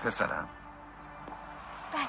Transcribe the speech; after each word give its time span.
پسرم. 0.00 0.48
بله. 1.92 2.08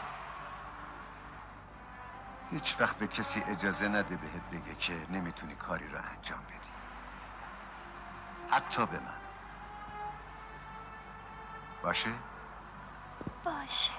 هیچ 2.52 2.78
وقت 2.80 2.98
به 2.98 3.08
کسی 3.08 3.44
اجازه 3.48 3.88
نده 3.88 4.16
بهت 4.16 4.42
بگه 4.52 4.76
که 4.76 4.94
نمی‌تونی 5.10 5.56
کاری 5.56 5.88
رو 5.88 5.98
انجام 6.18 6.40
بدی. 6.40 6.72
حتی 8.52 8.86
به 8.86 9.00
من. 9.00 9.22
باشه؟ 11.84 12.12
باشه. 13.44 13.92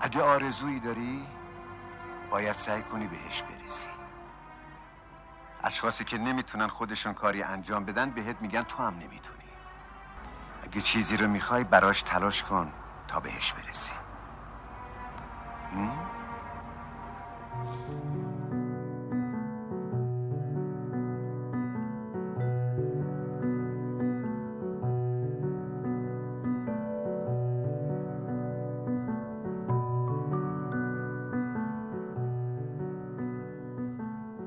اگه 0.00 0.22
آرزویی 0.22 0.80
داری 0.80 1.26
باید 2.30 2.56
سعی 2.56 2.82
کنی 2.82 3.06
بهش 3.06 3.42
برسی. 3.42 3.88
اشخاصی 5.64 6.04
که 6.04 6.18
نمی‌تونن 6.18 6.68
خودشون 6.68 7.14
کاری 7.14 7.42
انجام 7.42 7.84
بدن 7.84 8.10
بهت 8.10 8.42
میگن 8.42 8.62
تو 8.62 8.82
هم 8.82 8.94
نمی‌تونی. 8.98 9.41
اگه 10.62 10.80
چیزی 10.80 11.16
رو 11.16 11.28
می‌خوای 11.28 11.64
براش 11.64 12.02
تلاش 12.02 12.42
کن 12.42 12.72
تا 13.08 13.20
بهش 13.20 13.52
برسی؟ 13.52 13.92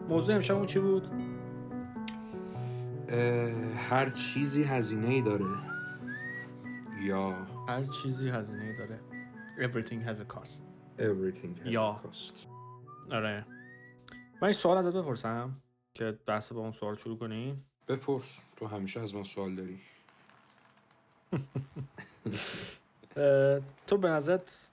موضوع 0.10 0.36
امشبمون 0.36 0.66
چی 0.66 0.80
بود؟ 0.80 1.08
هر 3.90 4.10
چیزی 4.10 4.64
هزینه 4.64 5.08
ای 5.08 5.22
داره. 5.22 5.75
یا 7.06 7.32
هر 7.68 7.84
چیزی 7.84 8.30
هزینه 8.30 8.78
داره. 8.78 9.00
Everything 9.58 10.08
has 10.08 10.20
a 10.20 10.26
cost. 10.36 10.62
Everything 11.00 11.64
has 11.64 11.68
یا. 11.68 12.02
a 12.04 12.08
cost. 12.08 12.48
آره. 13.12 13.46
من 14.42 14.44
این 14.44 14.54
سوال 14.54 14.78
ازت 14.78 14.96
بپرسم 14.96 15.62
که 15.94 16.20
بحث 16.26 16.52
با 16.52 16.62
اون 16.62 16.72
سوال 16.72 16.96
شروع 16.96 17.18
کنیم 17.18 17.66
بپرس. 17.88 18.42
تو 18.56 18.68
همیشه 18.68 19.02
از 19.02 19.16
من 19.16 19.24
سوال 19.24 19.56
داری. 19.56 19.80
تو 23.88 23.98
به 23.98 24.10
نظرت 24.10 24.72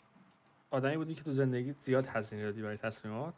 آدمی 0.70 0.96
بودی 0.96 1.14
که 1.14 1.22
تو 1.22 1.32
زندگیت 1.32 1.80
زیاد 1.80 2.06
هزینه 2.06 2.42
دادی 2.42 2.62
برای 2.62 2.76
تصمیمات؟ 2.76 3.34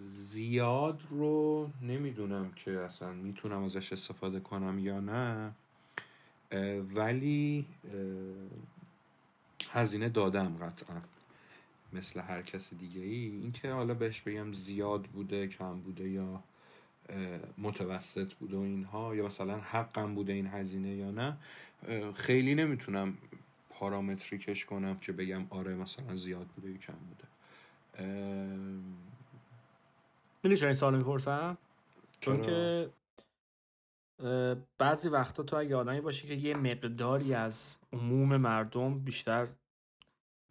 زیاد 0.00 1.02
رو 1.10 1.70
نمی‌دونم 1.82 2.52
که 2.52 2.70
اصلا 2.80 3.12
می‌تونم 3.12 3.62
ازش 3.64 3.92
استفاده 3.92 4.40
کنم 4.40 4.78
یا 4.78 5.00
نه. 5.00 5.52
ولی 6.94 7.66
هزینه 9.70 10.08
دادم 10.08 10.56
قطعا 10.56 11.02
مثل 11.92 12.20
هر 12.20 12.42
کس 12.42 12.74
دیگه 12.74 13.00
ای 13.00 13.26
اینکه 13.26 13.72
حالا 13.72 13.94
بهش 13.94 14.20
بگم 14.20 14.52
زیاد 14.52 15.02
بوده 15.04 15.48
کم 15.48 15.80
بوده 15.80 16.08
یا 16.08 16.42
متوسط 17.58 18.34
بوده 18.34 18.56
و 18.56 18.60
اینها 18.60 19.14
یا 19.14 19.26
مثلا 19.26 19.60
حقم 19.60 20.14
بوده 20.14 20.32
این 20.32 20.46
هزینه 20.46 20.88
یا 20.88 21.10
نه 21.10 21.36
خیلی 22.14 22.54
نمی‌تونم 22.54 23.18
پارامتریکش 23.70 24.64
کنم 24.64 24.98
که 24.98 25.12
بگم 25.12 25.46
آره 25.50 25.74
مثلا 25.74 26.14
زیاد 26.16 26.46
بوده 26.46 26.70
یا 26.70 26.76
کم 26.76 26.92
بوده. 27.08 27.37
می‌دونی 30.42 30.56
چرا 30.56 30.68
این 30.68 30.74
سوال 30.74 30.96
می‌پرسم 30.96 31.58
چون؟ 32.20 32.40
که 32.40 32.90
بعضی 34.78 35.08
وقتا 35.08 35.42
تو 35.42 35.56
اگه 35.56 35.76
آدمی 35.76 36.00
باشی 36.00 36.28
که 36.28 36.34
یه 36.34 36.56
مقداری 36.56 37.34
از 37.34 37.76
عموم 37.92 38.36
مردم 38.36 38.98
بیشتر 38.98 39.48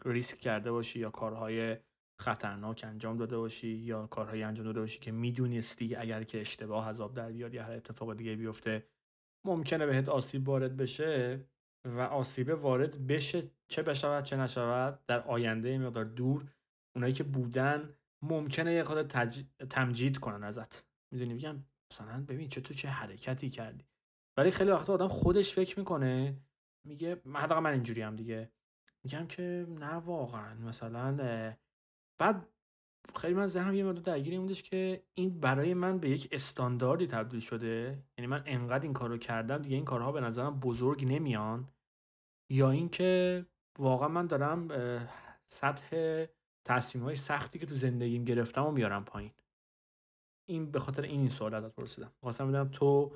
ریسک 0.06 0.38
کرده 0.38 0.72
باشی 0.72 1.00
یا 1.00 1.10
کارهای 1.10 1.78
خطرناک 2.20 2.86
انجام 2.88 3.18
داده 3.18 3.38
باشی 3.38 3.68
یا 3.68 4.08
کارهایی 4.08 4.44
انجام 4.44 4.66
داده 4.66 4.80
باشی 4.80 5.00
که 5.00 5.12
می‌دونستی 5.12 5.96
اگر 5.96 6.24
که 6.24 6.42
اشتباه 6.42 7.02
آب 7.02 7.14
در 7.14 7.32
بیاد 7.32 7.54
یا 7.54 7.64
هر 7.64 7.72
اتفاق 7.72 8.14
دیگه 8.14 8.36
بیفته 8.36 8.84
ممکنه 9.46 9.86
بهت 9.86 10.10
آسیب 10.10 10.50
وارد 10.50 10.78
بشه 10.78 11.46
و 11.86 12.02
آسیب 12.02 12.50
وارد 12.50 13.08
بشه 13.08 13.44
چه 13.68 13.84
بشود 13.84 14.24
چه 14.24 14.38
نشود 14.38 15.00
در 15.08 15.22
آینده 15.22 15.78
مقدار 15.78 16.06
دور 16.06 16.46
اونایی 16.98 17.14
که 17.14 17.24
بودن 17.24 17.94
ممکنه 18.22 18.74
یه 18.74 18.84
خود 18.84 19.08
تج... 19.08 19.44
تمجید 19.70 20.18
کنن 20.18 20.44
ازت. 20.44 20.86
می‌دونی؟ 21.12 21.34
میگن 21.34 21.66
مثلا 21.92 22.26
ببین 22.28 22.50
چه 22.50 22.62
تو 22.62 22.74
چه 22.74 22.90
حرکتی 22.90 23.50
کردی. 23.50 23.86
ولی 24.38 24.52
خیلی 24.52 24.72
وقتا 24.72 24.94
آدم 24.94 25.08
خودش 25.08 25.54
فکر 25.54 25.80
می‌کنه 25.80 26.38
میگه 26.84 27.22
من 27.26 27.60
من 27.60 27.74
اینجوری 27.74 28.02
هم 28.02 28.16
دیگه. 28.16 28.52
میگم 29.04 29.28
که 29.28 29.68
نه 29.70 29.94
واقعا. 29.94 30.54
مثلا 30.54 31.18
بعد 32.18 32.48
خیلی 33.16 33.34
من 33.34 33.48
ذهنم 33.48 33.74
یه 33.74 33.84
مدت 33.84 34.04
درگیر 34.04 34.34
این 34.34 34.42
بودش 34.42 34.64
که 34.64 35.04
این 35.14 35.40
برای 35.40 35.74
من 35.74 35.98
به 35.98 36.10
یک 36.10 36.28
استانداردی 36.32 37.08
تبدیل 37.08 37.40
شده. 37.40 38.04
یعنی 38.18 38.28
من 38.28 38.44
انقدر 38.46 38.84
این 38.84 38.94
کارو 38.94 39.18
کردم 39.18 39.58
دیگه 39.58 39.76
این 39.76 39.86
کارها 39.86 40.12
به 40.12 40.22
نظرم 40.22 40.60
بزرگ 40.60 41.06
نمیان. 41.06 41.68
یا 42.50 42.72
اینکه 42.72 43.46
واقعا 43.80 44.08
من 44.08 44.28
دارم 44.28 44.68
سطح 45.48 46.26
تصمیم 46.68 47.04
های 47.04 47.16
سختی 47.16 47.60
که 47.60 47.66
تو 47.66 47.76
زندگیم 47.76 48.26
گرفتم 48.26 48.66
و 48.66 48.72
میارم 48.72 49.06
پایین. 49.06 49.32
این 50.46 50.72
به 50.72 50.80
خاطر 50.80 51.02
این 51.02 51.20
این 51.20 51.30
سوال 51.30 51.54
ازت 51.54 51.76
پرسیدم. 51.76 52.12
خواستم 52.22 52.48
بدونم 52.48 52.68
تو 52.68 53.12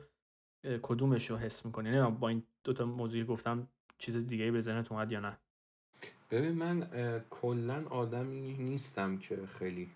کدومش 0.82 1.30
رو 1.30 1.38
حس 1.38 1.66
می‌کنی؟ 1.66 1.90
نمی‌دونم 1.90 2.16
با 2.16 2.30
این 2.30 2.44
دوتا 2.64 2.86
موضوعی 2.86 3.24
گفتم 3.24 3.68
چیز 3.98 4.18
دیگه 4.18 4.52
به 4.52 4.62
ذهنت 4.62 4.92
اومد 4.92 5.12
یا 5.12 5.20
نه؟ 5.20 5.38
ببین 6.32 6.52
من 6.52 6.88
کلا 7.30 7.86
آدمی 7.90 8.54
نیستم 8.54 9.18
که 9.18 9.40
خیلی 9.60 9.90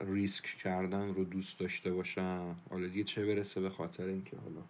ریسک 0.00 0.44
کردن 0.44 1.14
رو 1.14 1.24
دوست 1.24 1.58
داشته 1.58 1.92
باشم. 1.92 2.56
حالا 2.70 2.86
دیگه 2.86 3.04
چه 3.04 3.26
برسه 3.26 3.60
به 3.60 3.70
خاطر 3.70 4.04
اینکه 4.04 4.36
حالا 4.36 4.62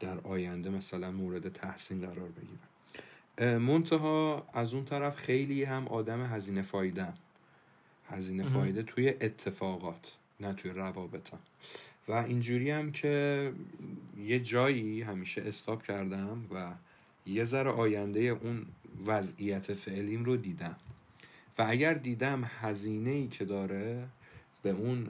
در 0.00 0.26
آینده 0.26 0.70
مثلا 0.70 1.10
مورد 1.10 1.48
تحسین 1.48 2.00
قرار 2.00 2.28
بگیرم. 2.28 2.68
منتها 3.62 4.46
از 4.52 4.74
اون 4.74 4.84
طرف 4.84 5.16
خیلی 5.16 5.64
هم 5.64 5.88
آدم 5.88 6.26
هزینه 6.26 6.62
فایدم 6.62 7.14
هزینه. 8.12 8.44
فایده 8.44 8.82
توی 8.82 9.08
اتفاقات 9.08 10.16
نه 10.40 10.52
توی 10.52 10.70
روابطم. 10.70 11.38
و 12.08 12.12
اینجوری 12.12 12.70
هم 12.70 12.92
که 12.92 13.52
یه 14.24 14.40
جایی 14.40 15.02
همیشه 15.02 15.42
استاب 15.42 15.82
کردم 15.82 16.46
و 16.54 16.72
یه 17.26 17.44
ذره 17.44 17.70
آینده 17.70 18.20
اون 18.20 18.66
وضعیت 19.06 19.74
فعلیم 19.74 20.24
رو 20.24 20.36
دیدم. 20.36 20.76
و 21.58 21.64
اگر 21.68 21.94
دیدم 21.94 22.50
هزینه 22.60 23.10
ای 23.10 23.28
که 23.28 23.44
داره 23.44 24.08
به 24.62 24.70
اون 24.70 25.08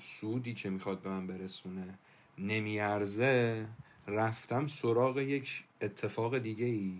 سودی 0.00 0.54
که 0.54 0.70
می‌خواد 0.70 1.00
به 1.00 1.10
من 1.10 1.26
برسونه 1.26 1.94
نمیارزه 2.38 3.66
رفتم 4.06 4.66
سراغ 4.66 5.18
یک 5.18 5.64
اتفاق 5.80 6.38
دیگه 6.38 6.66
ای 6.66 6.94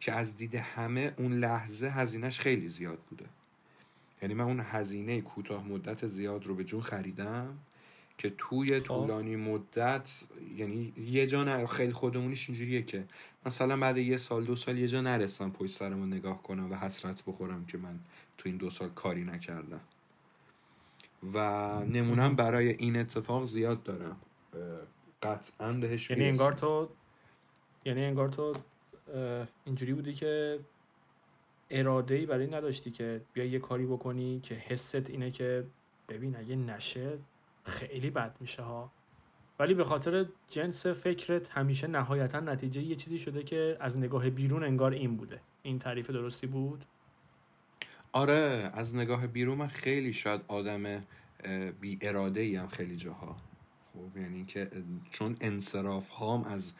که 0.00 0.12
از 0.12 0.36
دید 0.36 0.54
همه 0.54 1.14
اون 1.16 1.32
لحظه 1.32 1.88
هزینهش 1.88 2.40
خیلی 2.40 2.68
زیاد 2.68 2.98
بوده. 2.98 3.24
یعنی 4.22 4.34
من 4.34 4.44
اون 4.44 4.60
هزینه 4.60 5.20
کوتاه 5.20 5.68
مدت 5.68 6.06
زیاد 6.06 6.46
رو 6.46 6.54
به 6.54 6.64
جون 6.64 6.80
خریدم 6.80 7.58
که 8.18 8.32
توی 8.38 8.80
خب. 8.80 8.86
طولانی 8.86 9.36
مدت 9.36 10.24
یعنی 10.56 10.92
یه 10.96 11.26
جا 11.26 11.44
نه 11.44 11.66
خیلی 11.66 11.92
خودمونیش 11.92 12.48
اینجوریه 12.48 12.82
که 12.82 13.04
مثلا 13.46 13.76
بعد 13.76 13.96
یه 13.96 14.16
سال 14.16 14.44
دو 14.44 14.56
سال 14.56 14.78
یه 14.78 14.88
جا 14.88 15.00
نرسم 15.00 15.50
پشت 15.50 15.72
سرمو 15.72 16.06
نگاه 16.06 16.42
کنم 16.42 16.72
و 16.72 16.74
حسرت 16.74 17.24
بخورم 17.26 17.64
که 17.66 17.78
من 17.78 17.98
تو 18.38 18.48
این 18.48 18.56
دو 18.56 18.70
سال 18.70 18.88
کاری 18.88 19.24
نکردم 19.24 19.80
و 21.34 21.38
نمونم 21.84 22.36
برای 22.36 22.68
این 22.68 22.96
اتفاق 22.96 23.44
زیاد 23.44 23.82
دارم 23.82 24.16
قطعا 25.22 25.72
بهش 25.72 26.10
یعنی. 26.10 26.24
انگار 26.24 26.52
تو 26.52 26.88
یعنی 27.84 28.04
انگار 28.04 28.28
تو 28.28 28.52
اینجوری 29.64 29.94
بودی 29.94 30.14
که 30.14 30.58
اراده 31.70 32.14
ای 32.14 32.26
برای 32.26 32.46
نداشتی 32.46 32.90
که 32.90 33.20
بیا 33.32 33.44
یه 33.44 33.58
کاری 33.58 33.86
بکنی 33.86 34.40
که 34.40 34.54
حست 34.54 35.10
اینه 35.10 35.30
که 35.30 35.64
ببین 36.08 36.36
اگه 36.36 36.56
نشه 36.56 37.18
خیلی 37.64 38.10
بد 38.10 38.36
میشه 38.40 38.62
ها. 38.62 38.90
ولی 39.58 39.74
به 39.74 39.84
خاطر 39.84 40.26
جنس 40.48 40.86
فکرت 40.86 41.48
همیشه 41.48 41.86
نهایتا 41.86 42.40
نتیجه 42.40 42.82
یه 42.82 42.96
چیزی 42.96 43.18
شده 43.18 43.42
که 43.42 43.76
از 43.80 43.98
نگاه 43.98 44.30
بیرون 44.30 44.64
انگار 44.64 44.92
این 44.92 45.16
بوده. 45.16 45.40
این 45.62 45.78
تعریف 45.78 46.10
درستی 46.10 46.46
بود؟ 46.46 46.84
آره 48.12 48.70
از 48.74 48.96
نگاه 48.96 49.26
بیرون 49.26 49.58
من 49.58 49.66
خیلی 49.66 50.12
شاید 50.12 50.40
آدم 50.48 51.04
بی 51.80 51.98
اراده 52.02 52.40
ای 52.40 52.56
هم 52.56 52.68
خیلی 52.68 52.96
جاها. 52.96 53.36
خب 53.98 54.16
یعنی 54.16 54.44
که 54.44 54.70
چون 55.10 55.36
انصراف 55.40 56.08
هام 56.08 56.44
از 56.44 56.72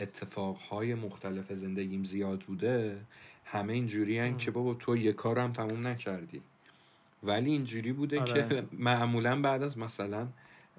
اتفاق 0.00 0.56
های 0.56 0.94
مختلف 0.94 1.52
زندگیم 1.52 2.04
زیاد 2.04 2.40
بوده 2.40 3.00
همه 3.44 3.72
اینجوری 3.72 4.18
ام. 4.18 4.36
که 4.36 4.50
بابا 4.50 4.74
تو 4.74 4.96
یه 4.96 5.12
کارم 5.12 5.52
تموم 5.52 5.86
نکردی. 5.86 6.42
ولی 7.22 7.50
اینجوری 7.50 7.92
بوده 7.92 8.20
آره. 8.20 8.48
که 8.48 8.64
معمولا 8.72 9.40
بعد 9.40 9.62
از 9.62 9.78
مثلا 9.78 10.28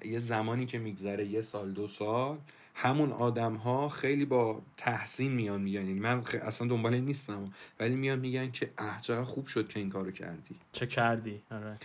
یه 0.04 0.18
زمانی 0.18 0.66
که 0.66 0.78
میگذره 0.78 1.26
یه 1.26 1.40
سال 1.40 1.72
دو 1.72 1.88
سال 1.88 2.38
همون 2.74 3.12
آدم 3.12 3.54
ها 3.54 3.88
خیلی 3.88 4.24
با 4.24 4.62
تحسین 4.76 5.32
میان 5.32 5.60
میگن. 5.60 5.86
یعنی 5.86 6.00
من 6.00 6.22
خ... 6.22 6.36
اصلا 6.42 6.68
دنبال 6.68 6.94
این 6.94 7.04
نیستم 7.04 7.52
ولی 7.80 7.94
میان 7.94 8.18
میگن 8.18 8.50
که 8.50 8.70
اه 8.78 9.24
خوب 9.24 9.46
شد 9.46 9.68
که 9.68 9.80
این 9.80 9.90
کارو 9.90 10.10
کردی. 10.10 10.56
چه 10.72 10.86
کردی؟ 10.86 11.42
آره. 11.50 11.78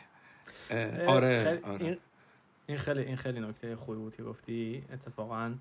آره 1.07 1.59
آره. 1.63 1.85
این, 1.85 1.97
این 2.67 2.77
خیلی 2.77 3.01
این 3.01 3.15
خیلی 3.15 3.39
نکته 3.39 3.75
خوبی 3.75 3.97
بود 3.97 4.15
که 4.15 4.23
گفتی 4.23 4.85
اتفاقا 4.93 5.53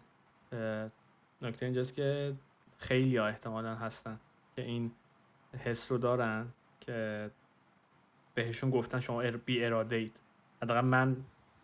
نکته 1.43 1.67
اینجاست 1.67 1.95
که 1.95 2.35
خیلی 2.79 3.17
ها 3.17 3.27
احتمالا 3.27 3.75
هستن 3.75 4.21
که 4.57 4.63
این 4.63 4.93
حس 5.59 5.93
رو 5.93 5.99
دارن 5.99 6.47
که 6.81 7.31
بهشون 8.35 8.71
گفتن 8.71 8.99
شما 8.99 9.21
ار- 9.23 9.37
بی 9.37 9.65
اراده 9.65 9.97
اید. 9.97 10.21
حداقل 10.63 10.81
من 10.81 11.17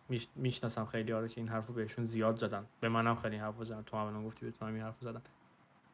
میش- 0.09 0.27
می‌شناسم 0.35 0.85
خیلی 0.85 1.11
ها 1.11 1.19
رو 1.19 1.27
که 1.27 1.41
این 1.41 1.49
حرف 1.49 1.67
رو 1.67 1.73
بهشون 1.73 2.03
زیاد 2.05 2.35
زدن. 2.37 2.65
به 2.79 2.89
منم 2.89 3.15
خیلی 3.15 3.35
حرف 3.37 3.57
رو 3.57 3.63
زدن. 3.63 3.81
تو 3.83 3.97
هم 3.97 4.25
گفتی 4.25 4.45
به 4.45 4.51
تو 4.51 4.65
این 4.65 4.81
حرف 4.81 4.95
رو 5.01 5.11
زدن. 5.11 5.21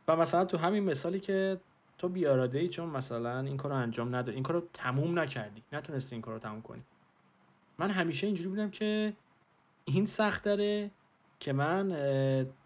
و 0.07 0.15
مثلا 0.15 0.45
تو 0.45 0.57
همین 0.57 0.83
مثالی 0.83 1.19
که 1.19 1.59
تو 1.97 2.09
بی 2.09 2.25
اراده 2.25 2.59
ای 2.59 2.69
چون 2.69 2.89
مثلا 2.89 3.39
این 3.39 3.57
کار 3.57 3.71
رو 3.71 3.77
انجام 3.77 4.07
ندادی 4.15 4.31
این 4.31 4.43
کار 4.43 4.55
رو 4.55 4.67
تموم 4.73 5.19
نکردی. 5.19 5.63
نتونستی 5.73 6.15
این 6.15 6.21
کار 6.21 6.33
رو 6.33 6.39
تموم 6.39 6.61
کنی. 6.61 6.81
من 7.77 7.89
همیشه 7.89 8.27
اینجوری 8.27 8.49
بودم 8.49 8.69
که 8.69 9.13
این 9.85 10.05
سخت 10.05 10.43
داره 10.43 10.91
که 11.39 11.53
من 11.53 11.89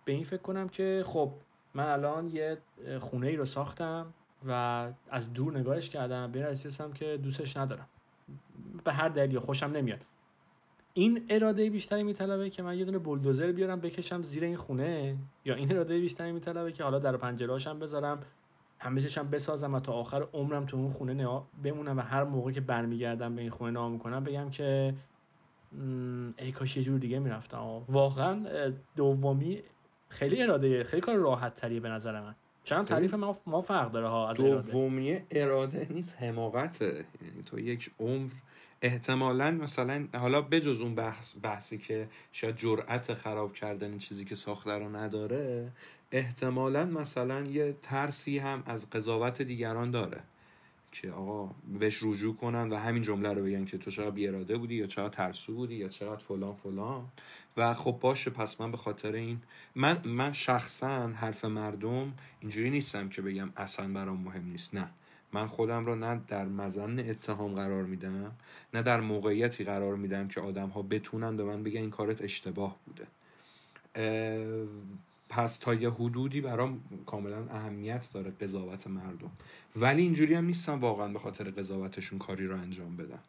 به 0.06 0.12
این 0.12 0.24
فکر 0.24 0.42
کنم 0.42 0.70
که 0.70 1.04
خب 1.06 1.32
من 1.74 1.86
الان 1.86 2.28
یه 2.28 2.58
خونه 3.00 3.28
ای 3.28 3.36
رو 3.36 3.46
ساختم 3.46 4.14
و 4.48 4.88
از 5.10 5.34
دور 5.34 5.58
نگاهش 5.58 5.90
کردم 5.90 6.32
به 6.32 6.46
رسیدم 6.46 6.94
که 6.94 7.18
دوستش 7.18 7.58
ندارم. 7.58 7.88
به 8.84 8.94
هر 8.94 9.10
دلیلی 9.10 9.40
خوشم 9.40 9.66
نمیاد. 9.66 10.06
این 10.94 11.26
اراده 11.30 11.70
بیشتری 11.70 12.04
میطلبه 12.04 12.50
که 12.50 12.64
من 12.64 12.78
یه 12.78 12.86
دونه 12.86 12.98
بولدوزر 12.98 13.52
بیارم 13.52 13.80
بکشم 13.80 14.24
زیر 14.24 14.44
این 14.44 14.56
خونه؟ 14.56 15.18
یا 15.46 15.56
این 15.56 15.72
اراده 15.72 16.00
بیشتری 16.00 16.32
میطلبه 16.32 16.72
که 16.72 16.84
حالا 16.84 17.00
در 17.00 17.18
پنجره 17.18 17.74
بذارم 17.74 18.20
همه 18.80 19.02
چشم 19.02 19.30
بسازم 19.30 19.74
و 19.74 19.80
تا 19.80 19.94
آخر 19.94 20.28
عمرم 20.34 20.66
تو 20.66 20.78
اون 20.78 20.90
خونه 20.90 21.42
بمونم 21.64 21.98
و 21.98 22.02
هر 22.02 22.24
موقع 22.24 22.52
که 22.52 22.62
برمیگردم 22.62 23.36
به 23.36 23.42
این 23.42 23.52
خونه 23.52 23.72
نها 23.72 23.90
می‌کنم 23.90 24.24
بگم 24.24 24.50
که 24.50 24.94
ای 26.38 26.52
کاش 26.52 26.78
یه 26.78 26.84
جور 26.84 27.00
دیگه 27.00 27.20
می‌رفتم. 27.20 27.58
واقعا 27.90 28.46
دومی 28.96 29.64
خیلی 30.10 30.44
اراده 30.44 30.84
خیلی 30.84 31.02
کار 31.02 31.16
راحت 31.16 31.56
تریه 31.56 31.80
به 31.80 31.90
نظر 31.90 32.22
من. 32.22 32.36
هم 32.72 32.86
تعریف 32.86 33.14
ما, 33.14 33.38
ما 33.46 33.62
فرق 33.62 33.92
داره 33.92 34.08
ها 34.08 34.30
از 34.30 34.40
اراده. 34.40 34.72
دومی 34.72 35.20
اراده 35.32 35.88
نیست 35.90 36.16
حماقته. 36.20 37.06
یعنی 37.22 37.44
تو 37.46 37.60
یک 37.60 37.92
عمر 38.00 38.32
احتمالا 38.82 39.52
مثلا 39.52 40.08
حالا 40.16 40.42
بجز 40.42 40.82
اون 40.82 40.96
بحث 40.96 41.36
بحثی 41.44 41.78
که 41.78 42.08
شاید 42.32 42.56
جرأت 42.56 43.14
خراب 43.14 43.54
کردن 43.54 43.98
چیزی 43.98 44.26
که 44.26 44.36
ساخته 44.36 44.72
رو 44.72 44.96
نداره 44.96 45.72
احتمالا 46.12 46.86
مثلا 46.86 47.42
یه 47.42 47.76
ترسی 47.82 48.38
هم 48.38 48.64
از 48.66 48.90
قضاوت 48.90 49.42
دیگران 49.42 49.92
داره. 49.92 50.22
که 50.92 51.12
آقا 51.12 51.56
بهش 51.80 52.04
رجوع 52.04 52.36
کنن 52.36 52.70
و 52.70 52.76
همین 52.76 53.04
جمله 53.04 53.34
رو 53.34 53.44
بگن 53.44 53.66
که 53.66 53.78
تو 53.78 53.92
چقدر 53.92 54.10
بیاراده 54.10 54.58
بودی 54.58 54.76
یا 54.76 54.88
چقدر 54.88 55.10
ترسو 55.10 55.54
بودی 55.54 55.76
یا 55.76 55.90
چقدر 55.90 56.18
فلان 56.18 56.54
فلان. 56.54 57.06
و 57.58 57.74
خب 57.74 57.98
باشه 58.02 58.30
پس 58.30 58.62
من 58.62 58.72
به 58.72 58.78
خاطر 58.78 59.12
این 59.12 59.42
من 59.76 60.08
من 60.08 60.32
شخصا 60.32 61.08
حرف 61.08 61.46
مردم 61.46 62.14
اینجوری 62.40 62.70
نیستم 62.70 63.10
که 63.10 63.22
بگم 63.22 63.50
اصلا 63.58 63.94
برام 63.94 64.20
مهم 64.20 64.46
نیست. 64.46 64.76
نه. 64.76 64.90
من 65.34 65.46
خودم 65.46 65.86
رو 65.86 65.96
نه 65.96 66.22
در 66.28 66.46
مزن 66.46 67.00
اتهام 67.00 67.54
قرار 67.54 67.84
میدم 67.84 68.32
نه 68.74 68.82
در 68.82 69.00
موقعیتی 69.00 69.64
قرار 69.64 69.96
میدم 69.96 70.28
که 70.28 70.42
آدم 70.42 70.70
ها 70.70 70.82
بتونن 70.82 71.38
به 71.38 71.44
من 71.44 71.64
بگن 71.64 71.82
این 71.82 71.90
کارت 71.90 72.22
اشتباه 72.22 72.76
بوده. 72.86 73.08
پس 75.30 75.58
تا 75.58 75.74
یه 75.74 75.90
حدودی 75.90 76.42
برام 76.42 76.82
کاملا 77.06 77.46
اهمیت 77.50 78.10
داره 78.14 78.32
قضاوت 78.32 78.88
مردم. 78.88 79.32
ولی 79.76 80.02
اینجوری 80.02 80.34
هم 80.34 80.46
نیستم 80.46 80.80
واقعا 80.80 81.08
به 81.08 81.20
خاطر 81.20 81.52
قضاوتشون 81.52 82.20
کاری 82.20 82.48
رو 82.48 82.58
انجام 82.62 82.98
بدم. 82.98 83.20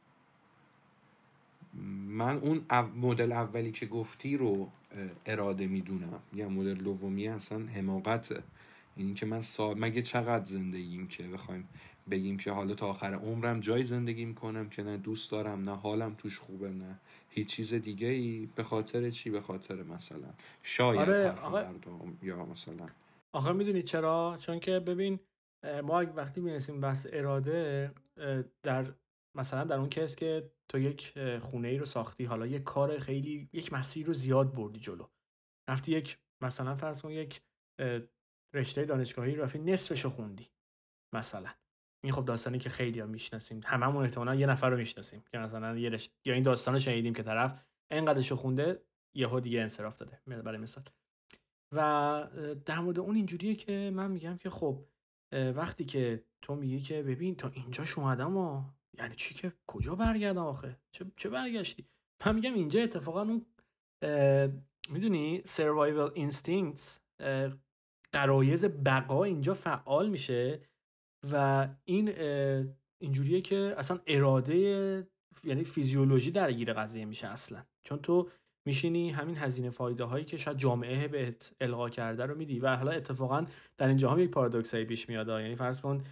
من 2.08 2.36
اون 2.36 2.64
او- 2.70 3.10
مدل 3.10 3.32
اولی 3.32 3.72
که 3.72 3.86
گفتی 3.86 4.36
رو 4.36 4.70
اراده 5.26 5.66
می‌دونم. 5.66 6.20
یا 6.34 6.48
مدل 6.48 6.74
دومی 6.74 7.28
اصلا 7.28 7.66
حماقته. 7.66 8.42
این 8.96 9.14
که 9.14 9.26
من 9.26 9.40
سا... 9.40 9.74
مگه 9.74 10.02
چقدر 10.02 10.44
زندگیم 10.44 11.08
که 11.08 11.22
بخوایم 11.22 11.68
بگیم 12.10 12.36
که 12.36 12.52
حالا 12.52 12.74
تا 12.74 12.86
آخر 12.86 13.14
عمرم 13.14 13.60
جای 13.60 13.84
زندگی 13.84 14.24
می‌کنم 14.24 14.68
که 14.68 14.82
نه 14.82 14.96
دوست 14.96 15.30
دارم 15.30 15.62
نه 15.62 15.76
حالم 15.76 16.14
توش 16.18 16.38
خوبه 16.38 16.70
نه 16.70 16.98
هیچ 17.30 17.48
چیز 17.48 17.74
دیگه 17.74 18.06
ای 18.06 18.46
به 18.46 18.62
خاطر 18.62 19.10
چی؟ 19.10 19.30
به 19.30 19.40
خاطر 19.40 19.82
مثلا 19.82 20.34
شاید 20.62 21.00
آره، 21.00 21.30
آقا- 21.30 21.62
مردم 21.62 22.18
یا 22.22 22.44
مثلا 22.46 22.86
آخه 23.34 23.52
می‌دونی 23.52 23.82
چرا؟ 23.82 24.38
چون 24.40 24.60
که 24.60 24.80
ببین 24.80 25.20
ما 25.84 26.04
وقتی 26.14 26.40
می‌رسیم 26.40 26.80
بحث 26.80 27.06
اراده 27.12 27.92
در 28.62 28.94
مثلا 29.36 29.64
در 29.64 29.76
اون 29.76 29.88
کس 29.88 30.16
که 30.16 30.50
تو 30.68 30.78
یک 30.78 31.18
خونه 31.38 31.68
ای 31.68 31.78
رو 31.78 31.86
ساختی 31.86 32.24
حالا 32.24 32.46
یک 32.46 32.62
کار 32.62 32.98
خیلی 32.98 33.48
یک 33.52 33.72
مسیر 33.72 34.06
رو 34.06 34.12
زیاد 34.12 34.54
بردی 34.54 34.80
جلو. 34.80 35.06
رفتی 35.70 35.92
یک 35.92 36.18
مثلا 36.42 36.76
فرض 36.76 37.02
کن 37.02 37.10
یک 37.10 37.42
رشته 38.54 38.84
دانشگاهی 38.84 39.36
رفتی 39.36 39.58
نصفش 39.58 40.04
رو 40.04 40.10
خوندی 40.10 40.48
مثلا. 41.14 41.50
این 42.04 42.12
خب 42.12 42.24
داستانی 42.24 42.58
که 42.58 42.68
خیلی 42.68 43.00
ها 43.00 43.06
می‌شناسیم. 43.06 43.60
هممون 43.64 44.04
احتمالا 44.04 44.34
یه 44.34 44.46
نفر 44.46 44.70
رو 44.70 44.76
می‌شناسیم 44.76 45.24
که 45.32 45.38
مثلا 45.38 45.78
یه 45.78 45.88
رشته 45.88 46.14
یا 46.24 46.34
این 46.34 46.42
داستان 46.42 46.74
رو 46.74 46.80
شنیدیم 46.80 47.14
که 47.14 47.22
طرف 47.22 47.64
انقدرش 47.90 48.32
خونده 48.32 48.82
یهو 49.14 49.40
دیگه 49.40 49.60
انصراف 49.60 49.96
داده 49.96 50.20
برای 50.26 50.58
مثال. 50.58 50.84
و 51.72 52.28
در 52.64 52.78
مورد 52.78 52.98
اون 52.98 53.16
اینجوریه 53.16 53.54
که 53.54 53.90
من 53.94 54.10
میگم 54.10 54.36
که 54.36 54.50
خب 54.50 54.86
وقتی 55.32 55.84
که 55.84 56.24
تو 56.42 56.54
میگی 56.54 56.80
که 56.80 57.02
ببین 57.02 57.34
تا 57.36 57.48
اینجاش 57.48 57.98
اومدم 57.98 58.36
و 58.36 58.64
یعنی 58.98 59.14
چی 59.16 59.34
که؟ 59.34 59.52
کجا 59.66 59.94
برگردم 59.94 60.42
آخه؟ 60.42 60.80
چه, 60.92 61.04
چه 61.16 61.28
برگشتی؟ 61.28 61.86
من 62.26 62.34
میگم 62.34 62.54
اینجا 62.54 62.80
اتفاقا 62.80 63.22
اون 63.22 63.46
می‌دونی 64.90 65.42
survival 65.46 66.14
instincts 66.16 66.98
قرایز 68.12 68.64
بقا 68.64 69.24
اینجا 69.24 69.54
فعال 69.54 70.08
میشه 70.08 70.60
و 71.32 71.68
این 71.84 72.08
اینجوریه 73.02 73.40
که 73.40 73.74
اصلا 73.78 74.00
اراده 74.06 75.08
یعنی 75.44 75.64
فیزیولوژی 75.64 76.30
درگیر 76.30 76.72
قضیه 76.72 77.04
میشه 77.04 77.26
اصلا. 77.26 77.64
چون 77.82 77.98
تو 77.98 78.28
میشینی 78.66 79.10
همین 79.10 79.36
هزینه 79.36 79.70
فایده 79.70 80.04
هایی 80.04 80.24
که 80.24 80.36
شاید 80.36 80.56
جامعه 80.56 81.08
بهت 81.08 81.54
القا 81.60 81.88
کرده 81.88 82.26
رو 82.26 82.34
میدی 82.34 82.60
و 82.60 82.76
حالا 82.76 82.90
اتفاقا 82.90 83.46
در 83.78 83.88
اینجا 83.88 84.10
هم 84.10 84.18
یک 84.18 84.30
پارادوکسایی 84.30 84.84
پیش 84.84 85.08
میاد 85.08 85.28
یعنی 85.28 85.56
فرض 85.56 85.80
کن 85.80 86.02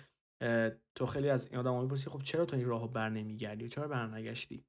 تو 0.94 1.06
خیلی 1.06 1.30
از 1.30 1.46
این 1.46 1.56
آدم 1.58 1.82
می‌پرسی 1.82 2.10
خب 2.10 2.22
چرا 2.22 2.44
تو 2.44 2.56
این 2.56 2.66
راهو 2.66 2.88
بر 2.88 3.08
نمیگردی 3.08 3.68
چرا 3.68 3.88
بر 3.88 4.06
نگشتی 4.06 4.64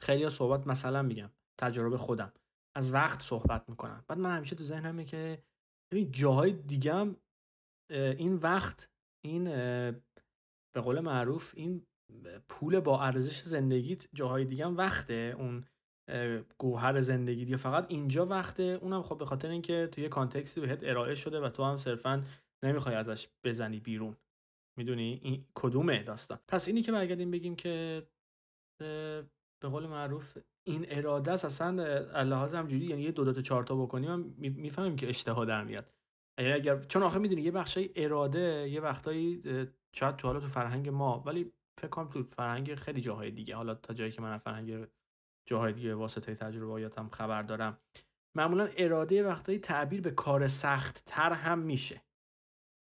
خیلی 0.00 0.30
صحبت 0.30 0.66
مثلا 0.66 1.02
میگم 1.02 1.30
تجربه 1.60 1.98
خودم. 1.98 2.32
از 2.76 2.92
وقت 2.92 3.22
صحبت 3.22 3.68
می‌کنن 3.68 4.04
بعد 4.08 4.18
من 4.18 4.36
همیشه 4.36 4.56
تو 4.56 4.64
ذهنمه 4.64 5.04
که 5.04 5.42
ببین 5.92 6.10
جاهای 6.10 6.52
اه، 7.90 8.00
این 8.00 8.34
وقت 8.34 8.88
این 9.24 9.44
به 10.74 10.80
قول 10.82 11.00
معروف 11.00 11.52
این 11.56 11.86
پول 12.48 12.80
با 12.80 13.02
ارزش 13.02 13.42
زندگیت 13.42 14.08
جاهای 14.14 14.44
دیگه 14.44 14.66
هم 14.66 14.76
وقته. 14.76 15.34
اون 15.38 15.64
گوهر 16.58 17.00
زندگی 17.00 17.42
یا 17.42 17.56
فقط 17.56 17.86
اینجا 17.88 18.26
وقته. 18.26 18.62
اونم 18.62 19.02
خب 19.02 19.18
به 19.18 19.24
خاطر 19.24 19.50
اینکه 19.50 19.88
توی 19.92 20.08
کانتکستی 20.08 20.60
بهت 20.60 20.78
ارائه 20.82 21.14
شده 21.14 21.40
و 21.40 21.48
تو 21.48 21.64
هم 21.64 21.76
صرفا 21.76 22.22
نمی‌خوای 22.64 22.94
ازش 22.94 23.28
بزنی 23.44 23.80
بیرون. 23.80 24.16
می‌دونی؟ 24.78 25.20
این 25.22 25.44
کدومه 25.54 26.02
داستان. 26.02 26.38
پس 26.48 26.68
اینی 26.68 26.82
که 26.82 26.92
برگردیم 26.92 27.30
بگیم 27.30 27.56
که 27.56 28.06
به 29.62 29.68
قول 29.68 29.86
معروف 29.86 30.38
این 30.66 30.86
اراده 30.88 31.32
است. 31.32 31.44
اصلا 31.44 31.82
اه، 31.82 32.24
لحاظ 32.24 32.54
همجوری 32.54 32.84
یعنی 32.84 33.02
یه 33.02 33.12
دو 33.12 33.32
تا 33.32 33.42
چهار 33.42 33.64
تا 33.64 33.76
بکنیم 33.76 34.10
هم 34.10 34.34
می‌فهمیم 34.38 34.96
که 34.96 35.08
اشتها 35.08 35.44
در 35.44 35.64
میاد. 35.64 35.92
یعنی 36.40 36.52
اگر 36.52 36.82
چون 36.82 37.02
آخه 37.02 37.18
می‌دونی 37.18 37.42
یه 37.42 37.50
بخشای 37.50 37.90
اراده 37.96 38.68
یه 38.68 38.80
وقتایی 38.80 39.42
شاید 39.96 40.16
تو 40.16 40.28
حالا 40.28 40.40
تو 40.40 40.46
فرهنگ 40.46 40.88
ما 40.88 41.22
ولی 41.26 41.52
فکر 41.80 41.88
کنم 41.88 42.08
تو 42.08 42.22
فرهنگ 42.22 42.74
خیلی 42.74 43.00
جاهای 43.00 43.30
دیگه 43.30 43.56
حالا 43.56 43.74
تا 43.74 43.94
جایی 43.94 44.12
که 44.12 44.22
من 44.22 44.38
فرهنگ 44.38 44.86
جاهای 45.48 45.72
دیگه 45.72 45.94
واسطه 45.94 46.34
تجربیاتم 46.34 47.08
خبر 47.08 47.42
دارم 47.42 47.78
معمولا 48.36 48.68
اراده 48.76 49.24
وقتایی 49.24 49.58
تعبیر 49.58 50.00
به 50.00 50.10
کار 50.10 50.46
سخت 50.46 51.02
تر 51.06 51.32
هم 51.32 51.58
میشه. 51.58 52.02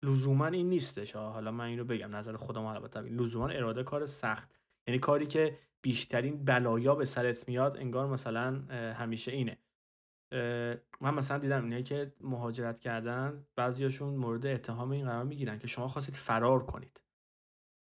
لزوما 0.04 0.46
این 0.46 0.68
نیستش. 0.68 1.16
حالا 1.16 1.50
من 1.50 1.64
اینو 1.64 1.84
بگم 1.84 2.16
نظر 2.16 2.36
خودم 2.36 2.64
البته 2.64 3.00
لزوما 3.00 3.48
اراده 3.48 3.82
کار 3.82 4.06
سخت. 4.06 4.54
یعنی 4.88 4.98
کاری 4.98 5.26
که 5.26 5.58
بیشترین 5.82 6.44
بلایا 6.44 6.94
به 6.94 7.04
سرت 7.04 7.48
میاد 7.48 7.76
انگار 7.76 8.06
مثلا 8.06 8.50
همیشه 8.92 9.32
اینه. 9.32 9.58
من 11.00 11.14
مثلا 11.14 11.38
دیدم 11.38 11.64
اینه 11.64 11.82
که 11.82 12.12
مهاجرت 12.20 12.80
کردن 12.80 13.44
بعضیاشون 13.56 14.14
مورد 14.14 14.46
اتهام 14.46 14.90
این 14.90 15.04
قرار 15.04 15.24
می‌گیرن 15.24 15.58
که 15.58 15.66
شما 15.66 15.88
خواستید 15.88 16.14
فرار 16.14 16.64
کنید 16.66 17.00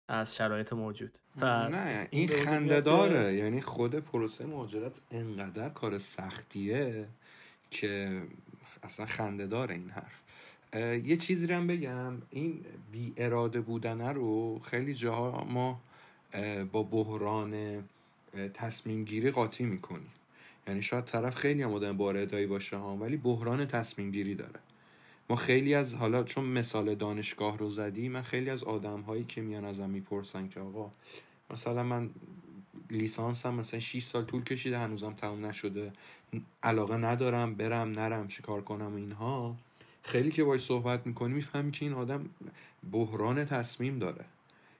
از 0.10 0.36
شرایط 0.36 0.74
موجود. 0.74 1.18
و 1.42 1.70
نه 1.70 2.08
این 2.12 2.28
خنده 2.28 2.82
داره. 2.82 3.34
یعنی 3.34 3.62
خود 3.62 3.96
پروسه 3.96 4.46
مهاجرت 4.46 5.02
انقدر 5.12 5.70
کار 5.70 5.98
سختیه 5.98 7.08
که 7.72 8.22
اصلا 8.84 9.06
خنده 9.06 9.48
داره 9.48 9.76
این 9.76 9.90
حرف. 9.90 10.22
یه 11.06 11.18
چیزی 11.18 11.48
رو 11.48 11.56
هم 11.56 11.68
بگم. 11.68 12.22
این 12.30 12.66
بی 12.92 13.14
اراده 13.18 13.62
بودنه 13.62 14.12
رو 14.12 14.60
خیلی 14.60 14.94
جاها 14.94 15.44
ما 15.44 15.82
با 16.72 16.84
بحران 16.84 17.84
تصمیم 18.54 19.04
گیری 19.04 19.32
قاطی 19.32 19.64
می‌کنیم. 19.64 20.12
یعنی 20.68 20.82
شاید 20.82 21.06
طرف 21.06 21.36
خیلی 21.36 21.64
هم 21.64 21.74
آدم 21.74 21.98
باردایی 21.98 22.46
باشه 22.46 22.78
ها 22.78 22.96
ولی 22.96 23.18
بحران 23.18 23.66
تصمیم 23.66 24.12
گیری 24.12 24.36
داره. 24.36 24.60
ما 25.30 25.36
خیلی 25.36 25.74
از 25.74 25.96
حالا 25.96 26.24
چون 26.24 26.46
مثال 26.46 26.96
دانشگاه 26.96 27.58
رو 27.58 27.70
زدی 27.70 28.10
من 28.10 28.22
خیلی 28.22 28.50
از 28.50 28.64
آدم 28.64 29.02
هایی 29.02 29.24
که 29.24 29.42
میان 29.42 29.66
ازم 29.66 29.90
می‌پرسن 29.90 30.48
که 30.48 30.60
آقا 30.60 30.92
مثلا 31.52 31.84
من 31.84 32.10
لیسانسم 32.92 33.54
مثلا 33.54 33.80
6 33.80 34.04
سال 34.04 34.26
طول 34.26 34.44
کشیده 34.44 34.78
هنوزم 34.78 35.14
تموم 35.14 35.46
نشده 35.46 35.94
علاقه 36.64 36.98
ندارم 36.98 37.56
برم 37.56 37.92
نرم 37.92 38.28
چیکار 38.28 38.62
کنم 38.62 38.96
اینها. 38.96 39.56
خیلی 40.04 40.32
که 40.32 40.44
باش 40.44 40.62
صحبت 40.62 41.08
می‌کنی 41.08 41.34
می‌فهمی 41.34 41.72
که 41.72 41.86
این 41.86 41.94
آدم 41.94 42.30
بحران 42.92 43.46
تصمیم 43.46 44.00
داره. 44.00 44.26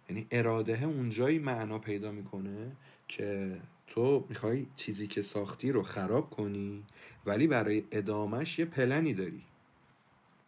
یعنی 0.10 0.28
اراده 0.32 0.84
اونجایی 0.84 1.40
معنا 1.40 1.80
پیدا 1.80 2.12
می‌کنه 2.12 2.72
که 3.08 3.58
تو 3.88 4.26
می‌خوای 4.30 4.68
چیزی 4.76 5.08
که 5.08 5.22
ساختی 5.22 5.72
رو 5.72 5.84
خراب 5.84 6.30
کنی 6.30 6.84
ولی 7.26 7.48
برای 7.48 7.84
ادامهش 7.92 8.60
یه 8.60 8.66
پلنی 8.66 9.14
داری. 9.14 9.44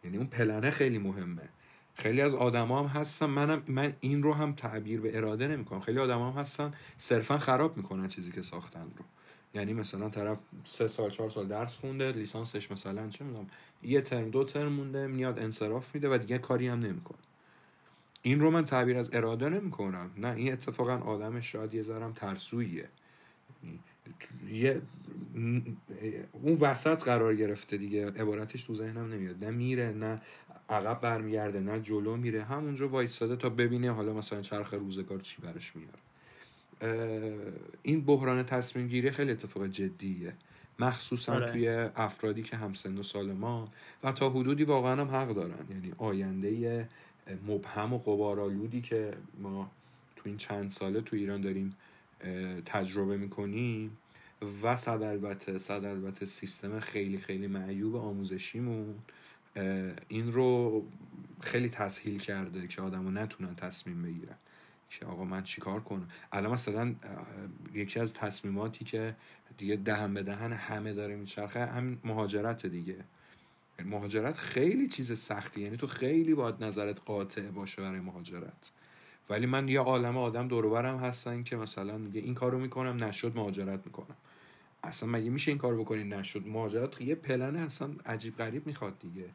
یعنی 0.04 0.16
اون 0.16 0.26
پلنه 0.26 0.70
خیلی 0.70 0.98
مهمه. 0.98 1.48
خیلی 1.94 2.20
از 2.20 2.34
آدما 2.34 2.82
هم 2.82 3.00
هستن. 3.00 3.26
منم 3.26 3.62
من 3.68 3.92
این 4.00 4.22
رو 4.22 4.32
هم 4.32 4.52
تعبیر 4.52 5.00
به 5.00 5.16
اراده 5.16 5.48
نمی‌کنم. 5.48 5.80
خیلی 5.80 5.98
آدما 5.98 6.30
هم 6.30 6.40
هستن 6.40 6.74
صرفا 6.98 7.38
خراب 7.38 7.76
می‌کنن 7.76 8.08
چیزی 8.08 8.32
که 8.32 8.42
ساختن 8.42 8.92
رو. 8.96 9.04
یعنی 9.54 9.72
مثلا 9.72 10.08
طرف 10.08 10.42
سه 10.62 10.86
سال 10.86 11.10
چهار 11.10 11.28
سال 11.30 11.46
درس 11.46 11.78
خونده 11.78 12.12
لیسانسش 12.12 12.70
مثلا 12.70 13.08
چه 13.08 13.24
می‌دونم 13.24 13.46
یه 13.82 14.00
ترم 14.00 14.30
دو 14.30 14.44
ترم 14.44 14.72
مونده 14.72 15.06
میاد 15.06 15.38
انصراف 15.38 15.94
میده 15.94 16.14
و 16.14 16.18
دیگه 16.18 16.38
کاری 16.38 16.68
هم 16.68 16.78
نمی‌کنه. 16.78 17.18
این 18.22 18.40
رو 18.40 18.50
من 18.50 18.64
تعبیر 18.64 18.98
از 18.98 19.10
اراده 19.12 19.48
نمی‌کنم. 19.48 20.10
نه 20.16 20.34
این 20.34 20.52
اتفاقا 20.52 20.96
آدم 20.98 21.40
شاید 21.40 21.74
یه 21.74 21.82
ذرم 21.82 22.12
ترسویه 22.12 22.88
یه 24.48 24.82
اون 26.32 26.54
وسط 26.60 27.02
قرار 27.02 27.36
گرفته 27.36 27.76
دیگه. 27.76 28.06
عبارتش 28.06 28.62
تو 28.62 28.74
ذهنم 28.74 29.12
نمیاد. 29.12 29.44
نه 29.44 29.50
میره 29.50 29.92
نه 29.92 30.20
عقب 30.68 31.00
برمیگرده 31.00 31.60
نه 31.60 31.80
جلو 31.80 32.16
میره. 32.16 32.44
همونجا 32.44 32.88
وایستاده 32.88 33.36
تا 33.36 33.48
ببینه 33.48 33.90
حالا 33.90 34.12
مثلا 34.12 34.40
چرخ 34.40 34.74
روزگار 34.74 35.20
چی 35.20 35.42
برش 35.42 35.72
میاره. 35.76 35.98
این 37.82 38.04
بحران 38.04 38.42
تصمیم 38.42 38.88
گیری 38.88 39.10
خیلی 39.10 39.30
اتفاق 39.30 39.66
جدیه. 39.66 40.32
مخصوصا 40.78 41.34
آره. 41.34 41.52
توی 41.52 41.68
افرادی 41.96 42.42
که 42.42 42.56
همسن 42.56 42.98
و 42.98 43.02
سال 43.02 43.32
ما 43.32 43.72
و 44.04 44.12
تا 44.12 44.30
حدودی 44.30 44.64
واقعا 44.64 45.00
هم 45.00 45.08
حق 45.08 45.34
دارن. 45.34 45.66
یعنی 45.70 45.92
آینده 45.98 46.88
مبهم 47.48 47.92
و 47.92 47.98
قبارالودی 47.98 48.80
که 48.80 49.12
ما 49.42 49.70
تو 50.16 50.22
این 50.24 50.36
چند 50.36 50.70
ساله 50.70 51.00
تو 51.00 51.16
ایران 51.16 51.40
داریم 51.40 51.76
تجربه 52.64 53.16
می‌کنیم 53.16 53.98
و 54.62 54.76
صد 54.76 55.02
البته 55.02 55.58
صد 55.58 55.84
البته 55.84 56.26
سیستم 56.26 56.80
خیلی 56.80 57.18
خیلی 57.18 57.46
معیوب 57.46 57.96
آموزشیمون 57.96 58.94
این 60.08 60.32
رو 60.32 60.84
خیلی 61.40 61.68
تسهیل 61.68 62.18
کرده 62.18 62.66
که 62.66 62.82
آدمو 62.82 63.10
نتونن 63.10 63.54
تصمیم 63.54 64.02
بگیرن 64.02 64.36
که 64.90 65.06
آقا 65.06 65.24
من 65.24 65.42
چیکار 65.42 65.80
کنم. 65.80 66.08
الان 66.32 66.52
مثلا 66.52 66.94
یکی 67.74 68.00
از 68.00 68.14
تصمیماتی 68.14 68.84
که 68.84 69.16
دیگه 69.58 69.76
دهن 69.76 70.14
به 70.14 70.22
دهن 70.22 70.52
همه 70.52 70.92
داره 70.92 71.16
میچرخه 71.16 71.66
همین 71.66 71.98
مهاجرت 72.04 72.66
دیگه. 72.66 72.96
مهاجرت 73.84 74.36
خیلی 74.36 74.88
چیز 74.88 75.18
سختی 75.18 75.60
یعنی 75.60 75.76
تو 75.76 75.86
خیلی 75.86 76.34
باید 76.34 76.64
نظرت 76.64 77.00
قاطع 77.04 77.42
باشه 77.42 77.82
برای 77.82 78.00
مهاجرت. 78.00 78.70
ولی 79.30 79.46
من 79.46 79.68
یه 79.68 79.80
عالم 79.80 80.16
آدم 80.16 80.48
دورورم 80.48 80.98
هستن 80.98 81.42
که 81.42 81.56
مثلا 81.56 81.98
میگه 81.98 82.20
این 82.20 82.34
کارو 82.34 82.58
می‌کنم 82.58 83.04
نشد 83.04 83.36
مهاجرت 83.36 83.86
می‌کنم. 83.86 84.16
اصلا 84.82 85.08
مگه 85.08 85.30
میشه 85.30 85.50
این 85.50 85.58
کارو 85.58 85.84
بکنی؟ 85.84 86.04
نشد 86.04 86.46
مهاجرت 86.46 87.00
یه 87.00 87.14
پلن 87.14 87.56
اصلا 87.56 87.90
عجیب 88.06 88.36
غریب 88.36 88.66
می‌خواد 88.66 88.98
دیگه. 88.98 89.30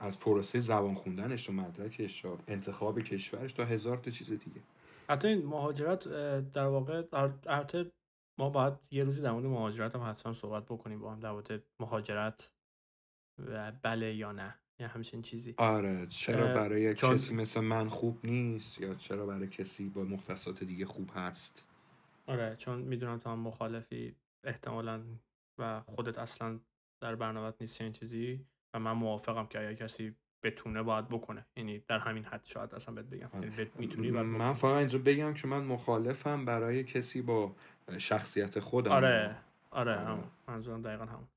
از 0.00 0.20
پروسه 0.20 0.58
زبان 0.58 0.94
خوندنش 0.94 1.50
و 1.50 1.52
مدرکش 1.52 2.24
و 2.24 2.38
انتخاب 2.48 3.00
کشورش 3.00 3.52
تا 3.52 3.64
هزار 3.64 3.96
تا 3.96 4.10
چیز 4.10 4.28
دیگه. 4.32 4.60
حتی 5.10 5.28
این 5.28 5.46
مهاجرت 5.46 6.08
در 6.52 6.66
واقع 6.66 7.02
البته 7.46 7.90
ما 8.38 8.50
باید 8.50 8.74
یه 8.90 9.04
روزی 9.04 9.22
در 9.22 9.32
مورد 9.32 9.46
مهاجرت 9.46 9.94
هم 9.94 10.10
حتما 10.10 10.32
صحبت 10.32 10.64
بکنیم 10.64 10.98
با 10.98 11.12
هم 11.12 11.20
در 11.20 11.60
مهاجرت 11.80 12.52
بله 13.82 14.14
یا 14.14 14.32
نه. 14.32 14.59
یا 14.80 14.88
همچین 14.88 15.22
چیزی. 15.22 15.54
آره 15.56 16.06
چرا 16.06 16.46
برای 16.46 16.94
کسی 16.94 17.34
مثل 17.34 17.60
من 17.60 17.88
خوب 17.88 18.18
نیست 18.24 18.80
یا 18.80 18.94
چرا 18.94 19.26
برای 19.26 19.48
کسی 19.48 19.88
با 19.88 20.02
مختصات 20.02 20.64
دیگه 20.64 20.86
خوب 20.86 21.10
هست؟ 21.14 21.66
آره 22.26 22.56
چون 22.56 22.78
می‌دونم 22.78 23.18
تو 23.18 23.30
هم 23.30 23.38
مخالفی 23.38 24.14
احتمالا 24.46 25.02
و 25.58 25.80
خودت 25.80 26.18
اصلا 26.18 26.58
در 27.02 27.14
برنامه 27.14 27.52
نیست 27.60 27.80
این 27.80 27.92
چیزی 27.92 28.44
و 28.74 28.78
من 28.78 28.92
موافقم 28.92 29.46
که 29.46 29.58
اگر 29.60 29.74
کسی 29.74 30.14
بتونه 30.44 30.82
باید 30.82 31.08
بکنه. 31.08 31.46
یعنی 31.56 31.78
در 31.88 31.98
همین 31.98 32.24
حد 32.24 32.44
شاید 32.44 32.74
اصلا 32.74 32.94
بهت 32.94 33.06
بگم. 33.06 33.28
آره. 33.32 33.50
یعنی 33.50 33.70
می‌تونی 33.78 34.10
من 34.10 34.52
فقط 34.52 34.76
اینجا 34.76 34.98
بگم 34.98 35.34
که 35.34 35.48
من 35.48 35.64
مخالفم 35.64 36.44
برای 36.44 36.84
کسی 36.84 37.22
با 37.22 37.56
شخصیت 37.98 38.58
خودم. 38.58 38.92
آره 38.92 39.36
آره, 39.70 39.92
آره. 39.92 40.06
هم 40.06 40.30
منظورم 40.48 40.82
دقیقا 40.82 41.04
هم 41.04 41.28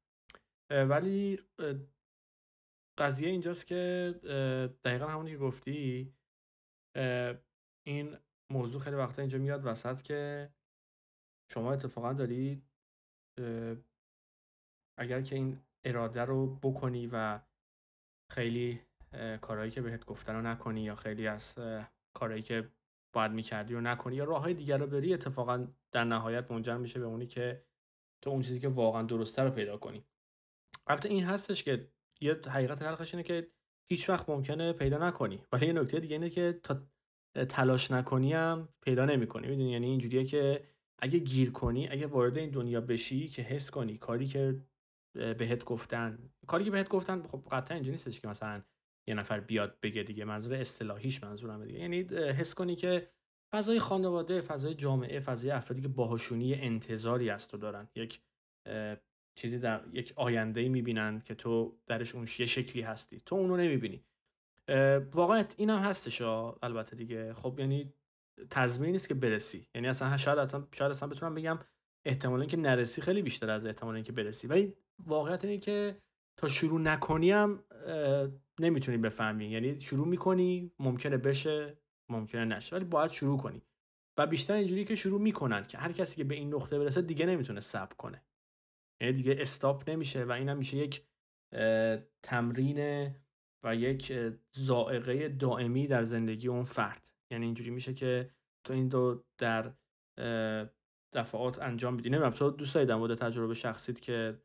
ولی 0.89 1.39
قضیه 2.97 3.29
اینجاست 3.29 3.67
که 3.67 4.13
دقیقا 4.83 5.07
همونی 5.07 5.31
که 5.31 5.38
گفتی 5.38 6.13
این 7.88 8.17
موضوع 8.51 8.81
خیلی 8.81 8.95
وقتا 8.95 9.21
اینجا 9.21 9.38
میاد 9.38 9.65
وسط 9.65 10.01
که 10.01 10.50
شما 11.51 11.73
اتفاقا 11.73 12.13
دارید 12.13 12.63
اگر 15.00 15.21
که 15.21 15.35
این 15.35 15.59
اراده 15.85 16.21
رو 16.21 16.55
بکنی 16.55 17.09
و 17.12 17.39
خیلی 18.31 18.81
کارهایی 19.41 19.71
که 19.71 19.81
بهت 19.81 20.05
گفتن 20.05 20.35
رو 20.35 20.41
نکنی 20.41 20.81
یا 20.81 20.95
خیلی 20.95 21.27
از 21.27 21.55
کارهایی 22.13 22.41
که 22.41 22.71
باید 23.13 23.31
می‌کردی 23.31 23.73
رو 23.73 23.81
نکنی 23.81 24.15
یا 24.15 24.23
راه 24.23 24.53
دیگر 24.53 24.77
رو 24.77 24.88
بری 24.88 25.13
اتفاقا 25.13 25.67
در 25.91 26.03
نهایت 26.03 26.51
منجر 26.51 26.77
میشه 26.77 27.00
به 27.00 27.05
اونی 27.05 27.27
که 27.27 27.65
تو 28.21 28.29
اون 28.29 28.41
چیزی 28.41 28.59
که 28.59 28.67
واقعا 28.67 29.03
درسته 29.03 29.43
رو 29.43 29.51
پیدا 29.51 29.77
کنی. 29.77 30.05
البته 30.88 31.09
این 31.09 31.23
هستش 31.23 31.63
که 31.63 31.88
یه 32.24 32.42
حقیقت 32.48 32.80
تلخش 32.80 33.13
اینه 33.13 33.24
که 33.24 33.48
هیچ 33.89 34.10
وقت 34.10 34.30
ممکنه 34.30 34.74
پیدا 34.74 35.08
نکنی. 35.08 35.39
ولی 35.51 35.68
یه 35.68 35.74
نکته 35.74 36.00
دیگه 36.00 36.15
اینه 36.15 36.30
که 36.30 36.60
تا 36.63 36.82
تلاش 37.50 37.92
نکنی 37.92 38.34
هم 38.34 38.70
پیدا 38.82 39.06
نمی‌کنی. 39.06 39.48
می‌دونی؟ 39.48 39.72
یعنی 39.72 39.88
اینجوریه 39.88 40.25
که 40.25 40.63
اگه 41.00 41.20
گیر 41.20 41.51
کنی 41.51 41.88
اگه 41.88 42.08
وارد 42.08 42.38
این 42.38 42.50
دنیا 42.50 42.82
بشی 42.82 43.27
که 43.27 43.42
حس 43.42 43.72
کنی 43.72 43.98
کاری 43.98 44.27
که 44.27 44.62
بهت 45.13 45.65
گفتن 45.65 46.30
کاری 46.48 46.65
که 46.65 46.72
بهت 46.72 46.89
گفتن 46.89 47.24
خب 47.27 47.44
قطعا 47.51 47.75
اینجوری 47.75 47.92
نیستش 47.92 48.20
که 48.20 48.27
مثلا 48.27 48.63
یه 49.08 49.15
نفر 49.15 49.39
بیاد 49.39 49.77
بگه 49.82 50.03
دیگه 50.03 50.25
منظور 50.25 50.53
اصطلاحیش 50.53 51.24
منظورم 51.24 51.65
دیگه. 51.65 51.80
یعنی 51.80 52.01
حس 52.13 52.53
کنی 52.56 52.75
که 52.75 53.10
فضای 53.53 53.80
خانواده 53.80 54.42
فضای 54.42 54.74
جامعه 54.74 55.20
فضای 55.20 55.51
افرادی 55.51 55.82
که 55.82 55.88
باهاشونی 55.88 56.56
انتظاری 56.56 57.30
از 57.30 57.48
تو 57.48 57.58
دارن. 57.58 57.89
یک 57.96 58.22
چیزی 59.36 59.60
در 59.60 59.82
یک 59.92 60.13
آینده 60.16 60.70
می‌بینند 60.70 61.24
که 61.24 61.36
تو 61.36 61.78
درش 61.88 62.16
اون 62.16 62.28
یه 62.40 62.46
شکلی 62.46 62.82
هستی. 62.82 63.22
تو 63.25 63.36
اونو 63.36 63.58
نمی‌بینی. 63.58 64.04
واقعا 65.13 65.46
این 65.58 65.70
هم 65.70 65.80
هستش 65.80 66.22
البته 66.22 66.96
دیگه. 66.96 67.34
خب 67.34 67.60
یعنی 67.60 67.94
تضمین 68.50 68.92
نیست 68.92 69.08
که 69.08 69.13
برسی. 69.13 69.68
یعنی 69.75 69.88
اصلا 69.88 70.18
شاید 70.18 70.40
اصلا 70.40 70.68
شاید 70.72 70.92
اصلا 70.92 71.10
بتونم 71.10 71.36
بگم 71.36 71.60
احتمال 72.06 72.40
اینکه 72.40 72.58
نرسی 72.58 73.02
خیلی 73.02 73.22
بیشتر 73.22 73.50
از 73.50 73.66
احتمال 73.66 73.96
اینکه 73.96 74.12
برسی. 74.12 74.48
ولی 74.48 74.74
واقعیت 75.06 75.46
اینه 75.46 75.58
که 75.58 75.98
تا 76.40 76.48
شروع 76.48 76.82
نکنی 76.82 77.32
هم 77.32 77.63
نمی‌تونی 78.60 78.98
بفهمی. 78.98 79.46
یعنی 79.46 79.80
شروع 79.80 80.08
می‌کنی 80.08 80.72
ممکنه 80.80 81.18
بشه 81.18 81.78
ممکنه 82.10 82.46
نشه. 82.46 82.75
ولی 82.75 82.86
باید 82.86 83.12
شروع 83.12 83.38
کنی. 83.38 83.62
و 84.18 84.28
بیشتر 84.28 84.54
اینجوری 84.54 84.86
که 84.86 84.96
شروع 84.96 85.22
می‌کنن 85.22 85.68
که 85.68 85.78
هر 85.78 85.92
کسی 85.92 86.16
که 86.16 86.24
به 86.24 86.36
این 86.36 86.54
نقطه 86.54 86.80
برسه 86.80 87.02
دیگه 87.02 87.25
نمی‌تونه 87.25 87.60
صبر 87.60 87.96
کنه. 87.96 88.22
یعنی 89.03 89.15
دیگه 89.15 89.36
استاپ 89.39 89.89
نمیشه 89.89 90.24
و 90.24 90.31
اینم 90.31 90.57
میشه 90.57 90.77
یک 90.77 91.03
تمرین 92.24 93.10
و 93.63 93.75
یک 93.75 94.13
زائقه 94.51 95.29
دائمی 95.29 95.88
در 95.88 96.03
زندگی 96.03 96.48
اون 96.48 96.63
فرد. 96.63 97.10
یعنی 97.31 97.45
اینجوری 97.45 97.69
میشه 97.69 97.93
که 97.93 98.29
تو 98.63 98.74
این 98.74 98.88
دو 98.88 99.24
در 99.38 99.74
دفعات 101.13 101.62
انجام 101.62 101.98
بدی 101.98 102.10
نمی‌دونم 102.10 102.31
تو 102.31 102.50
دوست 102.50 102.75
داری 102.75 102.86
در 102.86 103.15
تجربه 103.15 103.53
شخصیت 103.53 104.01
که 104.01 104.41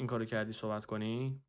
این 0.00 0.08
کارو 0.08 0.24
کردی 0.24 0.52
صحبت 0.52 0.84
کنی؟ 0.84 1.40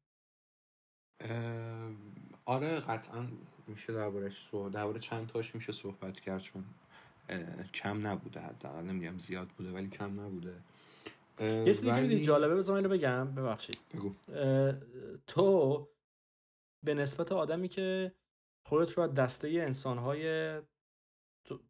آره 2.46 2.80
قطعا 2.80 3.28
میشه 3.68 3.94
دربارش 3.94 4.44
صحبت 4.44 4.72
درباره 4.72 5.00
چند 5.00 5.28
تاش 5.28 5.56
میشه 5.56 5.72
صحبت 5.72 6.20
کرد 6.20 6.42
چون 6.42 6.66
کم 7.74 8.08
نبوده 8.08 8.40
حداقل. 8.40 8.84
نمیگم 8.84 9.18
زیاد 9.18 9.48
بوده 9.48 9.72
ولی 9.72 9.90
کم 9.90 10.20
نبوده. 10.20 10.54
یه 11.40 11.66
چیزی 11.66 11.86
که 11.86 11.94
ولی- 11.94 12.22
جالبه 12.22 12.56
بذار 12.56 12.76
اینو 12.76 12.90
بگم. 12.90 13.36
ببخشید. 13.36 13.78
بگو. 13.94 14.14
تو 15.28 15.88
به 16.86 16.94
نسبت 16.94 17.32
آدمی 17.32 17.68
که 17.68 18.12
خودت 18.68 18.92
رو 18.92 19.04
از 19.04 19.14
دسته 19.14 19.48
انسانهای 19.48 20.58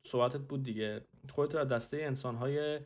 صحبتت 0.03 0.39
بود 0.41 0.63
دیگه. 0.63 1.01
خودت 1.29 1.55
رو 1.55 1.61
از 1.61 1.67
دسته 1.67 1.97
انسانهای 1.97 2.79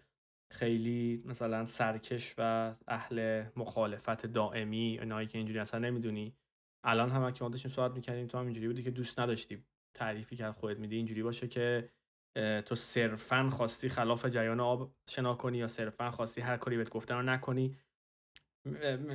خیلی 0.51 1.23
مثلا 1.25 1.65
سرکش 1.65 2.35
و 2.37 2.75
اهل 2.87 3.43
مخالفت 3.55 4.25
دائمی 4.25 4.97
اینایی 5.01 5.27
که 5.27 5.37
اینجوری 5.37 5.59
اصلا 5.59 5.79
نمی‌دونی. 5.79 6.33
الان 6.83 7.09
هم 7.09 7.31
که 7.31 7.43
ما 7.43 7.49
داشتیم 7.49 7.71
صحبت 7.71 7.91
می‌کردیم 7.91 8.27
تو 8.27 8.37
هم 8.37 8.43
اینجوری 8.45 8.67
بودی 8.67 8.83
که 8.83 8.91
دوست 8.91 9.19
نداشتی 9.19 9.63
تعریفی 9.93 10.35
که 10.35 10.51
خودت 10.51 10.79
میدی 10.79 10.95
اینجوری 10.95 11.23
باشه 11.23 11.47
که 11.47 11.89
تو 12.65 12.75
صرفا 12.75 13.49
خواستی 13.49 13.89
خلاف 13.89 14.25
جریان 14.25 14.59
آب 14.59 14.95
شنا 15.09 15.33
کنی 15.33 15.57
یا 15.57 15.67
صرفا 15.67 16.11
خواستی 16.11 16.41
هر 16.41 16.57
کاری 16.57 16.77
بهت 16.77 16.89
گفتن 16.89 17.15
رو 17.15 17.21
نکنی؟ 17.21 17.77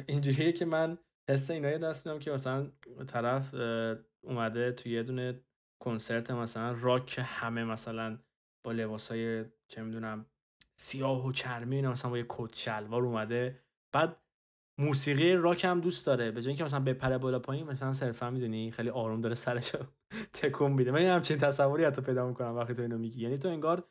اینجوریه 0.06 0.52
که 0.52 0.64
من 0.64 0.98
حس 1.30 1.50
اینایی 1.50 1.78
دست 1.78 2.20
که 2.20 2.30
مثلا 2.30 2.70
طرف 3.06 3.54
اومده 4.22 4.72
توی 4.72 4.92
یه 4.92 5.02
دونه 5.02 5.40
کنسرت 5.82 6.30
مثلا 6.30 6.76
راک 6.80 7.20
همه 7.24 7.64
مثلا 7.64 8.18
با 8.64 8.72
لباسای 8.72 9.44
چه 9.68 9.82
می‌دونم 9.82 10.26
سیاه 10.76 11.26
و 11.26 11.32
چرمی 11.32 11.82
مثلا 11.82 12.10
با 12.10 12.18
یه 12.18 12.26
کت 12.28 12.56
شلوار 12.56 13.02
اومده. 13.02 13.60
بعد 13.94 14.16
موسیقی 14.78 15.32
راک 15.32 15.64
هم 15.64 15.80
دوست 15.80 16.06
داره 16.06 16.30
به 16.30 16.42
جای 16.42 16.48
اینکه 16.48 16.64
مثلا 16.64 16.80
بپره 16.80 17.18
بالا 17.18 17.38
پایین 17.38 17.66
مثلا 17.66 17.92
صرفا 17.92 18.30
می‌دونی؟ 18.30 18.70
خیلی 18.70 18.90
آروم 18.90 19.20
داره 19.20 19.34
سرشو 19.34 19.86
تکون 20.32 20.72
میده. 20.72 20.90
من 20.90 21.00
همچین 21.00 21.38
تصوری 21.38 21.84
حتی 21.84 22.02
پیدا 22.02 22.28
می‌کنم 22.28 22.56
وقتی 22.56 22.74
تو 22.74 22.82
اینو 22.82 22.98
میگی. 22.98 23.22
یعنی 23.22 23.38
تو 23.38 23.48
انگار 23.48 23.84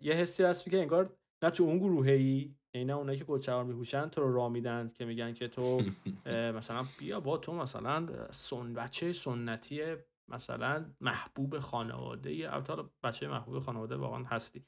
یه 0.00 0.14
حسی 0.14 0.42
هست 0.42 0.70
که 0.70 0.78
انگار 0.78 1.16
نه 1.42 1.50
تو 1.50 1.64
اون 1.64 1.78
گروهه 1.78 2.12
ای 2.12 2.54
یعنی 2.74 2.84
نه 2.84 2.92
اونایی 2.92 3.18
که 3.18 3.24
شلوار 3.40 3.64
میپوشن 3.64 4.08
تو 4.08 4.20
رو 4.20 4.34
راه 4.34 4.48
میدن 4.48 4.88
که 4.88 5.04
میگن 5.04 5.32
که 5.32 5.48
تو 5.48 5.82
مثلا 6.58 6.84
بیا 6.98 7.20
با 7.20 7.36
تو 7.36 7.54
مثلا 7.54 8.06
سن 8.30 8.74
بچه 8.74 9.12
سنتی 9.12 9.82
مثلا 10.30 10.84
محبوب 11.00 11.58
خانواده 11.58 12.30
ای 12.30 12.44
البته 12.44 12.74
بچه 13.02 13.28
محبوب 13.28 13.58
خانواده 13.58 13.96
واقعا 13.96 14.24
هستی. 14.24 14.64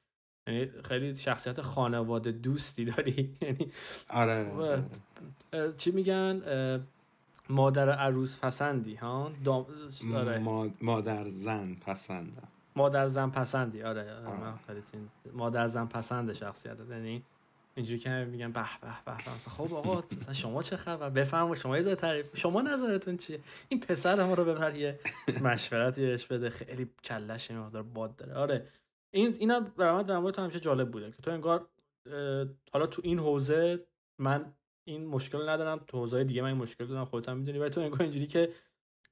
یعنی 0.48 0.70
خیلی 0.84 1.16
شخصیت 1.16 1.60
خانواده 1.60 2.32
دوستی 2.32 2.84
داری. 2.84 3.36
یعنی 3.42 3.72
آره 4.08 4.52
اه، 5.52 5.72
چی 5.76 5.90
میگن؟ 5.90 6.42
مادر 7.50 7.90
عروس 7.90 8.38
پسندی 8.38 8.94
ها؟ 8.94 9.30
دام... 9.44 9.66
آره. 10.14 10.38
ما- 10.38 10.68
مادر 10.82 11.24
زن 11.24 11.74
پسندم. 11.74 12.48
مادر 12.76 13.06
زن 13.06 13.30
پسندی 13.30 13.82
آره, 13.82 14.14
آره. 14.14 14.82
این- 14.94 15.08
مادر 15.32 15.66
زن 15.66 15.86
پسند 15.86 16.32
شخصیت 16.32 16.76
یعنی 16.90 17.22
اینجوری 17.74 17.98
که 17.98 18.10
میگن 18.30 18.52
به 18.52 18.62
به 18.80 18.88
به 19.06 19.34
مثلا 19.34 19.54
خب 19.54 19.74
آقا 19.74 20.02
مثلا 20.16 20.34
شما 20.34 20.62
چه 20.62 20.76
خبر؟ 20.76 21.10
بفرما 21.10 21.54
شما 21.54 21.76
یه 21.76 21.82
ذره 21.82 21.94
تعریف 21.94 22.26
شما 22.36 22.62
نظرتون 22.62 23.16
چیه؟ 23.16 23.40
این 23.68 23.80
پسر 23.80 24.24
ما 24.24 24.34
رو 24.34 24.44
ببر 24.44 24.74
یه 24.76 24.98
مشورتی 25.44 26.00
بهش 26.06 26.26
بده. 26.26 26.50
خیلی 26.50 26.90
کلش 27.04 27.50
این 27.50 27.60
مقدار 27.60 27.82
باد 27.82 28.16
داره. 28.16 28.34
آره. 28.34 28.66
این 29.10 29.36
اینا 29.38 29.60
برای 29.60 29.92
من 29.96 30.02
در 30.02 30.18
مورد 30.18 30.34
تو 30.34 30.42
همیشه 30.42 30.60
جالب 30.60 30.90
بوده 30.90 31.10
که 31.10 31.22
تو 31.22 31.30
انگار 31.30 31.66
حالا 32.72 32.86
تو 32.86 33.02
این 33.04 33.18
حوزه 33.18 33.84
من 34.18 34.52
این 34.90 35.06
مشکل 35.06 35.48
ندارم 35.48 35.84
تو 35.86 35.98
حوزه 35.98 36.24
دیگه 36.24 36.42
من 36.42 36.48
این 36.48 36.56
مشکل 36.56 36.86
دارم 36.86 37.04
خودت 37.04 37.28
هم 37.28 37.38
می‌دونی. 37.38 37.58
ولی 37.58 37.70
تو 37.70 37.80
انگار 37.80 38.02
اینجوری 38.02 38.26
که 38.26 38.52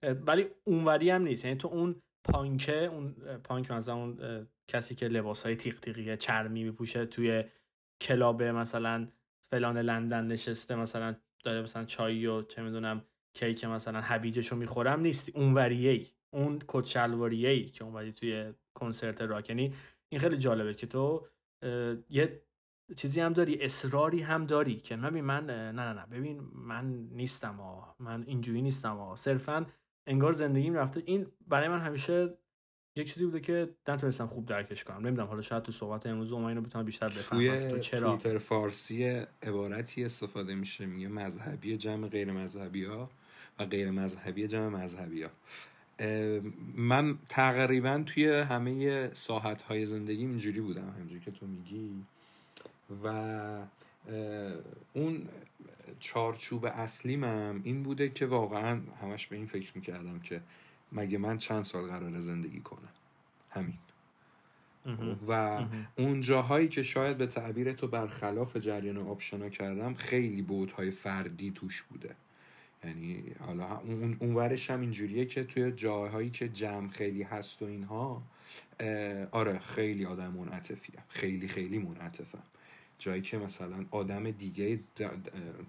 ولی 0.03 0.47
اونوری 0.65 1.11
هم 1.11 1.23
نیست. 1.23 1.45
یعنی 1.45 1.57
تو 1.57 1.69
اون 1.69 2.03
پانکه 2.25 2.85
اون 2.85 3.13
پانک 3.45 3.71
مثلا 3.71 3.95
اون 3.95 4.47
کسی 4.69 4.95
که 4.95 5.09
لباس 5.09 5.43
های 5.43 5.57
تیق 5.57 5.81
تیقی 5.81 6.17
چرمی 6.17 6.65
میپوشه 6.65 7.07
توی 7.07 7.45
کلاب 8.01 8.43
مثلا 8.43 9.09
فلان 9.51 9.79
لندن 9.79 10.27
نشسته 10.27 10.75
مثلا 10.75 11.17
داره 11.45 11.63
مثلا 11.63 11.85
چای 11.85 12.27
و 12.27 12.43
چه 12.43 12.63
می‌دونم 12.63 13.05
کیک 13.35 13.65
مثلا 13.65 14.01
هویجشو 14.01 14.57
می‌خورم 14.57 15.01
نیستی 15.01 15.33
اونوریه 15.35 15.91
ای 15.91 16.07
اون 16.31 16.59
کت 16.69 16.85
شلواریه 16.85 17.49
ای 17.49 17.65
که 17.65 17.85
اومدی 17.85 18.13
توی 18.13 18.55
کنسرت 18.75 19.23
راک. 19.23 19.51
یعنی 19.51 19.75
این 20.09 20.21
خیلی 20.21 20.37
جالبه 20.37 20.75
که 20.75 20.87
تو 20.87 21.27
یه 22.11 22.43
چیزی 22.97 23.21
هم 23.21 23.33
داری 23.33 23.65
اصراری 23.65 24.21
هم 24.21 24.47
داری 24.47 24.77
که 24.77 24.97
ببین 24.97 25.25
من 25.25 25.47
نه 25.47 25.73
نه 25.73 25.93
نه. 25.93 26.07
ببین 26.07 26.41
من 26.55 27.09
نیستم 27.13 27.55
ها 27.55 27.97
من 27.99 28.25
اینجوری 28.27 28.63
نیستم 28.63 28.97
ها 28.97 29.17
صرفا 29.17 29.67
انگار 30.07 30.33
زندگیم 30.33 30.75
رفته. 30.75 31.03
این 31.05 31.27
برای 31.49 31.69
من 31.69 31.79
همیشه 31.79 32.35
یک 32.97 33.13
چیزی 33.13 33.25
بوده 33.25 33.41
که 33.41 33.69
نتونستم 33.89 34.27
خوب 34.27 34.47
درکش 34.47 34.85
کنم. 34.85 35.07
نمی‌دونم 35.07 35.29
حالا 35.29 35.43
شاید 35.43 35.63
تو 35.63 35.73
صحبت 35.73 36.07
امروز 36.07 36.33
ما 36.33 36.49
اینو 36.49 36.61
بتونم 36.61 36.85
بیشتر 36.85 37.09
بفهمم 37.09 37.69
تو 37.69 37.79
چرا. 37.79 38.09
توییتر 38.09 38.39
فارسی 38.39 39.05
عبارتی 39.43 40.05
استفاده 40.05 40.55
میشه 40.55 40.87
میگه 40.87 41.09
مذهبی 41.09 41.77
جمع 41.77 42.09
غیر 42.09 42.33
مذهبی 42.33 42.85
ها 42.85 43.11
و 43.59 43.65
غیر 43.65 43.91
مذهبی 43.91 44.47
جمع 44.47 44.83
مذهبی 44.83 45.23
ها. 45.23 45.31
من 46.75 47.19
تقریبا 47.29 48.03
توی 48.07 48.29
همه 48.29 49.11
ساحت 49.15 49.63
های 49.63 49.87
زندگی 49.87 50.21
اینجوری 50.21 50.61
بودم. 50.61 50.95
همجوری 51.01 51.21
که 51.21 51.31
تو 51.31 51.47
میگی. 51.47 51.91
و 53.05 53.07
اون 54.93 55.29
چارچوب 56.01 56.65
اصلیمم 56.65 57.61
این 57.65 57.83
بوده 57.83 58.09
که 58.09 58.27
واقعا 58.27 58.81
همش 59.03 59.27
به 59.27 59.37
این 59.37 59.47
فکر 59.47 59.73
می‌کردم 59.75 60.21
که 60.21 60.41
مگه 60.93 61.19
من 61.19 61.39
چند 61.39 61.65
سال 61.65 61.87
قرار 61.87 62.19
زندگی 62.19 62.61
کنم. 62.61 62.89
همین. 63.51 63.79
و. 65.29 65.65
اون 65.97 66.21
جاهایی 66.21 66.69
که 66.69 66.83
شاید 66.83 67.19
به 67.19 67.27
تعبیر 67.27 67.73
تو 67.73 67.89
برخلاف 67.89 68.57
جریان 68.57 68.97
آبشنا 68.97 69.49
کردم 69.49 69.95
خیلی 69.95 70.43
بودهای 70.43 70.91
فردی 70.91 71.51
توش 71.51 71.83
بوده. 71.83 72.15
یعنی 72.85 73.25
حالا 73.41 73.77
اون 73.77 74.17
اون 74.21 74.35
ورش 74.35 74.71
هم 74.71 74.81
اینجوریه 74.81 75.27
که 75.27 75.45
توی 75.45 75.73
جاهایی 75.73 76.31
که 76.31 76.49
جمع 76.49 76.89
خیلی 76.89 77.23
هست 77.23 77.63
و 77.63 77.65
اینها 77.65 78.23
آره 79.31 79.59
خیلی 79.59 80.05
آدم 80.05 80.33
منعطفیم. 80.33 81.03
خیلی 81.09 81.49
خیلی 81.49 81.79
منعطفم. 81.79 82.43
جایی 82.99 83.23
که 83.23 83.39
مثلا 83.39 83.85
آدم 83.91 84.31
دیگه 84.31 84.81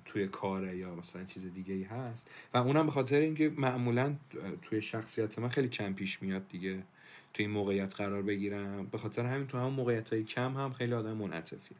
توی 0.05 0.27
کاره 0.27 0.77
یا 0.77 0.95
مثلا 0.95 1.23
چیز 1.23 1.53
دیگه 1.53 1.73
ای 1.73 1.83
هست 1.83 2.29
و 2.53 2.57
اونم 2.57 2.85
به 2.85 2.91
خاطر 2.91 3.19
اینکه 3.19 3.49
معمولا 3.57 4.15
توی 4.61 4.81
شخصیت 4.81 5.39
من 5.39 5.49
خیلی 5.49 5.67
کم 5.67 5.93
پیش 5.93 6.21
میاد 6.21 6.47
دیگه 6.47 6.83
توی 7.33 7.45
این 7.45 7.53
موقعیت 7.53 7.95
قرار 7.95 8.21
بگیرم. 8.21 8.85
به 8.85 8.97
خاطر 8.97 9.25
همین 9.25 9.47
تو 9.47 9.57
همون 9.57 9.73
موقعیت 9.73 10.13
های 10.13 10.23
کم 10.23 10.53
هم 10.53 10.73
خیلی 10.73 10.93
آدم 10.93 11.13
منعطفیم 11.13 11.77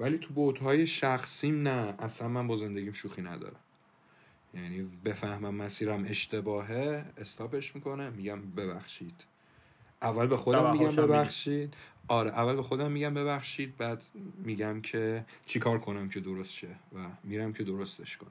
ولی 0.00 0.18
تو 0.18 0.34
بودهای 0.34 0.86
شخصیم 0.86 1.68
نه 1.68 1.94
اصلا 1.98 2.28
من 2.28 2.46
با 2.46 2.56
زندگیم 2.56 2.92
شوخی 2.92 3.22
ندارم. 3.22 3.60
یعنی 4.54 4.82
بفهمم 5.04 5.54
مسیرم 5.54 6.04
اشتباهه 6.04 7.04
استاپش 7.18 7.74
می‌کنم 7.74 8.12
میگم 8.12 8.40
ببخشید. 8.50 9.31
اول 10.02 10.26
به 10.26 10.36
خودم 10.36 10.72
میگم. 10.72 10.96
ببخشید. 10.96 11.74
آره 12.08 12.30
اول 12.30 12.56
به 12.56 12.62
خودم 12.62 12.92
میگم 12.92 13.14
ببخشید 13.14 13.76
بعد 13.76 14.04
میگم 14.44 14.80
که 14.80 15.24
چیکار 15.46 15.78
کنم 15.78 16.08
که 16.08 16.20
درست 16.20 16.52
شه 16.52 16.68
و 16.68 16.98
میرم 17.24 17.52
که 17.52 17.64
درستش 17.64 18.16
کنم. 18.16 18.30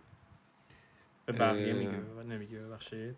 به 1.25 1.33
بقیه 1.33 1.73
اه. 1.73 1.79
میگه 1.79 2.23
نمیگه 2.29 2.59
ببخشید. 2.59 3.15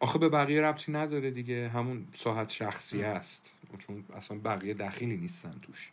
آخه 0.00 0.18
به 0.18 0.28
بقیه 0.28 0.60
ربطی 0.60 0.92
نداره 0.92 1.30
دیگه 1.30 1.68
همون 1.68 2.06
ساحت 2.12 2.50
شخصی 2.50 3.02
است 3.02 3.56
چون 3.78 4.04
اصلا 4.16 4.38
بقیه 4.38 4.74
دخیلی 4.74 5.16
نیستن 5.16 5.54
توش. 5.62 5.92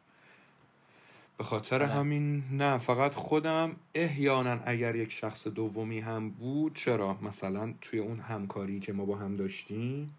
به 1.38 1.44
خاطر 1.44 1.80
بله. 1.80 1.88
همین 1.88 2.44
نه 2.52 2.78
فقط 2.78 3.14
خودم 3.14 3.76
احیانا 3.96 4.60
اگر 4.66 4.96
یک 4.96 5.12
شخص 5.12 5.48
دومی 5.48 6.00
هم 6.00 6.30
بود 6.30 6.76
چرا؟ 6.76 7.18
مثلا 7.22 7.74
توی 7.82 8.00
اون 8.00 8.20
همکاری 8.20 8.80
که 8.80 8.94
ما 8.94 9.06
با 9.06 9.16
هم 9.16 9.36
داشتیم 9.36 10.16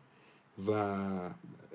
و 0.67 0.71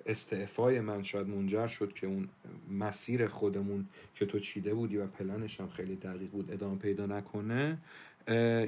استعفای 0.06 0.80
من 0.80 1.04
شاید 1.04 1.28
منجر 1.28 1.68
شد 1.68 1.94
که 1.94 2.08
اون 2.08 2.30
مسیر 2.72 3.28
خودمون 3.28 3.88
که 4.16 4.26
تو 4.26 4.40
چیده 4.40 4.74
بودی 4.74 4.98
و 4.98 5.08
پلنش 5.08 5.62
هم 5.62 5.70
خیلی 5.70 5.96
دقیق 5.96 6.30
بود 6.30 6.52
ادامه 6.52 6.78
پیدا 6.78 7.06
نکنه 7.06 7.78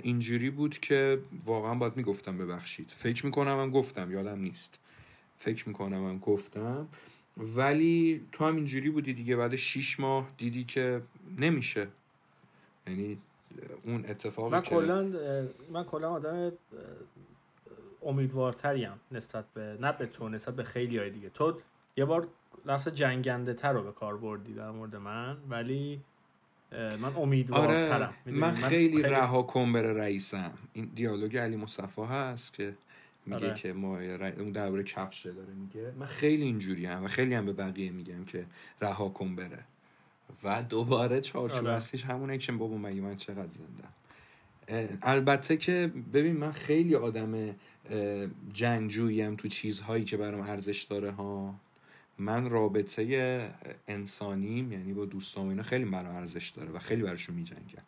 اینجوری 0.03 0.49
بود 0.49 0.79
که 0.79 1.19
واقعا 1.45 1.75
باید 1.75 1.97
می‌گفتم 1.97 2.37
ببخشید. 2.37 2.89
فکر 2.89 3.25
می‌کنم 3.25 3.59
هم 3.59 3.71
گفتم 3.71 4.11
یادم 4.11 4.39
نیست. 4.39 4.79
فکر 5.37 5.67
می‌کنم 5.67 6.07
هم 6.07 6.19
گفتم. 6.19 6.87
ولی 7.37 8.21
تو 8.31 8.45
هم 8.45 8.55
اینجوری 8.55 8.89
بودی 8.89 9.13
دیگه 9.13 9.35
بعد 9.35 9.55
شیش 9.55 9.99
ماه 9.99 10.31
دیدی 10.37 10.63
که 10.63 11.01
نمیشه. 11.37 11.87
یعنی 12.87 13.17
اون 13.83 14.05
اتفاقی 14.05 14.51
من 14.51 14.61
که 14.61 14.69
کلا 14.69 15.03
من 15.71 15.83
کلا 15.83 16.09
آدم 16.09 16.51
امیدوارتریم 18.03 18.99
نسبت 19.11 19.45
به 19.53 19.77
نه 19.81 19.91
به 19.91 20.05
تو 20.05 20.29
نسبت 20.29 20.55
به 20.55 20.63
خیلی 20.63 20.97
های 20.97 21.09
دیگه 21.09 21.29
تو 21.29 21.57
یه 21.97 22.05
بار 22.05 22.27
لفظ 22.65 22.87
جنگنده 22.87 23.53
تر 23.53 23.73
رو 23.73 23.83
به 23.83 23.91
کار 23.91 24.17
بردی 24.17 24.53
در 24.53 24.71
مورد 24.71 24.95
من 24.95 25.37
ولی 25.49 26.01
من 26.71 27.15
امیدوارترم 27.17 28.13
آره؟ 28.25 28.35
من 28.35 28.53
خیلی 28.53 29.01
رها 29.01 29.41
کن 29.41 29.73
بره 29.73 29.93
رئیسم 29.93 30.53
این 30.73 30.91
دیالوگ 30.95 31.37
علی 31.37 31.55
مصطفی 31.55 32.01
هست 32.01 32.53
که 32.53 32.75
میگه 33.25 33.45
آره. 33.45 33.53
که 33.53 33.73
ما 33.73 33.97
ر- 33.97 34.33
اون 34.39 34.51
درباره 34.51 34.83
کفشه 34.83 35.31
داره 35.31 35.53
میگه 35.53 35.93
من 35.99 36.05
خیلی 36.05 36.43
اینجوری 36.43 36.85
هم 36.85 37.03
و 37.03 37.07
خیلی 37.07 37.35
هم 37.35 37.45
به 37.45 37.53
بقیه 37.53 37.91
میگم 37.91 38.25
که 38.25 38.45
رها 38.81 39.09
کن 39.09 39.35
بره 39.35 39.63
و 40.43 40.63
دوباره 40.63 41.21
چارچوب 41.21 41.67
آره. 41.67 41.81
همونه 42.07 42.37
که 42.37 42.51
بابا 42.51 42.77
مگه 42.77 43.01
من 43.01 43.15
چقدر 43.15 43.45
زندم 43.45 43.93
البته 45.01 45.57
که 45.57 45.91
ببین 46.13 46.37
من 46.37 46.51
خیلی 46.51 46.95
آدم 46.95 47.55
جنگجوییم 48.53 49.35
تو 49.35 49.47
چیزهایی 49.47 50.05
که 50.05 50.17
برام 50.17 50.41
ارزش 50.41 50.83
داره 50.83 51.11
ها. 51.11 51.55
من 52.17 52.49
رابطه 52.49 53.53
انسانیم 53.87 54.71
یعنی 54.71 54.93
با 54.93 55.05
دوستام 55.05 55.45
و 55.45 55.49
اینا 55.49 55.63
خیلی 55.63 55.85
برام 55.85 56.15
ارزش 56.15 56.49
داره 56.49 56.71
و 56.71 56.79
خیلی 56.79 57.03
براشون 57.03 57.35
میجنگم. 57.35 57.83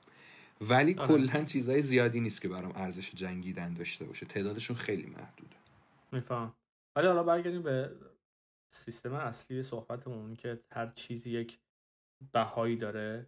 ولی 0.62 0.94
آره. 0.94 1.08
کلا 1.08 1.44
چیزهای 1.44 1.82
زیادی 1.82 2.20
نیست 2.20 2.42
که 2.42 2.48
برام 2.48 2.72
ارزش 2.76 3.12
جنگیدن 3.12 3.74
داشته 3.74 4.06
باشه. 4.06 4.26
تعدادشون 4.26 4.76
خیلی 4.76 5.06
محدوده. 5.06 5.56
میفهم. 6.12 6.54
ولی 6.96 7.08
حالا 7.08 7.24
برگردیم 7.24 7.62
به 7.62 7.92
سیستم 8.72 9.14
اصلی 9.14 9.64
صحبتمون 9.64 10.36
که 10.36 10.60
هر 10.72 10.88
چیزی 10.96 11.30
یک 11.30 11.60
بهایی 12.34 12.76
داره. 12.76 13.28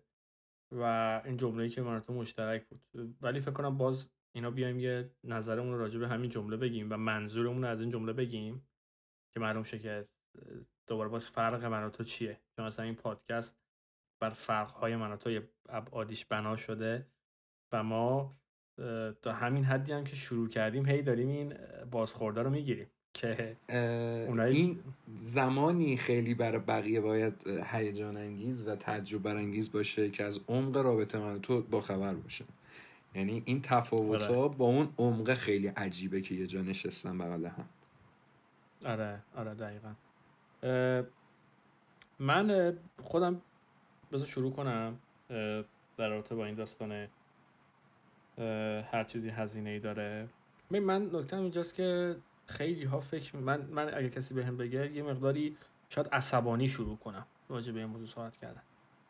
و 0.73 1.21
این 1.25 1.37
جمله‌ای 1.37 1.69
که 1.69 1.81
من 1.81 1.99
تو 1.99 2.13
مشترک 2.13 2.65
بود. 2.67 2.81
ولی 3.21 3.41
فکر 3.41 3.51
کنم 3.51 3.77
باز 3.77 4.11
اینا 4.35 4.51
بیایم 4.51 4.79
یه 4.79 5.11
نظرمون 5.23 5.77
راجع 5.77 5.99
به 5.99 6.07
همین 6.07 6.29
جمله 6.29 6.57
بگیم 6.57 6.87
و 6.91 6.97
منظورمون 6.97 7.63
از 7.63 7.81
این 7.81 7.89
جمله 7.89 8.13
بگیم 8.13 8.67
که 9.33 9.39
معلوم 9.39 9.63
شه 9.63 9.79
که 9.79 10.03
دوباره 10.87 11.09
باز 11.09 11.29
فرق 11.29 11.65
من 11.65 11.89
تو 11.89 12.03
چیه. 12.03 12.41
چون 12.55 12.65
مثلا 12.65 12.85
این 12.85 12.95
پادکست 12.95 13.59
بر 14.21 14.29
فرقهای 14.29 14.95
من 14.95 15.11
و 15.11 15.17
تو 15.17 15.41
ابعادیش 15.69 16.25
بنا 16.25 16.55
شده 16.55 17.07
و 17.71 17.83
ما 17.83 18.37
تا 19.21 19.33
همین 19.33 19.63
حدی 19.63 19.91
هم 19.91 20.03
که 20.03 20.15
شروع 20.15 20.49
کردیم 20.49 20.85
هی 20.85 21.01
داریم 21.01 21.27
این 21.27 21.57
بازخورده 21.91 22.41
رو 22.41 22.49
می‌گیریم. 22.49 22.91
که 23.13 23.55
اونایی- 24.27 24.57
این 24.57 24.79
زمانی 25.17 25.97
خیلی 25.97 26.33
برای 26.33 26.59
بقیه 26.59 27.01
باید 27.01 27.47
هیجان 27.47 28.17
انگیز 28.17 28.67
و 28.67 28.75
تعجب 28.75 29.21
برانگیز 29.23 29.71
باشه 29.71 30.09
که 30.09 30.23
از 30.23 30.39
عمق 30.47 30.77
رابطه 30.77 31.19
من 31.19 31.41
تو 31.41 31.61
با 31.61 31.81
خبر 31.81 32.13
باشه. 32.13 32.45
یعنی 33.15 33.41
این 33.45 33.61
تفاوت 33.61 34.21
ها 34.23 34.35
آره. 34.35 34.55
با 34.57 34.65
اون 34.65 34.93
عمق 34.97 35.33
خیلی 35.33 35.67
عجیبه 35.67 36.21
که 36.21 36.35
یه 36.35 36.47
جا 36.47 36.61
نشستن 36.61 37.17
بغل 37.17 37.45
هم. 37.45 37.65
آره 38.85 39.19
آره 39.35 39.53
دقیقا. 39.53 39.93
من 42.19 42.73
خودم 43.03 43.41
بذار 44.11 44.27
شروع 44.27 44.51
کنم 44.51 44.99
در 45.97 46.09
رابطه 46.09 46.35
با 46.35 46.45
این 46.45 46.55
داستان 46.55 47.07
هر 48.91 49.03
چیزی 49.07 49.29
هزینه 49.29 49.69
ای 49.69 49.79
داره 49.79 50.27
من 50.71 51.09
نکته 51.13 51.37
اینجاست 51.37 51.75
که 51.75 52.15
خیلی 52.45 52.83
ها 52.83 52.99
فکر 52.99 53.37
من 53.37 53.61
من 53.61 53.93
اگه 53.93 54.09
کسی 54.09 54.33
بهم 54.33 54.57
بگه 54.57 54.91
یه 54.91 55.03
مقداری 55.03 55.57
شاید 55.89 56.07
عصبانی 56.07 56.67
شروع 56.67 56.97
کنم 56.97 57.25
راجع 57.49 57.73
به 57.73 57.79
این 57.79 57.89
موضوع 57.89 58.07
صحبت 58.07 58.37
کردن. 58.37 58.61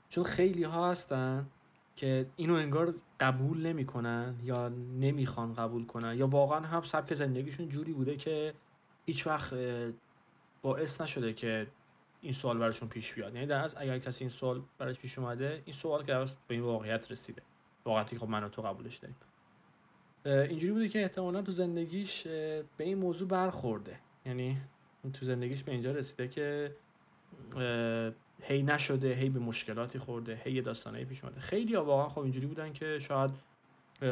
چون 0.10 0.24
خیلی 0.24 0.64
ها 0.64 0.92
هستن 0.92 1.48
که 1.96 2.26
اینو 2.36 2.54
انگار 2.54 2.94
قبول 3.20 3.68
نمی‌کنن 3.68 4.36
یا 4.44 4.70
نمی‌خوان 5.00 5.54
قبول 5.54 5.86
کنن 5.86 6.18
یا 6.18 6.28
واقعا 6.28 6.60
هم 6.60 6.82
سبک 6.82 7.14
زندگیشون 7.14 7.70
جوری 7.70 7.94
بوده 7.94 8.16
که 8.16 8.54
هیچ 9.06 9.28
وقت 9.28 9.56
باعث 10.62 11.02
نشده 11.02 11.34
که 11.34 11.68
این 12.22 12.34
سوال 12.34 12.58
براشون 12.58 12.90
پیش 12.90 13.14
بیاد. 13.14 13.36
یعنی 13.36 13.48
در 13.48 13.64
از 13.64 13.76
اگر 13.78 14.00
کسی 14.00 14.24
این 14.24 14.30
سوال 14.30 14.62
براش 14.78 15.00
پیش 15.00 15.20
اومده 15.20 15.62
این 15.66 15.76
سوال 15.76 16.04
که 16.04 16.14
به 16.48 16.56
این 16.56 16.64
واقعیت 16.64 17.12
رسیده. 17.12 17.42
واقعیتی 17.86 18.18
خب 18.18 18.30
من 18.30 18.44
و 18.44 18.50
تو 18.50 18.62
قبولش 18.62 18.98
داریم. 18.98 19.16
اینجوری 20.26 20.74
بوده 20.74 20.90
که 20.90 21.02
احتمالا 21.02 21.42
تو 21.42 21.52
زندگیش 21.52 22.24
به 22.24 22.66
این 22.80 22.98
موضوع 22.98 23.28
برخورده. 23.28 24.00
یعنی 24.26 24.58
تو 25.14 25.26
زندگیش 25.26 25.64
به 25.64 25.72
اینجا 25.72 25.92
رسیده 25.92 26.28
که 26.28 26.76
هی 28.42 28.64
نشده 28.64 29.14
هی 29.14 29.30
به 29.30 29.40
مشکلاتی 29.40 30.00
خورده 30.00 30.42
هی 30.44 30.52
یه 30.52 30.62
داستانایی 30.62 31.06
پیش 31.06 31.24
اومده. 31.24 31.40
خیلی 31.40 31.76
واقعا 31.76 32.10
خب 32.10 32.20
اینجوری 32.20 32.46
بودن 32.46 32.74
که 32.74 33.00
شاید 33.00 33.32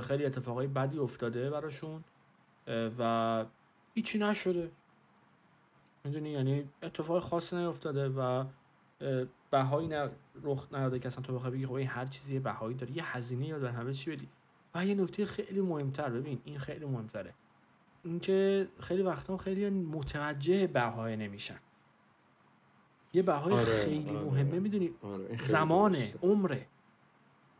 خیلی 0.02 0.26
اتفاقای 0.26 0.68
بدی 0.68 1.00
افتاده 1.00 1.50
براشون 1.50 2.04
و 3.00 3.46
هیچی 3.94 4.18
نشده. 4.18 4.72
می‌دونی؟ 6.04 6.30
یعنی 6.30 6.70
اتفاق 6.84 7.20
خاصی 7.20 7.56
نیفتاده 7.56 8.10
و 8.10 8.46
بهایی 9.52 9.90
رخ 10.44 10.68
نداده 10.72 11.00
که 11.00 11.08
اصلا 11.08 11.24
تو 11.24 11.36
بخوای 11.36 11.52
بگی 11.52 11.66
خب 11.66 11.74
این 11.74 11.88
هر 11.88 12.06
چیزی 12.06 12.40
بهایی 12.40 12.76
داره. 12.76 12.98
یه 12.98 13.18
هزینه 13.18 13.48
یا 13.48 13.60
در 13.60 13.70
همه 13.70 13.94
چی 13.94 14.12
بدی. 14.12 14.28
و 14.76 14.86
یه 14.86 14.96
نکته 14.96 15.26
خیلی 15.26 15.62
مهمتر 15.62 16.10
ببین 16.10 16.42
این 16.46 16.60
خیلی 16.60 16.86
مهمتره. 16.86 17.34
اینکه 18.04 18.68
خیلی 18.80 19.02
وقتا 19.04 19.38
خیلی 19.38 19.70
متوجه 19.70 20.68
بهای 20.68 21.16
نمیشن. 21.16 21.60
یه 23.14 23.22
بهای 23.22 23.54
آره، 23.54 23.66
خیلی 23.66 24.10
آره. 24.10 24.26
مهمه 24.26 24.60
می‌دونی؟ 24.60 24.92
آره 25.02 25.28
خیلی 25.28 25.44
زمانه. 25.44 26.14
عمره. 26.24 26.68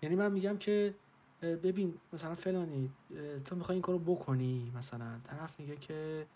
یعنی 0.02 0.16
من 0.16 0.32
میگم 0.32 0.58
که 0.58 0.96
ببین 1.42 1.94
مثلا 2.14 2.34
فلانی 2.34 2.92
تو 3.46 3.56
می‌خوای 3.56 3.76
این 3.76 3.82
کارو 3.82 4.00
بکنی 4.00 4.72
مثلا 4.76 5.20
طرف 5.24 5.60
میگه 5.60 5.76
که 5.76 6.28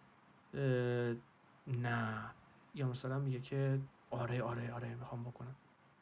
نه. 1.67 2.31
یا 2.75 2.87
مثلا 2.87 3.19
میگه 3.19 3.39
که 3.39 3.79
آره 4.09 4.41
آره 4.41 4.73
آره 4.73 4.95
می‌خوام 4.95 5.23
بکنم. 5.23 5.55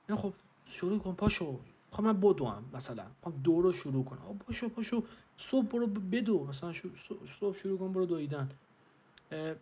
نه 0.09 0.15
خب 0.15 0.33
شروع 0.65 0.99
کن 0.99 1.13
پاشو. 1.13 1.59
خب 1.93 2.03
من 2.03 2.19
بدوم 2.19 2.63
مثلا. 2.73 3.03
می‌خوام 3.17 3.41
دو 3.43 3.61
رو 3.61 3.71
شروع 3.73 4.03
کنم. 4.05 4.19
آه، 4.21 4.33
پاشو 4.37 4.69
پاشو 4.69 5.03
صبح 5.37 5.65
برو 5.67 5.87
بدو. 5.87 6.45
مثلا 6.45 6.73
شو- 6.73 6.89
صبح- 7.39 7.57
شروع 7.57 7.77
کن 7.77 7.93
برو 7.93 8.05
دویدن. 8.05 8.49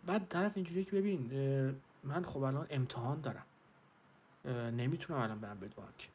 بعد 0.06 0.28
طرف 0.28 0.52
اینجوریه 0.54 0.84
که 0.84 0.96
ببین 0.96 1.30
من 2.04 2.24
خب 2.24 2.42
الان 2.42 2.66
امتحان 2.70 3.20
دارم. 3.20 3.44
نمی‌تونم 4.76 5.20
الان 5.20 5.38
برم 5.38 5.58
بدوم 5.60 5.84
که 5.98 6.08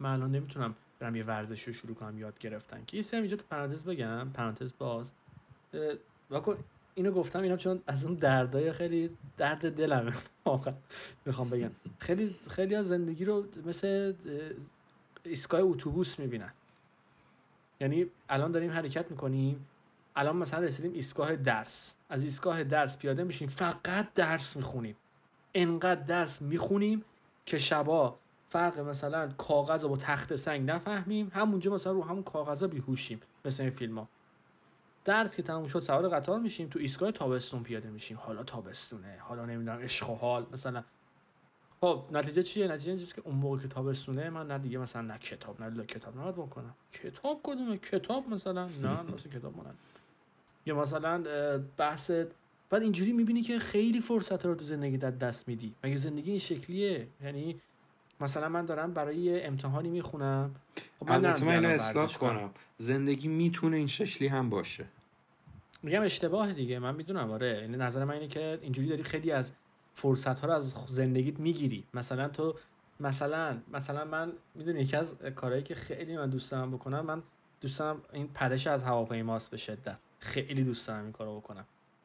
من 0.00 0.12
الان 0.12 0.30
نمی‌تونم 0.30 0.74
برم 0.98 1.16
یه 1.16 1.24
ورزش 1.24 1.62
رو 1.62 1.72
شروع 1.72 1.94
کنم 1.94 2.18
یاد 2.18 2.38
گرفتن 2.38 2.84
که. 2.86 2.96
یه 2.96 3.02
سری 3.02 3.20
اینجا 3.20 3.36
پرانتز 3.50 3.84
بگم. 3.84 4.28
پرانتز 4.34 4.70
باز. 4.78 5.10
اه، 5.74 5.94
واکو 6.30 6.54
اینو 6.94 7.10
گفتم 7.10 7.42
اینا 7.42 7.56
چون 7.56 7.82
از 7.86 8.04
اون 8.04 8.14
دردای 8.14 8.72
خیلی 8.72 9.10
درد 9.36 9.76
دلمه. 9.76 10.12
واقعا 10.44 10.74
می‌خوام 11.26 11.50
بگم. 11.50 11.70
خیلی 11.98 12.36
خیلی 12.50 12.74
از 12.74 12.88
زندگی 12.88 13.24
رو 13.24 13.44
مثل 13.66 14.12
ایستگاه 15.26 15.60
اتوبوس 15.60 16.18
می‌بینن. 16.18 16.52
یعنی 17.80 18.06
الان 18.28 18.52
داریم 18.52 18.70
حرکت 18.70 19.10
می‌کنیم 19.10 19.66
الان 20.16 20.36
مثلا 20.36 20.60
رسیدیم 20.60 20.92
ایستگاه 20.92 21.36
درس. 21.36 21.94
از 22.08 22.24
ایستگاه 22.24 22.64
درس 22.64 22.96
پیاده 22.96 23.24
میشیم 23.24 23.48
فقط 23.48 24.14
درس 24.14 24.56
می‌خونیم. 24.56 24.96
انقدر 25.54 26.02
درس 26.02 26.42
می‌خونیم 26.42 27.04
که 27.46 27.58
شبا 27.58 28.18
فرق 28.48 28.78
مثلا 28.78 29.28
کاغذ 29.28 29.82
رو 29.82 29.88
با 29.88 29.96
تخت 29.96 30.36
سنگ 30.36 30.70
نفهمیم 30.70 31.30
همونجا 31.34 31.74
مثلا 31.74 31.92
رو 31.92 32.04
همون 32.04 32.22
کاغذا 32.22 32.66
بیهوشیم 32.68 33.20
مثل 33.44 33.62
این 33.62 33.72
فیلم 33.72 33.98
ها 33.98 34.08
درس 35.04 35.36
که 35.36 35.42
تموم 35.42 35.66
شد 35.66 35.80
سوار 35.80 36.08
قطار 36.08 36.40
میشیم 36.40 36.68
تو 36.68 36.78
ایستگاه 36.78 37.10
تابستون 37.10 37.62
پیاده 37.62 37.90
میشیم. 37.90 38.16
حالا 38.16 38.42
تابستونه 38.42 39.18
حالا 39.20 39.46
نمی‌دونم 39.46 39.78
عشق 39.78 40.10
و 40.10 40.14
حال 40.14 40.46
مثلا 40.52 40.84
خب 41.80 42.04
نتیجه 42.12 42.42
چیه؟ 42.42 42.68
نتیجه 42.68 42.90
اینجاست 42.90 43.14
که 43.14 43.22
اون 43.24 43.34
موقع 43.34 43.58
که 43.58 43.68
تابستونه 43.68 44.30
من 44.30 44.46
نه 44.46 44.58
دیگه 44.58 44.78
مثلا 44.78 45.02
نه 45.02 45.18
کتاب 45.18 45.62
نه 45.62 45.84
کتاب 45.84 46.18
نباید 46.18 46.34
بکنم. 46.34 46.74
کتاب 46.92 47.40
کدومه؟ 47.42 47.76
کتاب 47.78 48.28
مثلا؟ 48.28 48.66
نه 48.66 49.02
مثلا 49.02 49.32
کتاب 49.32 49.56
مانن 49.56 49.74
یا 50.66 50.80
مثلا 50.80 51.22
بحث 51.76 52.10
بعد 52.70 52.82
اینجوری 52.82 53.12
می‌بینی 53.12 53.42
که 53.42 53.58
خیلی 53.58 54.00
فرصت 54.00 54.46
رو 54.46 54.54
تو 54.54 54.64
زندگی 54.64 54.96
در 54.96 55.10
دست 55.10 55.48
میدی. 55.48 55.74
مگه 55.84 55.96
زندگی 55.96 56.30
این 56.30 56.40
شکلیه؟ 56.40 57.06
یعنی 57.24 57.60
مثلا 58.20 58.48
من 58.48 58.64
دارم 58.64 58.92
برای 58.92 59.42
امتحانی 59.42 59.88
می‌خونم. 59.88 60.54
خب 61.00 61.10
من 61.10 61.24
اینو 61.24 61.48
الان 61.48 61.64
اصلاح. 61.64 62.12
کنم. 62.12 62.50
زندگی 62.76 63.28
می‌تونه 63.28 63.76
این 63.76 63.86
شکلی 63.86 64.28
هم 64.28 64.50
باشه. 64.50 64.84
میگم 65.82 66.02
اشتباه 66.02 66.52
دیگه. 66.52 66.78
من 66.78 66.94
می‌دونم 66.94 67.30
آره. 67.30 67.58
یعنی 67.60 67.76
نظر 67.76 68.04
من 68.04 68.14
اینه 68.14 68.28
که 68.28 68.58
اینجوری 68.62 68.88
داری 68.88 69.02
خیلی 69.02 69.30
از 69.30 69.52
فرصت 69.96 70.38
ها 70.38 70.46
رو 70.46 70.54
از 70.54 70.74
زندگیت 70.88 71.40
می‌گیری. 71.40 71.84
مثلا 71.94 72.28
تو 72.28 72.54
مثلا 73.00 73.58
مثلا 73.72 74.04
من 74.04 74.32
می‌دونی 74.54 74.80
یکی 74.80 74.96
از 74.96 75.16
کارهایی 75.36 75.62
که 75.62 75.74
خیلی 75.74 76.16
من 76.16 76.30
دوست 76.30 76.50
دارم 76.50 76.70
بکنم 76.70 77.00
من 77.00 77.22
دوست 77.60 77.78
دارم 77.78 78.02
این 78.12 78.28
پرش 78.28 78.66
از 78.66 78.82
هواپیماست 78.84 79.50
به 79.50 79.56
شدت. 79.56 79.96
خیلی 80.18 80.64
دوست 80.64 80.88
دارم 80.88 81.02
این 81.02 81.12
کارو 81.12 81.36
بکنم. 81.36 81.64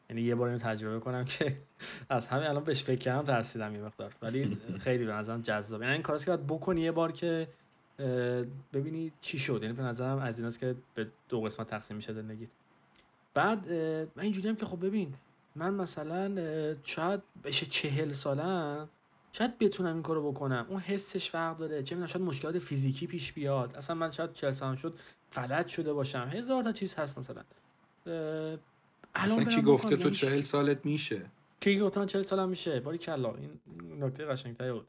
یعنی 0.10 0.22
یه 0.22 0.36
بار 0.36 0.48
اینو 0.48 0.60
تجربه 0.60 1.00
کنم 1.00 1.26
که 1.26 1.58
از 2.10 2.28
همین 2.28 2.48
الان 2.48 2.64
بهش 2.64 2.84
فکر 2.84 3.00
کردم 3.00 3.24
ترسیدم 3.24 3.76
یه 3.76 3.82
مقدار. 3.82 4.16
ولی 4.22 4.58
خیلی 4.86 5.06
به 5.06 5.12
نظرم 5.12 5.42
جذاب 5.42 5.82
یعنی 5.82 5.94
این 5.94 6.02
کاراست 6.02 6.26
که 6.26 6.32
باید 6.32 6.48
بکنی 6.48 6.82
یه 6.82 6.92
بار 6.92 7.12
که 7.12 7.48
ببینی 8.74 9.12
چی 9.22 9.38
شد. 9.38 9.60
یعنی 9.62 9.74
به 9.74 9.84
نظرم 9.84 10.20
از 10.20 10.40
ایناست 10.40 10.60
که 10.60 10.76
به 10.96 11.08
دو 11.30 11.42
قسمت 11.42 11.68
تقسیم 11.68 11.98
میشه 11.98 12.14
زندگی 12.14 12.48
بعد 13.34 13.72
من 14.16 14.24
اینجوری 14.24 14.50
هم 14.50 14.56
که 14.56 14.66
خب 14.66 14.86
ببین 14.86 15.14
من 15.56 15.74
مثلا 15.74 16.36
شاید 16.84 17.22
بشه 17.44 17.66
چهل 17.66 18.12
سالم 18.12 18.90
شاید 19.32 19.58
بتونم 19.58 19.94
این 19.94 20.04
کارو 20.04 20.32
بکنم. 20.32 20.66
اون 20.70 20.80
حسش 20.80 21.30
فرق 21.30 21.58
داره. 21.58 21.84
چه 21.84 21.96
می‌دونم 21.96 22.08
شاید 22.08 22.26
مشکلات 22.26 22.60
فیزیکی 22.60 23.08
پیش 23.08 23.34
بیاد. 23.34 23.76
اصلا 23.76 23.96
من 23.96 24.10
شاید 24.10 24.34
چهل 24.34 24.52
سالم 24.54 24.76
شد 24.76 25.00
فلج 25.30 25.68
شده 25.68 25.94
باشم. 25.94 26.30
هزار 26.34 26.64
تا 26.64 26.72
چیز 26.72 26.96
هست 26.96 27.18
مثلا. 27.18 27.44
الان 28.06 28.60
اصلا 29.16 29.44
کی 29.44 29.62
گفته 29.62 29.96
تو 29.96 30.02
یعنی 30.02 30.12
چهل 30.12 30.42
سالت 30.42 30.86
میشه؟ 30.86 31.32
کی 31.60 31.80
گفته 31.80 32.00
من 32.00 32.06
40 32.06 32.24
سالم 32.24 32.50
میشه؟ 32.50 32.80
باری 32.80 32.98
کلا 32.98 33.36
این 33.36 33.60
نکته 34.04 34.26
قشنگتری 34.26 34.72
بود. 34.72 34.88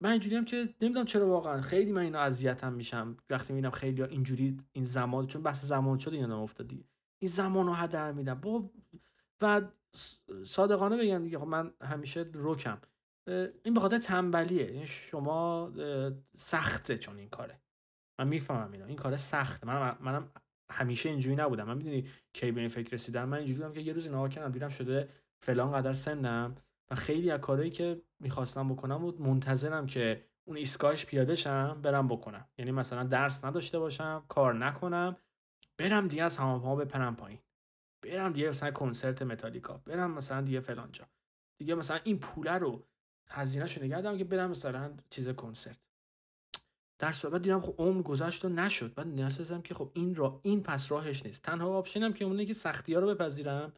من 0.00 0.10
اینجوری 0.10 0.36
هم 0.36 0.44
که 0.44 0.68
نمی‌دونم 0.80 1.06
چرا 1.06 1.28
واقعا. 1.28 1.60
خیلی 1.60 1.92
من 1.92 2.02
اینا 2.02 2.20
اذیتم 2.20 2.72
میشم. 2.72 3.16
وقتی 3.30 3.52
می‌بینم 3.52 3.70
خیلی 3.70 4.02
اینجوری 4.02 4.58
این 4.72 4.84
زمان 4.84 5.26
چون 5.26 5.42
بحث 5.42 5.64
زمان 5.64 5.98
شده 5.98 6.16
یادم 6.16 6.40
افتادی 6.40 6.84
این 7.18 7.30
زمان 7.30 7.66
رو 7.66 7.72
هدر 7.72 8.12
میدم. 8.12 8.34
با 8.34 8.70
و 9.40 9.62
صادقانه 10.46 10.96
بگم 10.96 11.22
دیگه 11.22 11.38
خب 11.38 11.46
من 11.46 11.72
همیشه 11.82 12.30
روکم 12.32 12.78
این 13.64 13.74
به 13.74 13.80
خاطر 13.80 13.98
تنبلیه. 13.98 14.72
یعنی 14.72 14.86
شما 14.86 15.72
سخته 16.36 16.98
چون 16.98 17.18
این 17.18 17.28
کاره. 17.28 17.60
من 18.18 18.28
می‌فهمم 18.28 18.72
اینا 18.72 18.86
این 18.86 18.96
کار 18.96 19.16
سخته. 19.16 19.66
من 19.66 19.96
منم 20.00 20.30
همیشه 20.70 21.08
اینجوری 21.08 21.36
نبودم. 21.36 21.64
من 21.64 21.76
می‌دونی 21.76 22.08
کی 22.32 22.52
به 22.52 22.60
این 22.60 22.68
فکر 22.68 22.90
رسیدم؟ 22.90 23.28
من 23.28 23.36
اینجوری 23.36 23.58
بودم 23.58 23.72
که 23.72 23.80
یه 23.80 23.92
روز 23.92 24.08
نگاه 24.08 24.28
کردم 24.28 24.52
دیدم 24.52 24.68
شده 24.68 25.08
فلان 25.40 25.72
قدر 25.72 25.94
سنم. 25.94 26.54
و 26.90 26.94
خیلی 26.94 27.30
از 27.30 27.40
کارهایی 27.40 27.70
که 27.70 28.02
می‌خواستم 28.20 28.68
بکنم 28.68 29.04
و 29.04 29.12
منتظرم 29.18 29.86
که 29.86 30.24
اون 30.44 30.56
ایستگاهش 30.56 31.06
پیاده 31.06 31.34
شم 31.34 31.80
برم 31.82 32.08
بکنم. 32.08 32.48
یعنی 32.58 32.70
مثلا 32.70 33.04
درس 33.04 33.44
نداشته 33.44 33.78
باشم 33.78 34.24
کار 34.28 34.54
نکنم. 34.54 35.16
برم 35.78 36.08
دیگه 36.08 36.22
از 36.22 36.36
همه 36.36 36.76
بپرم 36.76 37.16
پایین. 37.16 37.38
برم 38.02 38.32
دیگه 38.32 38.48
مثلا 38.48 38.70
کنسرت 38.70 39.22
متالیکا 39.22 39.80
برم 39.84 40.10
مثلا 40.10 40.40
دیگه 40.40 40.60
فلانجا 40.60 41.04
دیگه 41.58 41.74
مثلا 41.74 42.00
این 42.04 42.18
پوله 42.18 42.52
رو 42.52 42.82
هزینه‌شو 43.28 43.84
نگه 43.84 44.00
دارم 44.00 44.18
که 44.18 44.24
برم 44.24 44.50
مثلا 44.50 44.92
چیز 45.10 45.28
کنسرت. 45.28 45.78
در 46.98 47.12
صورت 47.12 47.42
دیدم 47.42 47.60
خب 47.60 47.74
عمر 47.78 48.02
گذشت 48.02 48.44
و 48.44 48.48
نشد. 48.48 48.94
بعد 48.94 49.06
نیاز 49.06 49.52
که 49.64 49.74
خب 49.74 49.90
این 49.94 50.14
را 50.14 50.40
این 50.42 50.62
پس 50.62 50.92
راهش 50.92 51.26
نیست. 51.26 51.42
تنها 51.42 51.68
آپشنم 51.68 52.12
که 52.12 52.24
اونه 52.24 52.44
که 52.44 52.54
سختی 52.54 52.94
ها 52.94 53.00
رو 53.00 53.14
بپذیرم 53.14 53.72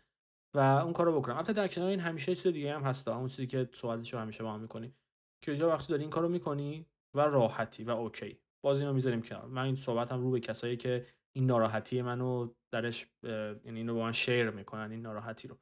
و 0.54 0.58
اون 0.58 0.92
کارو 0.92 1.20
بکنم. 1.20 1.36
البته 1.36 1.52
در 1.52 1.68
کنار 1.68 1.88
این 1.88 2.00
همیشه 2.00 2.34
چیز 2.34 2.52
دیگه 2.52 2.74
هم 2.74 2.82
هست 2.82 3.08
اون 3.08 3.28
چیزی 3.28 3.46
که 3.46 3.68
سوالشو 3.72 4.18
همیشه 4.18 4.42
با 4.42 4.52
هم 4.52 4.60
می‌کنی. 4.60 4.94
که 5.42 5.52
یه 5.52 5.64
وقتی 5.64 5.88
داری 5.88 6.02
این 6.02 6.10
کارو 6.10 6.28
می‌کنی 6.28 6.86
و 7.14 7.20
راحتی 7.20 7.84
و 7.84 7.90
اوکی. 7.90 8.38
باز 8.64 8.80
اینو 8.80 8.92
می‌ذاریم 8.92 9.22
کنار. 9.22 9.46
من 9.46 9.62
این 9.62 9.76
صحبتم 9.76 10.20
رو 10.20 10.30
به 10.30 10.40
کسایی 10.40 10.76
که 10.76 11.06
این 11.36 11.46
ناراحتی 11.46 12.02
منو 12.02 12.54
درش 12.72 13.06
یعنی 13.22 13.78
اینو 13.78 13.94
با 13.94 14.02
من 14.02 14.12
شیر 14.12 14.50
می‌کنن 14.50 14.90
این 14.90 15.02
ناراحتی 15.02 15.48
رو. 15.48 15.58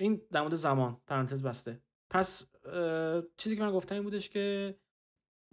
این 0.00 0.22
در 0.32 0.40
مورد 0.40 0.54
زمان 0.54 1.00
پرانتز 1.06 1.42
بسته. 1.42 1.82
پس 2.12 2.46
چیزی 3.36 3.56
که 3.56 3.62
من 3.62 3.72
گفتم 3.72 3.94
این 3.94 4.04
بودش 4.04 4.28
که 4.28 4.76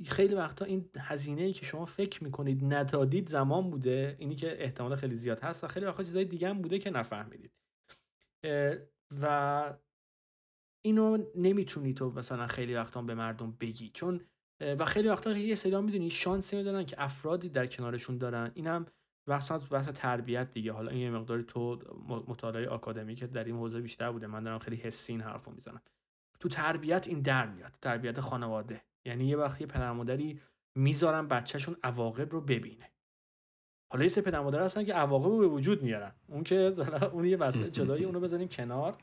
خیلی 0.05 0.35
وقتا 0.35 0.65
این 0.65 0.89
هزینه 0.97 1.41
ای 1.41 1.53
که 1.53 1.65
شما 1.65 1.85
فکر 1.85 2.23
می‌کنید 2.23 2.73
ندادید 2.73 3.29
زمان 3.29 3.69
بوده. 3.69 4.15
اینی 4.19 4.35
که 4.35 4.63
احتمال 4.63 4.95
خیلی 4.95 5.15
زیاد 5.15 5.39
هست 5.39 5.63
و 5.63 5.67
خیلی 5.67 5.85
وقتا 5.85 6.03
چیزای 6.03 6.25
دیگه 6.25 6.49
هم 6.49 6.61
بوده 6.61 6.79
که 6.79 6.89
نفهمیدید. 6.89 7.51
و 9.21 9.77
اینو 10.85 11.17
نمی‌تونی 11.35 11.93
تو 11.93 12.09
مثلا 12.11 12.47
خیلی 12.47 12.75
وقتا 12.75 13.01
به 13.01 13.15
مردم 13.15 13.51
بگی. 13.51 13.89
چون 13.89 14.21
و 14.61 14.85
خیلی 14.85 15.07
وقتا 15.07 15.37
یه 15.37 15.55
سری 15.55 15.81
می‌دونی 15.81 16.09
شانسی 16.09 16.63
دارن 16.63 16.85
که 16.85 17.03
افرادی 17.03 17.49
در 17.49 17.67
کنارشون 17.67 18.17
دارن. 18.17 18.51
اینم 18.55 18.85
وقتا 19.27 19.57
بحث 19.57 19.87
تربیت 19.87 20.51
دیگه. 20.51 20.71
حالا 20.71 20.91
این 20.91 21.01
یه 21.01 21.09
مقداری 21.09 21.43
تو 21.43 21.79
مطالعه 22.27 22.69
آکادمی 22.69 23.15
که 23.15 23.27
در 23.27 23.43
این 23.43 23.55
حوزه 23.55 23.81
بیشتر 23.81 24.11
بوده. 24.11 24.27
من 24.27 24.43
دارم 24.43 24.59
خیلی 24.59 24.75
حسی 24.75 25.13
این 25.13 25.21
حرفو 25.21 25.51
می‌زنم. 25.51 25.81
تو 26.39 26.49
تربیت 26.49 27.07
این 27.07 27.21
در 27.21 27.47
میاد. 27.47 27.77
تربیت 27.81 28.19
خانواده. 28.19 28.81
یعنی 29.05 29.25
یه 29.25 29.37
وقتی 29.37 29.65
پدر 29.65 29.91
مادری 29.91 30.41
می‌ذارن 30.75 31.27
بچهشون 31.27 31.75
عواقب 31.83 32.31
رو 32.31 32.41
ببینه. 32.41 32.89
حالا 33.91 34.03
یه 34.03 34.09
سه 34.09 34.21
پدر 34.21 34.39
مادر 34.39 34.63
هستن 34.63 34.83
که 34.83 34.93
عواقب 34.93 35.25
رو 35.25 35.37
به 35.37 35.47
وجود 35.47 35.83
میارن. 35.83 36.11
اون 36.27 36.43
که 36.43 36.75
اون 37.11 37.25
یه 37.25 37.37
مسئله 37.37 37.69
جدایی 37.69 38.05
اونو 38.05 38.19
بزنیم 38.19 38.47
کنار. 38.47 38.97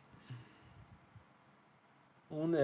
اون 2.28 2.54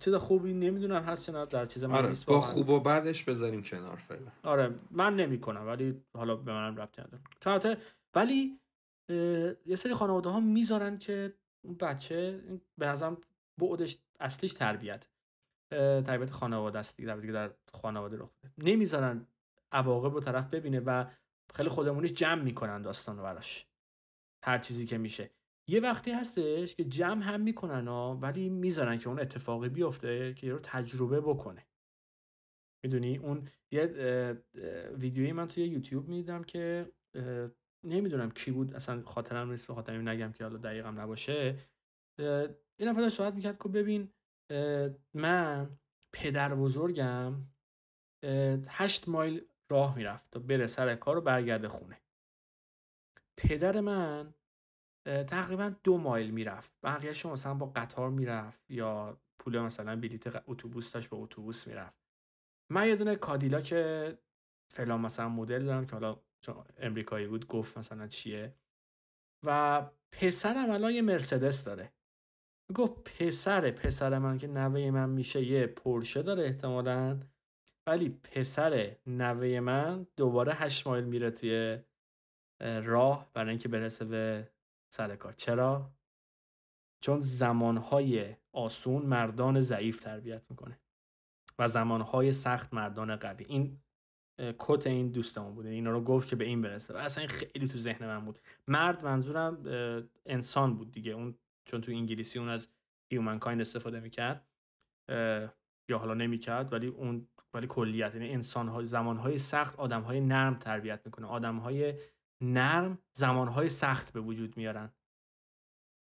چیز 0.00 0.14
خوبی 0.14 0.52
نمی‌دونم 0.52 1.02
هست 1.02 1.26
چه 1.26 1.44
در 1.44 1.66
چیز 1.66 1.84
من 1.84 1.94
آره 1.94 2.12
با 2.26 2.40
خوب 2.40 2.68
و 2.68 2.80
بعدش 2.80 3.24
بذاریم 3.24 3.62
کنار 3.62 3.96
فعلا. 3.96 4.30
آره 4.42 4.74
من 4.90 5.16
نمی‌کنم 5.16 5.66
ولی 5.66 6.02
حالا 6.14 6.36
به 6.36 6.52
منم 6.52 6.76
ربطی 6.76 7.02
نداره. 7.02 7.78
ولی 8.14 8.58
یه 9.66 9.76
سری 9.76 9.94
خانواده 9.94 10.28
ها 10.28 10.40
می‌ذارن 10.40 10.98
که 10.98 11.34
اون 11.64 11.74
بچه 11.74 12.40
به 12.78 12.86
نظرم 12.86 13.16
بعدش 13.60 13.98
اصلیش 14.20 14.52
تربیت. 14.52 15.08
تربیت 15.70 16.30
خانواده 16.30 16.78
است 16.78 16.96
دیگه 16.96 17.32
در 17.32 17.50
خانواده 17.72 18.16
رو 18.16 18.30
نمی‌ذارن 18.58 19.26
عواقب 19.72 20.14
رو 20.14 20.20
طرف 20.20 20.50
ببینه 20.50 20.80
و 20.80 21.04
خیلی 21.54 21.68
خودمونیش 21.68 22.12
جمع 22.12 22.42
می‌کنن 22.42 22.82
داستان 22.82 23.16
رو 23.16 23.22
براش. 23.22 23.66
هر 24.44 24.58
چیزی 24.58 24.86
که 24.86 24.98
میشه. 24.98 25.30
یه 25.70 25.80
وقتی 25.80 26.10
هستش 26.10 26.74
که 26.74 26.84
جمع 26.84 27.22
هم 27.22 27.40
می‌کنن 27.40 27.88
ها 27.88 28.18
ولی 28.22 28.48
می‌ذارن 28.48 28.98
که 28.98 29.08
اون 29.08 29.20
اتفاقی 29.20 29.68
بیفته 29.68 30.34
که 30.34 30.52
رو 30.52 30.58
تجربه 30.58 31.20
بکنه. 31.20 31.66
می‌دونی؟ 32.84 33.16
اون 33.16 33.48
یه 33.72 33.84
ویدیویی 34.98 35.32
من 35.32 35.48
توی 35.48 35.66
یوتیوب 35.66 36.08
می‌دیدم 36.08 36.44
که 36.44 36.92
نمی‌دونم 37.86 38.30
کی 38.30 38.50
بود 38.50 38.74
اصلا 38.74 39.02
خاطرم 39.02 39.50
نیست 39.50 39.66
به 39.66 39.74
خاطرم 39.74 40.08
نگم 40.08 40.32
که 40.32 40.44
حالا 40.44 40.58
دقیقم 40.58 41.00
نباشه. 41.00 41.58
این 42.78 42.88
نفر 42.88 43.08
صحبت 43.08 43.34
می‌کرد 43.34 43.62
که 43.62 43.68
ببین 43.68 44.12
من 45.14 45.78
پدر 46.14 46.54
بزرگم 46.54 47.34
هشت 48.68 49.08
مایل 49.08 49.44
راه 49.70 49.96
می‌رفت 49.96 50.30
تا 50.30 50.40
بره 50.40 50.66
سر 50.66 50.94
کار 50.96 51.18
و 51.18 51.20
برگرده 51.20 51.68
خونه. 51.68 52.00
پدر 53.36 53.80
من 53.80 54.34
تقریبا 55.08 55.74
دو 55.84 55.98
مایل 55.98 56.30
می‌رفت. 56.30 56.72
بقیهش 56.82 57.26
مثلا 57.26 57.54
با 57.54 57.66
قطار 57.66 58.10
می‌رفت 58.10 58.70
یا 58.70 59.20
پول 59.38 59.60
مثلا 59.60 59.96
بلیت 59.96 60.42
اتوبوس 60.46 60.92
داشت 60.92 61.10
به 61.10 61.16
اتوبوس 61.16 61.66
می‌رفت. 61.66 62.02
من 62.72 62.88
یه 62.88 62.96
دونه 62.96 63.16
کادیلاک 63.16 63.74
فلان 64.70 65.00
مثلا 65.00 65.28
مدل 65.28 65.64
دارم 65.64 65.86
که 65.86 65.92
حالا 65.92 66.20
چون 66.40 66.64
امریکایی 66.78 67.26
بود 67.26 67.46
گفت 67.46 67.78
مثلا 67.78 68.06
چیه. 68.06 68.54
و 69.46 69.82
پسرم 70.12 70.70
الان 70.70 70.92
یه 70.92 71.02
مرسدس 71.02 71.64
داره. 71.64 71.92
گفت 72.74 73.04
پسر 73.04 73.70
پسر 73.70 74.18
من 74.18 74.38
که 74.38 74.46
نوه 74.46 74.90
من 74.90 75.10
میشه 75.10 75.44
یه 75.44 75.66
پرشه 75.66 76.22
داره 76.22 76.44
احتمالا. 76.44 77.20
ولی 77.86 78.08
پسر 78.08 78.96
نوه 79.06 79.60
من 79.60 80.06
دوباره 80.16 80.52
هشت 80.52 80.86
مایل 80.86 81.04
میره 81.04 81.30
توی 81.30 81.78
راه 82.60 83.30
برای 83.32 83.50
اینکه 83.50 83.68
برسه 83.68 84.04
به 84.04 84.50
سر 84.90 85.16
کار. 85.16 85.32
چرا؟ 85.32 85.92
چون 87.00 87.20
زمانهای 87.20 88.36
آسون 88.52 89.02
مردان 89.06 89.60
ضعیف 89.60 89.98
تربیت 89.98 90.50
می‌کنه 90.50 90.80
و 91.58 91.68
زمانهای 91.68 92.32
سخت 92.32 92.74
مردان 92.74 93.16
قوی. 93.16 93.44
این 93.48 93.80
کت 94.58 94.86
این 94.86 95.08
دوستمون 95.08 95.54
بود 95.54 95.66
اینا 95.66 95.90
رو 95.90 96.00
گفت 96.00 96.28
که 96.28 96.36
به 96.36 96.44
این 96.44 96.62
برسه. 96.62 96.94
و 96.94 96.96
اصلا 96.96 97.20
این 97.20 97.30
خیلی 97.30 97.68
تو 97.68 97.78
ذهن 97.78 98.06
من 98.06 98.24
بود. 98.24 98.38
مرد 98.68 99.04
منظورم 99.04 99.62
انسان 100.26 100.76
بود 100.76 100.90
دیگه. 100.92 101.12
اون 101.12 101.34
چون 101.64 101.80
تو 101.80 101.92
انگلیسی 101.92 102.38
اون 102.38 102.48
از 102.48 102.68
هیومن 103.10 103.38
کاین 103.38 103.60
استفاده 103.60 104.00
می‌کرد. 104.00 104.46
یا 105.88 105.98
حالا 105.98 106.14
نمی‌کرد 106.14 106.72
ولی 106.72 106.86
اون 106.86 107.28
ولی 107.54 107.66
کلیت. 107.66 108.14
یعنی 108.14 108.28
انسان 108.28 108.68
های 108.68 108.84
زمان 108.84 109.16
های 109.16 109.38
سخت 109.38 109.78
آدم 109.78 110.02
های 110.02 110.20
نرم 110.20 110.54
تربیت 110.54 111.00
می‌کنه. 111.06 111.26
آدم 111.26 111.56
های 111.56 111.94
نرم 112.42 112.98
زمان 113.16 113.48
های 113.48 113.68
سخت 113.68 114.12
به 114.12 114.20
وجود 114.20 114.56
میارن. 114.56 114.92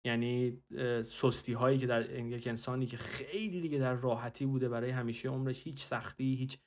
یعنی 0.06 0.64
سستی 1.04 1.54
هایی 1.54 1.78
که 1.78 1.88
در 1.88 2.20
یک 2.20 2.48
انسانی 2.48 2.86
که 2.86 2.98
خیلی 2.98 3.62
دیگه 3.62 3.78
در 3.78 3.94
راحتی 3.94 4.46
بوده 4.46 4.70
برای 4.70 4.90
همیشه 4.90 5.30
عمرش 5.30 5.64
هیچ 5.64 5.84
سختی 5.84 6.36
هیچ 6.36 6.58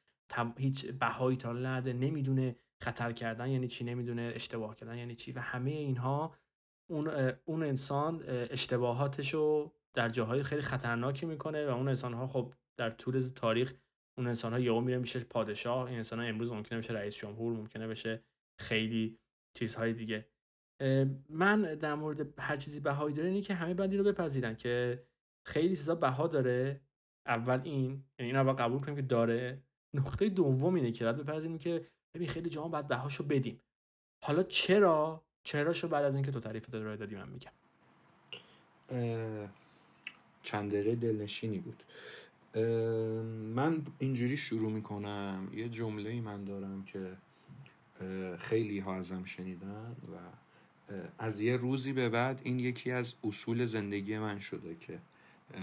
هیچ 0.59 0.87
بهایی 0.87 1.37
تا 1.37 1.53
نده 1.53 1.93
نمی‌دونه 1.93 2.57
خطر 2.83 3.13
کردن 3.13 3.51
یعنی 3.51 3.69
چی 3.69 3.85
نمی‌دونه 3.85 4.33
اشتباه 4.35 4.77
کردن 4.77 4.99
یعنی 4.99 5.15
چی 5.15 5.33
و 5.33 5.41
همه 5.41 5.71
اینها 5.71 6.35
اون 6.91 7.09
اون 7.45 7.63
انسان 7.63 8.23
اشتباهاتش 8.27 9.35
رو 9.35 9.75
در 9.95 10.09
جاهای 10.09 10.43
خیلی 10.43 10.63
خطرناکی 10.63 11.27
می‌کنه 11.27 11.67
و 11.67 11.71
اون 11.71 11.89
انسان 11.89 12.15
ها 12.15 12.27
خب 12.27 12.55
در 12.77 12.91
طول 12.91 13.21
تاریخ 13.35 13.75
اون 14.19 14.27
انسان 14.27 14.53
ها 14.53 14.59
یهو 14.59 14.81
میره 14.81 14.99
میشه 14.99 15.21
پادشاه. 15.21 15.87
این 15.87 15.97
انسان 15.97 16.19
ها 16.19 16.25
امروز 16.25 16.53
ممکنه 16.53 16.79
بشه 16.79 16.93
رئیس 16.93 17.17
جمهور 17.17 17.53
ممکنه 17.53 17.89
بشه 17.89 18.23
خیلی 18.61 19.19
چیزهای 19.55 19.93
دیگه. 19.93 20.27
من 21.29 21.63
در 21.63 21.95
مورد 21.95 22.41
هر 22.41 22.57
چیزی 22.57 22.81
بهایی 22.81 23.15
داره 23.15 23.29
اینه 23.29 23.41
که 23.41 23.55
همه 23.55 23.75
باید 23.75 23.95
رو 23.95 24.05
بپذیرن 24.05 24.57
که 24.57 25.03
خیلی 25.47 25.77
چیزا 25.77 25.95
بها 25.95 26.27
داره. 26.27 26.81
اول 27.27 27.61
این 27.65 28.05
یعنی 28.19 28.31
این 28.31 28.37
اول 28.37 28.53
قبول 28.53 28.81
کنیم 28.81 28.97
که 28.97 29.03
داره. 29.03 29.63
نقطه 29.95 30.29
دوم 30.29 30.75
اینه 30.75 30.93
که 30.93 31.05
باید 31.05 31.17
بپذیریم 31.17 31.59
که 31.59 31.87
ببین 32.15 32.29
خیلی 32.29 32.51
جاها 32.51 32.69
باید 32.69 32.89
بهاشو 32.89 33.25
بدیم. 33.25 33.61
حالا 34.25 34.43
چرا؟ 34.43 35.25
چراشو 35.43 35.89
بعد 35.89 36.05
از 36.05 36.15
اینکه 36.15 36.31
تو 36.31 36.41
تعریف 36.41 36.71
داره 36.71 36.97
دادی 36.97 37.17
من 37.17 37.29
میگم. 37.29 37.53
چند 40.43 40.71
دقیقه 40.73 40.95
دلنشینی 40.95 41.59
بود. 41.59 41.83
من 43.55 43.87
اینجوری 43.99 44.37
شروع 44.37 44.73
می‌کنم. 44.73 45.51
یه 45.55 45.69
جمله 45.69 46.11
ای 46.11 46.21
من 46.21 46.45
دارم 46.45 46.85
که 46.85 47.17
خیلی 48.39 48.79
ها 48.79 48.97
ازم 48.97 49.25
شنیدن 49.25 49.97
و 50.13 50.17
از 51.19 51.41
یه 51.41 51.57
روزی 51.57 51.93
به 51.93 52.09
بعد 52.09 52.41
این 52.45 52.59
یکی 52.59 52.91
از 52.91 53.15
اصول 53.25 53.65
زندگی 53.65 54.19
من 54.19 54.39
شده 54.39 54.77
که 54.81 54.99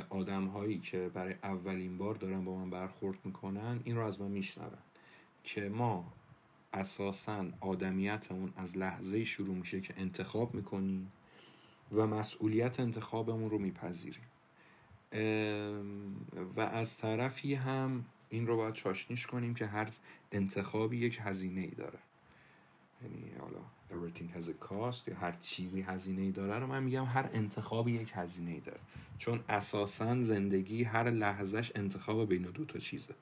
آدم 0.09 0.45
هایی 0.45 0.79
که 0.79 1.11
برای 1.13 1.35
اولین 1.43 1.97
بار 1.97 2.15
دارن 2.15 2.45
با 2.45 2.55
من 2.55 2.69
برخورد 2.69 3.17
می‌کنن 3.23 3.79
این 3.83 3.95
رو 3.95 4.05
از 4.05 4.21
من 4.21 4.31
میشنون 4.31 4.77
که 5.43 5.69
ما 5.69 6.13
اساسا 6.73 7.45
آدمیتمون 7.61 8.53
از 8.57 8.77
لحظه 8.77 9.25
شروع 9.25 9.55
میشه 9.55 9.81
که 9.81 9.93
انتخاب 9.97 10.53
می‌کنیم 10.53 11.11
و 11.91 12.07
مسئولیت 12.07 12.79
انتخابمون 12.79 13.49
رو 13.49 13.57
میپذیریم. 13.57 14.23
و 16.55 16.61
از 16.61 16.97
طرفی 16.97 17.53
هم 17.53 18.05
این 18.29 18.47
رو 18.47 18.57
باید 18.57 18.73
چاشنیش 18.73 19.27
کنیم 19.27 19.53
که 19.53 19.65
هر 19.65 19.89
انتخابی 20.31 20.97
یک 20.97 21.19
هزینه 21.21 21.61
ای 21.61 21.71
داره. 21.71 21.99
یعنی 23.03 23.31
حالا 23.39 23.59
everything 23.89 24.37
has 24.37 24.43
a 24.43 24.67
cost 24.67 25.07
یا 25.07 25.15
هر 25.15 25.31
چیزی 25.31 25.81
هزینه 25.81 26.21
ای 26.21 26.31
داره 26.31 26.59
رو 26.59 26.67
من 26.67 26.83
میگم 26.83 27.05
هر 27.05 27.29
انتخابی 27.33 27.91
یک 27.91 28.11
هزینه 28.13 28.51
ای 28.51 28.59
داره. 28.59 28.79
چون 29.17 29.43
اساسا 29.49 30.23
زندگی 30.23 30.83
هر 30.83 31.09
لحظهش 31.09 31.71
انتخاب 31.75 32.29
بین 32.29 32.41
دو 32.41 32.65
تا 32.65 32.79
چیزه. 32.79 33.15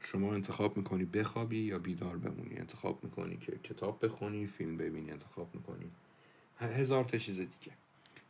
شما 0.00 0.34
انتخاب 0.34 0.76
می‌کنی 0.76 1.04
بخوابی 1.04 1.58
یا 1.58 1.78
بیدار 1.78 2.16
بمونی؟ 2.16 2.56
انتخاب 2.58 3.04
می‌کنی 3.04 3.36
که 3.36 3.52
کتاب 3.52 4.04
بخونی 4.04 4.46
فیلم 4.46 4.76
ببینی 4.76 5.10
انتخاب 5.10 5.54
می‌کنی. 5.54 5.90
هزار 6.58 7.04
تا 7.04 7.18
چیز 7.18 7.36
دیگه. 7.36 7.72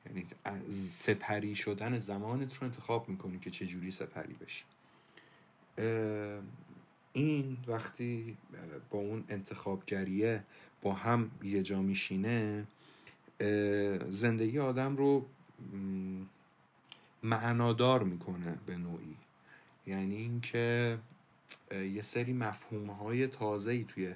یعنی 0.07 0.27
سپری 0.71 1.55
شدن 1.55 1.99
زمانت 1.99 2.57
رو 2.57 2.65
انتخاب 2.65 3.09
می‌کنی 3.09 3.39
که 3.39 3.51
چه 3.51 3.67
جوری 3.67 3.91
سپری 3.91 4.35
بشی. 4.35 4.65
این 7.17 7.57
وقتی 7.67 8.37
با 8.91 8.99
اون 8.99 9.25
انتخابگریه 9.29 10.45
با 10.83 10.93
هم 10.93 11.31
یه 11.43 11.63
جا 11.63 11.83
میشینه 11.83 12.67
زندگی 14.09 14.59
آدم 14.59 14.97
رو 14.97 15.27
معنادار 17.23 18.03
می‌کنه 18.03 18.59
به 18.67 18.77
نوعی. 18.77 19.17
یعنی 19.87 20.17
اینکه 20.17 20.99
یه 21.71 22.03
سری 22.03 22.33
مفهوم 22.33 22.91
های 22.91 23.27
تازه 23.27 23.71
ای 23.71 23.85
توی 23.85 24.15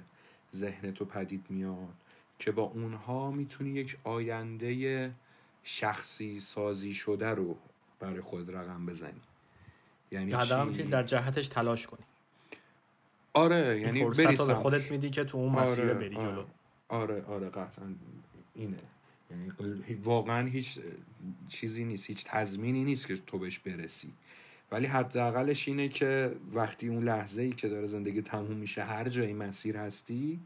ذهن 0.53 0.91
تو 0.91 1.05
پدید 1.05 1.45
میاد 1.49 1.93
که 2.39 2.51
با 2.51 2.63
اونها 2.63 3.31
می‌تونی 3.31 3.69
یک 3.69 3.97
آینده 4.03 5.11
شخصی 5.63 6.39
سازی 6.39 6.93
شده 6.93 7.29
رو 7.29 7.57
برای 7.99 8.21
خود 8.21 8.55
رقم 8.55 8.85
بزنی. 8.85 9.21
یعنی 10.11 10.31
چی؟ 10.73 10.83
در 10.83 11.03
جهتش 11.03 11.47
تلاش 11.47 11.87
کنی. 11.87 12.03
آره 13.33 13.81
یعنی 13.81 14.03
رو 14.03 14.45
به 14.45 14.53
خودت 14.53 14.91
میدی 14.91 15.09
که 15.09 15.23
تو 15.23 15.37
اون 15.37 15.51
مسیر 15.51 15.85
آره، 15.85 15.93
بری 15.93 16.15
آره. 16.15 16.31
جلو. 16.31 16.43
آره 16.89 17.23
آره 17.23 17.49
قطعا 17.49 17.85
اینه. 18.55 18.77
یعنی 19.31 19.51
واقعا 20.03 20.47
هیچ 20.47 20.79
چیزی 21.47 21.85
نیست 21.85 22.07
هیچ 22.07 22.25
تضمینی 22.25 22.83
نیست 22.83 23.07
که 23.07 23.17
تو 23.17 23.39
بهش 23.39 23.59
برسی. 23.59 24.13
ولی 24.71 24.87
حداقلش 24.87 25.67
اینه 25.67 25.89
که 25.89 26.35
وقتی 26.53 26.87
اون 26.87 27.03
لحظه 27.03 27.41
ای 27.41 27.51
که 27.51 27.69
داره 27.69 27.85
زندگی 27.85 28.21
تموم 28.21 28.57
میشه 28.57 28.83
هر 28.83 29.09
جایی 29.09 29.33
مسیر 29.33 29.77
هستی 29.77 30.39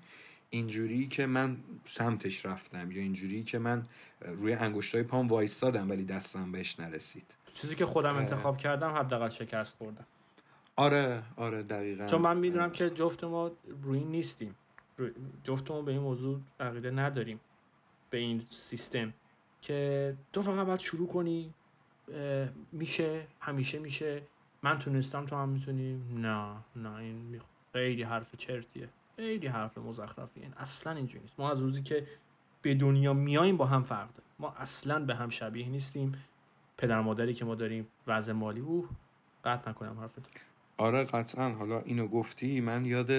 اینجوری 0.50 1.08
که 1.08 1.26
من 1.26 1.58
سمتش 1.86 2.46
رفتم 2.46 2.92
یا 2.92 3.02
اینجوری 3.02 3.44
که 3.44 3.60
من 3.60 3.86
روی 4.22 4.54
انگشتای 4.54 5.04
پام 5.04 5.28
وایستادم 5.28 5.90
ولی 5.90 6.06
دستم 6.06 6.52
بهش 6.52 6.80
نرسید. 6.80 7.26
چیزی 7.54 7.76
که 7.76 7.86
خودم 7.86 8.16
انتخاب 8.16 8.58
کردم 8.58 8.90
حداقل 8.90 9.30
شکست 9.30 9.74
خوردم. 9.78 10.06
آره 10.76 11.24
آره 11.36 11.64
دقیقا. 11.64 12.06
چون 12.06 12.22
من 12.22 12.38
می‌دونم 12.38 12.72
که 12.72 12.90
جفت 12.90 13.24
ما 13.24 13.52
روی 13.84 14.04
نیستیم. 14.04 14.56
جفت 15.44 15.72
ما 15.72 15.82
به 15.82 15.92
این 15.92 16.02
موضوع 16.02 16.40
عقیده 16.60 16.92
نداریم. 16.92 17.40
به 18.10 18.18
این 18.18 18.42
سیستم. 18.50 19.14
که 19.62 20.16
تو 20.34 20.42
فقط 20.42 20.66
باید 20.66 20.80
شروع 20.80 21.08
کنی 21.08 21.54
میشه 22.72 23.28
همیشه 23.40 23.80
میشه. 23.80 24.22
من 24.64 24.80
تونستم 24.80 25.26
تو 25.26 25.36
هم 25.36 25.50
می‌تونی. 25.50 26.02
نه 26.16 26.56
نه 26.76 26.96
این 26.96 27.42
خیلی 27.74 28.04
حرف 28.04 28.36
چرتیه. 28.36 28.90
خیلی 29.16 29.48
حرف 29.48 29.78
مزخرفیه. 29.78 30.44
این 30.44 30.54
اصلا 30.58 30.94
اینجوری 30.94 31.24
نیست. 31.24 31.40
ما 31.40 31.52
از 31.52 31.60
روزی 31.60 31.84
که 31.84 32.08
به 32.62 32.74
دنیا 32.74 33.14
میاییم 33.14 33.58
با 33.58 33.66
هم 33.66 33.84
فرق 33.84 34.08
داریم. 34.08 34.32
ما 34.40 34.52
اصلا 34.58 35.06
به 35.06 35.16
هم 35.16 35.30
شبیه 35.30 35.70
نیستیم. 35.70 36.12
پدر 36.78 37.02
مادری 37.02 37.34
که 37.34 37.46
ما 37.46 37.56
داریم 37.56 37.88
وضع 38.08 38.34
مالی 38.34 38.60
اوه 38.60 38.90
قطع 39.46 39.70
نکنم 39.70 40.00
حرفتون 40.00 40.24
آره 40.78 41.04
قطعا. 41.04 41.50
حالا 41.50 41.82
اینو 41.82 42.08
گفتی 42.08 42.62
من 42.62 42.86
یاد 42.86 43.12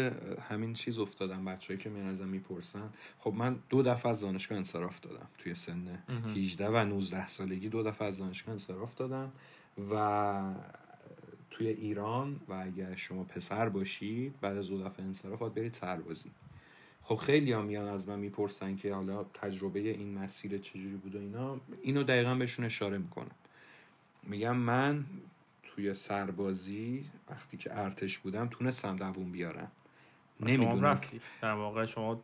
همین 0.51 0.75
چیز 0.75 0.99
افتادم 0.99 1.45
بچه‌ای 1.45 1.79
که 1.79 1.91
میان 1.91 2.07
ازم 2.07 2.29
می‌پرسن. 2.29 2.91
خب 3.19 3.35
من 3.35 3.59
دو 3.69 3.83
دفعه 3.83 4.11
از 4.11 4.21
دانشگاه 4.21 4.59
انصراف 4.59 5.01
دادم 5.01 5.29
توی 5.39 5.55
سن 5.55 5.99
18 6.37 6.69
و 6.69 6.85
19 6.85 7.29
سالگی. 7.29 7.69
دو 7.69 7.83
دفعه 7.83 8.09
از 8.09 8.19
دانشگاه 8.19 8.53
انصراف 8.53 8.95
دادم 8.95 9.33
و 9.93 10.55
توی 11.51 11.69
ایران. 11.69 12.41
و 12.49 12.53
اگر 12.53 12.95
شما 12.95 13.25
پسر 13.25 13.69
باشید 13.69 14.41
بعد 14.41 14.57
از 14.57 14.69
دو 14.69 14.83
دفعه 14.85 15.05
انصراف 15.05 15.39
باید 15.39 15.55
برید 15.55 15.73
سربازی. 15.73 16.31
خب 17.03 17.17
خیلی 17.17 17.53
ها 17.53 17.63
میان 17.63 17.89
از 17.89 18.09
من 18.09 18.19
می‌پرسن 18.19 18.77
که 18.77 18.95
حالا 18.95 19.25
تجربه 19.25 19.81
این 19.81 20.19
مسیر 20.19 20.59
چجوری 20.59 20.97
بود 20.97 21.15
و 21.15 21.19
اینا. 21.19 21.61
اینو 21.83 22.03
دقیقا 22.03 22.35
بهشون 22.35 22.65
اشاره 22.65 22.99
می‌کنم. 22.99 23.31
میگم 24.23 24.57
من 24.57 25.05
توی 25.75 25.95
سربازی 25.95 27.05
وقتی 27.31 27.57
که 27.57 27.79
ارتش 27.79 28.19
بودم 28.19 28.49
تونستم 28.49 28.97
دووم 28.97 29.33
بیارم. 29.33 29.73
نمی‌دونم 30.41 30.85
رفتی. 30.85 31.21
در 31.43 31.53
واقع 31.53 31.85
شما 31.85 32.21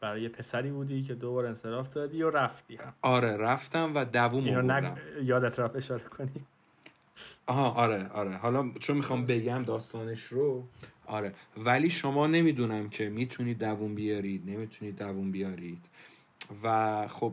برای 0.00 0.22
یه 0.22 0.28
پسری 0.28 0.70
بودی 0.70 1.02
که 1.02 1.14
دوبار 1.14 1.46
انصراف 1.46 1.88
دادی 1.88 2.22
و 2.22 2.30
رفتی 2.30 2.76
هم. 2.76 2.92
آره 3.02 3.36
رفتم 3.36 3.92
و 3.94 4.04
دووم 4.04 4.44
اینو 4.44 4.62
نگ... 4.62 4.98
یادت 5.22 5.58
رفت 5.58 5.76
اشاره 5.76 6.04
کنی؟ 6.04 6.44
آها 7.46 7.70
آره 7.70 8.08
آره. 8.08 8.36
حالا 8.36 8.70
چون 8.80 8.96
می‌خوام 8.96 9.26
بگم 9.26 9.62
داستانش 9.62 10.22
رو 10.24 10.64
آره. 11.06 11.34
ولی 11.56 11.90
شما 11.90 12.26
نمی‌دونم 12.26 12.88
که 12.88 13.08
می‌تونید 13.08 13.58
دووم 13.58 13.94
بیارید 13.94 14.50
نمی‌تونید 14.50 14.98
دووم 14.98 15.30
بیارید. 15.30 15.84
و 16.62 17.08
خب 17.08 17.32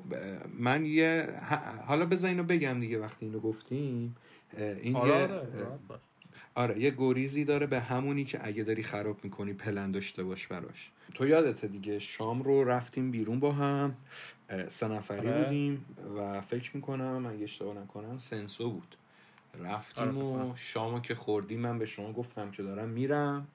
من 0.60 0.86
یه 0.86 1.40
حالا 1.88 2.06
بذار 2.06 2.30
اینو 2.30 2.44
بگم 2.44 2.80
دیگه 2.80 3.00
وقتی 3.00 3.26
اینو 3.26 3.40
گفتیم. 3.40 4.16
این 4.58 4.96
آره 4.96 5.10
یه 5.10 5.16
آره, 5.16 5.48
آره 6.56 6.80
یه 6.80 6.94
گریزی 6.98 7.46
داره 7.46 7.68
به 7.68 7.80
همونی 7.80 8.26
که 8.26 8.40
اگه 8.48 8.64
داری 8.64 8.84
خراب 8.84 9.24
می‌کنی 9.24 9.54
پلن 9.54 9.92
داشته 9.92 10.24
باش 10.24 10.48
براش. 10.48 10.92
تو 11.14 11.28
یادته 11.28 11.68
دیگه 11.68 12.00
شام 12.00 12.44
رو 12.44 12.64
رفتیم 12.64 13.12
بیرون 13.12 13.40
با 13.40 13.52
هم 13.52 13.96
سه 14.68 14.88
نفری 14.88 15.30
آره. 15.30 15.44
بودیم 15.44 15.86
و 16.18 16.42
فکر 16.42 16.72
می‌کنم 16.76 17.26
اگه 17.26 17.44
اشتباه 17.44 17.78
نکنم 17.78 18.18
سنسو 18.18 18.70
بود. 18.70 18.96
رفتیم 19.60 20.18
آره، 20.18 20.46
و 20.46 20.56
شامو 20.56 21.00
که 21.00 21.16
خوردیم 21.16 21.60
من 21.60 21.80
به 21.80 21.86
شما 21.86 22.12
گفتم 22.14 22.52
که 22.52 22.64
دارم 22.64 22.90
میرم 22.90 23.48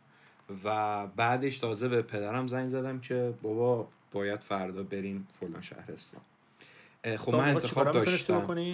و 0.64 1.06
بعدش 1.06 1.58
تازه 1.58 1.88
به 1.88 2.02
پدرم 2.02 2.46
زنگ 2.46 2.68
زدم 2.68 3.00
که 3.00 3.34
بابا 3.42 3.88
باید 4.12 4.40
فردا 4.40 4.82
بریم 4.82 5.26
فلان 5.40 5.62
شهرستان. 5.62 6.20
خب 7.16 7.34
من 7.34 7.48
انتخاب 7.48 7.92
داشتم. 7.92 8.70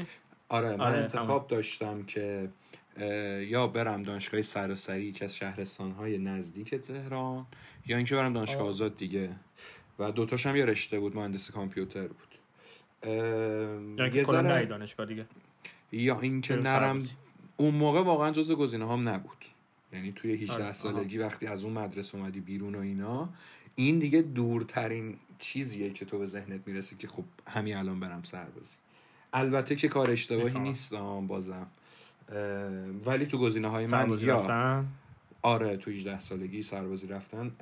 آره 0.52 0.76
من 0.76 0.80
آره، 0.80 0.98
انتخاب 0.98 1.46
داشتم 1.46 2.02
که 2.02 2.48
یا 3.48 3.66
برم 3.66 4.02
دانشگاه 4.02 4.42
سراسری 4.42 5.04
یکی 5.04 5.24
از 5.24 5.36
شهرستانهای 5.36 6.18
نزدیک 6.18 6.74
تهران 6.74 7.46
یا 7.86 7.96
اینکه 7.96 8.16
برم 8.16 8.32
دانشگاه 8.32 8.66
آزاد 8.66 8.96
دیگه. 8.96 9.30
و 9.98 10.12
دوتاش 10.12 10.46
هم 10.46 10.56
یه 10.56 10.64
رشته 10.64 11.00
بود 11.00 11.16
مهندسی 11.16 11.52
کامپیوتر 11.52 12.06
بود. 12.06 12.34
یا 13.98 14.06
یه 14.06 14.22
ذره 14.22 14.66
دانشگاه 14.66 15.06
دیگه. 15.06 15.26
یا 15.92 16.20
اینکه 16.20 16.56
نرم 16.56 17.02
اون 17.56 17.74
موقع 17.74 18.02
واقعا 18.02 18.30
جز 18.30 18.52
گزینه 18.52 18.88
هم 18.88 19.08
نبود. 19.08 19.44
یعنی 19.92 20.12
توی 20.12 20.32
18 20.32 20.64
آره. 20.64 20.72
سالگی 20.72 21.18
وقتی 21.18 21.46
از 21.46 21.64
اون 21.64 21.72
مدرسه 21.72 22.18
اومدی 22.18 22.40
بیرون 22.40 22.74
و 22.74 22.78
اینا 22.78 23.28
این 23.74 23.98
دیگه 23.98 24.22
دورترین 24.22 25.16
چیزیه 25.38 25.90
که 25.90 26.04
تو 26.04 26.18
به 26.18 26.26
ذهنت 26.26 26.60
می‌رسی 26.66 26.96
که 26.96 27.08
خب 27.08 27.24
همین 27.48 27.76
الان 27.76 28.00
برم 28.00 28.22
سربازی. 28.22 28.76
البته 29.32 29.76
که 29.76 29.88
کار 29.88 30.10
اشتباهی 30.10 30.58
نیست 30.58 30.94
بازم. 31.26 31.66
ولی 33.04 33.26
تو 33.26 33.38
گزینه 33.38 33.68
های 33.68 33.86
من 33.86 34.18
یا 34.18 34.34
رفتن؟ 34.34 34.86
آره 35.42 35.76
تو 35.76 35.90
18 35.90 36.18
سالگی 36.18 36.62
سربازی 36.62 37.06
رفتن 37.06 37.52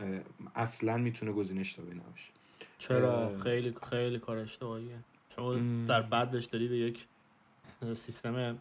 اصلا 0.54 0.96
می‌تونه 0.96 1.32
گزینه 1.32 1.60
اشتباهی 1.60 1.94
نباشه. 1.94 2.30
چرا؟ 2.78 3.38
خیلی 3.42 3.74
خیلی 3.90 4.18
کار 4.18 4.38
اشتباهیه. 4.38 4.96
چون 5.36 5.84
در 5.84 6.02
بعدش 6.02 6.44
داری 6.44 6.68
به 6.68 6.76
یک 6.76 7.06
سیستم 7.94 8.58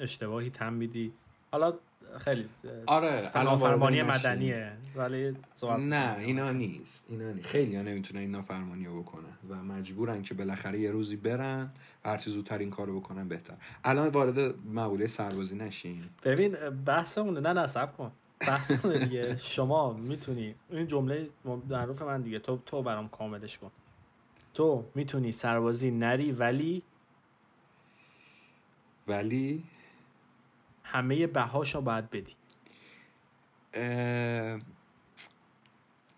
اشتباهی 0.00 0.50
تم 0.50 0.72
میدی. 0.72 1.12
حالا 1.52 1.74
خیلی 2.18 2.46
آره 2.86 3.30
نافرمانی 3.34 4.02
مدنیه. 4.02 4.72
ولی 4.96 5.36
نه 5.78 6.16
اینا 6.18 6.52
نیست 6.52 7.06
اینا 7.08 7.32
نیست. 7.32 7.46
خیلی 7.48 7.76
ها 7.76 7.82
نمی‌تونن 7.82 8.20
این 8.20 8.30
نافرمانی 8.30 8.86
رو 8.86 9.02
بکنن 9.02 9.36
و 9.48 9.54
مجبورن 9.54 10.22
که 10.22 10.34
بالاخره 10.34 10.80
یه 10.80 10.90
روزی 10.90 11.16
برن 11.16 11.72
و 12.04 12.08
هرچی 12.08 12.30
زودتر 12.30 12.58
این 12.58 12.70
کارو 12.70 13.00
بکنن 13.00 13.28
بهتر. 13.28 13.54
الان 13.84 14.08
وارد 14.08 14.54
مقوله 14.68 15.06
سربازی 15.06 15.56
نشین. 15.56 16.04
ببین 16.24 16.56
بحثمونه. 16.86 17.40
نه 17.40 17.52
نصب 17.52 17.96
کن. 17.96 18.12
بحثمونه 18.40 18.98
دیگه. 18.98 19.36
شما 19.36 19.92
می‌تونی 19.92 20.54
این 20.70 20.86
جمله 20.86 21.28
معروف 21.68 22.02
من 22.02 22.22
دیگه. 22.22 22.38
تو 22.38 22.58
تو 22.66 22.82
برام 22.82 23.08
کاملش 23.08 23.58
کن. 23.58 23.70
تو 24.54 24.84
می‌تونی 24.94 25.32
سربازی 25.32 25.90
نری 25.90 26.32
ولی 26.32 26.82
ولی 29.08 29.64
همه 30.86 31.26
بهاشا 31.26 31.80
باید 31.80 32.10
بدی 32.10 32.36
اه، 33.74 34.58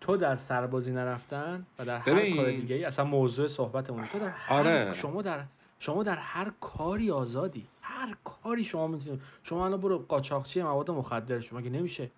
تو 0.01 0.17
در 0.17 0.35
سربازی 0.35 0.91
نرفتن 0.91 1.65
و 1.79 1.85
در 1.85 1.97
هر 1.97 2.13
ببین. 2.13 2.35
کار 2.35 2.51
دیگه 2.51 2.75
ای 2.75 2.83
اصلا 2.83 3.05
موضوع 3.05 3.47
صحبتمون 3.47 4.07
تو 4.07 4.19
در 4.19 4.29
هر 4.29 4.59
آره. 4.59 4.93
شما 4.93 5.21
در 5.21 5.43
شما 5.79 6.03
در 6.03 6.15
هر 6.15 6.51
کاری 6.61 7.11
آزادی 7.11 7.67
هر 7.81 8.15
کاری 8.23 8.63
شما 8.63 8.87
می‌تونی 8.87 9.19
شما 9.43 9.65
الان 9.65 9.81
برو 9.81 9.97
قاچاقچی 9.97 10.61
مواد 10.61 10.91
مخدر 10.91 11.39
شما 11.39 11.61
که 11.61 11.69
نمیشه 11.69 12.09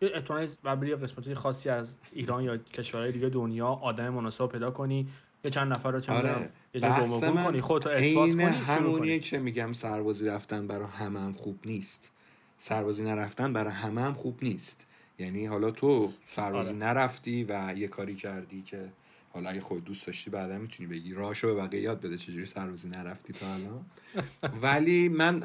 یه 0.00 0.22
و 0.64 0.76
بری 0.76 0.88
یه 0.88 0.96
قسمتی 0.96 1.34
خاصی 1.34 1.70
از 1.70 1.96
ایران 2.12 2.42
یا 2.42 2.56
کشورهای 2.56 3.12
دیگه 3.12 3.28
دنیا 3.28 3.68
آدم 3.68 4.08
مناسب 4.08 4.46
پیدا 4.46 4.70
کنی 4.70 5.08
یه 5.44 5.50
چند 5.50 5.72
نفر 5.72 5.90
رو 5.90 6.00
چه 6.00 6.12
آره. 6.12 6.50
می‌دونم 6.76 7.02
یه 7.02 7.08
جا 7.08 7.16
بحث 7.16 7.24
گم 7.24 7.30
من 7.30 7.44
کنی 7.44 7.60
خودتو 7.60 7.88
اثبات 7.88 8.30
کنی 8.30 8.42
همونیه 8.42 9.18
که 9.18 9.38
میگم 9.38 9.72
سربازی 9.72 10.26
رفتن 10.26 10.66
برای 10.66 10.88
همه 10.98 11.20
هم 11.20 11.32
خوب 11.32 11.58
نیست. 11.64 12.10
سربازی 12.58 13.04
نرفتن 13.04 13.52
برای 13.52 13.72
همه 13.72 14.00
هم 14.00 14.14
خوب 14.14 14.38
نیست. 14.42 14.86
یعنی 15.18 15.46
حالا 15.46 15.70
تو 15.70 16.10
سربازی 16.24 16.70
آره. 16.70 16.78
نرفتی 16.78 17.44
و 17.48 17.74
یه 17.76 17.88
کاری 17.88 18.14
کردی 18.14 18.62
که 18.62 18.88
حالا 19.32 19.50
اگه 19.50 19.60
خود 19.60 19.84
دوست 19.84 20.06
داشتی 20.06 20.30
بعدا 20.30 20.58
می‌تونی 20.58 20.88
بگی. 20.88 21.14
راهشو 21.14 21.54
به 21.54 21.62
بقیه 21.62 21.80
یاد 21.80 22.00
بده 22.00 22.16
چجوری 22.16 22.46
سربازی 22.46 22.88
نرفتی 22.88 23.32
تا 23.32 23.46
الان. 23.46 23.84
ولی 24.62 25.08
من 25.08 25.42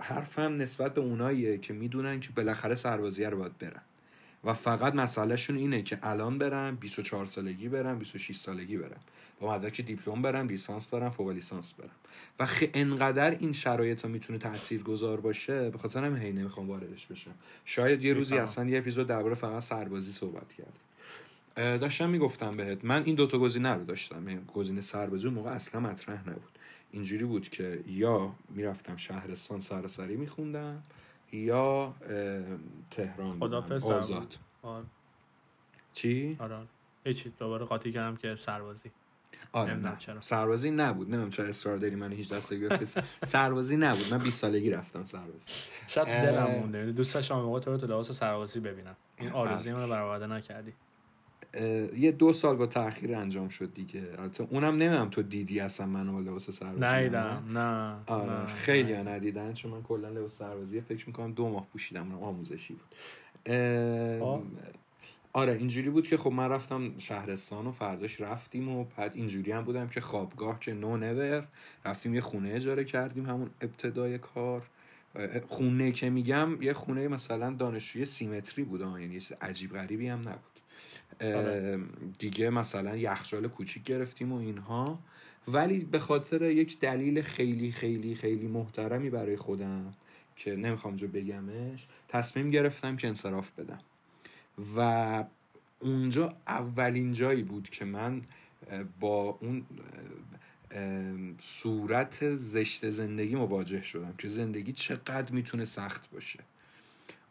حرفم 0.00 0.54
نسبت 0.54 0.94
به 0.94 1.00
اوناییه 1.00 1.58
که 1.58 1.74
می‌دونن 1.74 2.20
که 2.20 2.28
بالاخره 2.36 2.74
سربازی 2.74 3.24
رو 3.24 3.38
باید 3.38 3.58
برن. 3.58 3.82
و 4.44 4.54
فقط 4.54 4.94
مسئلهشون 4.94 5.56
اینه 5.56 5.82
که 5.82 5.98
الان 6.02 6.38
برن 6.38 6.74
24 6.74 7.26
سالگی 7.26 7.68
برن 7.68 7.98
26 7.98 8.36
سالگی 8.36 8.76
برن 8.76 8.96
با 9.40 9.54
مدرک 9.54 9.80
دیپلم 9.80 10.22
برن 10.22 10.46
لیسانس 10.46 10.88
برن 10.88 11.08
فوق 11.08 11.28
لیسانس 11.28 11.74
برن 11.74 11.90
و 12.38 12.46
خ... 12.46 12.64
انقدر 12.74 13.30
این 13.30 13.52
شرایط 13.52 14.02
ها 14.02 14.08
می‌تونه 14.08 14.38
تأثیر 14.38 14.82
گذار 14.82 15.20
باشه 15.20 15.70
به 15.70 15.78
خاطر 15.78 16.04
همین 16.04 16.22
هی 16.22 16.32
نمی‌خوام 16.32 16.68
واردش 16.68 17.06
بشم. 17.06 17.34
شاید 17.64 18.04
یه 18.04 18.12
روزی. 18.12 18.38
اصلا 18.38 18.64
یه 18.64 18.78
اپیزود 18.78 19.06
درباره 19.06 19.34
فقط 19.34 19.62
سربازی 19.62 20.12
صحبت 20.12 20.52
کرد 20.52 20.72
داشتم 21.80 22.10
می‌گفتم 22.10 22.52
بهت 22.52 22.84
من 22.84 23.02
این 23.04 23.14
دوتا 23.14 23.38
گزینه 23.38 23.72
رو 23.72 23.84
داشتم. 23.84 24.28
یعنی 24.28 24.40
گزینه 24.54 24.80
سربازی 24.80 25.26
اون 25.26 25.34
موقع 25.34 25.50
اصلا 25.50 25.80
مطرح 25.80 26.20
نبود. 26.20 26.58
اینجوری 26.90 27.24
بود 27.24 27.48
که 27.48 27.80
یا 27.86 28.34
می‌رفتم 28.50 28.96
شهرستان 28.96 29.60
سراسری 29.60 30.16
میخوندم 30.16 30.82
یا 31.36 31.94
تهران. 32.90 33.38
خدافظ 33.38 33.90
آزاد. 33.90 34.36
آره. 34.62 34.84
چی؟ 35.92 36.36
آره. 36.40 36.56
هیچی. 37.04 37.32
دوباره 37.38 37.64
قاطی 37.64 37.92
کردم 37.92 38.16
که 38.16 38.36
سربازی. 38.36 38.90
آره 39.52 39.74
نه. 39.74 39.96
چرا. 39.98 40.20
سربازی 40.20 40.70
نبود. 40.70 41.08
نمی‌دونم 41.08 41.30
چرا 41.30 41.46
اصرار 41.46 41.76
داری 41.76 41.94
منو 41.94 42.14
18 42.14 42.40
سالگی 42.40 42.68
بفرستی. 42.68 43.00
سربازی 43.24 43.76
نبود. 43.76 44.14
من 44.14 44.18
20 44.18 44.40
سالگی 44.40 44.70
رفتم 44.70 45.04
سربازی. 45.04 45.48
شاید. 45.86 46.06
دلم 46.08 46.50
مونده. 46.60 46.78
یعنی 46.78 46.92
دوست 46.92 47.14
داشتم 47.14 47.34
موقع 47.34 47.60
تو 47.60 47.70
رو 47.70 47.76
تو 47.78 47.86
لباس 47.86 48.12
سربازی 48.12 48.60
ببینم. 48.60 48.96
این 49.18 49.30
آرزوی 49.30 49.72
من 49.72 49.82
رو 49.82 49.88
برآورده 49.88 50.26
نکردی. 50.26 50.72
یه 51.96 52.12
دو 52.12 52.32
سال 52.32 52.56
با 52.56 52.66
تاخیر 52.66 53.14
انجام 53.14 53.48
شد 53.48 53.74
دیگه 53.74 54.02
البته 54.18 54.46
اونم 54.50 54.76
نمی‌دونم 54.76 55.08
تو 55.08 55.22
دیدی 55.22 55.60
اصلا 55.60 56.12
با 56.12 56.20
لباس 56.20 56.50
سربازی 56.50 57.02
نیدم 57.02 57.44
نه 57.52 57.96
آره 58.06 58.40
نه، 58.40 58.46
خیلی 58.46 58.92
نه. 58.92 58.98
ها 58.98 59.02
ندیدن 59.04 59.52
چون 59.52 59.70
من 59.70 59.82
کلا 59.82 60.08
لباس 60.08 60.38
سربازی 60.38 60.80
فکر 60.80 61.06
می‌کنم 61.06 61.32
دو 61.32 61.48
ماه 61.48 61.66
پوشیدم 61.72 62.12
اونم 62.12 62.22
آموزشی 62.22 62.74
بود 62.74 62.94
خب. 64.20 64.42
آره 65.32 65.52
اینجوری 65.52 65.90
بود 65.90 66.06
که 66.06 66.16
خب 66.16 66.32
من 66.32 66.48
رفتم 66.48 66.98
شهرستان 66.98 67.66
و 67.66 67.72
فرداش 67.72 68.20
رفتیم 68.20 68.68
و 68.68 68.84
بعد 68.96 69.12
اینجوری 69.14 69.52
هم 69.52 69.64
بودم 69.64 69.88
که 69.88 70.00
خوابگاه 70.00 70.60
که 70.60 70.74
نو 70.74 70.96
نور 70.96 71.46
رفتیم 71.84 72.14
یه 72.14 72.20
خونه 72.20 72.50
اجاره 72.54 72.84
کردیم 72.84 73.26
همون 73.26 73.50
ابتدای 73.60 74.18
کار 74.18 74.62
خونه 75.48 75.92
که 75.92 76.10
میگم 76.10 76.62
یه 76.62 76.72
خونه 76.72 77.08
مثلا 77.08 77.50
دانشجوی 77.50 78.04
سیمتری 78.04 78.64
بود 78.64 78.80
یعنی 78.80 79.18
عجیب 79.40 79.72
غریبی 79.72 80.08
هم 80.08 80.18
نبود. 80.18 80.53
دیگه 82.18 82.50
مثلا 82.50 82.96
یخچال 82.96 83.48
کوچیک 83.48 83.84
گرفتیم 83.84 84.32
و 84.32 84.36
اینها. 84.36 84.98
ولی 85.48 85.78
به 85.78 85.98
خاطر 85.98 86.42
یک 86.42 86.78
دلیل 86.78 87.22
خیلی 87.22 87.72
خیلی 87.72 88.14
خیلی 88.14 88.46
محترمی 88.46 89.10
برای 89.10 89.36
خودم 89.36 89.94
که 90.36 90.56
نمی‌خوام 90.56 90.96
جو 90.96 91.08
بگمش 91.08 91.86
تصمیم 92.08 92.50
گرفتم 92.50 92.96
که 92.96 93.08
انصراف 93.08 93.50
بدم. 93.50 93.80
و 94.76 95.24
اونجا 95.80 96.36
اولین 96.46 97.12
جایی 97.12 97.42
بود 97.42 97.70
که 97.70 97.84
من 97.84 98.22
با 99.00 99.38
اون 99.40 99.66
صورت 101.38 102.34
زشت 102.34 102.90
زندگی 102.90 103.34
مواجه 103.34 103.82
شدم 103.82 104.14
که 104.18 104.28
زندگی 104.28 104.72
چقدر 104.72 105.32
می‌تونه 105.32 105.64
سخت 105.64 106.10
باشه. 106.10 106.40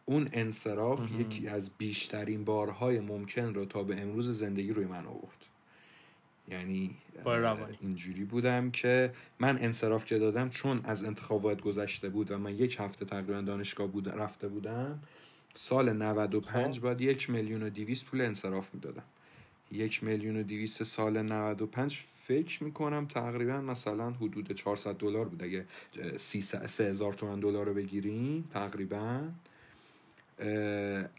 اون 0.05 0.29
انصراف 0.33 1.11
یکی 1.19 1.47
از 1.47 1.71
بیشترین 1.77 2.43
بارهای 2.43 2.99
ممکن 2.99 3.53
رو 3.53 3.65
تا 3.65 3.83
به 3.83 4.01
امروز 4.01 4.29
زندگی 4.29 4.73
روی 4.73 4.85
من 4.85 5.05
آورد. 5.05 5.45
یعنی. 6.47 6.95
اینجوری 7.81 8.23
بودم 8.23 8.71
که 8.71 9.13
من 9.39 9.57
انصراف 9.61 10.05
که 10.05 10.19
دادم 10.19 10.49
چون 10.49 10.81
از 10.83 11.03
انتخابات 11.03 11.61
گذشته 11.61 12.09
بود 12.09 12.31
و 12.31 12.37
من 12.37 12.55
یک 12.55 12.77
هفته 12.79 13.05
تقریبا 13.05 13.41
دانشگاه 13.41 13.87
بود 13.87 14.09
رفته 14.09 14.47
بودم 14.47 14.99
سال 15.53 15.93
95 15.93 16.75
خب. 16.75 16.81
باید 16.81 17.01
یک 17.01 17.29
میلیون 17.29 17.63
و 17.63 17.69
دیویست 17.69 18.05
پول 18.05 18.21
انصراف 18.21 18.73
می‌دادم. 18.73 19.03
یک 19.71 20.03
میلیون 20.03 20.37
و 20.37 20.43
دیویست 20.43 20.83
سال 20.83 21.21
95 21.21 22.03
فکر 22.23 22.63
می‌کنم 22.63 23.05
تقریبا 23.05 23.61
مثلا 23.61 24.11
حدود 24.11 24.51
400 24.51 24.95
دلار 24.95 25.25
بود. 25.29 25.43
اگه 25.43 25.65
سی 26.17 26.41
سه 26.41 26.83
هزار 26.85 27.13
تومن 27.13 27.39
دلار 27.39 27.65
رو 27.65 27.73
بگیریم 27.73 28.49
تقریبا. 28.53 29.21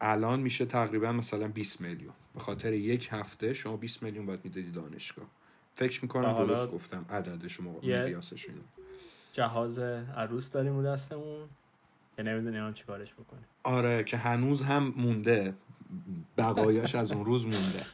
الان 0.01 0.41
میشه 0.41 0.67
تقریبا 0.67 1.13
مثلا 1.13 1.49
20 1.49 1.81
میلیون. 1.81 2.13
به 2.35 2.41
خاطر 2.41 2.73
یک 2.73 3.09
هفته 3.13 3.55
شما 3.55 3.77
20 3.77 4.03
میلیون 4.03 4.27
باید 4.27 4.41
می‌دادی 4.45 4.71
دانشگاه. 4.71 5.27
فکر 5.75 6.03
می‌کنم 6.03 6.47
درست 6.47 6.71
گفتم. 6.71 7.07
عدد 7.11 7.47
شما 7.47 7.73
مقیاسش 7.73 8.49
اینو. 8.49 8.61
جهاز 9.33 9.79
عروس 9.79 10.51
داریم 10.51 10.77
رو 10.77 10.83
دستمون. 10.83 11.49
که 12.17 12.23
نمی‌دونیم 12.23 12.61
هم 12.65 12.75
چیکارش 12.75 13.13
بکنیم. 13.15 13.45
آره 13.63 14.05
که 14.05 14.17
هنوز 14.17 14.63
هم 14.63 14.95
مونده. 14.97 15.55
بقایاش 16.39 16.95
از 16.95 17.13
اون 17.13 17.25
روز 17.25 17.47
مونده. 17.47 17.87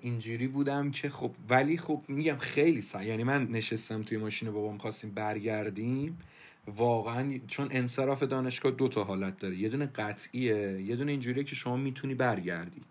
اینجوری 0.00 0.48
بودم 0.48 0.90
که 0.90 1.10
خب 1.10 1.30
ولی 1.48 1.78
خب 1.78 2.02
میگم 2.08 2.36
خیلی 2.36 2.80
سا 2.80 3.02
یعنی 3.02 3.24
من 3.24 3.46
نشستم 3.46 4.02
توی 4.02 4.18
ماشین 4.18 4.50
بابام 4.50 4.78
خواستیم 4.78 5.10
برگردیم. 5.10 6.18
واقعا 6.66 7.38
چون 7.46 7.68
انصراف 7.70 8.22
دانشگاه 8.22 8.72
دو 8.72 8.88
تا 8.88 9.04
حالت 9.04 9.38
داره. 9.38 9.56
یه 9.56 9.68
دونه 9.68 9.86
قطعیه 9.86 10.82
یه 10.82 10.96
دونه 10.96 11.10
اینجوریه 11.10 11.44
که 11.44 11.54
شما 11.54 11.76
می‌تونی 11.76 12.14
برگردی. 12.14 12.82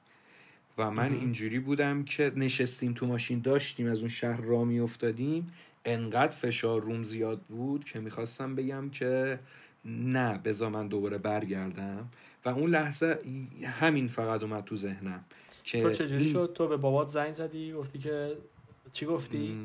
و 0.77 0.91
من 0.91 1.13
اینجوری 1.13 1.59
بودم 1.59 2.03
که 2.03 2.31
نشستیم 2.35 2.93
تو 2.93 3.05
ماشین 3.05 3.39
داشتیم 3.39 3.87
از 3.87 3.99
اون 3.99 4.09
شهر 4.09 4.41
را 4.41 4.63
میافتادیم. 4.63 5.51
انقدر 5.85 6.35
فشار 6.35 6.81
روم 6.81 7.03
زیاد 7.03 7.41
بود 7.41 7.85
که 7.85 7.99
می‌خواستم 7.99 8.55
بگم 8.55 8.89
که 8.89 9.39
نه 9.85 10.37
بذار 10.37 10.69
من 10.69 10.87
دوباره 10.87 11.17
برگردم. 11.17 12.09
و 12.45 12.49
اون 12.49 12.69
لحظه 12.69 13.19
همین 13.63 14.07
فقط 14.07 14.43
اومد 14.43 14.63
تو 14.63 14.75
ذهنم 14.75 15.25
که 15.63 15.81
تو 15.81 15.89
چجوری 15.89 16.23
این- 16.23 16.33
شد؟ 16.33 16.51
تو 16.55 16.67
به 16.67 16.77
بابات 16.77 17.07
زنگ 17.07 17.31
زدی 17.31 17.71
گفتی 17.73 17.99
که 17.99 18.37
چی 18.93 19.05
گفتی؟ 19.05 19.57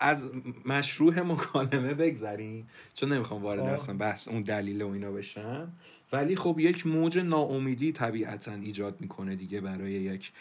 از 0.00 0.30
مشروع 0.66 1.20
مکالمه 1.20 1.94
بگذریم 1.94 2.68
چون 2.94 3.12
نمی‌خوام 3.12 3.42
وارد 3.42 3.60
خب. 3.60 3.72
اصلا 3.72 3.96
بحث 3.96 4.28
اون 4.28 4.40
دلیل 4.40 4.82
و 4.82 4.88
اینا 4.88 5.10
بشم. 5.10 5.72
ولی 6.12 6.36
خب 6.36 6.56
یک 6.58 6.86
موج 6.86 7.18
ناامیدی 7.18 7.92
طبیعتا 7.92 8.52
ایجاد 8.52 9.00
می‌کنه 9.00 9.36
دیگه 9.36 9.60
برای 9.60 9.92
یک 9.92 10.32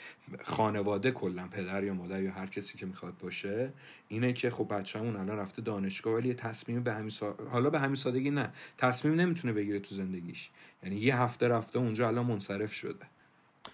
خانواده 0.43 1.11
کلا 1.11 1.47
پدر 1.47 1.83
یا 1.83 1.93
مادر 1.93 2.23
یا 2.23 2.31
هر 2.31 2.45
کسی 2.45 2.77
که 2.77 2.85
می‌خواد 2.85 3.17
باشه. 3.17 3.73
اینه 4.07 4.33
که 4.33 4.49
خب 4.49 4.73
بچه‌مون 4.73 5.15
الان 5.15 5.37
رفته 5.37 5.61
دانشگاه 5.61 6.13
ولی 6.13 6.33
تصمیم 6.33 6.83
به 6.83 6.93
همین 6.93 7.09
سا... 7.09 7.35
حالا 7.51 7.69
به 7.69 7.79
همین 7.79 7.95
سادگی 7.95 8.31
نه. 8.31 8.49
تصمیم 8.77 9.15
نمی‌تونه 9.15 9.53
بگیره 9.53 9.79
تو 9.79 9.95
زندگیش. 9.95 10.49
یعنی 10.83 10.95
یه 10.95 11.21
هفته 11.21 11.47
رفته 11.47 11.79
اونجا 11.79 12.07
الان 12.07 12.25
منصرف 12.25 12.73
شده. 12.73 13.05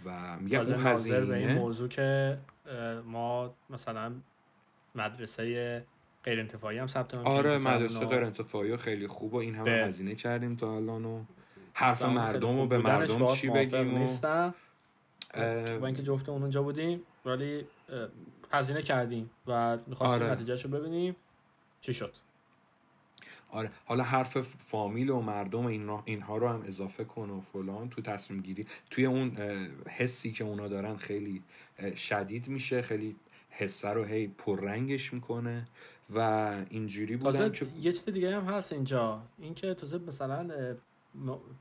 و 0.05 0.39
میگم 0.39 0.57
تازه 0.57 0.75
اون 0.75 0.83
ناظر 0.83 1.25
به 1.25 1.37
این 1.37 1.53
موضوع 1.53 1.87
که 1.87 2.37
ما 3.05 3.55
مثلا 3.69 4.13
مدرسه 4.95 5.85
غیر 6.23 6.39
انتفاعی 6.39 6.77
هم 6.77 6.87
ثبت 6.87 7.15
نام 7.15 7.27
آره 7.27 7.57
مدرسه 7.57 8.05
غیر 8.05 8.23
انتفاعی 8.23 8.77
خیلی 8.77 9.07
خوب 9.07 9.33
و 9.33 9.37
این 9.37 9.55
همه 9.55 9.71
هزینه 9.71 10.15
کردیم 10.15 10.55
تا 10.55 10.75
الان 10.75 11.05
و 11.05 11.23
حرف 11.73 12.01
مردم 12.01 12.59
و 12.59 12.67
به 12.67 12.77
مردم 12.77 13.25
چی 13.25 13.49
بگیم 13.49 13.95
و 13.95 13.97
نیستم. 13.97 14.53
با 15.79 15.85
اینکه 15.85 16.03
جفت 16.03 16.29
اونجا 16.29 16.63
بودیم 16.63 17.01
ولی 17.25 17.65
هزینه 18.51 18.81
کردیم 18.81 19.29
و 19.47 19.77
می‌خواستیم 19.87 20.21
آره. 20.21 20.31
نتیجهش 20.31 20.65
رو 20.65 20.71
ببینیم. 20.71 21.15
چی 21.81 21.93
شد؟ 21.93 22.13
آره. 23.53 23.71
حالا 23.85 24.03
حرف 24.03 24.37
فامیل 24.41 25.09
و 25.09 25.21
مردم 25.21 25.65
اینها 26.05 26.37
رو 26.37 26.47
هم 26.47 26.63
اضافه 26.67 27.03
کن 27.03 27.29
و 27.29 27.41
فلان. 27.41 27.89
تو 27.89 28.01
تصمیم 28.01 28.41
گیری 28.41 28.67
توی 28.89 29.05
اون 29.05 29.37
حسی 29.89 30.31
که 30.31 30.43
اونا 30.43 30.67
دارن 30.67 30.95
خیلی 30.95 31.43
شدید 31.95 32.47
میشه. 32.47 32.81
خیلی 32.81 33.15
حسه 33.49 33.89
رو 33.89 34.03
هی 34.03 34.27
پررنگش 34.27 35.13
می‌کنه 35.13 35.67
و 36.15 36.19
اینجوری 36.69 37.17
تازه 37.17 37.37
بودم 37.37 37.51
که 37.51 37.65
یه 37.79 37.91
چیز 37.91 38.05
دیگه 38.05 38.35
هم 38.35 38.45
هست 38.45 38.73
اینجا. 38.73 39.21
اینکه 39.39 39.73
تازه 39.73 39.97
مثلا 39.97 40.47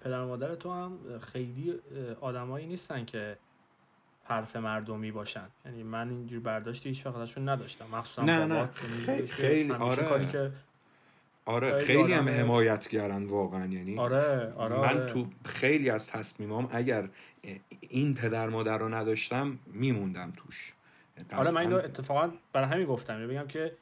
پدر 0.05 0.20
و 0.20 0.26
مادر 0.26 0.55
تو 0.55 0.72
هم 0.72 0.99
خیلی 1.32 1.74
آدمایی 2.20 2.66
نیستن 2.66 3.05
که 3.05 3.36
حرف 4.24 4.57
مردمی 4.57 5.12
باشن. 5.12 5.47
یعنی 5.64 5.82
من 5.82 6.09
اینجور 6.11 6.40
برداشتی 6.40 6.88
هیچ 6.88 7.07
وقت 7.07 7.16
ازشون 7.16 7.49
نداشتم. 7.49 7.86
مخصوصا 7.93 8.22
نه، 8.22 8.45
نه، 8.45 8.55
یعنی 8.55 8.68
خیلی- 9.07 9.26
خیلی، 9.26 9.72
آره. 9.72 10.05
کاری 10.05 10.26
که 10.26 10.53
آره 11.45 11.84
خیلی 11.84 12.12
هم 12.12 12.28
آدم- 12.28 12.34
حمایتگرن 12.38 13.24
واقعا 13.24 13.66
یعنی 13.66 13.99
آره 13.99 14.53
آره 14.57 14.76
من 14.76 14.99
آره. 14.99 15.07
تو 15.07 15.26
خیلی 15.45 15.90
از 15.90 16.09
تصمیمام 16.09 16.68
اگر 16.72 17.09
این 17.80 18.14
پدر 18.14 18.49
مادر 18.49 18.78
رو 18.78 18.95
نداشتم 18.95 19.59
میموندم 19.66 20.32
توش. 20.36 20.72
آره 21.32 21.51
من 21.51 21.61
اینو 21.61 21.76
اتفاقا 21.76 22.30
برای 22.53 22.68
همین 22.68 22.86
گفتم. 22.86 23.16
اینو 23.16 23.28
بگم 23.28 23.47
که 23.47 23.72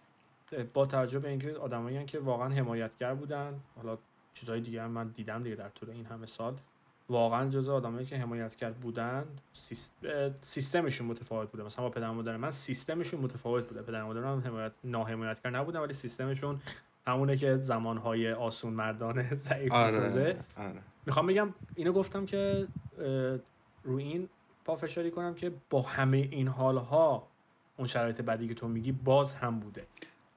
با 0.75 0.87
توجه 0.87 1.19
به 1.19 1.29
اینکه 1.29 1.53
آدمایی 1.53 2.05
که 2.05 2.19
واقعا 2.19 2.49
حمایتگر 2.49 3.15
بودن 3.15 3.61
حالا 3.77 3.99
چیزهای 4.35 4.61
دیگه 4.61 4.83
هم 4.83 4.91
من 4.91 5.09
دیدم 5.09 5.43
دیگه 5.43 5.57
در 5.57 5.69
طول 5.69 5.91
این 5.91 6.07
همه 6.07 6.27
سال. 6.27 6.55
واقعا 7.09 7.49
جزو 7.49 7.73
آدمایی 7.73 8.07
که 8.07 8.17
حمایتگر 8.17 8.71
بودن 8.71 9.25
سیست... 9.53 9.91
سیستمشون 10.41 11.07
متفاوت 11.07 11.51
بوده. 11.51 11.65
مثلا 11.65 11.85
با 11.85 11.91
پدر 11.91 12.11
مادر 12.11 12.37
من 12.37 12.51
سیستمشون 12.51 13.21
متفاوت 13.21 13.69
بوده. 13.69 13.83
پدر 13.83 14.03
مادر 14.03 14.21
من 14.21 14.41
حمایت 14.41 14.73
ناحمایتگر 14.85 15.51
نبودن 15.51 15.81
ولی 15.81 15.93
سیستمشون 15.93 16.61
همونه 17.07 17.37
که 17.37 17.57
زمانهای 17.57 18.33
آسون 18.33 18.73
مردانه 18.73 19.35
ضعیف 19.49 19.73
می‌سازه. 19.73 20.21
آره. 20.57 20.69
آره 20.69 20.83
می‌خوام 21.07 21.27
بگم 21.27 21.55
اینو 21.75 21.93
گفتم 21.93 22.27
که 22.27 22.69
رو 23.85 23.97
این 23.97 24.29
پافشاری 24.65 25.11
کنم 25.11 25.35
که 25.35 25.53
با 25.71 25.83
همه 25.83 26.17
این 26.17 26.49
حالها 26.49 27.29
اون 27.77 27.87
شرایط 27.87 28.21
بعدی 28.21 28.49
که 28.49 28.55
تو 28.55 28.69
میگی 28.69 28.93
باز 28.93 29.35
هم 29.35 29.61
بوده. 29.61 29.87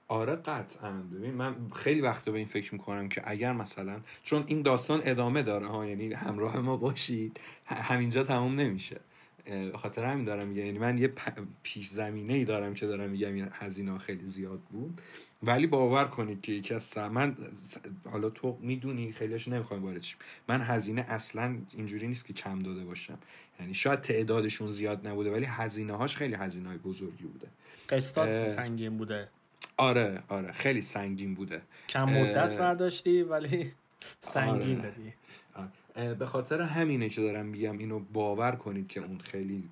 آره 0.08 0.36
قطعا. 0.36 0.92
ببین 0.92 1.34
من 1.34 1.56
خیلی 1.76 2.02
وقت 2.02 2.26
به 2.26 2.38
این 2.38 2.46
فکر 2.46 2.74
می‌کنم 2.74 3.10
که 3.10 3.22
اگر 3.26 3.54
مثلا 3.54 4.00
چون 4.24 4.44
این 4.48 4.62
داستان 4.62 5.02
ادامه 5.04 5.44
داره 5.44 5.68
ها 5.68 5.86
یعنی 5.86 6.14
همراه 6.14 6.60
ما 6.60 6.78
باشید 6.78 7.40
همینجا 7.66 8.24
تموم 8.24 8.56
نمیشه. 8.56 9.00
خاطر 9.76 10.06
همین 10.06 10.26
دارم 10.26 10.48
میگم. 10.48 10.66
یعنی 10.66 10.80
من 10.80 10.98
یه 10.98 11.14
پیش 11.64 11.88
زمینه 11.88 12.34
ای 12.34 12.46
دارم 12.46 12.74
که 12.74 12.88
دارم 12.88 13.10
میگم 13.10 13.34
این 13.34 13.48
هزینه 13.52 13.98
خیلی 13.98 14.26
زیاد 14.26 14.60
بود. 14.60 15.02
ولی 15.44 15.68
باور 15.68 16.06
کنید 16.06 16.42
که 16.42 16.52
یکی 16.52 16.74
از 16.74 16.98
من 16.98 17.36
حالا 18.12 18.30
تو 18.30 18.58
می‌دونی 18.62 19.12
خیلیش 19.12 19.48
نمی‌خوایم 19.48 19.84
وارد 19.84 20.02
شیم 20.02 20.18
من 20.48 20.62
هزینه 20.62 21.06
اصلا 21.10 21.58
اینجوری 21.78 22.08
نیست 22.08 22.26
که 22.26 22.34
کم 22.34 22.60
داده 22.60 22.84
باشم 22.84 23.18
یعنی 23.60 23.74
شاید 23.74 24.02
تعدادشون 24.02 24.68
زیاد 24.68 25.08
نبوده 25.08 25.32
ولی 25.32 25.46
هزینه 25.46 25.94
هاش 25.94 26.16
خیلی 26.16 26.36
هزینه 26.36 26.70
های 26.70 26.78
بزرگی 26.78 27.24
بوده 27.24 27.48
قسطات 27.90 28.30
اه. 28.30 28.50
سنگین 28.50 28.98
بوده 28.98 29.28
آره 29.78 30.24
آره 30.30 30.52
خیلی 30.52 30.82
سنگین 30.82 31.36
بوده 31.36 31.62
کم 31.90 32.04
مدت. 32.04 32.58
برداشتی 32.58 33.22
ولی 33.22 33.72
سنگین 34.20 34.80
آره. 34.80 34.90
دادی 34.90 35.14
به 36.16 36.26
خاطر 36.26 36.62
همینه 36.62 37.10
که 37.10 37.22
دارم 37.22 37.46
میگم 37.46 37.78
اینو 37.78 38.00
باور 38.00 38.52
کنید 38.52 38.88
که 38.88 39.00
اون 39.00 39.18
خیلی 39.18 39.70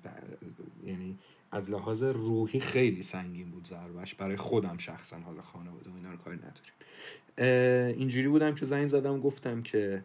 یعنی 0.86 1.18
از 1.52 1.70
لحاظ 1.70 2.02
روحی 2.02 2.60
خیلی 2.60 3.02
سنگین 3.02 3.50
بود 3.50 3.68
ضربش. 3.68 4.14
برای 4.14 4.36
خودم 4.36 4.76
شخصا 4.78 5.18
حالا 5.18 5.42
خانواده 5.42 5.90
و 5.90 5.94
اینا 5.96 6.10
رو 6.10 6.16
کاری 6.16 6.36
نداریم. 6.36 7.98
اینجوری 7.98 8.28
بودم 8.28 8.54
که 8.54 8.66
زنگ 8.66 8.86
زدم 8.86 9.20
گفتم 9.20 9.62
که 9.62 10.04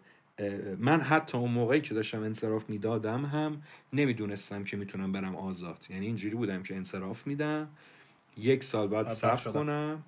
من 0.79 1.01
حتی 1.01 1.37
اون 1.37 1.51
موقعی 1.51 1.81
که 1.81 1.93
داشتم 1.93 2.23
انصراف 2.23 2.69
می‌دادم 2.69 3.25
هم 3.25 3.61
نمی‌دونستم 3.93 4.63
که 4.63 4.77
می‌تونم 4.77 5.11
برم 5.11 5.35
آزاد. 5.35 5.85
یعنی 5.89 6.05
اینجوری 6.05 6.35
بودم 6.35 6.63
که 6.63 6.75
انصراف 6.75 7.27
میدم 7.27 7.67
یک 8.37 8.63
سال 8.63 8.87
بعد 8.87 9.07
صبر. 9.07 9.51
کنم. 9.51 10.03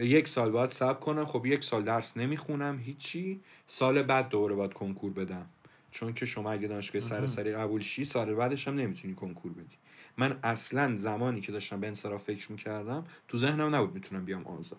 یک 0.00 0.28
سال 0.28 0.50
بعد 0.50 0.70
صبر 0.70 1.00
کنم. 1.00 1.26
خب 1.26 1.46
یک 1.46 1.64
سال 1.64 1.84
درس 1.84 2.16
نمی‌خونم 2.16 2.78
هیچی. 2.78 3.40
سال 3.66 4.02
بعد 4.02 4.28
دوباره 4.28 4.54
باید 4.54 4.72
کنکور 4.72 5.12
بدم. 5.12 5.46
چون 5.90 6.14
که 6.14 6.26
شما 6.26 6.52
اگه 6.52 6.68
دانشگاه 6.68 7.00
سراسری 7.00 7.52
قبول 7.52 7.80
شی 7.80 8.04
سال 8.04 8.34
بعدش 8.34 8.68
هم 8.68 8.74
نمی‌تونی 8.74 9.14
کنکور 9.14 9.52
بدی. 9.52 9.76
من 10.18 10.38
اصلا 10.42 10.96
زمانی 10.96 11.40
که 11.40 11.52
داشتم 11.52 11.80
به 11.80 11.86
انصراف 11.86 12.22
فکر 12.24 12.52
می‌کردم 12.52 13.04
تو 13.28 13.38
ذهنم 13.38 13.74
نبود 13.74 13.94
می‌تونم 13.94 14.24
بیام 14.24 14.46
آزاد. 14.46 14.78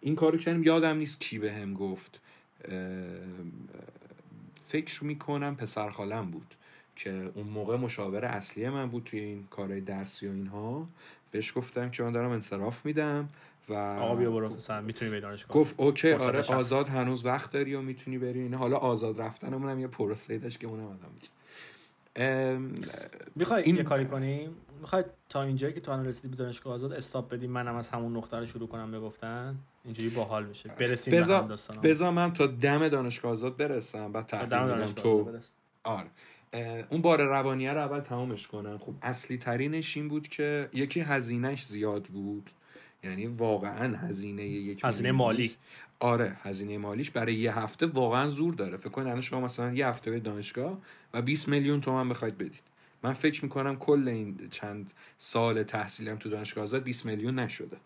این 0.00 0.14
کارو 0.16 0.38
کردم 0.38 0.62
یادم 0.62 0.96
نیست 0.96 1.20
کی 1.20 1.38
به 1.38 1.52
هم 1.52 1.74
گفت. 1.74 2.20
فکر 4.64 5.04
می‌کنم 5.04 5.56
پسر 5.56 5.90
خالم 5.90 6.30
بود 6.30 6.54
که 6.96 7.30
اون 7.34 7.46
موقع 7.46 7.76
مشاور 7.76 8.24
اصلی 8.24 8.68
من 8.68 8.90
بود 8.90 9.04
توی 9.04 9.20
این 9.20 9.46
کارهای 9.50 9.80
درسی 9.80 10.28
و 10.28 10.32
اینها. 10.32 10.88
بهش 11.30 11.52
گفتم 11.56 11.90
که 11.90 12.02
من 12.02 12.12
دارم 12.12 12.30
انصراف 12.30 12.86
میدم 12.86 13.28
و 13.68 13.74
آقا 13.74 14.14
بیا 14.14 14.30
برو 14.30 14.54
مثلا 14.54 14.80
می‌تونی 14.80 15.10
به 15.10 15.20
دانشگاه. 15.20 15.56
گفت 15.56 15.74
اوکی 15.76 16.12
آره. 16.12 16.38
آزاد 16.38 16.88
هنوز 16.88 17.26
وقت 17.26 17.50
داری 17.50 17.74
و 17.74 17.80
می‌تونی 17.80 18.18
بری 18.18 18.40
اینا. 18.40 18.58
حالا 18.58 18.76
آزاد 18.76 19.20
رفتنمون 19.20 19.70
هم 19.70 19.80
یه 19.80 19.86
پروسه 19.86 20.38
داشت 20.38 20.60
که 20.60 20.66
اونم 20.66 20.84
ادامه 20.84 21.14
می‌دیم. 21.14 21.30
می‌خوای 23.36 23.62
این- 23.62 23.76
یه 23.76 23.82
کاری 23.82 24.04
کنیم؟ 24.04 24.50
می‌خوای 24.80 25.04
تا 25.28 25.42
اینجایی 25.42 25.72
که 25.72 25.80
تو 25.80 25.92
الان 25.92 26.06
رسیدی 26.06 26.28
به 26.28 26.36
دانشگاه 26.36 26.72
آزاد 26.74 26.92
استاپ 26.92 27.28
بدیم 27.32 27.50
منم 27.50 27.76
از 27.76 27.88
همون 27.88 28.16
نقطه 28.16 28.36
رو 28.36 28.46
شروع 28.46 28.68
کنم 28.68 28.90
بگفتن؟ 28.92 29.58
اینجوری 29.84 30.08
باحال 30.08 30.46
میشه 30.46 30.68
برسیم 30.68 31.10
به 31.10 31.34
هم 31.34 31.56
بذار 31.82 32.10
من 32.10 32.32
تا 32.32 32.46
دم 32.46 32.88
دانشگاه 32.88 33.32
آزاد 33.32 33.56
برسم 33.56 34.12
بعد 34.12 34.48
دانشگاه 34.48 35.04
تو. 35.04 35.24
برس. 35.24 35.50
آره. 35.84 36.08
اون 36.90 37.02
بار 37.02 37.22
روانیه 37.22 37.72
رو 37.72 37.80
اول 37.80 38.00
تمامش 38.00 38.46
کنم. 38.48 38.78
خب 38.78 38.94
اصلی 39.02 39.38
ترینش 39.38 39.96
این 39.96 40.08
بود 40.08 40.28
که 40.28 40.68
یکی 40.72 41.00
هزینهش 41.00 41.64
زیاد 41.64 42.04
بود. 42.04 42.50
یعنی 43.04 43.26
واقعا 43.26 43.96
هزینه 43.96 44.42
یک 44.42 44.80
هزینه 44.84 45.12
مالی. 45.12 45.52
آره 46.04 46.36
هزینه 46.42 46.78
مالیش 46.78 47.10
برای 47.10 47.34
یه 47.34 47.58
هفته 47.58 47.86
واقعا 47.86 48.28
زور 48.28 48.54
داره. 48.54 48.76
فکر 48.76 48.88
کنید 48.88 49.08
الان 49.08 49.20
شما 49.20 49.40
مثلا 49.40 49.72
یه 49.72 49.86
هفته 49.86 50.10
به 50.10 50.20
دانشگاه 50.20 50.78
و 51.14 51.22
20 51.22 51.48
میلیون 51.48 51.80
تومن 51.80 52.08
بخواید 52.08 52.38
بدید. 52.38 52.62
من 53.02 53.12
فکر 53.12 53.44
می‌کنم 53.44 53.76
کل 53.76 54.08
این 54.08 54.48
چند 54.50 54.92
سال 55.18 55.62
تحصیلم 55.62 56.16
تو 56.16 56.30
دانشگاه 56.30 56.64
آزاد 56.64 56.82
20 56.82 57.06
میلیون 57.06 57.38
نشده. 57.38 57.76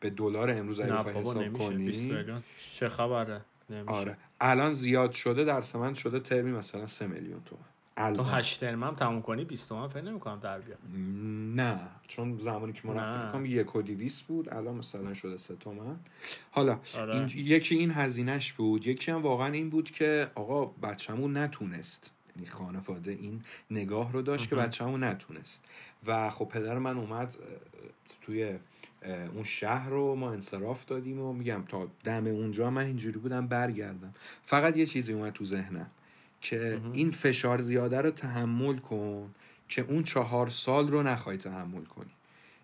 به 0.00 0.10
دلار 0.10 0.50
امروز 0.50 0.80
اگه 0.80 0.92
بخوای 0.92 1.14
حساب 1.14 1.42
نمیشه. 1.42 1.70
20 1.70 2.00
کنی. 2.00 2.42
چه 2.74 2.88
خبره؟ 2.88 3.40
نمیشه. 3.70 3.90
آره. 3.90 4.16
الان 4.40 4.72
زیاد 4.72 5.12
شده 5.12 5.44
در 5.44 5.62
من 5.74 5.94
شده 5.94 6.20
ترمی 6.20 6.52
مثلا 6.52 6.86
3 6.86 7.06
میلیون 7.06 7.40
تومن 7.44 7.73
تو. 7.96 8.22
هشت 8.22 8.60
ترم 8.60 8.84
هم 8.84 8.94
تموم 8.94 9.22
کنی 9.22 9.44
20 9.44 9.68
تومن 9.68 9.88
فکر 9.88 10.02
نمی‌کنم 10.02 10.40
در 10.40 10.60
بیاد 10.60 10.78
نه 11.54 11.80
چون 12.08 12.38
زمانی 12.38 12.72
که 12.72 12.88
ما. 12.88 12.94
رفتیم 12.94 13.46
یک 13.46 13.76
و 13.76 13.82
دیویست 13.82 14.26
بود 14.26 14.54
الان 14.54 14.74
مثلا 14.74 15.14
شده 15.14 15.36
سه 15.36 15.56
تومن 15.56 15.96
حالا 16.50 16.80
آره. 16.98 17.14
این 17.14 17.30
یکی 17.34 17.76
این 17.76 17.90
هزینهش 17.90 18.52
بود 18.52 18.86
یکی 18.86 19.10
هم 19.10 19.22
واقعا 19.22 19.52
این 19.52 19.70
بود 19.70 19.90
که 19.90 20.30
آقا 20.34 20.64
بچه‌مون 20.64 21.36
نتونست 21.36 22.12
یعنی 22.36 22.48
خانواده 22.48 23.10
این 23.10 23.42
نگاه 23.70 24.12
رو 24.12 24.22
داشت 24.22 24.48
که 24.48 24.56
بچه‌مون 24.56 25.04
نتونست 25.04 25.64
و 26.06 26.30
خب 26.30 26.44
پدر 26.44 26.78
من 26.78 26.98
اومد 26.98 27.34
توی 28.22 28.58
اون 29.34 29.42
شهر 29.42 29.88
رو 29.88 30.14
ما 30.14 30.32
انصراف 30.32 30.84
دادیم 30.84 31.20
و 31.20 31.32
میگم 31.32 31.62
تا 31.68 31.88
دم 32.04 32.26
اونجا 32.26 32.70
من 32.70 32.84
اینجوری 32.84 33.18
بودم 33.18 33.46
برگردم 33.46 34.14
فقط 34.42 34.76
یه 34.76 34.86
چیزی 34.86 35.12
اومد 35.12 35.32
تو 35.32 35.44
ذهنم 35.44 35.90
که 36.44 36.80
این 36.92 37.10
فشار 37.10 37.60
زیاده 37.60 38.00
رو 38.00 38.10
تحمل 38.10 38.76
کن 38.76 39.30
که 39.68 39.82
اون 39.82 40.02
چهار 40.02 40.48
سال 40.48 40.88
رو 40.88 41.02
نخوای 41.02 41.36
تحمل 41.36 41.84
کنی. 41.84 42.10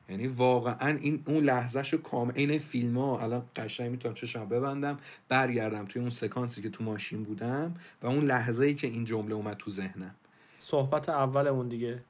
یعنی 0.08 0.26
واقعا 0.26 0.98
این 1.00 1.22
اون 1.26 1.44
لحظهشو 1.44 2.02
کامل 2.02 2.32
این 2.34 2.58
فیلم 2.58 2.98
ها 2.98 3.20
الان 3.22 3.42
قشنگ 3.56 3.90
می‌تونم 3.90 4.14
چشم 4.14 4.48
ببندم 4.48 4.98
برگردم 5.28 5.84
توی 5.84 6.00
اون 6.00 6.10
سکانسی 6.10 6.62
که 6.62 6.70
تو 6.70 6.84
ماشین 6.84 7.22
بودم 7.22 7.74
و 8.02 8.06
اون 8.06 8.24
لحظه 8.24 8.64
ای 8.64 8.74
که 8.74 8.86
این 8.86 9.04
جمله 9.04 9.34
اومد 9.34 9.56
تو 9.56 9.70
ذهنم. 9.70 10.14
صحبت 10.58 11.08
اولمون 11.08 11.68
دیگه. 11.68 12.02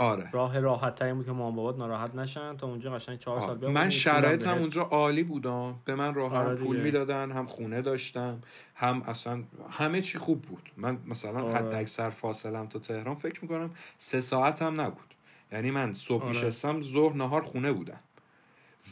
آره 0.00 0.30
راه 0.32 0.60
راحت 0.60 0.94
ترین 0.94 1.14
بود 1.14 1.26
که 1.26 1.32
مامان 1.32 1.54
بابات 1.54 1.78
ناراحت 1.78 2.14
نشن 2.14 2.56
تا 2.56 2.66
اونجا 2.66 2.90
قشنگ 2.90 3.18
چهار 3.18 3.40
سال 3.40 3.50
آه. 3.50 3.56
بمونی 3.56 3.74
من 3.74 3.90
شرایطم. 3.90 4.58
اونجا 4.58 4.82
عالی 4.82 5.22
بودم 5.22 5.74
به 5.84 5.94
من 5.94 6.14
راه 6.14 6.32
هم 6.32 6.46
آره 6.46 6.54
پول. 6.54 6.80
می‌دادن 6.80 7.32
هم 7.32 7.46
خونه 7.46 7.82
داشتم 7.82 8.40
هم 8.74 9.02
اصلا 9.02 9.42
همه 9.70 10.00
چی 10.00 10.18
خوب 10.18 10.42
بود 10.42 10.70
من 10.76 10.98
مثلا 11.06 11.42
آره. 11.42 11.54
حد 11.54 11.74
اکثر 11.74 12.10
فاصلم 12.10 12.66
تا 12.66 12.78
تهران 12.78 13.14
فکر 13.14 13.42
می‌کنم 13.42 13.70
سه 13.98 14.20
ساعت 14.20 14.62
هم 14.62 14.80
نبود 14.80 15.14
یعنی 15.52 15.70
من 15.70 15.92
صبح 15.92 16.22
آره. 16.22 16.28
میشستم 16.28 16.80
ظهر 16.80 17.16
نهار 17.16 17.40
خونه 17.40 17.72
بودم 17.72 18.00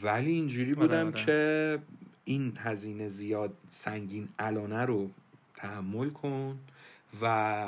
ولی 0.03 0.31
اینجوری 0.31 0.71
آره، 0.71 0.81
بودم 0.81 1.07
آره. 1.07 1.25
که 1.25 1.79
این 2.25 2.53
هزینه 2.59 3.07
زیاد 3.07 3.53
سنگین 3.69 4.29
الانه 4.39 4.85
رو 4.85 5.09
تحمل 5.55 6.09
کن 6.09 6.59
و 7.21 7.65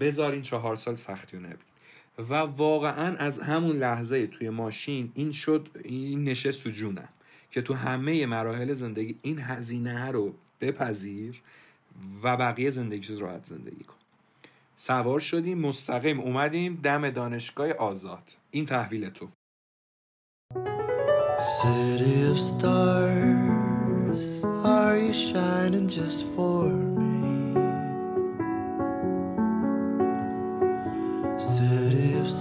بذار 0.00 0.32
این 0.32 0.42
چهار 0.42 0.76
سال 0.76 0.96
سختی 0.96 1.36
رو 1.36 1.42
نبین 1.42 1.69
و 2.30 2.34
واقعا 2.34 3.16
از 3.16 3.38
همون 3.38 3.76
لحظه 3.76 4.26
توی 4.26 4.50
ماشین 4.50 5.12
این 5.14 5.32
شد 5.32 5.68
این 5.84 6.24
نشست 6.24 6.62
تو 6.62 6.70
جونم 6.70 7.08
که 7.50 7.62
تو 7.62 7.74
همه 7.74 8.26
مراحل 8.26 8.74
زندگی 8.74 9.18
این 9.22 9.38
هزینه 9.38 10.10
رو 10.10 10.34
بپذیر 10.60 11.42
و 12.22 12.36
بقیه 12.36 12.70
زندگی 12.70 13.16
راحت 13.16 13.44
زندگی 13.44 13.84
کن. 13.84 13.94
سوار 14.76 15.20
شدیم 15.20 15.58
مستقیم 15.58 16.20
اومدیم 16.20 16.80
دم 16.82 17.10
دانشگاه 17.10 17.72
آزاد. 17.72 18.36
این 18.50 18.66
تحویل 18.66 19.10
تو. 19.10 19.28
City 21.58 22.16
of 22.32 22.38
stars, 22.50 24.22
are 24.76 24.96
you 25.04 25.14
shining 25.26 25.88
just 25.88 26.22
for 26.34 26.66
me? 26.96 27.09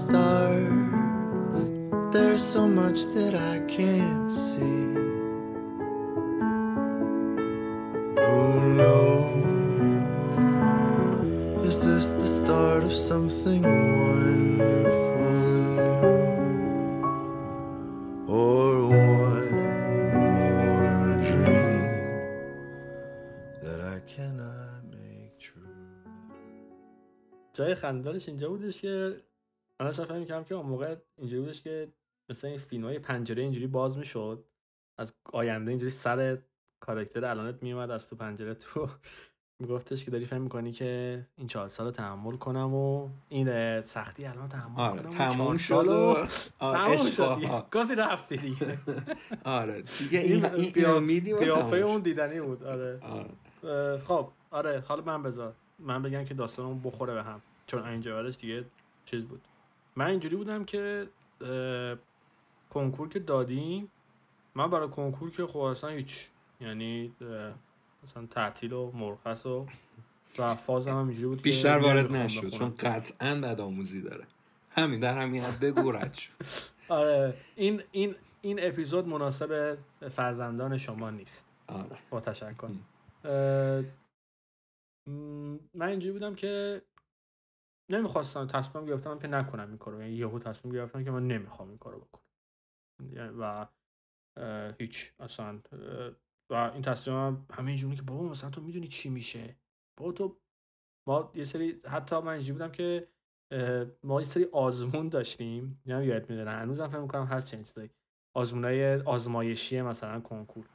stars, 0.09 1.69
there's 2.13 2.43
so 2.43 2.67
much 2.69 3.05
that 3.15 3.35
I 3.35 3.59
can't 3.77 4.31
see. 4.31 4.83
Who 8.25 8.75
knows? 8.81 9.45
Is 11.69 11.77
this 11.81 12.07
the 12.21 12.27
start 12.39 12.85
of 12.85 12.93
something 12.93 13.63
wonderful 13.63 15.29
and 15.51 15.77
new? 15.77 16.35
or 18.29 18.89
one 18.89 19.51
more 20.39 21.23
dream 21.29 21.95
that 23.63 23.81
I 23.81 23.99
cannot 24.15 24.81
make 24.91 25.39
true. 25.39 25.77
جای 27.55 27.75
خنددارش 27.75 28.29
اینجا 28.29 28.49
بودش 28.49 28.81
که 28.81 29.17
من 29.80 29.86
داشتم 29.86 30.16
می‌کردم 30.16 30.44
که 30.44 30.56
اون 30.56 30.66
موقع 30.66 30.96
اینجوری 31.18 31.42
بودش 31.42 31.62
که 31.62 31.88
مثل 32.30 32.48
این 32.48 32.58
فیلم 32.58 32.84
های 32.84 33.00
پنجره 33.00 33.44
اینجوری 33.44 33.68
باز 33.68 33.98
می‌شد. 33.98 34.46
از 34.98 35.14
آینده 35.34 35.72
اینجوری 35.72 35.92
سر 35.92 36.38
کاراکتر 36.80 37.26
الانت 37.26 37.64
میومد 37.64 37.92
از 37.92 38.10
تو 38.10 38.16
پنجره 38.16 38.54
تو. 38.54 38.90
میگفتش 39.62 40.06
که 40.06 40.12
داری 40.12 40.26
فهم 40.26 40.42
می‌کنی 40.42 40.72
که 40.72 41.26
این 41.38 41.48
چهار 41.48 41.68
سال 41.68 41.86
رو 41.86 41.92
تحمل 41.92 42.36
کنم 42.38 42.74
و 42.74 43.10
این 43.30 43.82
سختی 43.82 44.26
الان 44.26 44.50
تحمل 44.50 44.80
آره 44.82 45.02
کنم 45.02 45.30
چهار 45.30 45.58
شد 45.58 45.88
و 45.88 46.26
آره، 46.60 46.98
شد. 47.18 47.38
گفتی 47.74 47.96
رفتی 47.96 48.38
دیگه. 48.38 48.78
آره 49.44 49.82
دیگه 49.82 50.20
این 50.20 50.46
این 50.46 50.72
اینو 50.76 51.00
میدی 51.00 51.34
و 51.34 51.38
قیافه 51.38 51.76
اون. 51.76 52.02
دیدنی 52.02 52.42
بود 52.42 52.64
آره. 52.64 53.00
آره. 53.02 53.98
خب 53.98 54.30
آره 54.52 54.84
حالا 54.88 55.02
من 55.02 55.24
بذار. 55.24 55.54
من 55.80 56.02
بگم 56.02 56.26
که 56.26 56.34
داستانمون 56.34 56.80
بخوره 56.80 57.14
به 57.14 57.24
هم. 57.24 57.42
چون 57.68 57.84
اینجا 57.84 58.30
دیگه 58.30 58.66
چیز 59.06 59.24
بود. 59.24 59.42
من 60.00 60.06
اینجوری 60.06 60.36
بودم 60.36 60.66
که 60.66 61.08
کنکور 62.70 63.10
که 63.10 63.20
دادیم 63.20 63.92
من 64.56 64.70
برای 64.70 64.90
کنکور 64.90 65.32
که 65.32 65.48
خب 65.48 65.60
اصلا 65.60 65.90
هیچ 65.90 66.30
یعنی 66.62 67.14
مثلا 68.04 68.26
تعطیل 68.26 68.74
و 68.74 68.92
مرخص 68.92 69.46
و 69.46 69.66
و 70.40 70.56
فازم 70.56 70.92
هم 70.92 71.08
اینجوری 71.08 71.28
بود 71.28 71.42
بیشتر 71.42 71.78
وارد 71.78 72.12
نشد. 72.16 72.50
چون 72.50 72.74
قطعا 72.80 73.36
بدآموزی 73.36 74.02
داره. 74.02 74.26
همین 74.70 75.00
در 75.00 75.18
همین 75.18 75.44
حد 75.44 75.60
بگو 75.60 75.92
رد 75.92 76.14
شد 76.14 76.32
آره 76.90 77.34
این 77.56 77.82
این 77.92 78.16
این 78.42 78.60
اپیزود 78.62 79.08
مناسب 79.08 79.78
فرزندان 80.12 80.78
شما 80.78 81.10
نیست. 81.10 81.46
آره. 81.68 81.98
با 82.10 82.20
تشکر. 82.20 82.68
من 85.74 85.88
اینجوری 85.88 86.12
بودم 86.12 86.36
که 86.36 86.82
نمی‌خواستم 87.90 88.48
تصمیم 88.48 88.86
گرفتم 88.86 89.20
که 89.20 89.28
نکنم 89.28 89.68
این 89.70 89.78
کارو. 89.78 90.02
یعنی 90.02 90.14
یهو 90.14 90.40
تصمیم 90.40 90.74
گرفتم 90.74 91.04
که 91.04 91.12
من 91.12 91.28
نمی‌خوام 91.28 91.70
این 91.70 91.78
کارو 91.78 92.00
بکنم. 92.00 92.24
یعنی 93.14 93.34
و 93.40 93.66
هیچ 94.80 95.14
اصلا 95.20 95.60
و 96.50 96.54
این 96.54 96.82
تصمیمم 96.82 97.46
همه 97.54 97.68
اینجوری 97.68 97.96
که 97.96 98.02
بابا 98.02 98.24
مثلا 98.24 98.50
تو 98.50 98.62
می‌دونی 98.62 98.88
چی 98.88 99.10
میشه؟ 99.10 99.56
بابا 99.98 100.12
تو 100.12 100.38
ما 101.08 101.32
یه 101.36 101.44
سری 101.44 101.82
حتی 101.86 102.20
من 102.20 102.34
اینجوری 102.34 102.54
بودم 102.54 102.72
که 102.72 103.08
ما 104.04 104.22
یه 104.22 104.28
سری 104.28 104.48
آزمون 104.52 105.10
داشتیم. 105.10 105.82
نه 105.86 106.06
یاد 106.06 106.30
می‌دونم 106.30 106.62
هنوزم 106.62 106.88
فکر 106.88 107.00
می‌کنم 107.00 107.26
هست 107.26 107.52
چنین 107.52 107.64
چیزایی. 107.64 107.90
آزمونای 108.34 108.96
آزمایشی 108.96 109.82
مثلا 109.82 110.20
کنکور. 110.20 110.66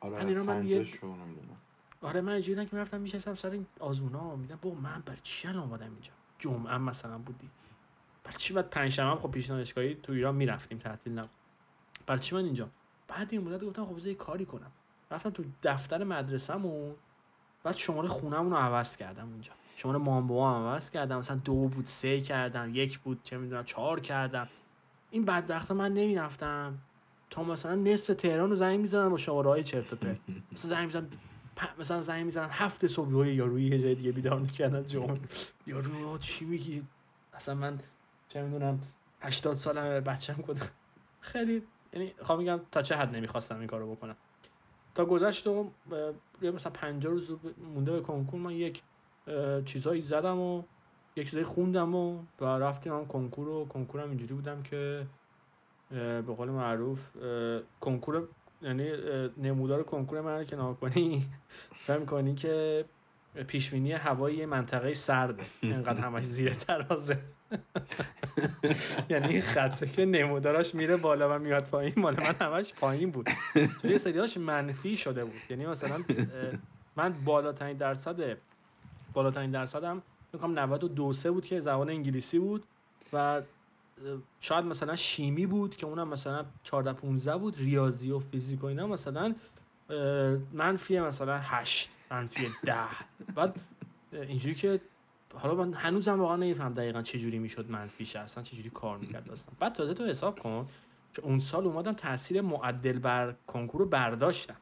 آره 0.00 0.22
رو 0.22 0.38
من 0.38 0.44
سنجش 0.44 1.04
نمی‌دونم. 1.04 1.56
آره 2.02 2.20
من 2.20 2.32
اینجوری 2.32 2.54
بودم 2.54 2.68
که 2.68 2.76
می‌رفتم 2.76 3.00
میشستم 3.00 3.34
سر 3.34 3.50
این 3.50 3.66
آزمونا 3.80 4.36
میدم 4.36 4.58
با 4.62 4.70
من 4.70 5.02
بر 5.06 5.16
چی 5.22 5.48
الان 5.48 5.62
اومدم 5.62 5.90
اینجا؟ 5.90 6.12
جمعه 6.38 6.78
مثلا 6.78 7.18
بودی. 7.18 7.50
بر 8.24 8.32
چی 8.32 8.54
بعد 8.54 8.70
پنجشنبه 8.70 9.10
هم 9.10 9.18
خب 9.18 9.30
پیش 9.30 9.46
دانشگاهی 9.46 9.94
تو 9.94 10.12
ایران 10.12 10.34
می‌رفتیم 10.34 10.78
تعطیل 10.78 11.12
نبود. 11.12 11.30
بر 12.06 12.16
چی 12.16 12.34
من 12.34 12.44
اینجا؟ 12.44 12.68
بعد 13.08 13.28
این 13.32 13.44
مدت 13.44 13.64
گفتم 13.64 13.84
خب 13.84 14.06
یه 14.06 14.14
کاری 14.14 14.44
کنم. 14.44 14.70
رفتم 15.10 15.30
تو 15.30 15.44
دفتر 15.62 16.04
مدرسه‌مون 16.04 16.94
بعد 17.64 17.76
شماره 17.76 18.08
خونه‌مون 18.08 18.50
رو 18.50 18.56
عوض 18.56 18.96
کردم 18.96 19.28
اونجا. 19.28 19.52
شماره 19.76 19.98
مام 19.98 20.26
بابام 20.26 20.66
عوض 20.66 20.90
کردم 20.90 21.18
مثلا 21.18 21.36
دو 21.36 21.54
بود 21.54 21.86
سه 21.86 22.20
کردم 22.20 22.70
یک 22.74 22.98
بود 22.98 23.20
چه 23.22 23.38
می‌دونم 23.38 23.64
چهار 23.64 24.00
کردم. 24.00 24.48
این 25.10 25.24
بدبختا 25.24 25.74
من 25.74 25.94
نمی‌رفتم. 25.94 26.78
تا 27.30 27.42
مثلا 27.42 27.74
نصف 27.74 28.14
تهران 28.14 28.50
رو 28.50 28.56
زنگ 28.56 28.80
می‌زنن 28.80 29.08
با 29.08 29.16
شماره 29.16 29.50
های 29.50 29.64
چرت 29.64 29.92
و 29.92 29.96
پرت. 29.96 30.20
مثلا 30.52 30.68
زنگ 30.70 30.84
می‌زنن 30.86 31.06
پ- 31.06 31.14
مثلا 31.78 32.02
زنگ 32.02 32.24
می‌زنن 32.24 32.48
هفت 32.50 32.86
صبح 32.86 33.12
های 33.12 33.34
یاروی 33.34 33.64
یه 33.64 33.78
جای 33.78 33.94
دیگه 33.94 34.12
بیدار 34.12 34.38
می‌کردن 34.38 34.86
جمعه. 34.86 35.20
یارو 35.66 36.18
چی 36.18 36.44
میگی؟ 36.44 36.86
اصلا 37.34 37.54
من 37.54 37.78
چه 38.28 38.42
می‌دونم 38.42 38.80
80 39.20 39.54
سالمه 39.54 40.00
بچم 40.00 40.34
کدوم 40.34 40.68
خیلی 41.20 41.62
یعنی 41.92 42.14
خواهم 42.22 42.40
میگم 42.40 42.60
تا 42.72 42.82
چه 42.82 42.96
حد 42.96 43.16
نمی‌خواستم 43.16 43.58
این 43.58 43.66
کارو 43.66 43.94
بکنم. 43.94 44.16
تا 44.94 45.04
گذشت 45.04 45.46
و 45.46 45.70
یه 46.42 46.50
مثلا 46.50 46.72
50 46.72 47.12
روز 47.12 47.30
مونده 47.74 47.92
به 47.92 48.00
کنکور 48.00 48.40
من 48.40 48.52
یک 48.52 48.82
چیزایی 49.64 50.02
زدم 50.02 50.38
و 50.38 50.62
یک 51.16 51.26
چیزایی 51.26 51.44
خوندم 51.44 51.94
و 51.94 52.22
و 52.40 52.44
رفتیم 52.44 52.92
هم 52.92 53.06
کنکور 53.06 53.48
و 53.48 53.64
کنکورم 53.64 54.08
اینجوری 54.08 54.34
بودم 54.34 54.62
که 54.62 55.06
به 55.90 56.22
قول 56.22 56.48
معروف 56.48 57.16
کنکور 57.80 58.28
یعنی 58.62 58.92
نمودار 59.36 59.82
کنکور 59.82 60.20
من 60.20 60.38
رو 60.38 60.44
که 60.44 60.56
کنی 60.56 61.26
فهم 61.74 62.06
کنی 62.06 62.34
که 62.34 62.84
پیشبینی 63.46 63.92
هوایی 63.92 64.46
منطقه 64.46 64.94
سرده. 64.94 65.42
اینقدر 65.60 66.00
همش 66.00 66.24
زیر 66.24 66.54
ترازه. 66.54 67.18
یعنی 69.10 69.40
خطه 69.40 69.86
که 69.86 70.04
نموداراش 70.04 70.74
میره 70.74 70.96
بالا 70.96 71.36
و 71.36 71.38
میاد 71.38 71.68
پایین 71.68 71.94
مال 71.96 72.16
من 72.20 72.34
همش 72.46 72.74
پایین 72.74 73.10
بود. 73.10 73.28
چون 73.82 73.90
یه 73.90 73.98
سریاش 73.98 74.36
منفی 74.36 74.96
شده 74.96 75.24
بود. 75.24 75.40
یعنی 75.50 75.66
مثلا 75.66 76.04
من 76.96 77.14
بالاترین 77.24 77.76
درصد 77.76 78.36
بالاترین 79.12 79.50
درصدم 79.50 80.02
کنم 80.42 80.58
92 80.58 81.12
سه 81.12 81.30
بود 81.30 81.46
که 81.46 81.60
زبان 81.60 81.88
انگلیسی 81.88 82.38
بود 82.38 82.64
و 83.12 83.42
شاید 84.40 84.64
مثلا 84.64 84.96
شیمی 84.96 85.46
بود 85.46 85.76
که 85.76 85.86
اونم 85.86 86.08
مثلا 86.08 86.44
14 86.62 86.92
15 86.92 87.36
بود 87.36 87.56
ریاضی 87.58 88.10
و 88.10 88.18
فیزیک 88.18 88.64
و 88.64 88.66
اینا 88.66 88.86
مثلا 88.86 89.34
منفی 90.52 91.00
مثلا 91.00 91.38
8 91.38 91.90
منفی 92.10 92.48
10 92.64 92.74
بعد 93.34 93.60
اینجوری 94.12 94.54
که 94.54 94.80
حالا 95.34 95.54
من 95.54 95.74
هنوزم 95.74 96.20
واقعا 96.20 96.36
نمیفهم 96.36 96.74
دقیقا 96.74 97.02
چه 97.02 97.18
جوری 97.18 97.38
می‌شد 97.38 97.70
منفیش 97.70 98.16
اصلا 98.16 98.42
چه 98.42 98.56
جوری 98.56 98.70
کار 98.70 98.98
می‌کرد 98.98 99.24
داستان. 99.24 99.56
بعد 99.60 99.72
تازه 99.72 99.94
تو 99.94 100.04
حساب 100.04 100.38
کن 100.38 100.68
که 101.14 101.22
اون 101.22 101.38
سال 101.38 101.64
اومدم 101.66 101.92
تاثیر 101.92 102.40
معدل 102.40 102.98
بر 102.98 103.34
کنکور 103.46 103.80
رو 103.80 103.86
برداشتم. 103.86 104.56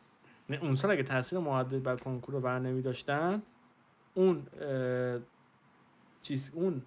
نه، 0.50 0.58
اون 0.62 0.74
سال 0.74 0.90
اگه 0.90 1.02
تاثیر 1.02 1.38
معدل 1.38 1.78
بر 1.78 1.96
کنکور 1.96 2.34
رو 2.34 2.40
بر 2.40 2.58
نمی 2.58 2.82
داشتن 2.82 3.42
اون 4.14 4.46
چیز 6.22 6.50
اون 6.54 6.82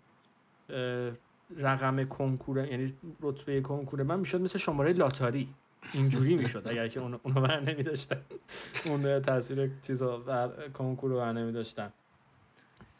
رقم 1.55 2.03
کنکور 2.03 2.67
یعنی 2.67 2.93
رتبه 3.21 3.61
کنکور 3.61 4.03
من 4.03 4.19
می‌شد 4.19 4.41
مثل 4.41 4.59
شماره 4.59 4.93
لاتاری. 4.93 5.53
اینجوری 5.93 6.35
می‌شد. 6.35 6.63
اگر 6.65 6.87
که 6.87 6.99
اون 6.99 7.19
اونو 7.23 7.41
بر 7.41 7.59
نمی 7.59 7.83
داشتن 7.83 8.21
اون 8.85 9.21
تاثیر 9.21 9.71
چیزا 9.81 10.17
بر 10.17 10.69
کنکور 10.69 11.11
رو 11.11 11.17
بر 11.17 11.33
نمی 11.33 11.51
داشتن 11.51 11.93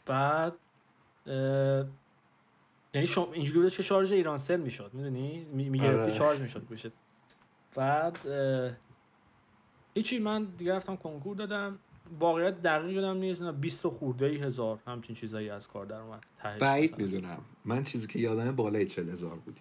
بعد 0.06 0.52
یعنی 2.94 3.06
شما 3.06 3.32
اینجوری 3.32 3.58
بودش 3.58 3.76
که 3.76 3.82
شارژ 3.82 4.12
ایرانسل 4.12 4.60
می‌شد. 4.60 4.90
می‌دونی؟ 4.94 5.44
می‌گرفتی 5.44 6.02
آره. 6.02 6.14
شارژ 6.14 6.40
می‌شد 6.40 6.64
گوشت. 6.64 6.92
بعد 7.74 8.18
هیچی. 9.94 10.18
من 10.18 10.44
دیگه 10.44 10.74
رفتم 10.74 10.96
کنکور 10.96 11.36
دادم. 11.36 11.78
واقعیت 12.20 12.62
دقیق 12.62 12.90
یادم 12.90 13.16
نیست 13.16 13.42
نه 13.42 13.52
20 13.52 13.86
و 13.86 13.90
خورده 13.90 14.26
ای 14.26 14.36
هزار 14.36 14.78
همچین 14.86 15.16
چیزایی 15.16 15.50
از 15.50 15.68
کار 15.68 15.86
در 15.86 16.00
اومد 16.00 16.22
بعید. 16.60 16.98
می‌دونم. 16.98 17.38
من 17.64 17.82
چیزی 17.82 18.06
که 18.06 18.18
یادمه 18.18 18.52
بالای 18.52 18.86
چل 18.86 19.08
هزار 19.08 19.34
بودی. 19.34 19.60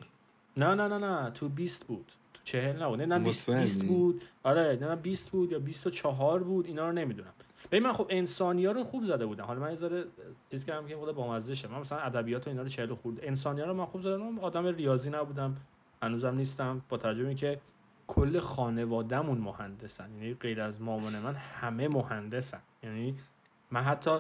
نه 0.58 0.76
نه 0.76 0.88
نه 0.88 0.98
نه 0.98 1.30
تو 1.30 1.50
20 1.50 1.88
بود. 1.88 2.12
تو 2.34 2.42
40 2.44 2.84
نبود. 2.84 3.02
نه 3.02 3.06
نه 3.06 3.20
20 3.20 3.50
مطمئنی؟ 3.50 3.62
20 3.62 3.84
بود. 3.84 4.24
آره 4.44 4.78
نه 4.82 4.96
20 4.96 5.32
بود 5.32 5.52
یا 5.52 5.60
24 5.60 6.44
بود 6.44 6.66
اینا 6.66 6.88
رو 6.88 6.92
نمی‌دونم. 6.92 7.34
ببین 7.72 7.84
من 7.84 7.94
خب 7.94 8.08
انسانی 8.10 8.66
ها 8.66 8.72
رو 8.72 8.84
خوب 8.84 9.06
زده 9.06 9.26
بودم. 9.26 9.44
حالا 9.44 9.60
من 9.60 9.70
یه 9.70 9.76
ذره 9.76 10.06
چیز 10.52 10.66
کردم 10.66 10.88
که 10.88 10.96
خود 10.96 11.16
بامزه 11.16 11.68
من 11.68 11.80
مثلا 11.80 12.00
ادبیات 12.00 12.48
و 12.48 12.50
اینا 12.50 12.62
رو 12.62 12.68
40 12.68 12.94
خورد 12.94 13.18
انسانی 13.22 13.62
ها 13.62 13.68
رو 13.68 13.74
من 13.74 13.86
خوب 13.86 14.02
زدم 14.02 14.40
آدم 14.40 14.66
ریاضی 14.66 15.10
نبودم. 15.10 15.56
هنوزم 16.04 16.36
نیستم. 16.36 16.82
با 16.90 16.98
به 16.98 17.28
اینکه 17.28 17.60
کل 18.08 18.40
خانوادهمون 18.40 19.38
مهندسن. 19.38 20.12
یعنی 20.14 20.34
غیر 20.34 20.62
از 20.62 20.82
مامان 20.82 21.20
من 21.20 21.36
همه 21.36 21.88
مهندسن. 21.88 22.62
یعنی 22.84 23.16
من 23.72 23.82
حتی 23.82 24.20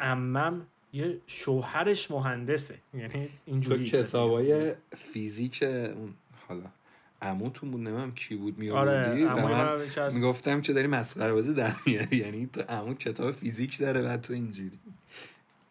عمم 0.00 0.66
یه 0.92 1.18
شوهرش 1.26 2.10
مهندسه. 2.10 2.78
یعنی 2.94 3.08
تو 3.26 3.30
اینجوری 3.46 3.84
کتابای 3.84 4.74
فیزیک 4.96 5.62
اون 5.62 6.14
حالا 6.48 6.62
عموتون 7.22 7.70
بود 7.70 7.80
نمیم 7.80 8.14
کی 8.14 8.36
بود 8.36 8.58
می 8.58 8.70
آره 8.70 8.90
آوردی 8.90 9.24
من 9.24 10.02
از- 10.02 10.14
می‌گفتم 10.14 10.60
چه 10.60 10.72
داری 10.72 10.86
مسخره 10.86 11.32
بازی 11.32 11.54
در 11.54 11.72
میاری 11.86 12.16
یعنی 12.16 12.46
تو 12.46 12.60
عمو 12.60 12.94
کتاب 12.94 13.30
فیزیک 13.32 13.78
داره 13.78 14.00
و 14.00 14.16
تو 14.16 14.32
اینجوری. 14.32 14.78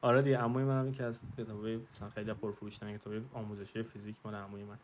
آره 0.02 0.22
دیگه 0.22 0.38
عموی 0.38 0.64
منم 0.64 0.90
یکی 0.90 1.04
از 1.04 1.20
کتابای 1.38 1.80
مثلا 1.96 2.10
خیلی 2.10 2.34
پرفروش 2.34 2.78
ترین 2.78 2.98
کتابای 2.98 3.22
آموزشی 3.34 3.84
فیزیک 3.84 4.16
مال 4.26 4.36
عموی 4.36 4.64
من. 4.64 4.78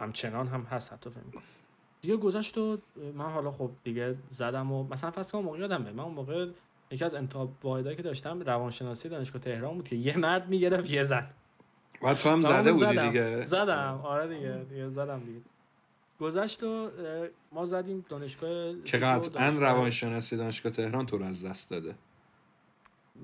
همچنان 0.00 0.46
هم 0.48 0.62
هست 0.62 0.92
حتی 0.92 1.10
فکر 1.10 1.20
دیگه 2.00 2.16
گذشت 2.16 2.58
و 2.58 2.78
من 3.14 3.30
حالا 3.30 3.50
خب 3.50 3.70
دیگه 3.84 4.16
زدم 4.30 4.72
و 4.72 4.82
مثلا 4.82 5.10
کن 5.10 5.22
اون 5.32 5.44
موقع 5.44 5.58
یادمه 5.58 5.92
من 5.92 6.04
اون 6.04 6.14
موقع 6.14 6.48
یکی 6.90 7.04
از 7.04 7.14
انتخاب 7.14 7.50
واحدایی 7.62 7.96
که 7.96 8.02
داشتم 8.02 8.40
روانشناسی 8.40 9.08
دانشگاه 9.08 9.42
تهران 9.42 9.74
بود 9.74 9.88
که 9.88 9.96
یه 9.96 10.16
مرد 10.16 10.48
می‌گرفت 10.48 10.90
یه 10.90 11.02
زن. 11.02 11.26
و 12.02 12.14
تو 12.14 12.28
هم 12.30 12.42
زده 12.42 12.72
بودی 12.72 12.84
زدم. 12.84 13.08
دیگه؟ 13.08 13.46
زدم. 13.46 14.00
آره 14.02 14.36
دیگه 14.36 14.66
دیگه 14.70 14.88
زدم 14.88 15.20
دیگه. 15.20 15.40
گذشت 16.20 16.62
و 16.62 16.90
ما 17.52 17.66
زدیم 17.66 18.04
دانشگاه 18.08 18.82
که 18.84 18.98
قطعا 18.98 19.48
روانشناسی 19.48 20.36
دانشگاه 20.36 20.72
تهران 20.72 21.06
تو 21.06 21.18
رو 21.18 21.24
از 21.24 21.44
دست 21.44 21.70
داده. 21.70 21.94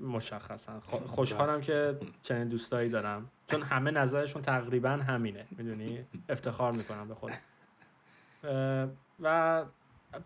مشخصا. 0.01 0.79
خوشحالم 1.05 1.61
که 1.61 1.97
چنین 2.21 2.47
دوستایی 2.47 2.89
دارم. 2.89 3.29
چون 3.47 3.61
همه 3.61 3.91
نظرشون 3.91 4.41
تقریبا 4.41 4.89
همینه 4.89 5.45
می‌دونی؟ 5.51 6.05
افتخار 6.29 6.71
می‌کنم 6.71 7.07
به 7.07 7.15
خودم. 7.15 7.37
و 9.19 9.65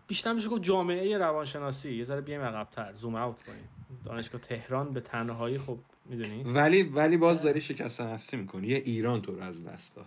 بیشتر 0.06 0.32
میشه 0.32 0.48
گفت 0.48 0.62
جامعه 0.62 1.18
روانشناسی. 1.18 1.92
یه 1.94 2.04
ذره 2.04 2.20
بیایم 2.20 2.42
عقب‌تر. 2.42 2.92
زوم 2.92 3.14
اوت 3.14 3.42
کنیم. 3.42 3.68
دانشگاه 4.04 4.40
تهران 4.40 4.92
به 4.92 5.00
تنهایی 5.00 5.58
خب 5.58 5.78
می‌دونی. 6.04 6.42
ولی 6.42 6.82
ولی 6.82 7.16
باز 7.16 7.42
داری 7.42 7.60
شکست 7.60 8.00
نفسی 8.00 8.36
می‌کنی. 8.36 8.66
یه 8.66 8.76
ایران 8.76 9.22
تو 9.22 9.36
رو 9.36 9.42
از 9.42 9.66
دست 9.66 9.96
داد. 9.96 10.06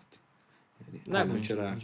یعنی 0.87 1.01
نه، 1.07 1.23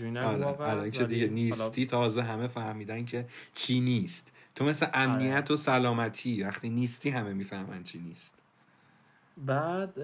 نه 0.09 0.23
آره، 0.23 0.61
الان 0.61 0.91
که 0.91 1.03
ولی 1.03 1.15
دیگه 1.15 1.27
نیستی 1.27 1.85
تازه 1.85 2.23
همه 2.23 2.47
فهمیدن 2.47 3.05
که 3.05 3.25
چی 3.53 3.79
نیست. 3.79 4.33
تو 4.55 4.65
مثل 4.65 4.87
امنیت 4.93 5.51
و 5.51 5.55
سلامتی 5.55 6.43
وقتی 6.43 6.69
نیستی 6.69 7.09
همه 7.09 7.33
می‌فهمن 7.33 7.83
چی 7.83 7.99
نیست. 7.99 8.35
بعد 9.37 9.99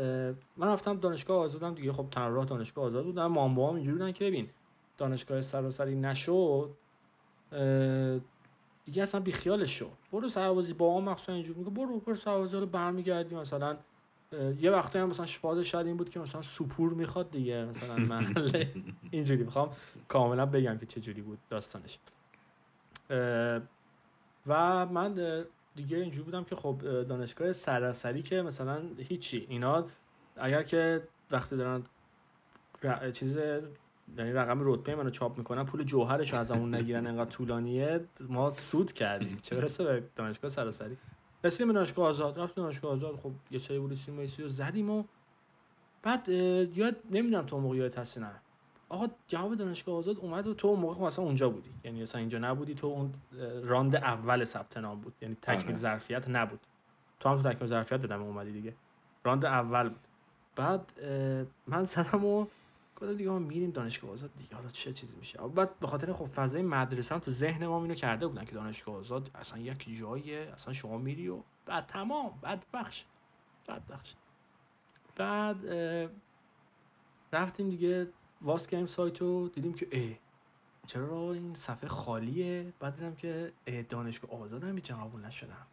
من 0.58 0.68
رفتم 0.68 1.00
دانشگاه 1.00 1.38
آزادم 1.38 1.76
دیگه. 1.76 1.92
خب 1.92 2.08
تنها 2.12 2.28
راه 2.28 2.46
دانشگاه 2.46 2.86
آزاد 2.86 3.06
بودم 3.06 3.28
مامبا 3.28 3.70
هم 3.70 3.76
اینجوری 3.76 3.98
بودن 3.98 4.12
که 4.12 4.26
ببین 4.26 4.50
دانشگاه 4.98 5.42
سراسری 5.42 5.96
نشد 5.96 6.76
دیگه 8.86 9.04
اصلا 9.04 9.22
بیخیالش 9.22 9.80
شو 9.80 9.90
برو 10.12 10.28
سربازی 10.28 10.74
با 10.74 10.98
هم 10.98 11.04
مخصوصا 11.04 11.34
اینجوری 11.34 11.60
میگه 11.60 11.72
برو 11.72 12.00
برو 12.00 12.16
سربازی 12.16 12.58
رو 12.58 12.66
برمیگردی 12.66 13.36
مثلا 13.36 13.78
یه 14.60 14.72
وقتی 14.72 15.00
هم 15.00 15.10
مثلا 15.10 15.26
شفاده 15.26 15.64
شاید 15.64 15.88
این 15.88 15.98
بود 15.98 16.10
که 16.10 16.20
مثلا 16.20 16.42
سپور 16.42 16.94
می‌خواد 16.94 17.32
دیگه 17.32 17.66
مثلا 17.66 17.96
محله 17.96 18.74
اینجوری 19.12 19.44
می‌خوام 19.44 19.70
کاملا 20.08 20.46
بگم 20.46 20.78
که 20.78 20.86
چه 20.86 21.02
جوری 21.02 21.22
بود 21.22 21.40
داستانش. 21.50 22.00
و 24.48 24.86
من 24.86 25.14
دیگه 25.76 25.98
اینجوری 25.98 26.24
بودم 26.24 26.44
که 26.44 26.56
خب 26.56 26.82
اه، 26.86 27.04
دانشگاه 27.04 27.54
سراسری 27.54 28.22
که 28.22 28.42
مثلا 28.42 28.82
هیچی 28.98 29.46
اینا 29.50 29.86
اگر 30.36 30.64
که 30.64 31.08
وقتی 31.32 31.58
دارن 31.58 31.84
چیز 33.12 33.38
یعنی 34.18 34.32
رقم 34.32 34.60
رتبه 34.62 34.96
منو 34.96 35.10
چاپ 35.10 35.38
می‌کنن 35.38 35.64
پول 35.64 35.84
جوهرش 35.84 36.34
رو 36.34 36.40
از 36.40 36.52
همون 36.52 36.76
نگیرن 36.76 37.08
انقدر 37.08 37.30
طولانیه. 37.30 38.06
ما 38.30 38.54
سود 38.54 38.94
کردیم. 38.94 39.38
چه 39.42 39.56
برسه 39.56 39.84
به 39.84 40.04
دانشگاه 40.16 40.52
سراسری؟ 40.52 40.98
رسیدیم 41.44 41.74
دانشگاه 41.74 42.08
آزاد. 42.08 42.40
رفتیم 42.40 42.64
دانشگاه 42.64 42.92
آزاد. 42.92 43.16
خب 43.16 43.32
یه 43.52 43.60
سری 43.60 43.80
بود 43.80 43.92
رسیدیم 43.92 44.20
و 44.20 44.28
رو 44.40 44.48
زدیم 44.48 44.90
و 44.90 45.04
بعد 46.04 46.30
یاد 46.30 46.96
نمی‌دونم 47.12 47.46
تو 47.46 47.60
موقع 47.60 47.76
یادت 47.76 48.00
هستی 48.00 48.20
نه. 48.20 48.32
آقا 48.90 49.08
جواب 49.28 49.56
دانشگاه 49.56 49.96
آزاد 49.96 50.18
اومد 50.20 50.48
و 50.48 50.54
تو 50.54 50.68
اون 50.68 50.80
موقع 50.80 50.94
خب 50.94 51.04
اصلا 51.04 51.26
اونجا 51.26 51.50
بودی. 51.50 51.70
یعنی 51.84 52.02
اصلا 52.02 52.20
اینجا 52.20 52.40
نبودی. 52.40 52.74
تو 52.74 52.88
اون 52.88 53.14
راند 53.64 53.96
اول 53.96 54.44
ثبت 54.44 54.78
نام 54.78 55.02
بود. 55.02 55.14
یعنی 55.22 55.38
تکمیل 55.42 55.66
آره. 55.66 55.76
ظرفیت 55.76 56.30
نبود. 56.30 56.60
تو 57.20 57.30
هم 57.30 57.42
تو 57.42 57.50
تکمیل 57.50 57.70
ظرفیت 57.70 58.02
دادم 58.02 58.24
اومدی 58.24 58.52
دیگه. 58.52 58.74
راند 59.24 59.46
اول 59.46 59.90
بود. 59.90 60.00
بعد 60.56 60.92
من 61.68 61.84
زدم 61.84 62.26
و 62.26 62.46
گفتم 62.96 63.14
دیگه 63.14 63.30
ما 63.30 63.40
میریم 63.40 63.72
دانشگاه 63.72 64.12
آزاد 64.12 64.30
دیگه. 64.38 64.56
حالا 64.56 64.70
چه 64.70 64.94
چیزی 64.94 65.16
میشه؟ 65.16 65.38
بعد 65.38 65.80
به 65.80 65.88
خاطر 65.88 66.14
خب 66.14 66.26
فضای 66.26 66.62
مدرسه 66.62 67.16
هم 67.16 67.22
تو 67.22 67.32
ذهن 67.32 67.68
ما 67.68 67.82
اینو 67.82 67.96
کرده 67.96 68.28
بودن 68.28 68.46
که 68.46 68.52
دانشگاه 68.52 68.96
آزاد 68.96 69.32
اصلا 69.36 69.60
یک 69.60 69.98
جاییه 69.98 70.52
اصلا 70.54 70.74
شما 70.74 70.98
میری 70.98 71.28
و 71.28 71.40
بعد 71.66 71.86
تمام 71.86 72.40
بعد 72.42 72.66
بخش 72.74 73.04
بعد 73.68 73.88
بخش 73.88 74.14
بعد 75.16 75.58
رفتیم 77.34 77.70
دیگه 77.70 78.08
واس 78.42 78.68
کردیم 78.68 78.86
سایت 78.86 79.24
دیدیم 79.54 79.74
که 79.74 79.88
اه 79.92 80.18
چرا 80.88 81.34
این 81.34 81.54
صفحه 81.54 81.90
خالیه؟ 81.90 82.74
بعد 82.80 82.96
دیدم 82.96 83.16
که 83.16 83.52
اه، 83.68 83.82
دانشگاه 83.82 84.42
آزاد 84.42 84.64
هم 84.64 84.76
هیچ 84.76 84.92
قبول 84.92 85.26
نشدم. 85.26 85.68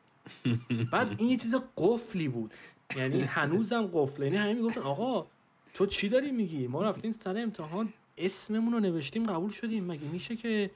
بعد 0.93 1.15
این 1.19 1.29
یه 1.29 1.37
چیز 1.37 1.55
قفلی 1.77 2.29
بود. 2.29 2.55
یعنی 2.97 3.21
هنوزم 3.21 3.87
قفله. 3.93 4.27
یعنی 4.27 4.39
همه 4.39 4.55
می‌گفتن 4.55 4.81
آقا 4.81 5.27
تو 5.75 5.87
چی 5.87 6.09
داری 6.09 6.33
میگی؟ 6.33 6.67
ما 6.67 6.83
رفتیم 6.83 7.13
سر 7.13 7.39
امتحان 7.39 7.93
اسممون 8.19 8.73
رو 8.73 8.81
نوشتیم 8.81 9.25
قبول 9.25 9.51
شدیم. 9.51 9.85
مگه 9.85 10.05
میشه 10.05 10.37
که 10.37 10.71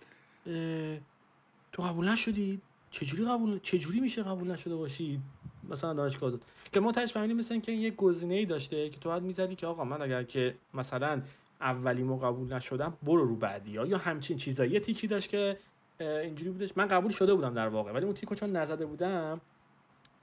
تو 1.73 1.83
قبول 1.83 2.09
نشدی؟ 2.09 2.61
چجوری 2.91 3.25
قبول 3.25 3.59
چجوری 3.59 4.01
میشه 4.01 4.23
قبول 4.23 4.51
نشده 4.51 4.77
باشی؟ 4.77 5.21
مثلا 5.69 5.93
دانشگاه 5.93 6.29
آزاد 6.29 6.41
که 6.73 6.81
ما 6.81 6.93
تاش 6.93 7.13
فهمیدیم 7.13 7.37
مثلا 7.37 7.59
که 7.59 7.73
یه 7.73 7.91
گزینه 7.91 8.35
ای 8.35 8.47
داشته 8.47 8.91
که 8.91 9.01
تو 9.01 9.09
باید 9.09 9.23
می‌زدی 9.23 9.55
که 9.55 9.67
آقا 9.67 9.85
من 9.85 10.03
اگر 10.03 10.23
که 10.23 10.55
مثلا 10.75 11.23
اولیمو 11.61 12.19
قبول 12.19 12.53
نشدم 12.53 12.97
برو 13.03 13.25
رو 13.25 13.37
بعدی. 13.37 13.71
یا 13.71 13.99
همچین 13.99 14.37
چیزایی؟ 14.37 14.71
یه 14.71 14.81
تیکی 14.81 15.07
داشت 15.07 15.29
که 15.29 15.59
اینجوری 16.01 16.51
بودش. 16.51 16.77
من 16.77 16.89
قبول 16.89 17.13
شده 17.13 17.35
بودم 17.35 17.55
در 17.55 17.69
واقع 17.69 17.93
ولی 17.93 18.05
اون 18.05 18.15
تیکو 18.15 18.35
چون 18.35 18.57
نزده 18.57 18.87
بودم 18.87 19.41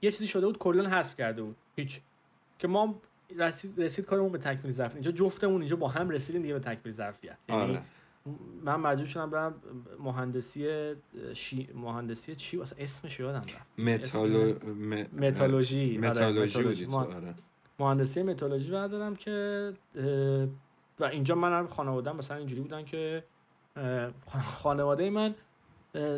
یه 0.02 0.10
چیزی 0.10 0.26
شده 0.26 0.46
بود 0.46 0.58
کلا 0.58 0.88
حذف 0.88 1.16
کرده 1.16 1.42
بود. 1.42 1.56
هیچ. 1.76 2.00
که 2.58 2.68
ما 2.68 3.00
رسید, 3.36 3.80
رسید 3.80 4.04
کارمون 4.04 4.32
به 4.32 4.38
تکمیل 4.38 4.72
ظرفیت 4.72 4.94
اینجا 4.94 5.10
جفتمون 5.10 5.60
اینجا 5.60 5.76
با 5.76 5.88
هم 5.88 6.10
رسیدیم 6.10 6.42
دیگه 6.42 6.54
به 6.54 6.60
تکمیل 6.60 6.94
ظرفیت. 6.94 7.36
یعنی 7.48 7.62
آره. 7.62 7.82
من 8.62 8.76
مجبور 8.76 9.06
شدم 9.06 9.30
برم 9.30 9.54
مهندسی 10.00 10.94
شی... 11.34 11.68
مهندسی 11.74 12.34
چی؟ 12.34 12.56
واسه 12.56 12.76
اسمش 12.78 13.20
یادم 13.20 13.38
رفت. 13.38 13.80
متالو. 13.80 14.54
متالوژی. 15.12 15.98
آره، 15.98 16.10
متالوژی 16.10 16.86
آره. 16.86 17.34
مهندسی 17.78 18.22
متالوژی 18.22 18.70
بردارم 18.70 19.16
که 19.16 19.72
و 21.00 21.04
اینجا 21.04 21.34
من 21.34 21.58
هم 21.58 21.66
خانواده 21.66 22.12
مثلا 22.12 22.36
اینجوری 22.36 22.60
بودن 22.60 22.84
که 22.84 23.24
خانواده 24.54 25.10
من 25.10 25.34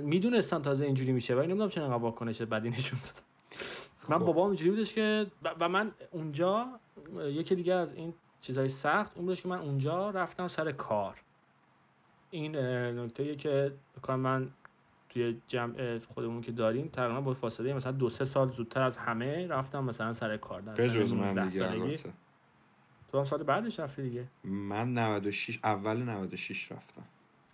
می‌دونستن 0.02 0.62
تازه 0.62 0.84
اینجوری 0.84 1.12
میشه 1.12 1.34
ولی 1.34 1.46
نمی‌دونم 1.46 1.68
چرا 1.68 1.84
انقدر 1.84 2.02
واکنش 2.02 2.42
بدی 2.42 2.70
نشون 2.70 2.98
من 4.08 4.18
خب. 4.18 4.24
بابام 4.24 4.46
اینجوری 4.46 4.70
بودش 4.70 4.94
که 4.94 5.26
و- 5.60 5.68
من 5.68 5.92
اونجا 6.10 6.68
یکی 7.16 7.54
دیگه 7.54 7.74
از 7.74 7.94
این 7.94 8.14
چیزای 8.40 8.68
سخت 8.68 9.16
این 9.16 9.26
بودش 9.26 9.42
که 9.42 9.48
من 9.48 9.58
اونجا 9.58 10.10
رفتم 10.10 10.48
سر 10.48 10.72
کار. 10.72 11.22
این 12.30 12.56
نکته 13.00 13.36
که 13.36 13.74
بکنم 13.96 14.20
من 14.20 14.50
توی 15.08 15.40
جمع 15.46 15.98
خودمون 15.98 16.40
که 16.40 16.52
داریم 16.52 16.88
تقریبا 16.88 17.20
با 17.20 17.34
فاصله 17.34 17.74
مثلا 17.74 17.92
دو 17.92 18.08
سه 18.08 18.24
سال 18.24 18.50
زودتر 18.50 18.82
از 18.82 18.98
همه 18.98 19.46
رفتم 19.46 19.84
مثلا 19.84 20.12
سر 20.12 20.36
کار. 20.36 20.60
در 20.60 20.74
به 20.74 20.88
سن 20.88 21.00
جز 21.00 21.14
من 21.14 21.28
19 21.28 21.44
دیگه 21.48 21.66
سالگی. 21.66 21.82
البته. 21.82 22.12
تو 23.08 23.18
هم 23.18 23.24
سال 23.24 23.42
بعدش 23.42 23.80
رفتی 23.80 24.02
دیگه؟ 24.02 24.28
من 24.44 24.98
96 24.98 25.60
اول 25.64 25.96
96 25.96 26.72
رفتم. 26.72 27.04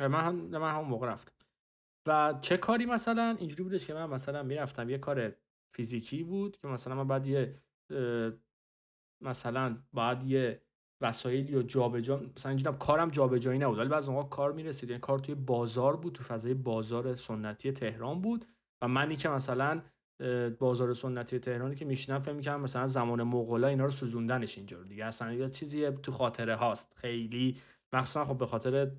من 0.00 0.14
هم 0.14 0.34
من 0.34 0.70
همون 0.70 0.88
موقع 0.88 1.08
رفتم. 1.08 1.32
و 2.06 2.34
چه 2.40 2.56
کاری 2.56 2.86
مثلا؟ 2.86 3.36
اینجوری 3.38 3.62
بودش 3.62 3.86
که 3.86 3.94
من 3.94 4.06
مثلا 4.06 4.42
می‌رفتم 4.42 4.90
یه 4.90 4.98
کار 4.98 5.32
فیزیکی 5.74 6.22
بود 6.22 6.56
که 6.56 6.68
مثلا 6.68 6.94
من 6.94 7.08
بعد 7.08 7.26
یه 7.26 7.54
مثلا 9.22 9.76
بعد 9.92 10.24
یه 10.24 10.62
وسایلی 11.00 11.54
و 11.54 11.62
جابجا 11.62 12.22
مثلا 12.36 12.50
اینجوری 12.50 12.76
کارم 12.78 13.10
جابجایی 13.10 13.58
نبود. 13.58 13.78
ولی 13.78 13.88
بعضی 13.88 14.10
موقع 14.10 14.28
کار 14.28 14.52
می‌رسید. 14.52 14.90
یعنی 14.90 15.00
کار 15.00 15.18
توی 15.18 15.34
بازار 15.34 15.96
بود 15.96 16.12
تو 16.12 16.22
فضای 16.22 16.54
بازار 16.54 17.16
سنتی 17.16 17.72
تهران 17.72 18.20
بود 18.20 18.46
و 18.82 18.88
منی 18.88 19.16
که 19.16 19.28
مثلا 19.28 19.82
بازار 20.58 20.92
سنتی 20.92 21.38
تهرانی 21.38 21.74
که 21.74 21.84
میشینم 21.84 22.18
فکر 22.18 22.32
می‌کردم 22.34 22.60
مثلا 22.60 22.88
زمان 22.88 23.22
مغولا 23.22 23.68
اینا 23.68 23.84
رو 23.84 23.90
سوزوندنش 23.90 24.58
اینجا 24.58 24.78
رو 24.78 24.84
دیگه. 24.84 25.04
اصلا 25.04 25.32
یه 25.32 25.50
چیزی 25.50 25.90
تو 25.90 26.12
خاطره 26.12 26.56
هاست. 26.56 26.92
خیلی. 26.96 27.56
مخصوصا 27.92 28.24
خب 28.24 28.38
به 28.38 28.46
خاطر 28.46 28.90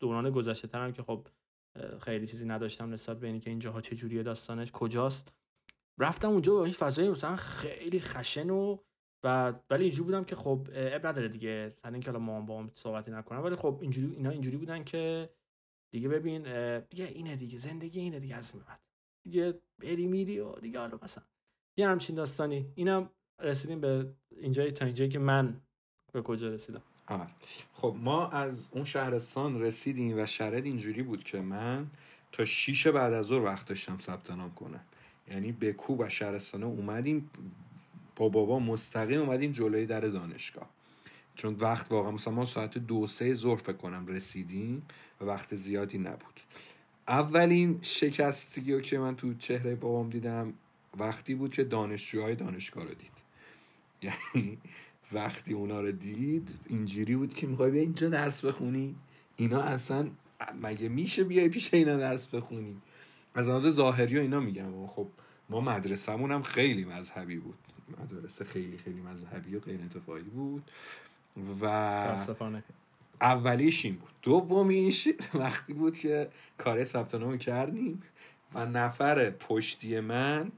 دوران 0.00 0.30
گذشته 0.30 0.68
ترم 0.68 0.92
که 0.92 1.02
خب 1.02 1.26
خیلی 2.00 2.26
چیزی 2.26 2.46
نداشتم 2.46 2.92
نسبت 2.92 3.20
به 3.20 3.26
اینکه 3.26 3.50
اینجاها 3.50 3.80
چه 3.80 3.96
جوریه 3.96 4.22
داستانش 4.22 4.72
کجاست. 4.72 5.32
رفتم 5.98 6.28
اونجا 6.28 6.54
با 6.54 6.64
این 6.64 6.74
فضای 6.74 7.10
مثلا 7.10 7.36
خیلی 7.36 8.00
خشن 8.00 8.50
و 8.50 8.78
و 9.26 9.52
ولی 9.70 9.84
اینجوری 9.84 10.04
بودم 10.04 10.24
که 10.24 10.36
خب 10.36 10.68
اب 10.72 11.06
نداره 11.06 11.28
دیگه. 11.28 11.68
سر 11.68 11.92
اینکه 11.92 12.10
حالا 12.10 12.24
مامان 12.24 12.66
با 12.66 12.72
صحبتی 12.74 13.10
نکنم 13.10 13.44
ولی 13.44 13.56
خب 13.56 13.78
اینجوری 13.80 14.14
اینا 14.14 14.30
اینجوری 14.30 14.56
بودن 14.56 14.84
که 14.84 15.30
دیگه 15.90 16.08
ببین 16.08 16.42
دیگه 16.78 17.04
اینه 17.04 17.36
دیگه 17.36 17.58
زندگی 17.58 18.00
اینه 18.00 18.20
دیگه 18.20 18.36
از 18.36 18.52
بعد. 18.52 18.80
دیگه 19.24 19.54
بری 19.78 20.06
میری 20.06 20.40
و 20.40 20.52
دیگه 20.52 20.78
حالا 20.78 20.98
مثلا. 21.02 21.24
یه 21.76 21.88
همچین 21.88 22.16
داستانی. 22.16 22.72
اینم 22.74 23.10
رسیدیم 23.40 23.80
به 23.80 24.12
اینجایی 24.30 24.72
تا 24.72 24.84
اینجایی 24.84 25.10
که 25.10 25.18
من 25.18 25.60
به 26.12 26.22
کجا 26.22 26.48
رسیدم. 26.48 26.82
آره. 27.06 27.26
خب 27.72 27.96
ما 27.98 28.28
از 28.28 28.68
اون 28.72 28.84
شهرستان 28.84 29.60
رسیدیم 29.60 30.18
و 30.18 30.26
شرط 30.26 30.64
اینجوری 30.64 31.02
بود 31.02 31.24
که 31.24 31.40
من 31.40 31.90
تا 32.32 32.44
شیش 32.44 32.86
بعد 32.86 33.12
از 33.12 33.26
ظهر 33.26 33.42
وقت 33.42 33.68
داشتم 33.68 33.98
ثبت 33.98 34.30
نام 34.30 34.54
کنم. 34.54 34.84
یعنی 35.28 35.52
به 35.52 35.72
کوب 35.72 36.00
و 36.00 36.08
شهرستانه 36.08 36.66
اومدیم. 36.66 37.30
با 38.16 38.28
بابا 38.28 38.58
مستقیم 38.58 39.20
اومدیم 39.20 39.52
جلوی 39.52 39.86
در 39.86 40.00
دانشگاه. 40.00 40.68
چون 41.34 41.54
وقت 41.54 41.92
واقعا 41.92 42.10
مثلا 42.10 42.34
ما 42.34 42.44
ساعت 42.44 42.78
دو 42.78 43.06
سه 43.06 43.34
ظهر 43.34 43.56
فکر 43.56 43.76
کنم 43.76 44.06
رسیدیم 44.06 44.82
و 45.20 45.24
وقت 45.24 45.54
زیادی 45.54 45.98
نبود. 45.98 46.40
اولین 47.08 47.78
شکستگی 47.82 48.80
که 48.80 48.98
من 48.98 49.16
تو 49.16 49.34
چهره 49.34 49.74
بابام 49.74 50.10
دیدم 50.10 50.52
وقتی 50.98 51.34
بود 51.34 51.54
که 51.54 51.64
دانشجوهای 51.64 52.34
دانشگاه 52.34 52.84
رو 52.84 52.94
دید. 52.94 53.16
یعنی 54.06 54.58
وقتی 55.12 55.52
اونا 55.52 55.80
رو 55.80 55.92
دید 55.92 56.54
اینجوری 56.66 57.16
بود 57.16 57.34
که 57.34 57.46
می‌خوای 57.46 57.70
بیا 57.70 57.82
اینجا 57.82 58.08
درس 58.08 58.44
بخونی؟ 58.44 58.94
اینا 59.36 59.60
اصلا 59.60 60.10
مگه 60.62 60.88
میشه 60.88 61.24
بیای 61.24 61.48
پیش 61.48 61.74
اینا 61.74 61.96
درس 61.96 62.26
بخونی؟ 62.28 62.76
از 63.34 63.48
لحاظ 63.48 63.68
ظاهری 63.68 64.18
و 64.18 64.20
اینا 64.20 64.40
میگم. 64.40 64.86
خب 64.86 65.08
ما 65.50 65.60
مدرسهمون 65.60 66.32
هم 66.32 66.42
خیلی 66.42 66.84
مذهبی 66.84 67.38
بود. 67.38 67.58
مدرسه 67.88 68.44
خیلی 68.44 68.78
خیلی 68.78 69.00
مذهبی 69.00 69.56
و 69.56 69.60
غیر 69.60 69.80
انتفاعی 69.80 70.22
بود 70.22 70.70
و 71.62 71.66
اولیش 73.20 73.84
این 73.84 73.94
بود. 73.94 74.10
دومیش 74.22 75.08
وقتی 75.34 75.72
بود 75.72 75.98
که 75.98 76.28
کار 76.58 76.84
ثبت 76.84 77.14
نام 77.14 77.38
کردیم 77.38 78.02
و 78.54 78.66
نفر 78.66 79.30
پشتی 79.30 80.00
من 80.00 80.52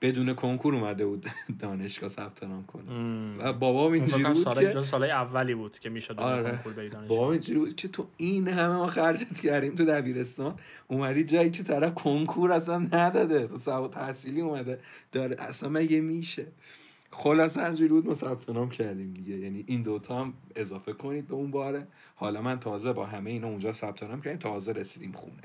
بدون 0.00 0.34
کنکور 0.34 0.74
اومده 0.74 1.06
بود 1.06 1.26
دانشگاه 1.60 2.08
ثبت 2.08 2.42
نام 2.42 2.64
کنه. 2.64 3.36
و 3.38 3.52
بابام 3.52 3.92
اینجوری 3.92 4.24
بود 4.24 4.58
که 4.58 4.80
سالای 4.80 5.10
اولی 5.10 5.54
بود 5.54 5.78
که 5.78 5.88
می‌شد 5.88 6.20
آره. 6.20 6.50
کنکور 6.50 6.72
بری 6.72 6.88
دانشگاه. 6.88 7.18
بابام 7.18 7.30
اینجوری 7.30 7.58
بود 7.58 7.76
که 7.76 7.88
تو 7.88 8.06
این 8.16 8.48
همه 8.48 8.74
ما 8.74 8.86
خرجت 8.86 9.40
کردیم 9.40 9.74
تو 9.74 9.84
دبیرستان 9.84 10.54
اومدی 10.88 11.24
جایی 11.24 11.50
که 11.50 11.62
طرف 11.62 11.94
کنکور 11.94 12.52
اصلا 12.52 12.78
نداده. 12.78 13.56
سواد 13.56 13.92
تحصیلی 13.92 14.40
اومده. 14.40 14.80
داره 15.12 15.36
اصلا 15.42 15.68
مگه 15.68 16.00
میشه؟ 16.00 16.46
خلاص 17.10 17.58
اینجوری 17.58 17.90
بود 17.90 18.06
ما 18.06 18.14
ثبت 18.14 18.50
نام 18.50 18.70
کردیم 18.70 19.12
دیگه. 19.12 19.36
یعنی 19.36 19.64
این 19.66 19.82
دوتا 19.82 20.20
هم 20.20 20.34
اضافه 20.56 20.92
کنید 20.92 21.26
به 21.26 21.34
اون 21.34 21.50
باره. 21.50 21.86
حالا 22.14 22.42
من 22.42 22.60
تازه 22.60 22.92
با 22.92 23.06
همه 23.06 23.30
اینا 23.30 23.48
اونجا 23.48 23.72
ثبت 23.72 24.02
نام 24.02 24.22
کردیم. 24.22 24.38
تازه 24.38 24.72
رسیدیم 24.72 25.12
خونه. 25.12 25.42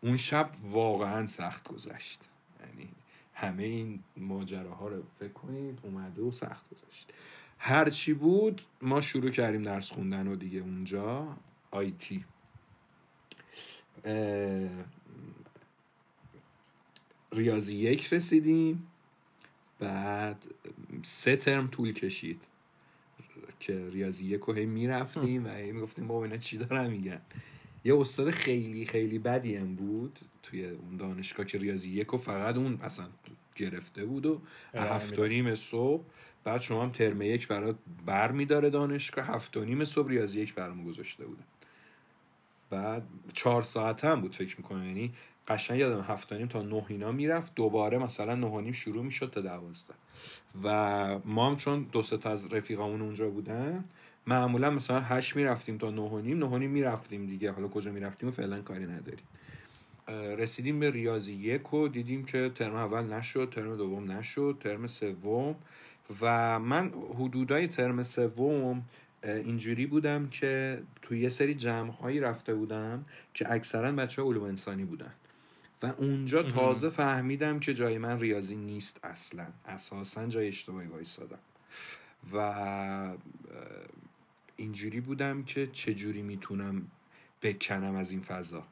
اون 0.00 0.16
شب 0.16 0.50
واقعا 0.70 1.26
سخت 1.26 1.68
گذشت. 1.68 2.20
یعنی 2.60 2.88
همه 3.38 3.62
این 3.62 4.02
ماجراها 4.16 4.88
رو 4.88 5.02
فکر 5.18 5.32
کنید 5.32 5.78
اومده 5.82 6.22
و 6.22 6.30
سخت 6.30 6.64
گذشت 6.70 7.12
هر 7.58 7.90
چی 7.90 8.14
بود 8.14 8.62
ما 8.82 9.00
شروع 9.00 9.30
کردیم 9.30 9.62
درس 9.62 9.92
خوندن 9.92 10.28
و 10.28 10.36
دیگه 10.36 10.60
اونجا 10.60 11.36
آیتی 11.70 12.24
ریاضی 17.32 17.76
یک 17.76 18.12
رسیدیم 18.12 18.86
بعد 19.78 20.46
سه 21.02 21.36
ترم 21.36 21.66
طول 21.66 21.92
کشید 21.92 22.40
که 23.60 23.88
ریاضی 23.88 24.26
یک 24.26 24.40
رو 24.40 24.54
هی 24.54 24.66
می‌رفتیم 24.66 25.46
و 25.46 25.48
هی 25.48 25.72
می‌گفتیم 25.72 26.06
بابا 26.06 26.24
اینا 26.24 26.36
چی 26.36 26.58
دارن 26.58 26.90
میگن؟ 26.90 27.20
یه 27.86 27.98
استاد 27.98 28.30
خیلی 28.30 28.86
خیلی 28.86 29.18
بدی 29.18 29.56
هم 29.56 29.74
بود 29.74 30.18
توی 30.42 30.68
اون 30.68 30.96
دانشگاه 30.96 31.46
که 31.46 31.58
ریاضی 31.58 31.90
یک 31.90 32.06
رو 32.06 32.18
فقط 32.18 32.56
اون 32.56 32.78
اصلا 32.82 33.06
گرفته 33.56 34.04
بود 34.04 34.26
و 34.26 34.40
ارائه 34.74 34.92
هفت 34.92 35.18
و 35.18 35.26
نیم 35.26 35.54
صبح. 35.54 36.04
بعد 36.44 36.60
شما 36.60 36.82
هم 36.82 36.90
ترم 36.90 37.22
یک 37.22 37.48
برات 37.48 37.76
بر 38.06 38.32
میداره 38.32 38.70
دانشگاه. 38.70 39.26
هفت 39.26 39.56
و 39.56 39.64
نیم 39.64 39.84
صبح 39.84 40.08
ریاضی 40.08 40.40
یک 40.40 40.54
برام 40.54 40.84
گذاشته 40.84 41.24
بودن 41.24 41.44
بعد 42.70 43.02
چهار 43.32 43.62
ساعت 43.62 44.04
هم 44.04 44.20
بود 44.20 44.34
فکر 44.34 44.56
می‌کنم. 44.58 44.86
یعنی 44.86 45.12
قشنگ 45.48 45.78
یادم 45.80 46.00
هفت 46.00 46.32
و 46.32 46.34
نیم 46.34 46.46
تا 46.46 46.62
نه 46.62 46.86
اینا 46.88 47.12
می‌رفت. 47.12 47.54
دوباره 47.54 47.98
مثلا 47.98 48.34
نه 48.34 48.46
و 48.46 48.60
نیم 48.60 48.72
شروع 48.72 49.04
می‌شد 49.04 49.30
تا 49.30 49.40
دوازده. 49.40 49.94
و 50.64 51.18
ما 51.24 51.50
هم 51.50 51.56
چون 51.56 51.86
دو 51.92 52.02
تا 52.02 52.30
از 52.30 52.54
رفیقامون 52.54 53.02
اونجا 53.02 53.30
بودن 53.30 53.84
معمولا 54.26 54.70
مثلا 54.70 55.00
هشت 55.00 55.36
می‌رفتیم 55.36 55.78
تا 55.78 55.90
نه 55.90 56.02
و 56.02 56.20
نیم 56.20 56.38
نه 56.38 56.46
و 56.46 56.58
نیم 56.58 56.70
می‌رفتیم 56.70 57.26
دیگه. 57.26 57.50
حالا 57.50 57.68
کجا 57.68 57.92
می‌رفتیم 57.92 58.28
و 58.28 58.32
فعلا 58.32 58.62
کاری 58.62 58.84
نداریم. 58.84 59.26
رسیدیم 60.38 60.80
به 60.80 60.90
ریاضی 60.90 61.32
یک 61.32 61.74
و 61.74 61.88
دیدیم 61.88 62.24
که 62.24 62.50
ترم 62.54 62.74
اول 62.74 63.04
نشد 63.04 63.52
ترم 63.54 63.76
دوم 63.76 64.12
نشد 64.12 64.56
ترم 64.60 64.86
سوم. 64.86 65.56
و 66.20 66.58
من 66.58 66.92
حدودای 67.14 67.66
ترم 67.66 68.02
سوم 68.02 68.82
اینجوری 69.22 69.86
بودم 69.86 70.28
که 70.28 70.82
توی 71.02 71.20
یه 71.20 71.28
سری 71.28 71.54
جمع 71.54 71.90
هایی 71.90 72.20
رفته 72.20 72.54
بودم 72.54 73.04
که 73.34 73.52
اکثرا 73.52 73.92
بچه 73.92 74.22
علوم 74.22 74.44
انسانی 74.44 74.84
بودن. 74.84 75.12
و 75.82 75.92
اونجا 75.98 76.42
تازه 76.42 76.88
فهمیدم 76.88 77.58
که 77.58 77.74
جای 77.74 77.98
من 77.98 78.20
ریاضی 78.20 78.56
نیست 78.56 79.00
اصلا. 79.02 79.46
اساسا 79.66 80.26
جای 80.26 80.48
اشتباهی 80.48 80.86
وایسادم. 80.86 81.38
و 82.32 83.16
اینجوری 84.56 85.00
بودم 85.00 85.42
که 85.42 85.66
چجوری 85.72 86.22
می‌تونم 86.22 86.82
بکنم 87.42 87.94
از 87.94 88.10
این 88.10 88.20
فضا. 88.20 88.64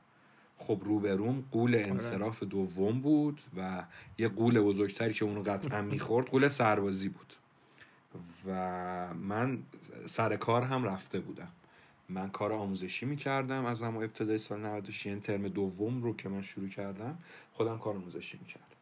خب 0.58 0.80
روبروم 0.84 1.44
قول 1.50 1.74
انصراف 1.74 2.42
دوم 2.42 3.00
بود 3.00 3.40
و 3.56 3.84
یه 4.18 4.28
قول 4.28 4.60
بزرگتری 4.60 5.12
که 5.12 5.24
اونو 5.24 5.42
قطعا 5.42 5.82
می‌خورد 5.92 6.26
قول 6.26 6.48
سربازی 6.48 7.08
بود. 7.08 7.32
و 8.46 9.14
من 9.14 9.58
سر 10.06 10.36
کار 10.36 10.62
هم 10.62 10.84
رفته 10.84 11.20
بودم. 11.20 11.48
من 12.08 12.30
کار 12.30 12.52
آموزشی 12.52 13.06
می‌کردم 13.06 13.64
از 13.64 13.82
همون 13.82 14.04
ابتدای 14.04 14.38
سال 14.38 14.60
96 14.60 15.06
یعنی 15.06 15.20
ترم 15.20 15.48
دوم 15.48 16.02
رو 16.02 16.16
که 16.16 16.28
من 16.28 16.42
شروع 16.42 16.68
کردم 16.68 17.18
خودم 17.52 17.78
کار 17.78 17.96
آموزشی 17.96 18.38
می‌کردم. 18.38 18.73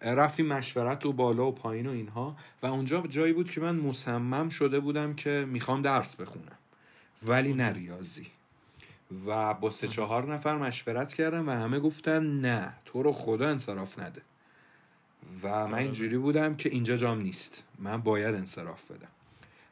رفتیم 0.00 0.46
مشورت 0.46 1.06
و 1.06 1.12
بالا 1.12 1.46
و 1.46 1.52
پایین 1.52 1.86
و 1.86 1.90
اینها. 1.90 2.36
و 2.62 2.66
اونجا 2.66 3.00
جایی 3.00 3.32
بود 3.32 3.50
که 3.50 3.60
من 3.60 3.76
مصمم 3.76 4.48
شده 4.48 4.80
بودم 4.80 5.14
که 5.14 5.46
می‌خوام 5.48 5.82
درس 5.82 6.16
بخونم. 6.16 6.58
ولی 7.26 7.52
نه 7.54 7.72
ریاضی. 7.72 8.26
و 9.26 9.54
با 9.54 9.70
سه 9.70 9.88
چهار 9.88 10.34
نفر 10.34 10.56
مشورت 10.56 11.14
کردم 11.14 11.48
و 11.48 11.52
همه 11.52 11.80
گفتن 11.80 12.40
نه 12.40 12.72
تو 12.84 13.02
رو 13.02 13.12
خدا 13.12 13.48
انصراف 13.48 13.98
نده. 13.98 14.22
و 15.42 15.66
من 15.66 15.78
اینجوری 15.78 16.18
بودم 16.18 16.56
که 16.56 16.68
اینجا 16.68 16.96
جام 16.96 17.20
نیست. 17.20 17.64
من 17.78 17.96
باید 17.96 18.34
انصراف 18.34 18.90
بدم. 18.90 19.08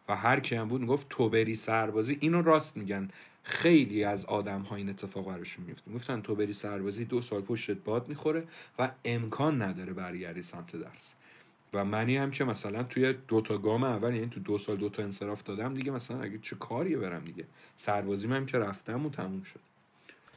و 0.09 0.17
هر 0.17 0.41
کی 0.41 0.57
هم 0.57 0.69
بود 0.69 0.81
می‌گفت 0.81 1.07
تو 1.11 1.29
بری 1.29 1.55
سربازی. 1.55 2.19
اینو 2.21 2.43
راست 2.43 2.77
میگن. 2.77 3.09
خیلی 3.47 4.05
از 4.05 4.25
آدم 4.25 4.61
ها 4.61 4.77
این 4.77 4.89
اتفاق 4.89 5.27
براشون 5.27 5.65
میفته 5.65 5.91
میفتن 5.91 6.21
تو 6.21 6.35
بری 6.35 6.53
سربازی 6.53 7.05
دو 7.05 7.21
سال 7.21 7.41
پشتت 7.41 7.77
باد 7.85 8.09
می‌خوره 8.09 8.45
و 8.79 8.91
امکان 9.05 9.63
نداره 9.63 9.93
برگردی 9.93 10.43
سمت 10.43 10.77
درس. 10.77 11.15
و 11.75 11.85
منی 11.85 12.17
هم 12.17 12.31
که 12.31 12.45
مثلا 12.45 12.83
توی 12.83 13.15
دو 13.29 13.41
تا 13.41 13.59
گام 13.59 13.85
اول 13.85 14.15
یعنی 14.15 14.27
تو 14.27 14.41
دو 14.41 14.59
سال 14.59 14.77
دو 14.77 14.89
تا 14.89 15.03
انصراف 15.03 15.43
دادم 15.43 15.75
دیگه 15.75 15.93
مثلا 15.93 16.23
اگه 16.23 16.39
چه 16.43 16.57
کاریه 16.57 16.99
برم 16.99 17.25
دیگه. 17.25 17.45
سربازی 17.77 18.29
هم 18.29 18.47
که 18.47 18.59
رفتم 18.59 19.07
و 19.07 19.11
تموم 19.11 19.43
شد. 19.43 19.61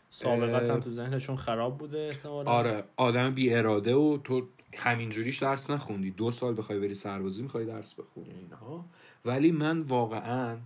سابقت 0.10 0.70
هم 0.70 0.80
تو 0.80 0.89
ذهنشون 0.89 1.36
خراب 1.36 1.78
بوده 1.78 2.10
احتمالاً؟ 2.14 2.51
آره 2.51 2.84
آدم 2.95 3.34
بی 3.34 3.53
اراده 3.53 3.95
و 3.95 4.18
تو 4.24 4.47
همینجوریش 4.78 5.38
درس 5.38 5.70
نخوندی. 5.70 6.12
دو 6.12 6.32
سال 6.32 6.58
بخوای 6.58 6.80
بری 6.80 6.93
سربازی 6.93 7.43
می‌خوای 7.43 7.66
درس 7.66 7.93
بخونی 7.93 8.34
اینها 8.39 8.86
ولی 9.26 9.51
من 9.51 9.80
واقعا 9.80 10.58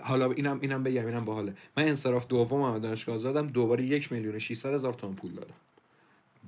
حالا 0.00 0.32
اینم 0.32 0.58
اینم 0.60 0.82
بگم 0.82 1.06
اینم 1.06 1.24
باحاله. 1.24 1.54
من 1.76 1.88
انصراف 1.88 2.26
دوم 2.26 2.62
هم 2.62 2.78
دانشگاه 2.78 3.18
زدم 3.18 3.46
دوباره 3.46 3.84
یک 3.84 4.12
میلیون 4.12 4.34
و 4.34 4.38
600 4.38 4.74
هزار 4.74 4.92
تومان 4.94 5.16
پول 5.16 5.32
دادم. 5.32 5.54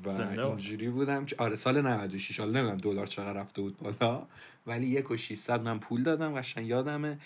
و. 0.05 0.11
اینجوری 0.49 0.89
بودم 0.89 1.25
که 1.25 1.37
آره 1.39 1.55
سال 1.55 1.81
96 1.81 2.41
حالا 2.41 2.53
نمی‌دونم 2.53 2.79
دلار 2.79 3.07
چقدر 3.07 3.33
رفته 3.33 3.63
بود 3.63 3.79
بالا 3.79 4.27
ولی 4.67 4.87
یک 4.87 5.11
و 5.11 5.17
600 5.17 5.63
من 5.63 5.79
پول 5.79 6.03
دادم 6.03 6.35
قشنگ 6.35 6.67
یادمه. 6.67 7.19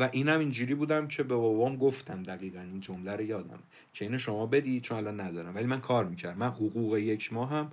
و 0.00 0.08
اینم 0.12 0.38
اینجوری 0.38 0.74
بودم 0.74 1.08
که 1.08 1.22
به 1.22 1.34
بابام 1.34 1.76
گفتم 1.76 2.22
دقیقا 2.22 2.60
این 2.60 2.80
جمله 2.80 3.12
رو 3.12 3.22
یادم 3.22 3.58
که 3.94 4.04
اینو 4.04 4.18
شما 4.18 4.46
بدی 4.46 4.80
چون 4.80 4.98
الان 4.98 5.20
ندارم. 5.20 5.54
ولی 5.54 5.66
من 5.66 5.80
کار 5.80 6.04
می‌کردم. 6.04 6.38
من 6.38 6.48
حقوق 6.50 6.96
یک 6.96 7.32
ماه 7.32 7.50
هم 7.50 7.70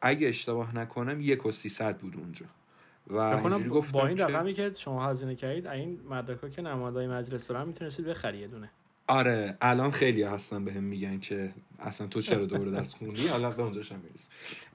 اگه 0.00 0.28
اشتباه 0.28 0.76
نکنم 0.76 1.20
یک 1.20 1.46
و 1.46 1.52
300 1.52 1.98
بود 1.98 2.16
اونجا. 2.16 2.46
و 3.06 3.16
اینجوری 3.16 3.68
با 3.68 3.76
گفتم 3.76 3.98
این 3.98 4.16
که 4.16 4.24
رقمی 4.24 4.54
که 4.54 4.72
شما 4.78 5.06
هزینه 5.06 5.34
کردید 5.34 5.66
این 5.66 6.00
مدرکا 6.10 6.48
که 6.48 6.62
نمادهای 6.62 7.06
مجلس 7.06 7.48
دارن 7.48 7.66
می‌تونستید 7.66 8.06
بخری 8.06 8.38
یه 8.38 8.48
دونه. 8.48 8.70
آره 9.06 9.56
الان 9.60 9.90
خیلی 9.90 10.22
هستن 10.22 10.64
بهم 10.64 10.84
میگن 10.84 11.18
که 11.20 11.52
اصلا 11.78 12.06
تو 12.06 12.20
چرا 12.20 12.46
دوباره 12.46 12.70
درس 12.80 12.94
خوندی؟ 12.94 13.26
حالا 13.26 13.50
به 13.50 13.62
اونجاش 13.62 13.92
هم 13.92 13.98
می‌رسیم. 13.98 14.30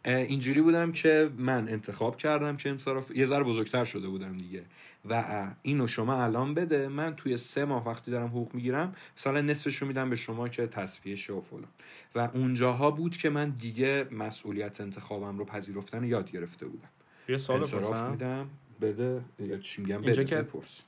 اینجوری 0.05 0.61
بودم 0.61 0.91
که 0.91 1.29
من 1.37 1.69
انتخاب 1.69 2.17
کردم 2.17 2.57
که 2.57 2.69
انصراف 2.69 3.11
یه 3.15 3.25
ذره 3.25 3.43
بزرگتر 3.43 3.83
شده 3.83 4.07
بودم 4.07 4.37
دیگه. 4.37 4.63
و 5.09 5.47
اینو 5.61 5.87
شما 5.87 6.23
الان 6.23 6.53
بده 6.53 6.87
من 6.87 7.15
توی 7.15 7.37
سه 7.37 7.65
ماه 7.65 7.87
وقتی 7.87 8.11
دارم 8.11 8.27
حقوق 8.27 8.55
می‌گیرم 8.55 8.95
مثلا 9.17 9.41
نصفشو 9.41 9.85
میدم 9.85 10.09
به 10.09 10.15
شما 10.15 10.49
که 10.49 10.67
تصفیه 10.67 11.15
شه 11.15 11.33
و 11.33 11.41
فلان. 11.41 11.69
و 12.15 12.29
اونجاها 12.33 12.91
بود 12.91 13.17
که 13.17 13.29
من 13.29 13.49
دیگه 13.49 14.07
مسئولیت 14.11 14.81
انتخابم 14.81 15.37
رو 15.37 15.45
پذیرفتن 15.45 15.99
رو 15.99 16.05
یاد 16.05 16.31
گرفته 16.31 16.65
بودم. 16.65 16.89
یه 17.29 17.37
سوال 17.37 17.59
بپرسم. 17.59 18.11
میدم. 18.11 18.49
بده. 18.81 19.21
یا 19.39 19.57
چی 19.57 19.81
میگم؟ 19.81 20.01
بده 20.01 20.25
که- 20.25 20.35
بپرس. 20.35 20.81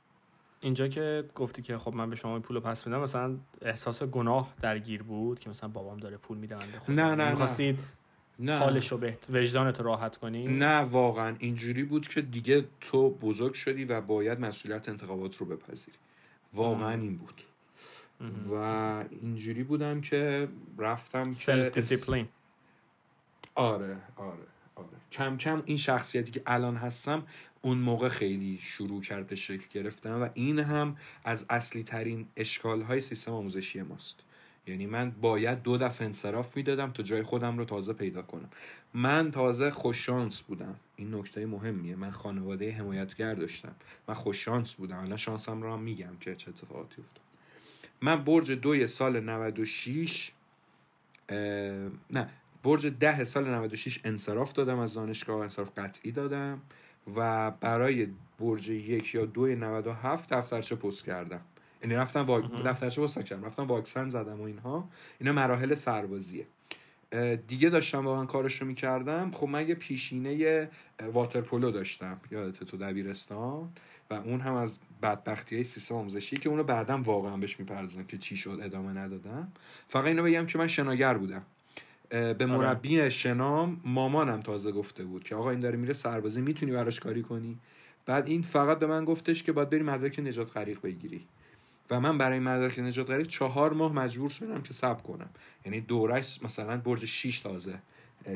اینجا 0.61 0.87
که 0.87 1.23
گفتی 1.35 1.61
که 1.61 1.77
خب 1.77 1.93
من 1.93 2.09
به 2.09 2.15
شما 2.15 2.33
این 2.33 2.41
پول 2.41 2.59
پس 2.59 2.87
میدم 2.87 2.99
مثلا 3.01 3.37
احساس 3.61 4.03
گناه 4.03 4.53
درگیر 4.61 5.03
بود 5.03 5.39
که 5.39 5.49
مثلا 5.49 5.69
بابام 5.69 5.97
داره 5.97 6.17
پول 6.17 6.37
میده 6.37 6.55
نه، 6.55 6.93
نه، 7.03 7.15
نه. 7.15 7.29
می‌خواستید 7.29 7.79
نه. 8.39 8.57
حالش 8.57 8.91
رو 8.91 8.97
بهت 8.97 9.27
وجدانت 9.33 9.81
راحت 9.81 10.17
کنی؟ 10.17 10.47
نه 10.47 10.79
واقعا. 10.79 11.35
اینجوری 11.39 11.83
بود 11.83 12.07
که 12.07 12.21
دیگه 12.21 12.65
تو 12.81 13.09
بزرگ 13.09 13.53
شدی 13.53 13.85
و 13.85 14.01
باید 14.01 14.39
مسئولیت 14.39 14.89
انتخابات 14.89 15.37
رو 15.37 15.45
بپذیری. 15.45 15.97
واقعا 16.53 16.91
این 17.01 17.17
بود. 17.17 17.41
و 18.51 18.53
اینجوری 19.21 19.63
بودم 19.63 20.01
که 20.01 20.47
رفتم 20.77 21.31
self 21.31 21.63
discipline 21.65 22.27
آره 23.55 23.97
آره. 24.15 24.37
آره. 24.79 24.97
کم 25.11 25.37
کم 25.37 25.63
این 25.65 25.77
شخصیتی 25.77 26.31
که 26.31 26.41
الان 26.45 26.75
هستم 26.75 27.23
اون 27.61 27.77
موقع 27.77 28.07
خیلی 28.07 28.59
شروع 28.61 29.01
کرد 29.01 29.27
به 29.27 29.35
شکل 29.35 29.65
گرفتن 29.73 30.11
و 30.11 30.29
این 30.33 30.59
هم 30.59 30.97
از 31.23 31.45
اصلی 31.49 31.83
ترین 31.83 32.27
اشکال 32.35 32.81
های 32.81 33.01
سیستم 33.01 33.31
آموزشی 33.31 33.81
ماست. 33.81 34.15
یعنی 34.67 34.85
من 34.85 35.11
باید 35.11 35.61
دو 35.61 35.77
دفعه 35.77 36.07
انصراف 36.07 36.57
می‌دادم 36.57 36.91
تا 36.91 37.03
جای 37.03 37.23
خودم 37.23 37.57
رو 37.57 37.65
تازه 37.65 37.93
پیدا 37.93 38.21
کنم. 38.21 38.49
من 38.93 39.31
تازه 39.31 39.71
خوششانس 39.71 40.41
بودم. 40.41 40.75
این 40.95 41.15
نکته 41.15 41.45
مهمیه. 41.45 41.95
من 41.95 42.11
خانواده 42.11 42.71
حمایتگر 42.71 43.33
داشتم. 43.33 43.75
من 44.07 44.13
خوششانس 44.13 44.73
بودم. 44.73 44.97
الان 44.97 45.17
شانسم 45.17 45.61
رو 45.61 45.77
میگم 45.77 46.17
که 46.19 46.35
چه 46.35 46.49
اتفاقاتی 46.49 47.01
افتاد. 47.01 47.23
من 48.01 48.23
برج 48.23 48.51
دوی 48.51 48.87
سال 48.87 49.19
96 49.19 50.31
اه، 51.29 51.37
نه 52.09 52.29
برج 52.63 52.87
ده 52.87 53.23
سال 53.23 53.49
96 53.49 53.99
انصراف 54.03 54.53
دادم 54.53 54.79
از 54.79 54.93
دانشگاه 54.93 55.41
انصراف 55.41 55.71
قطعی 55.77 56.11
دادم 56.11 56.61
و 57.15 57.51
برای 57.51 58.07
برج 58.39 58.69
یک 58.69 59.15
یا 59.15 59.25
دوی 59.25 59.55
97 59.55 60.33
دفترچه 60.33 60.75
پست 60.75 61.05
کردم. 61.05 61.41
یعنی 61.83 61.95
رفتم 61.95 62.25
وا... 62.25 62.39
دفترچه 62.39 63.01
پست 63.01 63.23
کردم 63.23 63.45
رفتم 63.45 63.67
واکسن 63.67 64.09
زدم 64.09 64.41
و 64.41 64.43
اینها. 64.43 64.89
اینا 65.19 65.31
مراحل 65.31 65.75
سربازیه. 65.75 66.47
دیگه 67.47 67.69
داشتم 67.69 68.05
واقعا 68.05 68.25
کارش 68.25 68.61
رو 68.61 68.67
می‌کردم. 68.67 69.31
خب 69.31 69.47
من 69.47 69.69
یه 69.69 69.75
پیشینه 69.75 70.69
واترپولو 71.13 71.71
داشتم. 71.71 72.19
یادت 72.31 72.63
تو 72.63 72.77
دبیرستان. 72.77 73.69
و 74.09 74.13
اون 74.13 74.41
هم 74.41 74.53
از 74.53 74.79
بدبختی 75.01 75.55
های 75.55 75.63
سیستم 75.63 75.95
آموزشی 75.95 76.37
که 76.37 76.49
اونو 76.49 76.63
بعدا 76.63 76.97
واقعا 76.97 77.37
بهش 77.37 77.59
می‌پردازم 77.59 78.03
که 78.03 78.17
چی 78.17 78.37
شد 78.37 78.59
ادامه 78.63 78.93
ندادم. 78.93 79.51
فقط 79.87 80.05
اینو 80.05 80.23
بگم 80.23 80.45
که 80.45 80.57
من 80.57 80.67
شناگر 80.67 81.17
بودم. 81.17 81.41
به 82.09 82.35
آره. 82.39 82.45
مربی 82.45 83.11
شنام 83.11 83.81
مامانم 83.85 84.41
تازه 84.41 84.71
گفته 84.71 85.03
بود 85.03 85.23
که 85.23 85.35
آقا 85.35 85.49
این 85.49 85.59
داره 85.59 85.77
میره 85.77 85.93
سربازی 85.93 86.41
می‌تونی 86.41 86.71
براش 86.71 86.99
کاری 86.99 87.21
کنی؟ 87.21 87.57
بعد 88.05 88.27
این 88.27 88.41
فقط 88.41 88.79
به 88.79 88.87
من 88.87 89.05
گفتش 89.05 89.43
که 89.43 89.51
باید 89.51 89.69
بری 89.69 89.83
مدرک 89.83 90.19
نجات 90.19 90.57
غریق 90.57 90.81
بگیری. 90.81 91.25
و 91.91 91.99
من 91.99 92.17
برای 92.17 92.39
مدرک 92.39 92.79
نجات 92.79 93.09
غریق 93.09 93.27
چهار 93.27 93.73
ماه 93.73 93.93
مجبور 93.93 94.29
شدم 94.29 94.61
که 94.61 94.73
صبر 94.73 95.01
کنم. 95.01 95.29
یعنی 95.65 95.81
دورش 95.81 96.43
مثلا 96.43 96.77
برج 96.77 97.05
6 97.05 97.39
تازه 97.39 97.79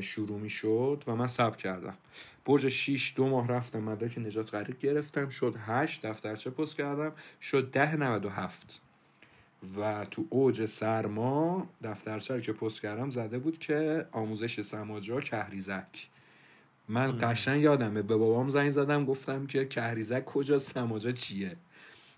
شروع 0.01 0.39
می 0.39 0.49
شد 0.49 1.03
و 1.07 1.15
من 1.15 1.27
صبر 1.27 1.57
کردم. 1.57 1.97
برج 2.45 2.69
6 2.69 3.13
دو 3.15 3.27
ماه 3.27 3.47
رفتم 3.47 3.79
مدرک 3.79 4.17
نجات 4.17 4.53
غریق 4.53 4.77
گرفتم. 4.77 5.29
شد 5.29 5.55
8 5.67 6.05
دفترچه 6.05 6.49
پست 6.49 6.77
کردم. 6.77 7.11
شد 7.41 7.71
10 7.71 7.95
97 7.95 8.81
و 9.77 10.05
تو 10.11 10.25
اوج 10.29 10.65
سرما 10.65 11.69
دفترچه 11.83 12.41
که 12.41 12.53
پست 12.53 12.81
کردم 12.81 13.09
زده 13.09 13.39
بود 13.39 13.57
که 13.59 14.05
آموزش 14.11 14.61
سماجا 14.61 15.21
کهریزک. 15.21 16.07
من 16.89 17.17
قشنگ 17.21 17.61
یادمه 17.61 18.01
به 18.01 18.17
بابام 18.17 18.49
زنگ 18.49 18.69
زدم 18.69 19.05
گفتم 19.05 19.45
که 19.45 19.65
کهریزک 19.65 20.25
کجا 20.25 20.57
سماجا 20.59 21.11
چیه؟ 21.11 21.55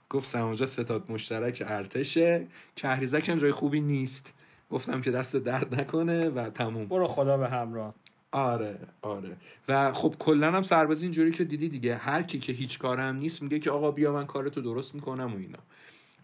گفت 0.10 0.28
سماجا 0.28 0.66
ستاد 0.66 1.12
مشترک 1.12 1.64
ارتشه 1.66 2.48
کهریزک 2.76 3.30
هم 3.30 3.38
جای 3.38 3.52
خوبی 3.52 3.82
نیست. 3.82 4.34
گفتم 4.70 5.02
که 5.02 5.12
دست 5.12 5.36
درد 5.36 5.76
نکنه 5.76 6.30
و 6.30 6.50
تموم. 6.50 6.86
برو 6.86 7.08
خدا 7.08 7.38
به 7.38 7.50
همراه. 7.50 7.94
آره 8.32 8.80
آره. 9.02 9.38
و 9.68 9.94
خب 9.94 10.16
کلا 10.20 10.52
هم 10.52 10.62
سربازی 10.62 11.06
اینجوری 11.06 11.32
که 11.32 11.44
دیدی 11.44 11.70
دیگه. 11.70 11.96
هر 11.96 12.24
کی 12.24 12.40
که 12.40 12.54
هیچ 12.54 12.80
کارم 12.80 13.16
نیست 13.16 13.42
میگه 13.42 13.60
که 13.60 13.72
آقا 13.72 13.92
بیا 13.92 14.14
من 14.14 14.26
کارتو 14.26 14.62
درست 14.62 14.96
می‌کنم 14.96 15.34
و 15.34 15.38
اینا. 15.38 15.60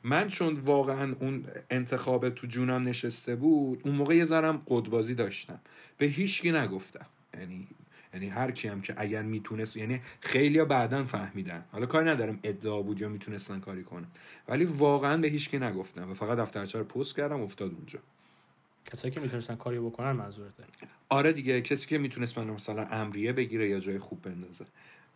من 0.04 0.28
چون 0.28 0.54
واقعا 0.54 1.16
اون 1.20 1.46
انتخاب 1.70 2.30
تو 2.30 2.48
جونم 2.48 2.88
نشسته 2.88 3.36
بود 3.36 3.82
اون 3.86 3.96
موقع 3.96 4.16
یه 4.16 4.26
ذرم 4.26 4.62
قدبازی 4.68 5.16
داشتم. 5.16 5.60
به 5.98 6.06
هیچکی 6.06 6.52
نگفتم. 6.52 7.06
یعنی 7.40 7.68
یعنی 8.14 8.30
هر 8.30 8.52
کی 8.52 8.68
هم 8.68 8.82
که 8.82 8.94
اگر 8.98 9.22
می‌تونست 9.22 9.78
یعنی 9.78 10.02
خیلیا 10.20 10.66
بعدا 10.66 11.04
فهمیدن. 11.04 11.66
حالا 11.72 11.86
کاری 11.86 12.10
ندارم 12.10 12.40
ادعا 12.44 12.82
بود 12.82 13.02
یا 13.02 13.10
می‌تونستن 13.10 13.60
کاری 13.60 13.84
کنن. 13.84 14.08
ولی 14.48 14.66
واقعا 14.66 15.18
به 15.18 15.28
هیچکی 15.28 15.60
نگفتم 15.60 16.12
و 16.12 16.14
فقط 16.14 16.38
دفترچه 16.38 16.80
رو 16.80 16.86
پست 16.86 17.16
کردم 17.16 17.42
افتاد 17.42 17.72
اونجا. 17.74 18.00
کسایی 18.86 19.14
که 19.14 19.20
می‌تونستن 19.20 19.56
کاری 19.56 19.80
بکنن 19.80 20.12
منظورته. 20.12 20.64
آره 21.10 21.34
دیگه 21.34 21.62
کسی 21.62 21.88
که 21.88 21.98
می‌تونست 21.98 22.38
من 22.38 22.48
مثلا 22.50 22.86
امریه 22.86 23.34
بگیره 23.34 23.70
یا 23.70 23.80
جای 23.80 23.98
خوب 23.98 24.22
بندازه. 24.22 24.66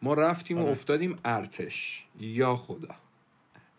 ما 0.01 0.13
رفتیم 0.13 0.57
و 0.57 0.61
آره. 0.61 0.71
افتادیم 0.71 1.17
ارتش. 1.25 2.05
یا 2.19 2.55
خدا. 2.55 2.95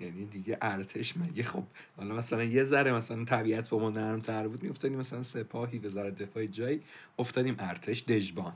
یعنی 0.00 0.26
دیگه 0.26 0.58
ارتش 0.62 1.16
مگه 1.16 1.42
خب 1.42 1.64
حالا 1.96 2.14
مثلا 2.14 2.44
یه 2.44 2.64
ذره 2.64 2.92
مثلا 2.92 3.24
طبیعت 3.24 3.68
با 3.68 3.78
ما 3.78 3.90
نرمتر 3.90 4.48
بود 4.48 4.62
میافتادیم 4.62 4.98
مثلا 4.98 5.22
سپاهی 5.22 5.78
وزارت 5.78 6.22
دفاع 6.22 6.46
جایی 6.46 6.82
افتادیم 7.18 7.56
ارتش 7.58 8.04
دژبان. 8.04 8.52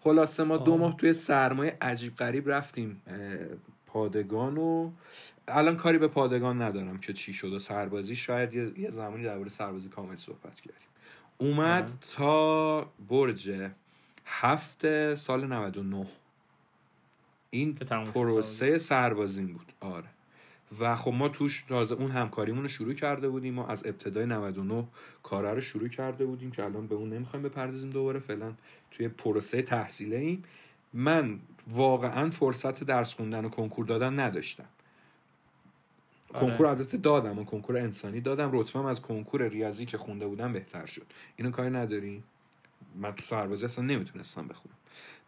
خلاصه 0.00 0.44
ما 0.44 0.56
دو 0.56 0.72
آه. 0.72 0.78
ماه 0.78 0.96
توی 0.96 1.12
سرمایه 1.12 1.76
عجیب 1.80 2.16
غریب 2.16 2.50
رفتیم 2.50 3.02
پادگان 3.86 4.56
و 4.56 4.90
الان 5.48 5.76
کاری 5.76 5.98
به 5.98 6.08
پادگان 6.08 6.62
ندارم 6.62 6.98
که 6.98 7.12
چی 7.12 7.32
شد 7.32 7.52
و 7.52 7.58
سربازی 7.58 8.16
شاید 8.16 8.54
یه, 8.54 8.90
زمانی 8.90 9.24
درباره 9.24 9.48
سربازی 9.48 9.88
کامل 9.88 10.16
صحبت 10.16 10.60
کردیم. 10.60 10.88
اومد 11.38 11.82
آره. 11.82 11.92
تا 12.16 12.80
برج 13.08 13.70
هفت 14.24 15.14
سال 15.14 15.46
99 15.46 16.06
این 17.50 17.74
پروسه 18.14 18.78
سربازیم 18.78 19.46
بود. 19.46 19.72
آره. 19.80 20.08
و 20.80 20.96
خب 20.96 21.12
ما 21.12 21.28
توش 21.28 21.62
تازه 21.62 21.94
اون 21.94 22.10
همکاریمون 22.10 22.62
رو 22.62 22.68
شروع 22.68 22.94
کرده 22.94 23.28
بودیم 23.28 23.54
ما 23.54 23.66
از 23.66 23.86
ابتدای 23.86 24.26
99 24.26 24.84
کارا 25.22 25.52
رو 25.52 25.60
شروع 25.60 25.88
کرده 25.88 26.24
بودیم 26.24 26.50
که 26.50 26.64
الان 26.64 26.86
به 26.86 26.94
اون 26.94 27.12
نمی‌خوایم 27.12 27.42
بپردازیم 27.42 27.90
دوباره 27.90 28.20
فعلا 28.20 28.52
توی 28.90 29.08
پروسه 29.08 29.62
تحصیله 29.62 30.16
ایم 30.16 30.44
من 30.92 31.40
واقعا 31.70 32.30
فرصت 32.30 32.84
درس 32.84 33.14
خوندن 33.14 33.44
و 33.44 33.48
کنکور 33.48 33.86
دادن 33.86 34.20
نداشتم. 34.20 34.68
آره. 36.34 36.46
کنکور 36.46 36.66
البته 36.66 36.96
دادم 36.96 37.38
و 37.38 37.44
کنکور 37.44 37.76
انسانی 37.76 38.20
دادم. 38.20 38.50
رتبم 38.52 38.86
از 38.86 39.02
کنکور 39.02 39.48
ریاضی 39.48 39.86
که 39.86 39.98
خونده 39.98 40.26
بودم 40.26 40.52
بهتر 40.52 40.86
شد. 40.86 41.06
اینو 41.36 41.50
کاری 41.50 41.70
نداری؟ 41.70 42.22
من 42.96 43.12
تو 43.12 43.22
سربازی 43.22 43.64
اصلا 43.64 43.84
نمی‌تونستم 43.84 44.48
بخونم. 44.48 44.74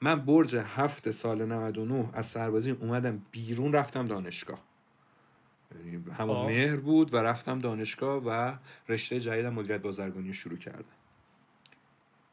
من 0.01 0.24
برج 0.24 0.57
هفت 0.57 1.11
سال 1.11 1.45
99 1.45 2.09
از 2.12 2.26
سربازی 2.26 2.70
اومدم 2.70 3.22
بیرون 3.32 3.72
رفتم 3.72 4.07
دانشگاه. 4.07 4.74
یعنی 5.85 6.05
همون 6.18 6.37
خب. 6.37 6.47
مهر 6.47 6.77
بود 6.77 7.14
و 7.14 7.16
رفتم 7.16 7.59
دانشگاه 7.59 8.22
و 8.27 8.55
رشته 8.89 9.20
جدیدم 9.20 9.55
مدیریت 9.55 9.83
بازرگانی 9.83 10.27
رو 10.27 10.33
شروع 10.33 10.59
کردم. 10.59 10.85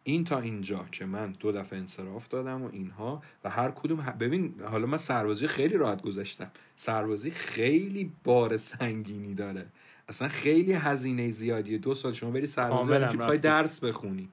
این 0.03 0.23
تا 0.23 0.39
اینجا 0.39 0.85
که 0.91 1.05
من 1.05 1.31
دو 1.31 1.51
دفعه 1.51 1.79
انصراف 1.79 2.27
دادم 2.27 2.63
و 2.63 2.69
اینها 2.71 3.21
و 3.43 3.49
هر 3.49 3.71
کدوم 3.71 4.15
ببین 4.19 4.53
حالا 4.63 4.87
من 4.87 4.97
سربازی 4.97 5.47
خیلی 5.47 5.77
راحت 5.77 6.01
گذاشتم 6.01 6.51
سربازی 6.75 7.31
خیلی 7.31 8.11
بار 8.23 8.57
سنگینی 8.57 9.33
داره. 9.33 9.65
اصلا 10.09 10.27
خیلی 10.27 10.73
هزینه 10.73 11.29
زیادیه. 11.29 11.77
دو 11.77 11.93
سال 11.93 12.13
شما 12.13 12.31
بری 12.31 12.47
سربازی 12.47 13.17
که. 13.17 13.37
درس 13.37 13.83
بخونی. 13.83 14.29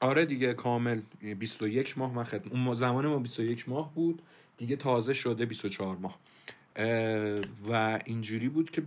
آره 0.00 0.26
دیگه 0.26 0.54
کامل. 0.54 1.00
21 1.38 1.98
ماه 1.98 2.14
من 2.14 2.24
خدمت 2.24 2.52
اون 2.52 2.74
زمان 2.74 3.06
ما 3.06 3.18
21 3.18 3.68
ماه 3.68 3.94
بود. 3.94 4.22
دیگه 4.56 4.76
تازه 4.76 5.14
شده 5.14 5.46
24 5.46 5.96
ماه. 5.96 6.12
اه، 6.12 6.18
و 7.68 8.00
اینجوری 8.04 8.48
بود 8.48 8.70
که 8.70 8.82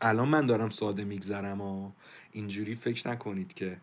الان 0.00 0.28
من 0.28 0.46
دارم 0.46 0.70
ساده 0.70 1.04
میگذرم 1.04 1.60
و 1.60 1.92
اینجوری 2.32 2.74
فکر 2.74 3.10
نکنید 3.10 3.54
که 3.54 3.80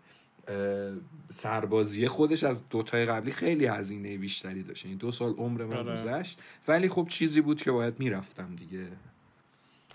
سربازی 1.31 2.07
خودش 2.07 2.43
از 2.43 2.69
دوتای 2.69 3.05
قبلی 3.05 3.31
خیلی 3.31 3.65
هزینه 3.65 4.17
بیشتری 4.17 4.63
داشت. 4.63 4.85
یعنی 4.85 4.97
دو 4.97 5.11
سال 5.11 5.33
عمر 5.33 5.65
من 5.65 5.77
آره. 5.77 5.93
گذشت. 5.93 6.39
ولی 6.67 6.89
خب 6.89 7.07
چیزی 7.09 7.41
بود 7.41 7.61
که 7.61 7.71
باید 7.71 7.99
می‌رفتم 7.99 8.55
دیگه. 8.55 8.87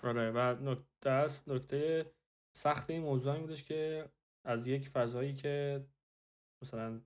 آره 0.03 0.30
و 0.30 0.70
نکته 0.70 1.11
است 1.11 1.49
نکته 1.49 2.07
سخت 2.57 2.91
این 2.91 3.03
موضوع 3.03 3.32
این 3.32 3.43
بودش 3.43 3.64
که 3.64 4.05
از 4.45 4.66
یک 4.66 4.88
فضایی 4.88 5.34
که 5.34 5.84
مثلا 6.64 7.01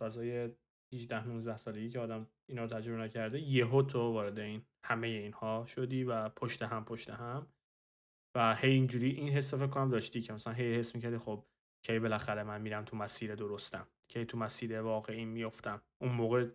فضای 0.00 0.48
18 0.94 1.28
19 1.28 1.56
سالگی 1.56 1.90
که 1.90 1.98
آدم 1.98 2.26
اینا 2.48 2.64
رو 2.64 2.68
تجربه 2.68 3.02
نکرده 3.02 3.40
یهو 3.40 3.82
تو 3.82 4.12
وارد 4.12 4.38
این 4.38 4.62
همه 4.84 5.06
اینها 5.06 5.66
شدی 5.66 6.04
و 6.04 6.28
پشت 6.28 6.62
هم 6.62 6.84
پشت 6.84 7.10
هم. 7.10 7.46
و 8.34 8.54
هی 8.54 8.70
اینجوری 8.70 9.10
این 9.10 9.28
حس 9.28 9.54
فکر 9.54 9.66
کنم 9.66 9.90
داشتی 9.90 10.20
که 10.20 10.32
مثلا 10.32 10.52
هی 10.52 10.74
حس 10.74 10.94
می‌کردی 10.94 11.18
خب 11.18 11.44
کی 11.82 11.98
بالاخره 11.98 12.42
من 12.42 12.60
میرم 12.60 12.84
تو 12.84 12.96
مسیر 12.96 13.34
درستم 13.34 13.86
کی 14.08 14.24
تو 14.24 14.38
مسیر 14.38 14.80
واقعی 14.80 15.24
میفتم 15.24 15.82
اون 16.00 16.12
موقع 16.12 16.48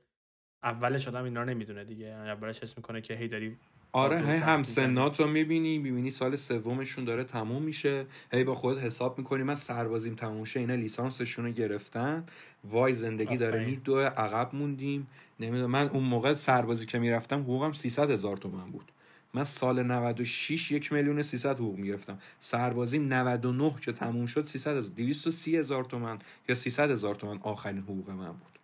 اولش 0.63 1.07
آدم 1.07 1.23
اینا 1.23 1.41
رو 1.41 1.49
نمی‌دونه 1.49 1.83
دیگه 1.83 2.05
یعنی 2.05 2.29
اولش 2.29 2.63
حس 2.63 2.77
می‌کنه 2.77 3.01
که 3.01 3.13
هی 3.15 3.27
داری 3.27 3.59
آره 3.93 4.17
هی 4.17 4.37
هم. 4.37 4.63
سنات 4.63 5.19
رو 5.19 5.27
می‌بینی 5.27 5.77
می‌بینی 5.77 6.09
سال 6.09 6.35
سومشون 6.35 7.05
داره 7.05 7.23
تموم 7.23 7.63
میشه 7.63 8.05
هی 8.31 8.43
با 8.43 8.55
خودت 8.55 8.83
حساب 8.83 9.17
می‌کنی 9.17 9.43
من 9.43 9.55
سربازیم 9.55 10.15
تموم 10.15 10.43
شه 10.43 10.59
اینا 10.59 10.75
لیسانسشون 10.75 11.45
رو 11.45 11.51
گرفتن. 11.51 12.23
وای 12.63 12.93
زندگی 12.93 13.37
داره. 13.37 13.65
میدوه 13.65 14.03
عقب 14.03 14.55
موندیم. 14.55 15.07
نمی‌دونم 15.39 15.71
من 15.71 15.89
اون 15.89 16.03
موقع 16.03 16.33
سربازی 16.33 16.85
که 16.85 16.99
می‌رفتم 16.99 17.41
حقوقم 17.41 17.71
300 17.71 18.11
هزار 18.11 18.37
تومن 18.37 18.71
بود. 18.71 18.91
من 19.33 19.43
سال 19.43 19.83
96 19.83 20.71
یک 20.71 20.93
میلیون 20.93 21.19
و 21.19 21.23
300 21.23 21.55
حقوق 21.55 21.77
می‌گرفتم. 21.77 22.19
سربازیم 22.39 23.13
99 23.13 23.75
که 23.81 23.91
تموم 23.91 24.25
شد 24.25 24.45
300 24.45 24.77
هزار 24.77 24.93
230 24.95 25.57
هزار 25.57 25.83
تومن 25.83 26.19
یا 26.49 26.55
300 26.55 26.91
هزار 26.91 27.15
تومن 27.15 27.39
آخرین 27.41 27.77
حقوق 27.81 28.09
من 28.09 28.31
بود. 28.31 28.59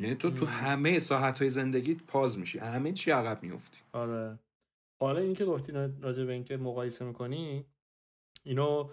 یعنی 0.00 0.14
تو 0.14 0.30
تو 0.30 0.46
همه 0.46 0.98
ساحت 0.98 1.38
های 1.38 1.50
زندگیت 1.50 1.98
پاز 2.02 2.38
میشی. 2.38 2.58
همه 2.58 2.92
چی 2.92 3.10
عقب 3.10 3.42
میفتی 3.42 3.78
آره. 3.92 4.38
حالا 5.06 5.20
این 5.20 5.34
که 5.34 5.44
گفتی 5.44 5.72
راجع 6.00 6.24
به 6.24 6.32
اینکه 6.32 6.56
مقایسه 6.56 7.04
می‌کنی 7.04 7.66
اینو 8.44 8.90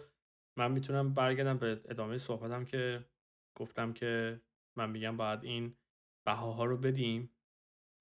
من 0.58 0.72
می‌تونم 0.72 1.14
برگردم 1.14 1.58
به 1.58 1.82
ادامه 1.86 2.18
صحبتم 2.18 2.66
که 2.66 3.06
گفتم 3.58 3.94
که 3.94 4.42
من 4.78 4.90
میگم 4.90 5.18
باید 5.18 5.44
این 5.44 5.78
بهاها 6.28 6.66
رو 6.66 6.78
بدیم 6.78 7.32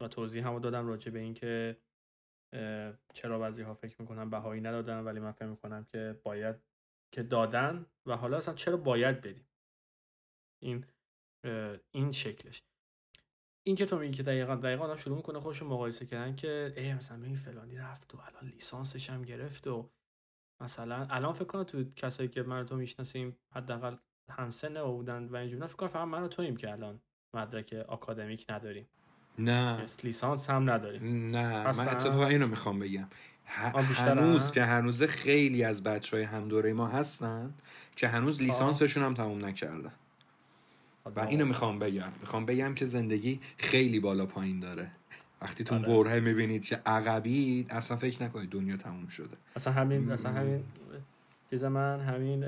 و 0.03 0.09
توضیح 0.09 0.47
هم 0.47 0.59
دادم 0.59 0.87
راجع 0.87 1.13
به 1.13 1.19
اینکه 1.19 1.83
چرا 3.15 3.39
بعضی 3.39 3.63
ها 3.63 3.75
فکر 3.75 4.01
می‌کنن 4.01 4.31
بهایی 4.31 4.61
ندادن 4.61 5.01
ولی 5.01 5.21
من 5.21 5.33
فکر 5.33 5.47
می‌کنم 5.47 5.85
که 5.85 6.21
باید 6.25 6.57
که 7.15 7.23
دادن 7.23 7.87
و 8.07 8.17
حالا 8.17 8.37
اصلا 8.37 8.55
چرا 8.55 8.77
باید 8.77 9.21
بدیم. 9.21 9.49
این 10.63 10.85
این 11.91 12.13
شکلش. 12.13 12.68
این 13.69 13.77
که 13.77 13.87
تو 13.87 13.99
میگی 13.99 14.17
که 14.17 14.23
دقیقا 14.23 14.55
دقیقا 14.55 14.85
آدم 14.85 14.97
شروع 14.97 15.17
می‌کنه 15.17 15.41
خودش 15.41 15.59
رو 15.59 15.69
مقایسه 15.69 16.07
کردن 16.07 16.37
که 16.37 16.73
ای 16.77 16.95
مثلا 16.95 17.25
این 17.25 17.35
فلانی 17.35 17.77
رفت 17.77 18.15
و 18.15 18.19
الان 18.19 18.53
لیسانسش 18.53 19.11
هم 19.11 19.23
گرفت 19.23 19.67
و 19.67 19.91
مثلا 20.63 21.07
الان 21.11 21.33
فکر 21.33 21.45
کنم 21.45 21.63
تو 21.63 21.85
کسایی 21.97 22.29
که 22.29 22.43
من 22.43 22.61
و 22.61 22.65
تو 22.65 22.77
می‌شناسیم 22.77 23.37
حداقل 23.55 23.97
همسن 24.31 24.85
بودن 24.85 25.25
و 25.29 25.37
اینجوری 25.37 25.67
فکر 25.67 25.77
کنم 25.77 25.89
فقط 25.89 26.09
من 26.09 26.23
و 26.23 26.29
توییم 26.29 26.57
که 26.57 26.73
الان 26.73 27.01
مدرک 27.37 27.73
آکادمیک 27.89 28.47
نداریم. 28.49 28.89
نه. 29.39 29.85
لیسانس 30.05 30.51
هم 30.51 30.71
نداریم. 30.71 31.31
نه 31.31 31.39
اصلا؟ 31.39 31.85
من 31.85 31.93
اتفاقا 31.93 32.27
اینو 32.27 32.47
می‌خوام 32.47 32.79
بگم. 32.79 33.09
ه- 33.47 33.77
هنوز؟ 33.77 34.53
که 34.53 34.65
هنوز 34.65 35.03
خیلی 35.03 35.65
از 35.65 35.83
بچه 35.83 36.17
های 36.17 36.25
هم 36.25 36.49
دوره 36.49 36.73
ما 36.73 36.87
هستن 36.87 37.55
که 37.97 38.09
هنوز 38.09 38.43
لیسانسشون 38.43 39.03
هم 39.03 39.15
تموم 39.15 39.45
نکردن. 39.45 39.93
و 41.17 41.21
اینو 41.21 41.45
می‌خوام 41.45 41.79
بگم 41.79 42.13
می‌خوام 42.21 42.47
بگم 42.47 42.75
که 42.75 42.85
زندگی 42.85 43.41
خیلی 43.57 44.01
بالا 44.01 44.27
پایین 44.27 44.61
داره 44.61 44.91
وقتی 45.43 45.65
تو. 45.65 45.79
برهه 45.79 46.21
می‌بینید 46.21 46.65
که 46.65 46.81
عقبید 46.87 47.71
اصلا 47.71 47.97
فکر 47.97 48.23
نکنید 48.25 48.51
دنیا 48.51 48.77
تموم 48.77 49.07
شده 49.07 49.37
اصلا 49.57 49.73
همین 49.73 50.11
اصلا 50.13 50.33
همین 50.33 50.65
چیز 51.51 51.65
من 51.65 52.01
همین 52.01 52.41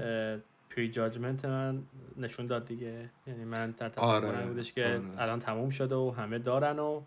پری 0.70 0.88
جاجمنت 0.90 1.44
من 1.44 1.82
نشون 2.16 2.46
داد 2.46 2.66
دیگه 2.66 3.10
یعنی 3.26 3.44
من 3.44 3.70
در 3.70 3.88
تصور 3.88 4.26
آره، 4.26 4.46
بودش 4.46 4.72
که 4.72 4.84
آره. 4.84 5.00
الان 5.18 5.38
تموم 5.38 5.70
شده 5.70 5.94
و 5.94 6.14
همه 6.16 6.38
دارن 6.38 6.78
و 6.78 7.00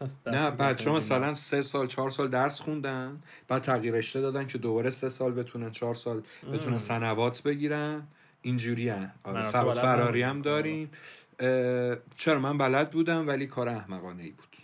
نه 0.26 0.40
ها 0.40 0.72
می‌زنن. 0.72 0.96
مثلا 0.96 1.34
سه 1.34 1.62
سال 1.62 1.86
چهار 1.86 2.10
سال 2.10 2.28
درس 2.28 2.60
خوندن 2.60 3.20
بعد 3.48 3.62
تغییر 3.62 3.94
رشته 3.94 4.20
دادن 4.20 4.46
که 4.46 4.58
دوباره 4.58 4.90
سه 4.90 5.08
سال 5.08 5.32
بتونن 5.32 5.70
چهار 5.70 5.94
سال 5.94 6.22
بتونن. 6.52 6.78
سنوات 6.78 7.42
بگیرن 7.42 8.02
اینجوری 8.42 8.90
آره 8.90 9.44
سبز 9.44 9.78
فراری. 9.78 10.22
هم 10.22 10.42
داریم. 10.42 10.90
چرا 12.16 12.38
من 12.38 12.58
بلد 12.58 12.90
بودم 12.90 13.28
ولی 13.28 13.46
کار 13.46 13.68
احمقانه 13.68 14.22
ای 14.22 14.30
بود. 14.30 14.56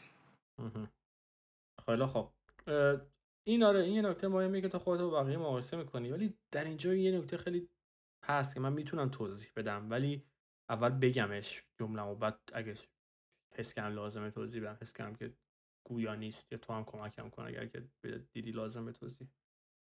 خیلی 1.87 2.03
اه، 2.03 3.01
این 3.47 3.63
آره 3.63 3.81
این 3.81 3.93
یه 3.93 4.03
نکته 4.03 4.29
مهمه 4.29 4.61
که 4.61 4.69
تو 4.69 4.79
خودت 4.79 5.01
با 5.01 5.23
بقیه 5.23 5.37
مقایسه 5.37 5.77
می‌کنی. 5.77 6.11
ولی 6.11 6.35
در 6.51 6.65
اینجا 6.65 6.95
یه 6.95 7.19
نکته 7.19 7.37
خیلی 7.37 7.69
هست 8.25 8.55
که 8.55 8.61
من 8.61 8.73
می‌تونم 8.73 9.09
توضیح 9.09 9.51
بدم 9.57 9.91
ولی 9.91 10.23
اول 10.71 10.89
بگمش 10.89 11.63
جمله 11.81 12.03
و 12.03 12.15
بعد 12.15 12.39
اگه 12.53 12.75
حس 13.55 13.75
کنم 13.75 13.95
لازمه 13.95 14.31
توضیح 14.31 14.63
بدم. 14.63 14.79
حس 14.81 14.93
کنم 14.93 15.15
که 15.15 15.33
گویا 15.89 16.15
نیست 16.15 16.53
یا 16.53 16.59
تو 16.59 16.73
هم 16.73 16.85
کمکم 16.85 17.31
کن 17.31 17.43
اگر 17.43 17.67
که 17.67 17.83
دیدی 18.33 18.51
لازمه 18.51 18.93
توضیح. 18.93 19.29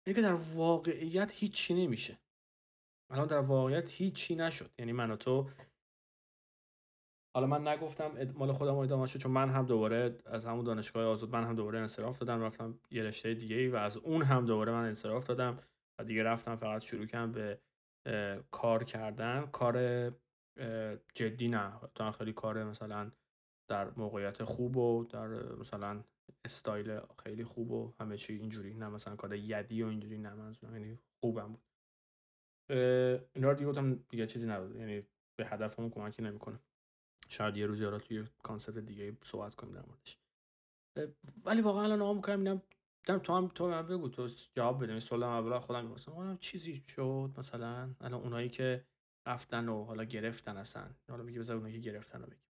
اینه 0.06 0.16
که 0.16 0.22
در 0.22 0.34
واقعیت 0.34 1.32
هیچی 1.32 1.74
نمیشه. 1.74 2.18
الان 3.10 3.26
در 3.26 3.38
واقعیت 3.38 3.92
هیچی 3.92 4.34
نشد. 4.36 4.70
یعنی 4.78 4.92
من 4.92 5.10
و 5.10 5.16
تو 5.16 5.50
حالا 7.36 7.46
من 7.46 7.68
نگفتم 7.68 8.32
مال 8.34 8.52
خودم 8.52 8.76
ادامه 8.76 9.06
شد 9.06 9.18
چون 9.18 9.32
من 9.32 9.50
هم 9.50 9.66
دوباره 9.66 10.18
از 10.26 10.46
همون 10.46 10.64
دانشگاه 10.64 11.06
آزاد 11.06 11.30
من 11.30 11.44
هم 11.44 11.54
دوباره 11.54 11.78
انصراف 11.78 12.18
دادم 12.18 12.42
رفتم 12.42 12.80
یه 12.90 13.02
رشته 13.02 13.34
دیگه 13.34 13.70
و 13.70 13.76
از 13.76 13.96
اون 13.96 14.22
هم 14.22 14.46
دوباره 14.46 14.72
من 14.72 14.84
انصراف 14.84 15.26
دادم 15.26 15.58
و 15.98 16.04
دیگه 16.04 16.22
رفتم 16.22 16.56
فقط 16.56 16.82
شروع 16.82 17.06
کردم 17.06 17.32
به 17.32 17.60
کار 18.50 18.84
کردن. 18.84 19.46
کار 19.46 20.10
جدی 21.14 21.48
نه. 21.48 21.72
تا 21.94 22.12
خیلی 22.12 22.32
کار 22.32 22.64
مثلا 22.64 23.10
در 23.70 23.90
موقعیت 23.90 24.44
خوب 24.44 24.76
و 24.76 25.04
در 25.04 25.28
مثلا 25.56 26.04
استایل 26.44 27.00
خیلی 27.22 27.44
خوب 27.44 27.70
و 27.70 27.94
همه 28.00 28.16
چی 28.16 28.32
اینجوری 28.32 28.74
نه. 28.74 28.88
مثلا 28.88 29.16
کار 29.16 29.34
یدی 29.34 29.82
و 29.82 29.86
اینجوری 29.86 30.18
نه. 30.18 30.34
منظورم 30.34 30.76
یعنی 30.76 30.98
خوبم 31.20 31.52
بود. 31.52 31.73
اینا 32.70 33.50
رو 33.50 33.54
دیگه 33.54 33.70
گفتم 33.70 33.94
دیگه 33.94 34.26
چیزی 34.26 34.46
نبود. 34.46 34.76
یعنی 34.76 35.02
به 35.36 35.46
هدفمون 35.46 35.90
کمکی 35.90 36.22
نمی‌کنه. 36.22 36.58
شاید 37.28 37.56
یه 37.56 37.66
روزی 37.66 37.84
حالا 37.84 37.98
توی 37.98 38.24
کانسرت 38.42 38.78
دیگه 38.78 39.16
صحبت 39.22 39.54
کنیم 39.54 39.74
در 39.74 39.82
موردش. 39.86 40.18
ولی 41.44 41.60
واقعا 41.60 41.82
الان 41.82 41.98
نگاه 41.98 42.14
می‌کنم 42.14 42.38
اینم 42.38 42.62
دم 43.06 43.18
تو 43.18 43.34
هم 43.36 43.48
تو 43.48 43.68
من 43.68 43.86
بگو 43.86 44.08
تو 44.08 44.28
جواب 44.54 44.82
بده. 44.82 45.00
سوالم 45.00 45.28
اول 45.28 45.58
خودم 45.58 45.84
می‌پرسم 45.84 46.36
چیزی 46.36 46.84
شد 46.88 47.30
مثلا؟ 47.38 47.94
الان 48.00 48.20
اونایی 48.20 48.48
که 48.48 48.84
رفتن 49.26 49.68
و 49.68 49.84
حالا 49.84 50.04
گرفتن 50.04 50.56
اصلا. 50.56 50.90
حالا 51.10 51.22
میگه 51.22 51.38
بذار 51.38 51.56
اونایی 51.56 51.74
که 51.74 51.90
گرفتن 51.90 52.20
رو 52.20 52.26
بگیم. 52.26 52.44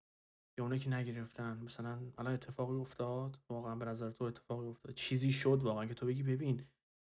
یا 0.59 0.65
اونایی 0.65 0.81
که 0.81 0.91
نگرفتن. 0.91 1.59
مثلا 1.59 1.99
الان 2.19 2.35
اتفاقی 2.35 2.77
افتاد. 2.77 3.39
واقعا 3.49 3.77
به 3.77 3.85
نظر 3.85 4.11
تو 4.11 4.25
اتفاقی 4.25 4.67
افتاد. 4.67 4.95
چیزی 4.95 5.33
شد 5.33 5.61
واقعا 5.63 5.87
که 5.87 5.95
تو 5.95 6.07
بگی 6.07 6.23
ببین 6.23 6.67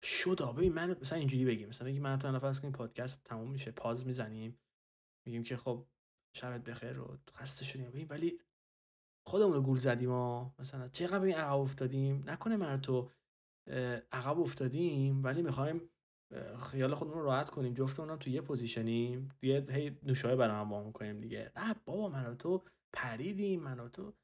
شد 0.02 0.42
آ، 0.42 0.52
ببین 0.52 0.72
من 0.72 0.96
مثلا 1.00 1.18
اینجوری 1.18 1.44
بگیم 1.44 1.68
مثلا 1.68 1.88
بگی 1.88 2.00
من 2.00 2.18
تو 2.18 2.32
نفس 2.32 2.60
کنیم 2.60 2.72
پادکست 2.72 3.24
تموم 3.24 3.50
میشه 3.50 3.70
پاز 3.70 4.06
می‌زنیم 4.06 4.58
میگیم 5.26 5.42
که 5.42 5.56
خب 5.56 5.86
شبت 6.36 6.64
بخیر 6.64 6.92
رو 6.92 7.18
خسته 7.34 7.64
شدیم. 7.64 7.90
ببین 7.90 8.06
ولی 8.10 8.40
خودمون 9.26 9.52
رو 9.52 9.62
گول 9.62 9.78
زدیم 9.78 10.10
ها 10.10 10.54
مثلا 10.58 10.88
چقدر 10.88 11.18
ببین 11.18 11.34
عقب 11.34 11.60
افتادیم؟ 11.60 12.24
نکنه 12.26 12.56
من 12.56 12.80
تو 12.80 13.10
اه، 13.68 14.02
عقب 14.12 14.40
افتادیم 14.40 15.24
ولی 15.24 15.42
می‌خوایم 15.42 15.90
خیال 16.70 16.94
خودمون 16.94 17.18
رو 17.18 17.24
راحت 17.24 17.50
کنیم 17.50 17.74
جفتمون 17.74 18.10
هم 18.10 18.16
تو 18.16 18.30
یه 18.30 18.40
پوزیشنیم 18.40 19.28
دیگه 19.40 19.66
هی 19.70 19.98
نوشابه 20.02 20.36
برای 20.36 20.56
هم 20.60 20.72
وام 20.72 20.92
کنیم 20.92 21.20
دیگه. 21.20 21.52
نه 21.56 21.74
بابا 21.84 22.08
من 22.08 22.36
تو 22.38 22.64
پریدیم 22.92 23.60
من 23.62 23.88
تو 23.88 24.14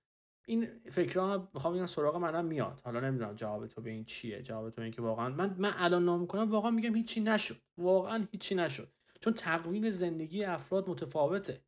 این 0.47 0.69
فکرها 0.91 1.49
می‌خوام 1.55 1.75
بگم 1.75 1.87
سراغ 1.87 2.17
منم 2.17 2.45
میاد. 2.45 2.81
حالا 2.85 3.01
نمی‌دونم 3.01 3.35
جواب 3.35 3.67
تو 3.67 3.81
به 3.81 3.91
این 3.91 4.05
چیه 4.05 4.43
جواب 4.43 4.71
تو 4.71 4.83
این 4.83 4.91
که 4.93 5.03
واقعا 5.03 5.29
من 5.29 5.55
من 5.59 5.73
الان 5.77 6.05
نام 6.05 6.21
می‌کنم 6.21 6.51
واقعا 6.51 6.71
میگم 6.71 6.95
هیچی 6.95 7.21
نشد. 7.21 7.57
واقعا 7.79 8.27
هیچی 8.33 8.55
نشد. 8.55 8.89
چون 9.21 9.33
تقویم 9.33 9.91
زندگی 9.91 10.45
افراد 10.45 10.91
متفاوته. 10.91 11.61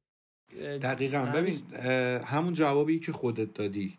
دقیقا. 0.60 1.18
هنوز- 1.18 1.62
ببین 1.62 1.80
همون 2.24 2.52
جوابی 2.52 2.98
که 2.98 3.12
خودت 3.12 3.55
دادی 3.55 3.98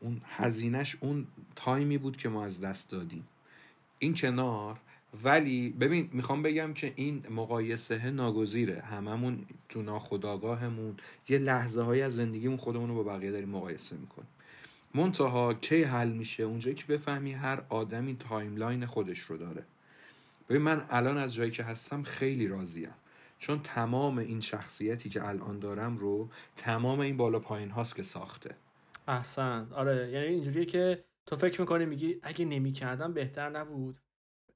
اون 0.00 0.20
هزینهش 0.24 0.96
اون 1.00 1.26
time 1.56 1.90
ی 1.90 1.98
بود 1.98 2.16
که 2.16 2.28
ما 2.28 2.44
از 2.44 2.60
دست 2.60 2.90
دادیم. 2.90 3.28
این 3.98 4.14
کنار 4.14 4.80
ولی 5.24 5.70
ببین 5.70 6.10
می‌خوام 6.12 6.42
بگم 6.42 6.74
که 6.74 6.92
این 6.96 7.24
مقایسه 7.30 8.10
ناگزیره. 8.10 8.80
هممون 8.80 9.46
تو 9.68 9.82
ناخداگاهمون 9.82 10.96
یه 11.28 11.38
لحظه 11.38 11.82
های 11.82 12.02
از 12.02 12.16
زندگیمون 12.16 12.56
خودمون 12.56 12.88
رو 12.88 13.04
با 13.04 13.16
بقیه 13.16 13.30
داریم 13.30 13.48
مقایسه 13.48 13.96
می‌کنیم. 13.96 14.28
منتها 14.94 15.54
کی 15.54 15.82
حل 15.82 16.10
میشه؟ 16.10 16.42
اونجایی 16.42 16.76
که 16.76 16.84
بفهمی 16.86 17.32
هر 17.32 17.62
آدمی 17.68 18.16
timeline 18.16 18.86
خودش 18.86 19.18
رو 19.18 19.36
داره. 19.36 19.64
ببین 20.48 20.62
من 20.62 20.84
الان 20.90 21.18
از 21.18 21.34
جایی 21.34 21.50
که 21.50 21.62
هستم 21.64 22.02
خیلی 22.02 22.48
راضیم. 22.48 22.90
چون 23.38 23.60
تمام 23.62 24.18
این 24.18 24.40
شخصیتی 24.40 25.08
که 25.08 25.28
الان 25.28 25.58
دارم 25.58 25.96
رو 25.96 26.28
تمام 26.56 27.00
این 27.00 27.16
بالا 27.16 27.38
پایین 27.38 27.70
هاست 27.70 27.96
که 27.96 28.02
ساخته. 28.02 28.54
احسن. 29.08 29.68
آره 29.72 30.10
یعنی 30.10 30.26
اینجوریه 30.26 30.64
که 30.64 31.04
تو 31.26 31.36
فکر 31.36 31.60
می‌کنی 31.60 31.86
میگی 31.86 32.18
اگه 32.22 32.44
نمی‌کردم 32.44 33.12
بهتر 33.12 33.50
نبود. 33.50 33.98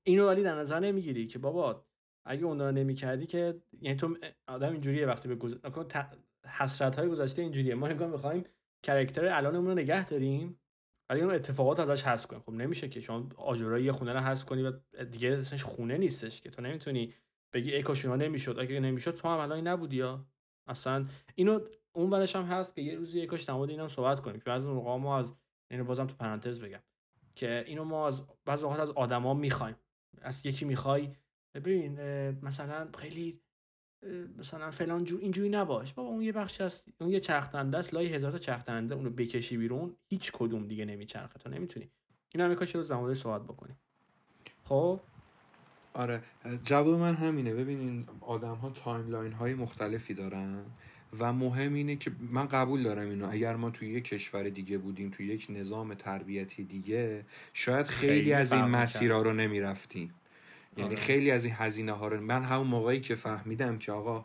اینو 0.05 0.27
ولی 0.27 0.43
در 0.43 0.55
نظر 0.55 0.81
نمی‌گیری 0.81 1.27
که 1.27 1.39
بابا 1.39 1.85
اگه 2.25 2.45
اون 2.45 2.61
رو 2.61 2.73
نمی‌کردی 2.73 3.27
که 3.27 3.63
یعنی 3.81 3.97
تو 3.97 4.17
آدم 4.49 4.73
اینجوریه 4.73 5.07
وقتی 5.07 5.29
به 5.29 5.35
گذ... 5.35 5.55
حسرت 6.47 6.97
های 6.97 7.09
گذشته 7.09 7.43
اینجوریه. 7.43 7.75
ما 7.75 7.87
انگار 7.87 8.09
می‌خوایم 8.09 8.45
کرکتر 8.83 9.27
الانمون 9.27 9.67
رو 9.67 9.75
نگه 9.75 10.07
داریم 10.07 10.59
ولی 11.11 11.21
اون 11.21 11.35
اتفاقات 11.35 11.81
ازش 11.81 12.03
حذف 12.03 12.27
کنیم. 12.27 12.43
خب 12.43 12.53
نمیشه 12.53 12.89
که 12.89 13.01
چون 13.01 13.33
آجرای 13.37 13.85
یه 13.85 13.93
خونه 13.93 14.13
رو 14.13 14.21
حذف 14.21 14.45
کنی 14.45 14.63
و 14.63 14.73
دیگه 15.05 15.33
اسمش 15.33 15.65
خونه 15.65 15.99
نیستش 15.99 16.41
که. 16.41 16.51
تو 16.51 16.63
نمی‌تونی 16.63 17.15
بگی 17.53 17.75
ای 17.75 17.83
کاش 17.83 18.05
اینا 18.05 18.17
نمی‌شد 18.17 18.59
اگه 18.59 18.81
نمی‌شد 18.81 19.15
تو 19.15 19.29
هم 19.29 19.39
الان 19.39 19.69
نبودی 19.69 19.97
یا؟ 19.97 20.27
اصلا 20.67 21.07
اینو 21.35 21.61
اون 21.93 22.11
ورش 22.11 22.37
هم 22.37 22.45
هست 22.45 22.75
که 22.75 22.83
یه 22.83 22.95
روزی 22.95 23.21
یکاش 23.21 23.43
در 23.43 23.55
مورد 23.55 23.71
اینم 23.71 23.89
صحبت 23.89 24.21
کنیم 24.21 24.39
که 24.39 24.45
بعضی 24.45 24.69
موقع 24.69 24.97
ما 24.97 25.19
از 25.19 25.35
اینو 25.71 25.85
بازم 25.85 26.07
تو 26.07 26.15
پرانتز 26.15 26.61
بگم 26.61 26.83
که 27.35 27.65
اینو 27.67 27.85
ما 27.85 28.07
از 28.07 28.23
بعضی 28.45 28.67
وقت 28.67 28.81
از 28.81 28.91
آدما 28.91 29.35
می‌خوایم. 29.35 29.77
از 30.23 30.47
یکی 30.47 30.65
می‌خوای 30.65 31.13
ببین 31.55 32.01
مثلا 32.43 32.89
خیلی 32.99 33.41
مثلا 34.39 34.71
فلان 34.71 35.05
جو 35.05 35.19
اینجوری 35.21 35.49
نباش. 35.49 35.93
بابا 35.93 36.09
اون 36.09 36.23
یه 36.23 36.33
بخش 36.33 36.61
از 36.61 36.83
اون 37.01 37.11
یه 37.11 37.21
چرخنده 37.21 37.79
است 37.79 37.95
لای 37.95 38.07
هزار 38.07 38.33
تا 38.33 38.39
چرخنده 38.39 38.95
اونو 38.95 39.11
بکشی 39.11 39.57
بیرون. 39.57 39.97
هیچ 40.09 40.33
کدوم 40.33 40.67
دیگه 40.69 40.85
نمیچرخه. 40.85 41.39
تو 41.39 41.51
نمی‌تونی. 41.51 41.91
این 42.35 42.45
هم 42.45 42.53
یکاش 42.53 42.75
رو 42.75 42.83
زمانه 42.83 43.15
صحبت 43.15 43.43
بکنیم 43.43 43.77
خب؟ 44.65 45.01
آره. 45.95 46.23
جواب 46.65 47.01
من 47.01 47.15
همینه. 47.15 47.55
ببینین 47.55 48.09
آدم 48.21 48.55
ها 48.55 48.71
timeline 48.71 49.33
های 49.33 49.55
مختلفی 49.55 50.15
دارن. 50.15 50.65
و 51.19 51.33
مهم 51.33 51.75
اینه 51.75 51.97
که 51.97 52.11
من 52.31 52.47
قبول 52.47 52.83
دارم 52.83 53.09
اینو 53.09 53.29
اگر 53.31 53.57
ما 53.57 53.71
توی 53.71 53.89
یک 53.89 54.05
کشور 54.05 54.49
دیگه 54.49 54.79
بودیم 54.79 55.11
توی 55.11 55.27
یک 55.27 55.47
نظام 55.51 55.95
تربیتی 55.95 56.65
دیگه 56.65 57.25
شاید 57.53 57.87
خیلی, 57.87 58.13
خیلی 58.13 58.33
از 58.33 58.53
این. 58.53 58.65
مسیرها 58.65 59.23
رو 59.23 59.33
نمی‌رفتیم 59.33 60.15
یعنی 60.77 60.91
آره. 60.91 60.97
خیلی 60.97 61.31
از 61.31 61.45
این 61.45 61.55
هزینه 61.59 61.93
ها 61.93 62.09
رو 62.09 62.21
من 62.21 62.43
همون 62.43 62.67
موقعی 62.67 63.01
که 63.01 63.15
فهمیدم 63.15 63.79
که 63.79 63.93
آقا 63.93 64.25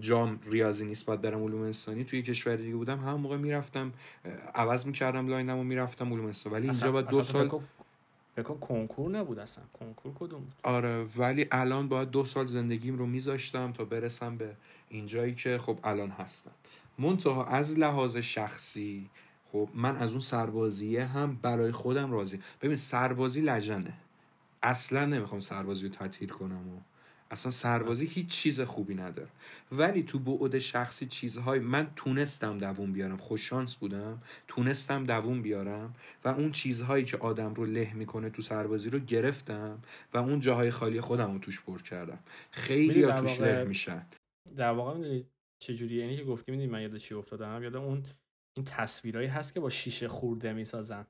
جام 0.00 0.40
ریاضی 0.46 0.86
نیست 0.86 1.06
باید 1.06 1.20
برم 1.20 1.42
علوم 1.44 1.62
انسانی 1.62 2.04
توی 2.04 2.22
کشور 2.22 2.56
دیگه 2.56 2.74
بودم 2.74 2.98
همون 2.98 3.20
موقع 3.20 3.36
می‌رفتم 3.36 3.92
عوض 4.54 4.86
می‌کردم 4.86 5.28
line 5.28 5.52
م 5.52 5.58
و 5.58 5.64
می‌رفتم 5.64 6.12
علوم 6.12 6.26
انسانی 6.26 6.54
ولی 6.56 6.64
اینجا 6.64 6.92
باید 6.92 7.06
دو 7.06 7.22
سال 7.22 7.50
فکر 8.36 8.42
کن- 8.42 8.54
فکر 8.54 8.66
کن 8.66 8.86
کنکور 8.86 9.10
نبود 9.10 9.38
اصلا. 9.38 9.64
کنکور 9.72 10.12
کدوم 10.14 10.40
بود؟ 10.40 10.54
آره 10.62 11.04
ولی 11.16 11.46
الان 11.52 11.88
باید 11.88 12.10
دو 12.10 12.24
سال 12.24 12.46
زندگیم 12.46 12.98
رو 12.98 13.06
میذاشتم 13.06 13.72
تا 13.72 13.84
برسم 13.84 14.36
به 14.36 14.56
اینجایی 14.88 15.34
که 15.34 15.58
خب 15.58 15.78
الان 15.84 16.10
هستم. 16.10 16.50
منتها 16.98 17.44
از 17.44 17.78
لحاظ 17.78 18.16
شخصی 18.16 19.10
خب 19.52 19.68
من 19.74 19.96
از 19.96 20.10
اون 20.10 20.20
سربازیه 20.20 21.04
هم 21.04 21.36
برای 21.42 21.72
خودم 21.72 22.12
راضی 22.12 22.40
ببین 22.62 22.76
سربازی 22.76 23.40
لجنه. 23.40 23.94
اصلا 24.62 25.06
نمی‌خوام 25.06 25.40
سربازی 25.40 25.88
رو 25.88 25.94
تعطیل 25.94 26.28
کنم 26.28 26.68
و 26.68 26.80
اصلا 27.30 27.50
سربازی 27.50 28.06
هیچ 28.06 28.26
چیز 28.26 28.60
خوبی 28.60 28.94
نداره. 28.94 29.28
ولی 29.72 30.02
تو 30.02 30.18
بعد 30.18 30.58
شخصی 30.58 31.06
چیزهای 31.06 31.58
من 31.58 31.90
تونستم 31.96 32.58
دووم 32.58 32.92
بیارم. 32.92 33.16
خوش 33.16 33.48
شانس 33.48 33.76
بودم. 33.76 34.22
تونستم 34.48 35.04
دووم 35.04 35.42
بیارم 35.42 35.94
و 36.24 36.28
اون 36.28 36.52
چیزهایی 36.52 37.04
که 37.04 37.16
آدم 37.16 37.54
رو 37.54 37.64
له 37.64 37.92
می‌کنه 37.94 38.30
تو 38.30 38.42
سربازی 38.42 38.90
رو 38.90 38.98
گرفتم 38.98 39.82
و 40.14 40.18
اون 40.18 40.40
جاهای 40.40 40.70
خالی 40.70 41.00
خودم 41.00 41.32
رو 41.32 41.38
توش 41.38 41.60
پر 41.60 41.82
کردم. 41.82 42.18
خیلی 42.50 43.02
ها 43.02 43.20
توش 43.20 43.40
واقع- 43.40 43.52
له 43.52 43.64
میشن. 43.64 44.06
در 44.56 44.70
واقع 44.70 44.94
می‌دونی 44.94 45.26
چجوریه؟ 45.62 46.04
اینی 46.04 46.16
که 46.16 46.24
گفتی 46.24 46.52
می‌دونی 46.52 46.70
من 46.70 46.82
یاد 46.82 46.96
چی 46.96 47.14
افتادم؟ 47.14 47.62
یاد 47.62 47.76
اون 47.76 48.02
این 48.56 48.64
تصویرایی 48.66 49.28
هست 49.28 49.54
که 49.54 49.60
با 49.60 49.70
شیشه 49.70 50.08
خورده 50.08 50.52
می‌سازن. 50.52 51.06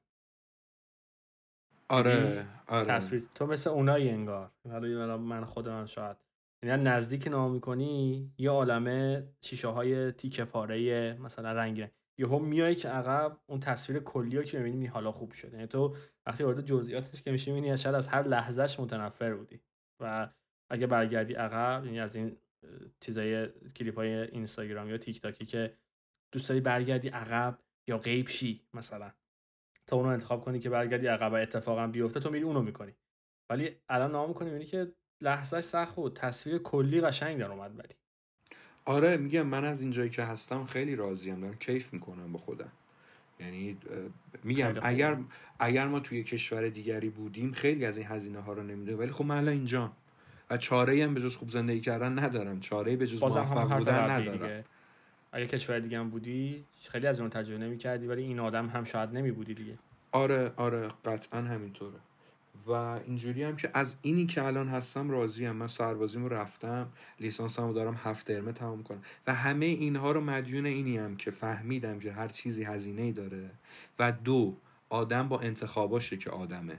آره 1.88 2.46
آره. 2.66 2.86
تصویر. 2.86 3.22
تو 3.34 3.46
مثل 3.46 3.70
اونایی 3.70 4.08
انگار. 4.10 4.50
حالا 4.68 5.18
من- 5.18 5.44
خودم 5.44 5.78
هم 5.78 5.86
شاید. 5.86 6.16
یعنی 6.64 6.82
نزدیک 6.82 7.26
نام 7.26 7.52
می‌کنی 7.52 8.32
یه 8.38 8.50
عالمه 8.50 9.28
شیشه 9.40 9.68
های 9.68 10.12
تیکه 10.12 10.44
پاره 10.44 11.12
مثلا 11.20 11.52
رنگی 11.52 11.86
یهو 12.18 12.38
میای 12.38 12.74
که 12.74 12.88
عقب 12.88 13.38
اون 13.46 13.60
تصویر 13.60 13.98
کلی 14.00 14.36
رو 14.36 14.42
که 14.42 14.58
می‌بینی 14.58 14.86
حالا 14.86 15.12
خوب 15.12 15.32
شده. 15.32 15.52
یعنی 15.56 15.66
تو 15.66 15.96
وقتی 16.26 16.44
وارد 16.44 16.60
جزئیاتش 16.60 17.22
که 17.22 17.30
میشی 17.30 17.52
می‌بینی 17.52 17.76
شاید 17.76 17.94
از 17.94 18.08
هر 18.08 18.22
لحظهش 18.22 18.80
متنفر 18.80 19.34
بودی. 19.34 19.60
و 20.00 20.28
اگه 20.70 20.86
برگردی 20.86 21.34
عقب 21.34 21.84
یعنی 21.84 22.00
از 22.00 22.16
این 22.16 22.36
چیزای 23.00 23.48
کلیپ 23.76 23.94
های 23.96 24.08
اینستاگرام 24.14 24.88
یا 24.90 24.98
تیک 24.98 25.20
تاکی 25.20 25.46
که 25.46 25.74
دوست 26.32 26.48
داری 26.48 26.60
برگردی 26.60 27.08
عقب 27.08 27.58
یا 27.88 27.98
غیب 27.98 28.28
شی 28.28 28.66
مثلا. 28.74 29.12
تا 29.86 29.96
اونو 29.96 30.08
انتخاب 30.08 30.44
کنی 30.44 30.60
که 30.60 30.70
برگردی 30.70 31.06
عقب 31.06 31.32
و 31.32 31.34
اتفاقا 31.34 31.86
بیفته 31.86 32.20
تو 32.20 32.30
میری 32.30 32.44
اونو 32.44 32.62
می‌کنی. 32.62 32.92
ولی 33.50 33.76
الان 33.88 34.12
نام 34.12 34.28
می‌کنی 34.28 34.50
می‌بینی 34.50 34.66
که 34.66 34.92
لحظهش 35.20 35.64
سخت 35.64 35.96
بود 35.96 36.14
تصویر 36.14 36.58
کلی 36.58 37.00
قشنگ 37.00 37.38
در 37.38 37.52
اومد 37.52 37.78
ولی. 37.78 37.94
آره 38.84 39.16
میگم 39.16 39.42
من 39.42 39.64
از 39.64 39.82
اینجایی 39.82 40.10
که 40.10 40.22
هستم 40.22 40.64
خیلی 40.64 40.96
راضیم 40.96 41.40
دارم 41.40 41.54
کیف 41.54 41.92
می‌کنم 41.92 42.32
با 42.32 42.38
خودم. 42.38 42.72
یعنی 43.40 43.78
میگم. 44.44 44.74
اگر 44.82 45.16
اگر 45.58 45.86
ما 45.86 46.00
توی 46.00 46.22
کشور 46.22 46.68
دیگری 46.68 47.08
بودیم 47.08 47.52
خیلی 47.52 47.86
از 47.86 47.98
این 47.98 48.06
هزینه 48.06 48.40
ها 48.40 48.52
رو 48.52 48.62
نمیده 48.62 48.96
ولی 48.96 49.10
خب 49.10 49.24
من 49.24 49.36
الان 49.36 49.54
اینجا 49.54 49.92
و 50.50 50.56
چاره 50.56 51.04
هم 51.04 51.14
به 51.14 51.20
جز 51.20 51.36
خوب 51.36 51.50
زندگی 51.50 51.80
کردن 51.80 52.18
ندارم. 52.18 52.60
چاره 52.60 52.96
به 52.96 53.06
جز 53.06 53.22
موفق 53.22 53.78
بودن 53.78 54.10
ندارم. 54.10 54.38
دیگه. 54.38 54.64
اگه 55.34 55.46
کشور 55.46 55.78
دیگه 55.78 55.98
هم 55.98 56.10
بودی 56.10 56.64
خیلی 56.90 57.06
از 57.06 57.20
اون 57.20 57.30
تجربه 57.30 57.64
نمی‌کردی 57.64 58.06
ولی 58.06 58.22
این 58.22 58.40
آدم 58.40 58.68
هم 58.68 58.84
شاید 58.84 59.10
نمی 59.10 59.32
بودی 59.32 59.54
دیگه. 59.54 59.78
آره 60.12 60.52
آره 60.56 60.88
قطعا 61.04 61.40
همینطوره. 61.40 61.98
و 62.66 62.70
اینجوری 62.72 63.42
هم 63.42 63.56
که 63.56 63.70
از 63.74 63.96
اینی 64.02 64.26
که 64.26 64.44
الان 64.44 64.68
هستم 64.68 65.10
راضیم. 65.10 65.50
من 65.50 65.66
سربازیمو 65.66 66.28
رفتم 66.28 66.88
لیسانسمو 67.20 67.72
دارم 67.72 68.00
هفت 68.04 68.26
ترمه 68.26 68.52
تمام 68.52 68.82
کنم. 68.82 69.02
و 69.26 69.34
همه 69.34 69.66
اینها 69.66 70.12
رو 70.12 70.20
مدیون 70.20 70.66
اینی 70.66 70.98
هم 70.98 71.16
که 71.16 71.30
فهمیدم 71.30 71.98
که 71.98 72.12
هر 72.12 72.28
چیزی 72.28 72.64
هزینه 72.64 73.12
داره. 73.12 73.50
و 73.98 74.12
دو 74.12 74.56
آدم 74.88 75.28
با 75.28 75.40
انتخاباشه 75.40 76.16
که 76.16 76.30
آدمه. 76.30 76.78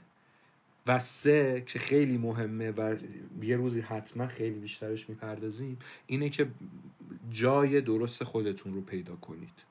و 0.88 1.00
سه 1.00 1.64
که 1.66 1.80
خیلی 1.80 2.18
مهمه 2.18 2.72
و 2.72 2.96
یه 3.42 3.58
روزی 3.58 3.82
حتما 3.82 4.28
خیلی 4.28 4.60
بیشترش 4.60 5.10
می‌پردازیم 5.10 5.80
اینه 6.08 6.30
که 6.30 6.48
جای 7.32 7.82
درست 7.82 8.24
خودتون 8.24 8.74
رو 8.74 8.82
پیدا 8.82 9.16
کنید. 9.16 9.64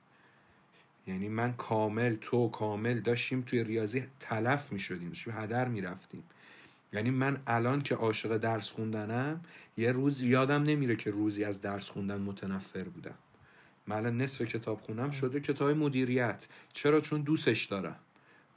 یعنی 1.07 1.29
من 1.29 1.53
کامل 1.53 2.15
تو 2.15 2.49
کامل 2.49 3.01
داشتیم 3.01 3.43
توی 3.43 3.65
ریاضی 3.65 4.05
تلف 4.21 4.73
می 4.73 4.79
شدیم 4.79 5.09
داشتیم 5.09 5.33
هدر 5.33 5.69
می 5.69 5.81
رفتیم 5.81 6.23
یعنی 6.93 7.11
من 7.11 7.41
الان 7.47 7.83
که 7.83 7.95
عاشق 7.95 8.37
درس 8.37 8.71
خوندنم 8.71 9.41
یه 9.77 9.93
روز 9.93 10.21
یادم 10.21 10.63
نمیره 10.63 10.97
که 10.97 11.11
روزی 11.11 11.45
از 11.45 11.61
درس 11.61 11.91
خوندن 11.91 12.21
متنفر 12.21 12.85
بودم. 12.85 13.15
من 13.87 13.97
الان 13.97 14.17
نصف 14.23 14.43
کتاب 14.43 14.81
خونم 14.81 15.11
شده 15.11 15.41
کتاب 15.41 15.71
مدیریت. 15.71 16.47
چرا؟ 16.73 17.01
چون 17.01 17.21
دوستش 17.23 17.65
دارم. 17.65 17.97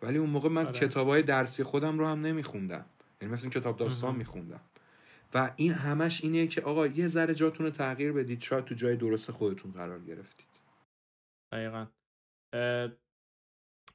ولی 0.01 0.17
اون 0.17 0.29
موقع 0.29 0.49
من 0.49 0.65
آره. 0.65 0.73
کتاب 0.73 1.07
های 1.07 1.23
درسی 1.23 1.63
خودم 1.63 1.99
رو 1.99 2.07
هم 2.07 2.21
نمیخوندم. 2.25 2.85
یعنی 3.21 3.33
مثلا 3.33 3.49
کتاب 3.49 3.77
داستان 3.77 4.09
مهم. 4.09 4.19
میخوندم. 4.19 4.61
و 5.33 5.53
این 5.55 5.73
همش 5.73 6.23
اینه 6.23 6.47
که 6.47 6.61
آقا 6.61 6.87
یه 6.87 7.07
ذره 7.07 7.33
جاتون 7.33 7.65
رو 7.65 7.71
تغییر 7.71 8.11
بدید 8.11 8.41
شاید 8.41 8.65
تو 8.65 8.75
جای 8.75 8.95
درست 8.95 9.31
خودتون 9.31 9.71
قرار 9.71 9.99
گرفتید. 9.99 10.47
دقیقا. 11.51 11.87
اه، 12.53 12.91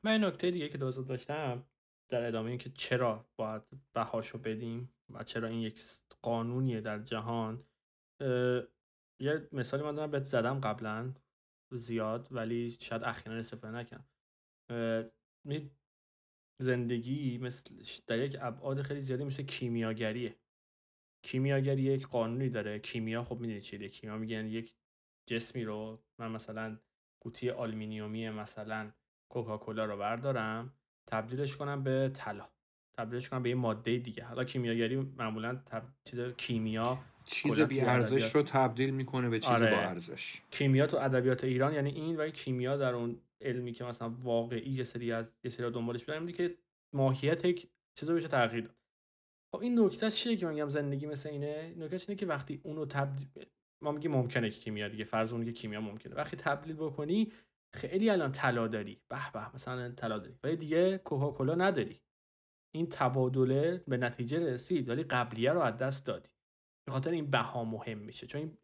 من 0.04 0.24
نکته 0.24 0.50
دیگه 0.50 0.68
که 0.68 0.78
دوست 0.78 1.08
داشتم 1.08 1.62
در 2.10 2.26
ادامه 2.26 2.48
این 2.48 2.58
که 2.58 2.70
چرا 2.70 3.26
باید 3.36 3.62
بهاشو 3.92 4.38
بدیم 4.38 4.92
و 5.10 5.24
چرا 5.24 5.48
این 5.48 5.60
یک 5.60 5.80
قانونیه 6.22 6.80
در 6.80 6.98
جهان 6.98 7.64
اه، 8.20 8.62
یه 9.20 9.48
مثالی 9.52 9.82
من 9.82 9.94
دارم 9.94 10.10
بهت 10.10 10.24
زدم 10.24 10.60
قبلا 10.60 11.12
زیاد 11.72 12.28
ولی 12.30 12.70
شاید 12.70 13.02
اخیرا 13.02 13.36
استفاده 13.36 13.78
نکنم 13.78 14.04
زندگی 16.62 17.38
مثل 17.38 17.70
در 18.06 18.18
یک 18.18 18.36
ابعاد 18.40 18.82
خیلی 18.82 19.00
زیادی 19.00 19.24
مثل 19.24 19.42
کیمیاگریه. 19.42 20.36
کیمیاگری 21.22 21.82
یک 21.82 22.06
قانونی 22.06 22.48
داره. 22.48 22.78
کیمیا 22.78 23.22
خب 23.22 23.40
می‌دونی 23.40 23.60
چیه؟ 23.60 23.88
کیمیا 23.88 24.18
میگن 24.18 24.46
یک 24.46 24.74
جسمی 25.26 25.64
رو 25.64 26.02
من 26.18 26.30
مثلا 26.30 26.78
قوطی 27.20 27.50
آلومینیومی 27.50 28.30
مثلا 28.30 28.90
کوکاکولا 29.28 29.84
رو 29.84 29.96
بردارم 29.96 30.72
تبدیلش 31.06 31.56
کنم 31.56 31.82
به 31.82 32.10
طلا. 32.14 32.48
تبدیلش 32.98 33.28
کنم 33.28 33.42
به 33.42 33.48
یه 33.48 33.54
ماده 33.54 33.98
دیگه. 33.98 34.24
حالا 34.24 34.44
کیمیاگری 34.44 34.96
معمولا 34.96 35.54
تب... 35.66 35.82
چیز 36.04 36.20
کیمیا 36.20 36.98
چیز 37.26 37.60
بی 37.60 37.80
ارزش 37.80 38.34
رو 38.34 38.42
تبدیل 38.42 38.90
می‌کنه 38.90 39.28
به 39.28 39.38
چیز 39.38 39.50
آره. 39.50 39.70
با 39.70 39.76
ارزش. 39.76 40.42
کیمیا 40.50 40.86
تو 40.86 40.96
ادبیات 40.96 41.44
ایران 41.44 41.74
یعنی 41.74 41.90
این 41.90 42.16
و 42.16 42.30
کیمیا 42.30 42.76
در 42.76 42.94
اون 42.94 43.20
علمی 43.42 43.72
که 43.72 43.84
مثلا 43.84 44.08
واقعی 44.10 44.70
یه 44.70 44.84
سری 44.84 45.12
از 45.12 45.26
یه 45.44 45.50
سری 45.50 45.70
دنبالش 45.70 46.04
بودن 46.04 46.18
اینه 46.18 46.32
که 46.32 46.58
ماهیت 46.94 47.44
یک 47.44 47.70
چیز 47.98 48.10
رو 48.10 48.16
بشه 48.16 48.28
تغییر 48.28 48.64
داد. 48.64 48.76
خب 49.54 49.62
این 49.62 49.80
نکته 49.80 50.10
چیه 50.10 50.36
که 50.36 50.46
میگم 50.46 50.68
زندگی 50.68 51.06
مثل 51.06 51.28
اینه؟ 51.28 51.74
نکتهش 51.76 52.08
اینه 52.08 52.18
که 52.18 52.26
وقتی 52.26 52.60
اونو 52.64 52.86
تبدیل 52.86 53.28
ما 53.82 53.92
میگیم 53.92 54.10
ممکنه 54.10 54.50
که 54.50 54.60
کیمیا 54.60 54.88
دیگه 54.88 55.04
فرض 55.04 55.32
اون 55.32 55.44
که 55.44 55.52
کیمیا 55.52 55.80
ممکنه. 55.80 56.14
وقتی 56.14 56.36
تبدیل 56.36 56.76
بکنی 56.76 57.32
خیلی 57.74 58.10
الان 58.10 58.32
طلا 58.32 58.68
داری. 58.68 59.00
به 59.08 59.18
به 59.32 59.54
مثلا 59.54 59.92
طلا 59.92 60.18
داری. 60.18 60.38
ولی 60.44 60.56
دیگه 60.56 60.98
کوکاکولا 60.98 61.54
نداری. 61.54 62.00
این 62.74 62.86
تبادله 62.90 63.84
به 63.88 63.96
نتیجه 63.96 64.40
رسید 64.40 64.88
ولی 64.88 65.02
قبلیه 65.02 65.52
رو 65.52 65.60
از 65.60 65.76
دست 65.76 66.06
دادی. 66.06 66.30
به 66.86 66.92
خاطر 66.92 67.10
این 67.10 67.30
بها 67.30 67.64
مهم 67.64 67.98
میشه. 67.98 68.26
چون 68.26 68.58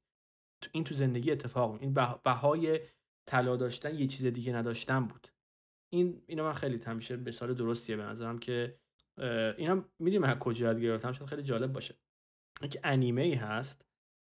این 0.73 0.85
تو- 0.85 0.95
زندگی 0.95 1.31
اتفاق 1.31 1.79
این 1.81 1.95
به- 1.95 2.21
بهای 2.25 2.81
طلا 3.29 3.57
داشتن 3.57 3.95
یه 3.95 4.07
چیز 4.07 4.27
دیگه 4.27 4.53
نداشتن 4.53 5.07
بود. 5.07 5.29
این 5.93 6.23
اینو 6.27 6.45
من 6.45 6.53
خیلی 6.53 6.83
همیشه 6.83 7.17
به 7.17 7.33
سال 7.33 7.55
درستیه 7.55 7.97
به 7.97 8.03
نظرم 8.03 8.39
که 8.39 8.79
اینا 9.59 9.85
می‌دونی 9.99 10.19
من 10.19 10.31
از 10.31 10.39
کجا 10.39 10.67
یاد 10.67 10.81
گرفتم؟ 10.81 11.13
شاید 11.13 11.31
خیلی 11.31 11.43
جالب 11.43 11.73
باشه. 11.73 11.95
یک 12.63 12.79
انیمه 12.85 13.23
ای 13.23 13.35
هست 13.35 13.85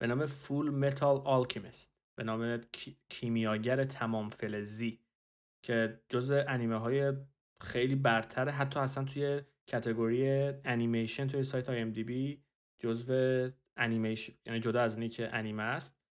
به 0.02 0.08
نام 0.08 0.26
Fullmetal 0.26 1.18
Alchemist 1.18 1.96
به 2.18 2.24
نام 2.24 2.58
کی- 2.58 2.98
کیمیاگر 3.10 3.84
تمام 3.84 4.30
فلزی 4.30 5.00
که 5.66 6.02
جز 6.10 6.32
انیمه 6.32 6.76
های 6.76 7.14
خیلی 7.62 7.96
برتره. 7.96 8.52
حتی 8.52 8.80
اصلا 8.80 9.04
توی 9.04 9.42
category 9.68 10.28
انیمیشن 10.66 11.28
توی 11.28 11.44
سایت 11.44 11.70
های 11.70 11.94
IMDB 11.94 12.40
جزو 12.84 13.50
انیمیشن 13.78 14.34
یعنی 14.46 14.60
جدا 14.60 14.82
از 14.82 14.94
اینی 14.96 15.10
که 15.10 15.36
انیمه 15.36 15.64
است. 15.64 16.05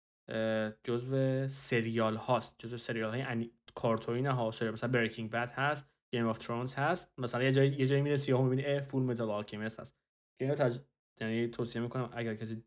جزو 0.84 1.48
سریال 1.48 2.16
هاست 2.16 2.56
جزو 2.60 2.78
سریال 2.78 3.10
های 3.10 3.22
انی... 3.22 3.52
کارتون 3.76 4.26
ها 4.26 4.52
سریال 4.52 4.74
مثلا 4.74 4.90
Breaking 4.90 5.32
Bad 5.32 5.52
هست 5.52 5.90
Game 6.14 6.28
of 6.28 6.40
Thrones 6.40 6.74
هست 6.74 7.14
مثلا 7.18 7.44
یه 7.44 7.52
جایی 7.52 7.72
یه 7.72 7.88
جایی 7.88 8.02
میره 8.02 8.16
سیاه 8.16 8.44
می‌بینی 8.44 8.80
Fullmetal 8.80 9.30
Alchemist 9.30 9.80
هست. 9.80 9.96
که 10.40 10.46
اینو 10.46 10.56
تج... 10.56 10.80
یعنی 11.22 11.48
توصیه 11.48 11.82
می‌کنم 11.82 12.10
اگر 12.14 12.36
کسی 12.36 12.64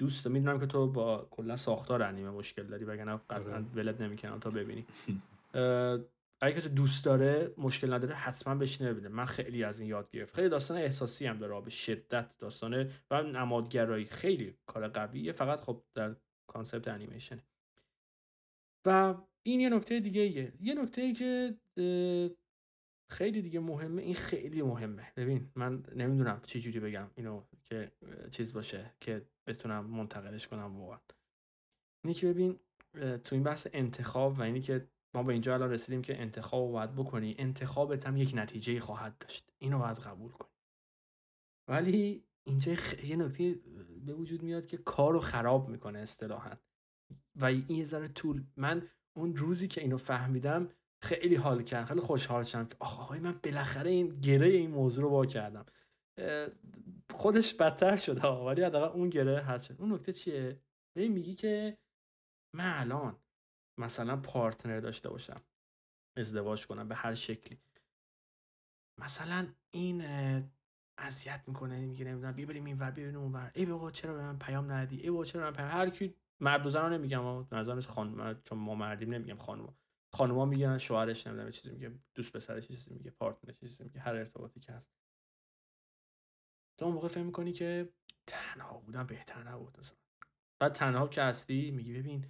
دوست 0.00 0.26
می‌دونم 0.26 0.60
که 0.60 0.66
تو 0.66 0.86
با 0.86 1.28
کلا 1.30 1.56
ساختار 1.56 2.02
انیمه 2.02 2.30
مشکل 2.30 2.62
داری 2.62 2.84
وگرنه 2.84 3.20
قطعا 3.30 3.54
آره. 3.54 3.64
ولت 3.74 4.00
نمی‌کنم 4.00 4.38
تا 4.38 4.50
ببینی. 4.50 4.86
اگه 6.42 6.56
کسی 6.56 6.68
دوست 6.68 7.04
داره 7.04 7.54
مشکل 7.58 7.92
نداره 7.92 8.14
حتما 8.14 8.54
بشینه 8.54 8.92
ببینه 8.92 9.08
من 9.08 9.24
خیلی 9.24 9.64
از 9.64 9.80
این 9.80 9.88
یاد 9.88 10.10
گرفت 10.10 10.34
خیلی 10.34 10.48
داستان 10.48 10.76
احساسی 10.76 11.26
هم 11.26 11.38
داره 11.38 11.60
به 11.60 11.70
شدت 11.70 12.38
داستان 12.38 12.90
و 13.10 13.22
نمادگرایی 13.22 14.04
خیلی 14.04 14.54
کار 14.66 14.88
قویه. 14.88 15.32
فقط 15.32 15.60
خب 15.60 15.82
در 15.94 16.16
concept 16.50 16.88
انیمیشن. 16.88 17.40
و 18.86 19.14
این 19.42 19.60
یه 19.60 19.68
نکته 19.68 20.00
دیگه 20.00 20.20
ایه. 20.20 20.52
یه 20.60 20.74
نکته 20.74 21.02
ای 21.02 21.12
که 21.12 21.56
خیلی 23.10 23.42
دیگه 23.42 23.60
مهمه. 23.60 24.02
این 24.02 24.14
خیلی 24.14 24.62
مهمه. 24.62 25.12
ببین 25.16 25.50
من 25.54 25.82
نمی‌دونم 25.96 26.40
چه 26.46 26.60
جوری 26.60 26.80
بگم 26.80 27.10
اینو 27.14 27.42
که 27.64 27.92
چیز 28.30 28.52
باشه 28.52 28.94
که 29.00 29.26
بتونم 29.46 29.86
منتقلش 29.86 30.48
کنم 30.48 30.80
واقعا. 30.80 30.98
اینی 32.04 32.14
که 32.14 32.26
ببین 32.32 32.60
تو 32.94 33.34
این 33.34 33.42
بحث 33.42 33.66
انتخاب 33.72 34.38
و 34.38 34.42
اینی 34.42 34.60
که 34.60 34.88
ما 35.14 35.22
به 35.22 35.32
اینجا 35.32 35.54
الان 35.54 35.70
رسیدیم 35.70 36.02
که 36.02 36.20
انتخاب 36.20 36.72
باید 36.72 36.94
بکنی 36.94 37.34
انتخابت 37.38 38.06
هم 38.06 38.16
یک 38.16 38.32
نتیجه 38.34 38.80
خواهد 38.80 39.18
داشت. 39.18 39.52
اینو 39.58 39.78
باید 39.78 39.98
قبول 39.98 40.32
کنی. 40.32 40.50
ولی 41.68 42.24
اینجا 42.44 42.74
خ... 42.74 43.04
یه 43.04 43.16
نکته 43.16 43.58
به 44.06 44.14
وجود 44.14 44.42
میاد 44.42 44.66
که 44.66 44.76
کار 44.76 45.12
رو 45.12 45.20
خراب 45.20 45.68
می‌کنه 45.68 45.98
اصطلاحا. 45.98 46.56
و 47.34 47.44
این 47.44 47.70
یه 47.70 47.84
ذره 47.84 48.08
طول 48.08 48.44
من 48.56 48.88
اون 49.16 49.36
روزی 49.36 49.68
که 49.68 49.80
اینو 49.80 49.96
فهمیدم 49.96 50.68
خیلی 51.02 51.34
حال 51.34 51.62
کردم 51.62 51.86
خیلی 51.86 52.00
خوشحال 52.00 52.42
شدم 52.42 52.66
که 52.66 52.76
آخ 52.80 53.00
آقای 53.00 53.20
من 53.20 53.40
بالاخره 53.44 53.90
این 53.90 54.20
گره 54.20 54.46
این 54.46 54.70
موضوع 54.70 55.04
رو 55.04 55.10
وا 55.10 55.26
کردم. 55.26 55.66
خودش 57.10 57.54
بدتر 57.54 57.96
شده 57.96 58.28
ولی 58.28 58.62
حداقل 58.62 58.98
اون 58.98 59.08
گره 59.08 59.40
هست 59.40 59.66
شد. 59.66 59.76
اون 59.78 59.92
نکته 59.92 60.12
چیه؟ 60.12 60.60
ببین 60.96 61.12
میگی 61.12 61.34
که 61.34 61.78
من 62.54 62.80
الان 62.80 63.18
مثلا 63.78 64.16
پارتنر 64.16 64.80
داشته 64.80 65.08
باشم 65.08 65.40
ازدواج 66.16 66.66
کنم 66.66 66.88
به 66.88 66.94
هر 66.94 67.14
شکلی. 67.14 67.58
مثلا 69.00 69.48
این 69.70 70.02
اذیت 71.00 71.42
می‌کنه 71.46 71.80
میگه 71.86 72.04
نمی‌دونم 72.04 72.32
بیا 72.32 72.46
بریم 72.46 72.64
اینور 72.64 72.90
بیا 72.90 73.04
بریم 73.04 73.20
اونور. 73.20 73.50
ای 73.54 73.66
بابا 73.66 73.90
چرا 73.90 74.14
به 74.14 74.22
من 74.22 74.38
پیام 74.38 74.72
ندی؟ 74.72 75.00
ای 75.00 75.10
بابا 75.10 75.24
چرا 75.24 75.42
من 75.42 75.52
پیام 75.52 75.68
هر 75.68 75.90
کی 75.90 76.14
مرد 76.40 76.66
و 76.66 76.70
زن 76.70 76.92
نمیگم 76.92 77.38
مثلا 77.52 77.80
خانم 77.80 78.42
چون 78.42 78.58
ما 78.58 78.74
مردیم 78.74 79.14
نمیگم 79.14 79.36
خانوما. 79.36 79.74
خانوما 80.12 80.44
میگن 80.44 80.78
شوهرش 80.78 81.26
نمی‌دونم 81.26 81.50
چیزی 81.50 81.70
میگه 81.70 81.98
دوست 82.14 82.32
پسرش 82.36 82.66
چیزی 82.68 82.94
میگه 82.94 83.10
پارتنرش 83.10 83.56
چیزی 83.60 83.84
میگه 83.84 84.00
هر 84.00 84.14
ارتباطی 84.14 84.60
که 84.60 84.72
هست. 84.72 84.90
تو 86.78 86.84
اون 86.84 86.94
موقع 86.94 87.08
فهم 87.08 87.26
می‌کنی 87.26 87.52
که 87.52 87.92
تنها 88.26 88.78
بودن 88.78 89.06
بهتر 89.06 89.48
نبود 89.48 89.78
مثلا. 89.78 89.98
بعد 90.58 90.72
تنها 90.72 91.08
که 91.08 91.22
هستی 91.22 91.70
میگی 91.70 91.94
ببین 91.94 92.26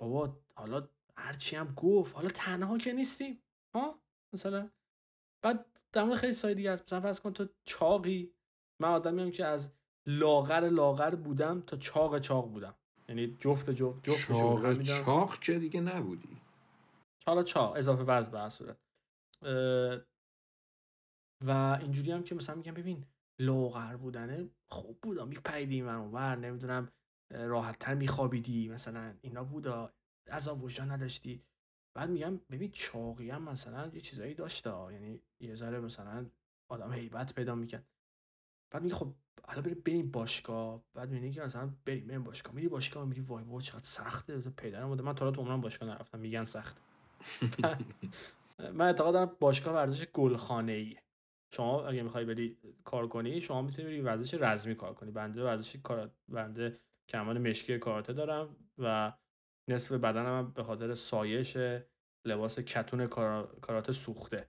بابا 0.00 0.40
حالا 0.54 0.88
هرچی 1.16 1.56
هم 1.56 1.74
گفت 1.74 2.14
حالا 2.14 2.28
تنها 2.28 2.78
که 2.78 2.92
نیستیم 2.92 3.42
ها؟ 3.74 4.02
مثلا. 4.32 4.70
بعد 5.42 5.66
در 5.92 6.04
مورد 6.04 6.18
خیلی 6.18 6.32
سای 6.32 6.54
دیگه 6.54 6.72
هست 6.72 6.82
مثلا 6.82 7.00
فرض 7.00 7.20
کن 7.20 7.32
تو 7.32 7.48
چاقی 7.64 8.34
من 8.82 8.88
آدمی 8.88 9.22
هم 9.22 9.30
که 9.30 9.44
از 9.44 9.70
لاغر 10.06 10.68
لاغر 10.68 11.14
بودم 11.14 11.60
تا 11.60 11.76
چاق 11.76 12.18
چاق 12.18 12.50
بودم. 12.50 12.74
یعنی 13.08 13.36
جفت 13.40 13.70
جفت 13.70 14.04
جفت 14.04 14.32
چاق 14.32 14.82
چاق 14.82 15.38
که 15.38 15.58
دیگه 15.58 15.80
نبودی. 15.80 16.36
حالا 17.26 17.42
چاق 17.42 17.76
اضافه 17.76 18.02
وزن 18.02 18.30
به 18.30 18.48
صورت. 18.48 18.76
و 21.44 21.78
اینجوری 21.80 22.12
هم 22.12 22.22
که 22.22 22.34
مثلا 22.34 22.54
میگم 22.54 22.74
ببین 22.74 23.04
لاغر 23.40 23.96
بودنه 23.96 24.50
خوب 24.72 24.98
بودا 25.02 25.24
میپریدی 25.24 25.82
من 25.82 25.94
اونور 25.94 26.36
نمی‌دونم 26.36 26.88
راحت 27.30 27.78
تر 27.78 27.94
میخوابیدی 27.94 28.68
مثلا 28.68 29.14
اینا 29.20 29.44
بودا 29.44 29.92
عذاب 30.30 30.64
وجدان 30.64 30.90
نداشتی. 30.90 31.42
بعد 31.94 32.10
میگم 32.10 32.36
ببین 32.36 32.70
چاقی 32.70 33.30
هم 33.30 33.42
مثلا 33.42 33.90
یه 33.94 34.00
چیزایی 34.00 34.34
داشته. 34.34 34.70
یعنی 34.92 35.20
یه 35.40 35.54
ذره 35.54 35.80
مثلا 35.80 36.26
آدم 36.68 36.92
هیبت 36.92 37.34
پیدا 37.34 37.54
می‌کرد. 37.54 37.88
بعد 38.70 38.82
میگه 38.82 38.94
خب 38.94 39.14
حالا 39.44 39.62
بریم 39.62 39.82
بریم 39.86 40.10
باشگاه. 40.10 40.82
بعد 40.94 41.10
میگه 41.10 41.30
که 41.30 41.42
مثلا 41.42 41.70
بریم 41.84 42.06
بریم 42.06 42.24
باشگاه. 42.24 42.54
میری 42.54 42.68
باشگاه 42.68 43.04
میری 43.04 43.20
وای 43.20 43.44
وای 43.44 43.62
چقدر 43.62 43.84
سخته. 43.84 44.38
پدرم 44.38 44.88
بوده 44.88 45.02
من 45.02 45.14
تا 45.14 45.30
تو 45.30 45.42
عمرم 45.42 45.60
باشگاه 45.60 45.88
نرفتم. 45.88 46.18
میگن 46.18 46.44
سخت. 46.44 46.76
من 48.58 48.86
اعتقاد 48.86 49.14
دارم 49.14 49.36
باشگاه 49.40 49.74
ورزش 49.74 50.06
گلخانه 50.12 50.72
ایه 50.72 51.02
شما 51.54 51.86
اگه 51.86 52.02
می‌خوای 52.02 52.24
بری 52.24 52.58
کار 52.84 53.08
کنی 53.08 53.40
شما 53.40 53.62
می‌تونی 53.62 53.88
بری 53.88 54.00
ورزش 54.00 54.34
رزمی 54.34 54.74
کار 54.74 54.94
کنی. 54.94 55.10
بنده 55.10 55.44
ورزش 55.44 55.76
کار 55.76 56.10
بنده 56.28 56.80
کمال 57.08 57.38
مشکی 57.38 57.78
کاراته 57.78 58.12
دارم 58.12 58.56
و 58.78 59.12
نصف 59.70 59.92
بدنم 59.92 60.50
به 60.50 60.62
خاطر 60.64 60.94
سایش 60.94 61.56
لباس 62.26 62.58
کتون 62.58 63.06
کارا- 63.06 63.60
کاراته 63.60 63.92
سوخته. 63.92 64.48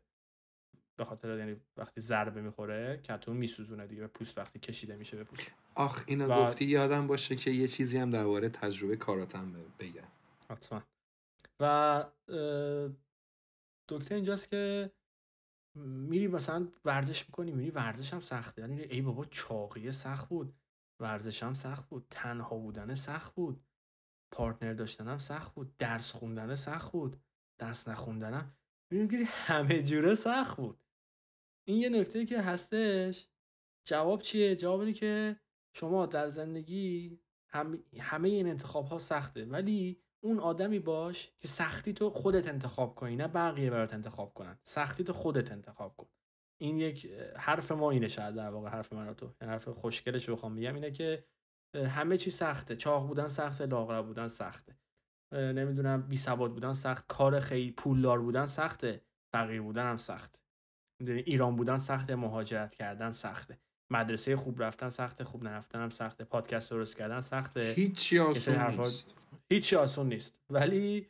به 1.00 1.06
خاطر 1.06 1.38
یعنی 1.38 1.62
وقتی 1.78 2.02
ضربه 2.02 2.42
می‌خوره 2.42 2.98
کتون 3.04 3.38
میسوزونه 3.38 3.88
دیگه 3.88 4.02
به 4.02 4.08
پوست 4.08 4.38
وقتی 4.38 4.60
کشیده 4.60 4.96
میشه 4.96 5.18
به 5.18 5.24
پوست. 5.24 5.52
آخ 5.76 6.04
اینو 6.08 6.28
و- 6.28 6.46
گفتی 6.48 6.66
یادم 6.66 7.08
باشه 7.08 7.36
که 7.36 7.52
یه 7.52 7.68
چیزی 7.68 7.98
هم 7.98 8.10
درباره 8.10 8.50
تجربه 8.50 8.96
کاراتم 8.98 9.52
بگم. 9.80 10.08
حتما. 10.50 10.82
و 11.60 12.06
دکتر 13.90 14.16
اینجاست 14.16 14.50
که 14.50 14.92
میری 15.76 16.28
مثلا 16.28 16.68
ورزش 16.86 17.26
می‌کنی 17.26 17.52
میری 17.52 17.72
ورزش 17.72 18.14
هم 18.14 18.20
سخته. 18.20 18.62
یعنی 18.62 18.82
ای 18.82 19.02
بابا 19.02 19.26
چاقیه 19.26 19.92
سخت 19.92 20.30
بود. 20.30 20.54
ورزش 21.02 21.44
هم 21.44 21.54
سخت 21.54 21.90
بود. 21.90 22.06
تنها 22.10 22.58
بودن 22.58 22.96
سخت 22.96 23.36
بود. 23.36 23.64
پارتنر 24.32 24.74
داشتنم 24.74 25.18
سخت 25.18 25.54
بود. 25.56 25.78
درس 25.78 26.12
خوندن 26.12 26.56
سخت 26.56 26.92
بود. 26.92 27.18
درس 27.58 27.88
نخوندنم. 27.88 28.58
می‌بینی 28.92 29.24
همه 29.24 29.84
جوره 29.84 30.16
سخت 30.16 30.58
بود. 30.58 30.84
این 31.68 31.78
یه 31.78 31.90
نکته 31.90 32.26
که 32.26 32.42
هستش. 32.42 33.28
جواب 33.86 34.22
چیه؟ 34.22 34.56
جواب 34.56 34.80
اینه 34.80 34.94
که 34.94 35.40
شما 35.74 36.06
در 36.06 36.28
زندگی 36.28 37.20
هم 37.50 37.84
همه 38.00 38.30
این 38.30 38.48
انتخاب 38.48 38.86
ها 38.86 39.00
سخته. 39.00 39.46
ولی 39.46 40.02
اون 40.24 40.40
آدمی 40.40 40.80
باش 40.80 41.32
که 41.40 41.48
سختی 41.48 41.94
تو 41.94 42.10
خودت 42.10 42.48
انتخاب 42.48 42.96
کنی 42.96 43.16
نه 43.16 43.28
بقیه 43.28 43.70
برات 43.70 43.94
انتخاب 43.94 44.34
کنن. 44.34 44.60
سختی 44.64 45.04
تو 45.04 45.14
خودت 45.14 45.52
انتخاب 45.52 45.98
کن. 45.98 46.08
این 46.62 46.78
یک 46.78 47.12
حرف 47.38 47.72
ما 47.72 47.92
اینه 47.92 48.08
شاید 48.08 48.36
در 48.36 48.50
واقع 48.50 48.70
حرف 48.70 48.94
من 48.94 49.08
و 49.08 49.14
تو. 49.14 49.34
یعنی 49.42 49.54
حرف 49.54 49.68
خوشگلش 49.68 50.30
رو 50.30 50.36
بخوام 50.36 50.56
بگم 50.56 50.76
اینه 50.76 50.92
که 50.92 51.24
همه 51.76 52.18
چی 52.18 52.32
سخته. 52.32 52.76
چاق 52.76 53.08
بودن 53.08 53.28
سخته 53.28 53.66
لاغر 53.66 54.02
بودن 54.02 54.28
سخته. 54.28 54.76
نمی‌دونم 55.34 56.02
بی 56.02 56.18
سواد 56.18 56.52
بودن 56.52 56.74
سخت. 56.74 57.06
کار 57.08 57.40
خیلی 57.40 57.72
پولدار 57.72 58.20
بودن 58.20 58.46
سخته. 58.46 59.02
فقیر 59.34 59.62
بودن 59.62 59.90
هم 59.90 59.98
سخته. 59.98 60.40
می‌دونی 61.02 61.20
ایران 61.20 61.56
بودن 61.56 61.78
سخته 61.78 62.16
مهاجرت 62.16 62.76
کردن 62.76 63.12
سخته. 63.12 63.58
مدرسه 63.92 64.36
خوب 64.36 64.64
رفتن 64.64 64.90
سخته 64.90 65.24
خوب 65.24 65.44
نرفتن 65.44 65.82
هم 65.82 65.90
سخته. 65.90 66.24
پادکست 66.24 66.70
درست 66.70 66.98
کردن 66.98 67.22
سخته. 67.22 67.74
هیچی 67.76 68.20
آسون 68.20 68.56
حرفا- 68.56 68.80
نیست. 68.80 69.08
هیچی 69.50 69.76
آسون 69.76 70.10
نیست. 70.10 70.42
ولی 70.50 71.08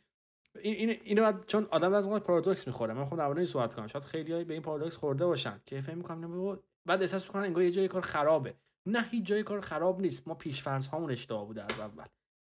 این 0.60 0.74
این 0.74 0.90
اینو 0.90 1.32
چون 1.46 1.66
آدم 1.70 1.94
از 1.94 2.08
پارادوکس 2.08 2.66
می‌خوره. 2.66 2.94
من 2.94 3.04
خودم 3.04 3.22
درباره 3.22 3.38
این 3.38 3.46
صحبت 3.46 3.74
کنم. 3.74 3.86
شاید 3.86 4.04
خیلی 4.04 4.44
به 4.44 4.54
این 4.54 4.62
پارادوکس 4.62 4.96
خورده 4.96 5.26
باشن 5.26 5.60
که 5.66 5.80
فکر 5.80 5.94
می‌کنم 5.94 6.58
بعد 6.86 7.02
احساس 7.02 7.26
می‌کنن 7.26 7.42
انگار 7.42 7.62
یه 7.62 7.70
جای 7.70 7.88
کار 7.88 8.02
خرابه. 8.02 8.54
نه 8.86 9.02
هیچ 9.02 9.26
جای 9.26 9.42
کار 9.42 9.60
خراب 9.60 10.00
نیست. 10.00 10.28
ما 10.28 10.34
پیش 10.34 10.62
فرض 10.62 10.86
هامون 10.86 11.10
اشتباه 11.10 11.46
بوده 11.46 11.62
از 11.64 11.80
اول. 11.80 12.06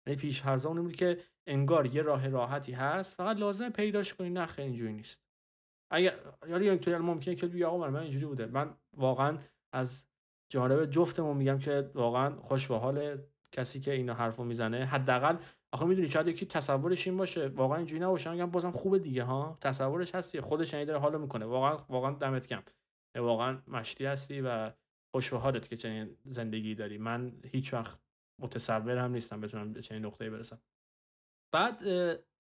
یعنی 0.06 0.20
پیش 0.20 0.42
فرض 0.42 0.66
اون 0.66 0.82
بود 0.82 0.96
که 0.96 1.18
انگار 1.46 1.86
یه 1.86 2.02
راه 2.02 2.28
راحتی 2.28 2.72
هست 2.72 3.16
فقط 3.16 3.36
لازم 3.36 3.70
پیداش 3.70 4.14
کنی. 4.14 4.30
نه 4.30 4.46
خیلی 4.46 4.68
اینجوری 4.68 4.92
نیست. 4.92 5.22
اگر 5.90 6.14
یعنی 6.48 6.68
اینطوری 6.68 6.96
ممکنه 6.96 7.34
که 7.34 7.46
بگی 7.46 7.64
آقا 7.64 7.78
من 7.78 7.88
من 7.88 8.00
اینجوری 8.00 8.26
بوده. 8.26 8.46
من 8.46 8.74
واقعا 8.96 9.38
از 9.72 10.04
جانب 10.48 10.86
جفتمون 10.86 11.36
میگم 11.36 11.58
که 11.58 11.90
واقعا 11.94 12.36
خوش 12.40 12.66
به 12.66 12.76
حال 12.78 13.18
کسی 13.52 13.80
که 13.80 13.92
اینو 13.92 14.14
حرفو 14.14 14.44
می‌زنه. 14.44 14.84
حداقل 14.84 15.36
آخه 15.72 15.84
می‌دونی 15.84 16.08
شاید 16.08 16.28
یکی 16.28 16.46
تصورش 16.46 17.06
این 17.06 17.16
باشه. 17.16 17.48
واقعا 17.48 17.76
اینجوری 17.76 18.02
نباشه. 18.02 18.30
میگم 18.30 18.50
بازم 18.50 18.70
خوبه 18.70 18.98
دیگه 18.98 19.22
ها. 19.22 19.58
تصورش 19.60 20.14
هستی. 20.14 20.40
خودش 20.40 20.72
یعنی 20.72 20.84
داره 20.84 20.98
حالو 20.98 21.18
می‌کنه. 21.18 21.44
واقعا 21.44 21.76
واقعا 21.88 22.10
دمت 22.10 22.46
گرم. 22.46 22.62
واقعا 23.16 23.58
مشتی 23.68 24.04
هستی 24.06 24.40
و 24.40 24.72
خوش 25.14 25.30
به 25.30 25.38
حالت 25.38 25.68
که 25.68 25.76
چنین 25.76 26.16
زندگی 26.24 26.74
داری. 26.74 26.98
من 26.98 27.40
هیچ 27.44 27.74
وقت 27.74 28.00
متصور 28.42 28.98
هم 28.98 29.12
نیستم 29.12 29.40
بتونم 29.40 29.72
به 29.72 29.82
چنین 29.82 30.04
نقطه‌ای 30.04 30.30
برسم. 30.30 30.60
بعد 31.54 31.82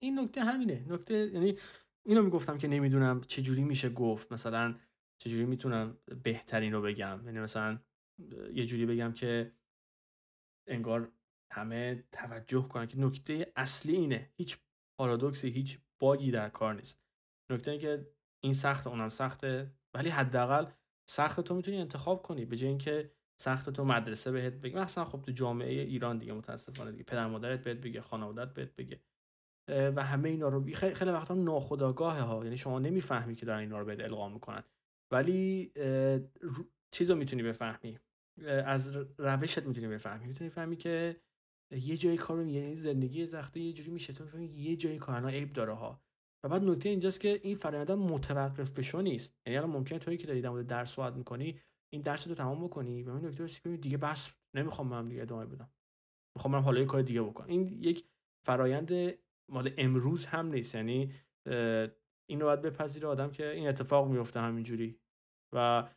این 0.02 0.18
نکته 0.18 0.40
همینه. 0.44 0.84
نکته 0.88 1.14
یعنی 1.14 1.58
اینو 2.06 2.22
می‌گفتم 2.22 2.58
که 2.58 2.68
نمی‌دونم 2.68 3.20
چجوری 3.20 3.64
میشه 3.64 3.88
گفت. 3.88 4.32
مثلا 4.32 4.74
چجوری 5.22 5.44
می‌تونم 5.44 5.98
بهترین 6.22 6.72
رو 6.72 6.82
بگم؟ 6.82 7.20
یعنی 7.24 7.40
مثلا 7.40 7.78
یه 8.52 8.66
جوری 8.66 8.86
بگم 8.86 9.12
که 9.12 9.52
انگار 10.68 11.12
همه 11.52 12.04
توجه 12.12 12.68
کنن 12.68 12.86
که 12.86 13.00
نکته 13.00 13.52
اصلی 13.56 13.96
اینه. 13.96 14.30
هیچ 14.36 14.58
پارادوکسی 14.98 15.48
هیچ 15.48 15.78
باگی 16.00 16.30
در 16.30 16.48
کار 16.48 16.74
نیست. 16.74 17.02
نکته 17.50 17.70
اینه 17.70 17.82
که 17.82 18.10
این 18.44 18.54
سخته 18.54 18.90
اونم 18.90 19.08
سخته. 19.08 19.70
ولی 19.94 20.08
حداقل 20.08 20.66
سخت 21.10 21.40
تو 21.40 21.54
می‌تونی 21.54 21.76
انتخاب 21.80 22.22
کنی 22.22 22.44
به 22.44 22.56
جای 22.56 22.68
اینکه 22.68 23.10
سخت 23.42 23.70
تو 23.70 23.84
مدرسه 23.84 24.32
بهت 24.32 24.52
بگه 24.52 24.76
مثلا 24.78 25.04
خب 25.04 25.22
تو 25.22 25.32
جامعه 25.32 25.82
ایران 25.82 26.18
دیگه 26.18 26.32
متاسفانه 26.32 26.90
دیگه. 26.90 27.04
پدر 27.04 27.26
مادرت 27.26 27.64
بهت 27.64 27.76
بگه 27.76 28.00
خانوادت 28.00 28.54
بهت 28.54 28.76
بگه. 28.76 29.00
و 29.68 30.02
همه 30.04 30.28
اینا 30.28 30.48
رو 30.48 30.64
خیلی, 30.74 30.94
خیلی 30.94 31.10
وقتا 31.10 31.34
ناخودآگاه 31.34 32.18
ها. 32.18 32.44
یعنی 32.44 32.56
شما 32.56 32.78
نمی‌فهمی 32.78 33.34
که 33.34 33.46
دارن 33.46 33.58
اینا 33.60 33.78
رو 33.78 33.84
بهت 33.84 34.00
القا 34.00 34.28
می‌کنن. 34.28 34.64
ولی 35.12 35.72
اه، 35.76 36.16
رو- 36.40 36.70
چیز 36.92 37.10
رو 37.10 37.16
می‌تونی 37.16 37.42
بفهمی. 37.42 37.98
از 38.46 38.96
روشت 39.18 39.66
می‌تونی 39.66 39.88
بفهمی. 39.88 40.26
می‌تونی 40.26 40.50
فهمی 40.50 40.76
که 40.76 41.16
یه 41.70 41.96
جای 41.96 42.16
کار 42.16 42.36
رو 42.36 42.46
یعنی 42.46 42.76
زندگی 42.76 43.26
زخته 43.26 43.60
یه 43.60 43.72
جوری 43.72 43.90
میشه. 43.90 44.12
تو 44.12 44.24
می‌فهمی 44.24 44.46
یه 44.46 44.76
جای 44.76 44.98
کار 44.98 45.16
الان 45.16 45.30
عیب 45.30 45.52
داره 45.52 45.72
ها. 45.72 46.05
و 46.44 46.48
بعد 46.48 46.64
نکته 46.64 46.88
اینجاست 46.88 47.20
که 47.20 47.40
این 47.42 47.56
فرآیند 47.56 47.92
متوقف 47.92 48.70
به 48.70 48.82
شو 48.82 49.00
نیست. 49.00 49.38
یعنی 49.46 49.56
الان 49.56 49.70
ممکنه 49.70 49.98
تویی 49.98 50.18
که 50.18 50.26
داری 50.26 50.40
در 50.40 50.50
مورد 50.50 50.66
درس 50.66 50.90
صحبت 50.90 51.14
می‌کنی 51.14 51.60
این 51.92 52.02
درس 52.02 52.28
رو 52.28 52.34
تمام 52.34 52.64
بکنی 52.64 53.02
و 53.02 53.10
این 53.10 53.26
نکته 53.26 53.48
که 53.48 53.76
دیگه 53.76 53.96
بس 53.96 54.30
نمی‌خوام 54.56 54.88
من 54.88 55.08
دیگه 55.08 55.22
ادامه 55.22 55.46
بدم. 55.46 55.70
می‌خوام 56.36 56.52
برم 56.52 56.62
حالا 56.62 56.80
یه 56.80 56.86
کار 56.86 57.02
دیگه 57.02 57.22
بکنم. 57.22 57.48
این 57.48 57.62
یک 57.62 58.04
فرایند 58.46 58.92
مال 59.52 59.74
امروز 59.78 60.26
هم 60.26 60.46
نیست. 60.46 60.74
یعنی 60.74 61.12
این 62.30 62.40
رو 62.40 62.46
باید 62.46 62.62
بپذیره 62.62 63.08
آدم 63.08 63.30
که 63.30 63.50
این 63.50 63.68
اتفاق 63.68 64.08
میفته 64.08 64.40
همینجوری. 64.40 64.98
و 65.54 65.88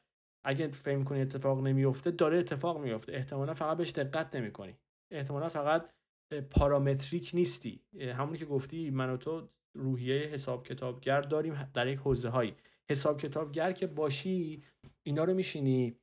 اگه 0.46 0.68
فکر 0.68 0.98
می‌کنی 0.98 1.22
اتفاق 1.22 1.62
نمیفته 1.62 2.12
داره 2.12 2.38
اتفاق 2.38 2.82
میفته 2.82 3.14
احتمالا 3.14 3.54
فقط 3.54 3.78
بهش 3.78 3.92
دقت 3.92 4.36
نمی‌کنی. 4.36 4.76
احتمالا 5.12 5.50
فقط 5.50 5.90
پارامتریک 6.52 7.32
نیستی. 7.34 7.84
همونی 8.00 8.38
که 8.38 8.46
گفتی 8.46 8.90
من 8.90 9.10
و 9.10 9.18
تو 9.18 9.50
روحیه 9.78 10.22
حساب 10.22 10.68
کتابگر 10.68 11.22
داریم 11.22 11.72
در 11.74 11.88
یک 11.88 12.00
حوزه 12.00 12.30
هایی 12.30 12.56
حساب 12.90 13.20
کتابگر 13.20 13.72
که 13.72 13.88
باشی 13.88 14.64
اینا 15.04 15.24
رو 15.24 15.34
میشینی 15.34 15.96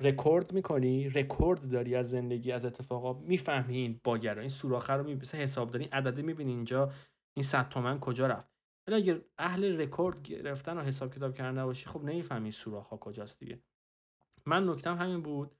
رکورد 0.00 0.52
می‌کنی 0.52 1.08
رکورد 1.08 1.70
داری 1.70 1.94
از 1.94 2.10
زندگی 2.10 2.52
از 2.52 2.64
اتفاقا 2.64 3.12
می‌فهمی 3.12 3.76
این 3.76 4.00
bug 4.04 4.24
رو 4.24 4.38
این 4.38 4.48
سوراخه 4.48 4.92
رو 4.92 5.04
می‌بینی 5.04 5.42
حسابداری 5.42 5.84
عدده 5.84 6.22
می‌بینی 6.22 6.52
اینجا 6.52 6.92
این 7.36 7.42
100 7.42 7.68
تومن 7.68 8.00
کجا 8.00 8.26
رفت. 8.26 8.56
ولی 8.88 8.96
اگر 8.96 9.20
اهل 9.38 9.80
رکورد 9.80 10.22
گرفتن 10.22 10.78
و 10.78 10.80
حساب 10.80 11.14
کتاب 11.14 11.34
کردن 11.34 11.58
نباشی 11.58 11.86
خب 11.86 12.04
نمی‌فهمی 12.04 12.50
سوراخ 12.50 12.86
ها 12.88 12.96
کجاست 12.96 13.40
دیگه. 13.40 13.60
من 14.46 14.68
نکتم 14.68 14.96
همین 14.96 15.22
بود. 15.22 15.56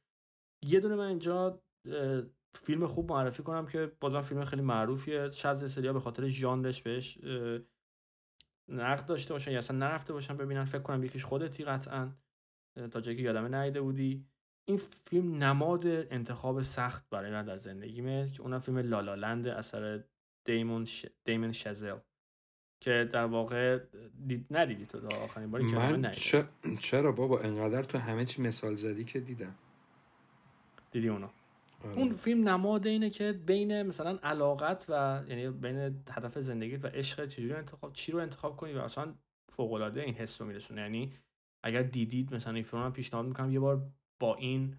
یه 0.65 0.81
دونه 0.81 0.97
من 0.97 1.07
اینجا 1.07 1.63
فیلم 2.63 2.87
خوب 2.87 3.13
معرفی 3.13 3.43
کنم 3.43 3.67
که 3.67 3.93
بازم 4.01 4.21
فیلم 4.21 4.45
خیلی 4.45 4.63
معروفیه. 4.63 5.31
شاید 5.31 5.57
سریا 5.57 5.93
به 5.93 6.01
خاطر 6.01 6.29
ژانرش 6.29 6.83
بهش 6.83 7.19
نقد 8.69 9.07
داشته 9.07 9.35
باشن 9.35 9.51
یا 9.53 9.59
اصلا 9.59 9.77
نرفته 9.77 10.13
باشن 10.13 10.37
ببینن. 10.37 10.65
فکر 10.65 10.83
کنم 10.83 11.05
یکیش 11.05 11.25
خودتی 11.25 11.65
قطعا 11.65 12.13
تا 12.91 13.01
جایی 13.01 13.17
که 13.17 13.23
یادمه 13.23 13.49
ندیده 13.49 13.81
بودی. 13.81 14.25
این 14.69 14.81
فیلم 15.11 15.43
نماد 15.45 15.87
انتخاب 15.87 16.63
سخت 16.63 17.11
برای 17.11 17.31
من 17.31 17.45
در 17.45 17.57
زندگیمه 17.57 18.31
که 18.31 18.43
اونم 18.43 18.59
فیلم 18.59 18.79
لالالند 18.79 19.47
اثر 19.49 20.05
دیمون 20.45 20.85
ش... 20.85 21.07
دیمون 21.25 21.53
شزل 21.53 21.97
که 22.81 23.09
در 23.13 23.25
واقع 23.25 23.79
دید... 24.27 24.47
ندیدی 24.51 24.87
تو 24.87 25.01
تا 25.01 25.17
آخرین 25.17 25.51
باری 25.51 25.71
که 25.71 25.77
من 25.77 26.13
چه- 26.13 26.49
چرا 26.81 27.13
بابا؟ 27.13 27.41
انقدر 27.41 27.83
تو 27.83 27.99
همه 27.99 28.25
چی 28.25 28.43
مثال 28.43 28.75
زدی 28.75 29.05
که 29.05 29.21
دیدم. 29.21 29.55
دیدی 30.91 31.09
اونو. 31.09 31.29
آره. 31.85 31.95
اون 31.99 32.13
فیلم 32.13 32.49
نماد 32.49 32.87
اینه 32.87 33.11
که 33.11 33.33
بین 33.33 33.83
مثلا 33.83 34.19
علاقت 34.23 34.87
و 34.89 35.25
یعنی 35.29 35.51
بین 35.51 36.05
هدف 36.11 36.39
زندگیت 36.39 36.85
و 36.85 36.89
عشق 36.89 37.27
چجوری 37.27 37.53
انتخاب 37.53 37.93
چی 37.93 38.13
رو 38.13 38.19
انتخاب 38.19 38.57
کنی 38.57 38.73
و 38.73 38.79
اصلا 38.79 39.15
فوق 39.49 39.73
العاده 39.73 40.03
این 40.03 40.15
حس 40.15 40.41
رو 40.41 40.47
میرسونه. 40.47 40.81
یعنی 40.81 41.15
اگر 41.63 41.83
دیدید 41.83 42.35
مثلا 42.35 42.55
این 42.55 42.65
فیلم 42.65 42.83
رو 42.83 42.91
پیشنهاد 42.91 43.27
می‌کنم 43.27 43.51
یه 43.51 43.61
بار 43.61 43.91
با 44.21 44.35
این 44.35 44.77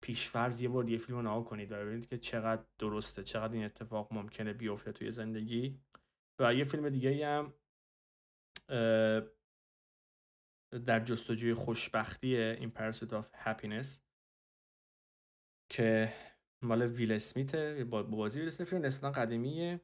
پیشفرض 0.00 0.62
یه 0.62 0.68
بار 0.68 0.88
یه 0.88 0.98
فیلم 0.98 1.18
رو 1.18 1.22
نگاه 1.22 1.44
کنید 1.44 1.72
و 1.72 1.74
ببینید 1.74 2.08
که 2.08 2.18
چقدر 2.18 2.62
درسته 2.78 3.22
چقدر 3.22 3.52
این 3.52 3.64
اتفاق 3.64 4.12
ممکنه 4.12 4.52
بیفته 4.52 4.92
توی 4.92 5.12
زندگی. 5.12 5.78
و 6.38 6.54
یه 6.54 6.64
فیلم 6.64 6.88
دیگه 6.88 7.26
هم 7.26 7.52
در 10.86 11.00
جستجوی 11.00 11.54
خوشبختی 11.54 12.36
این 12.36 12.70
Pursuit 12.70 13.10
of 13.10 13.46
Happiness. 13.46 13.86
که 15.74 16.12
مال 16.62 16.82
ویل 16.82 17.12
اسمیته 17.12 17.84
با 17.90 18.02
با 18.02 18.16
بازی 18.16 18.38
ویل 18.38 18.48
اسمیت 18.48 18.68
فیلم 18.68 18.84
نسبتا 18.84 19.10
قدیمیه 19.10 19.80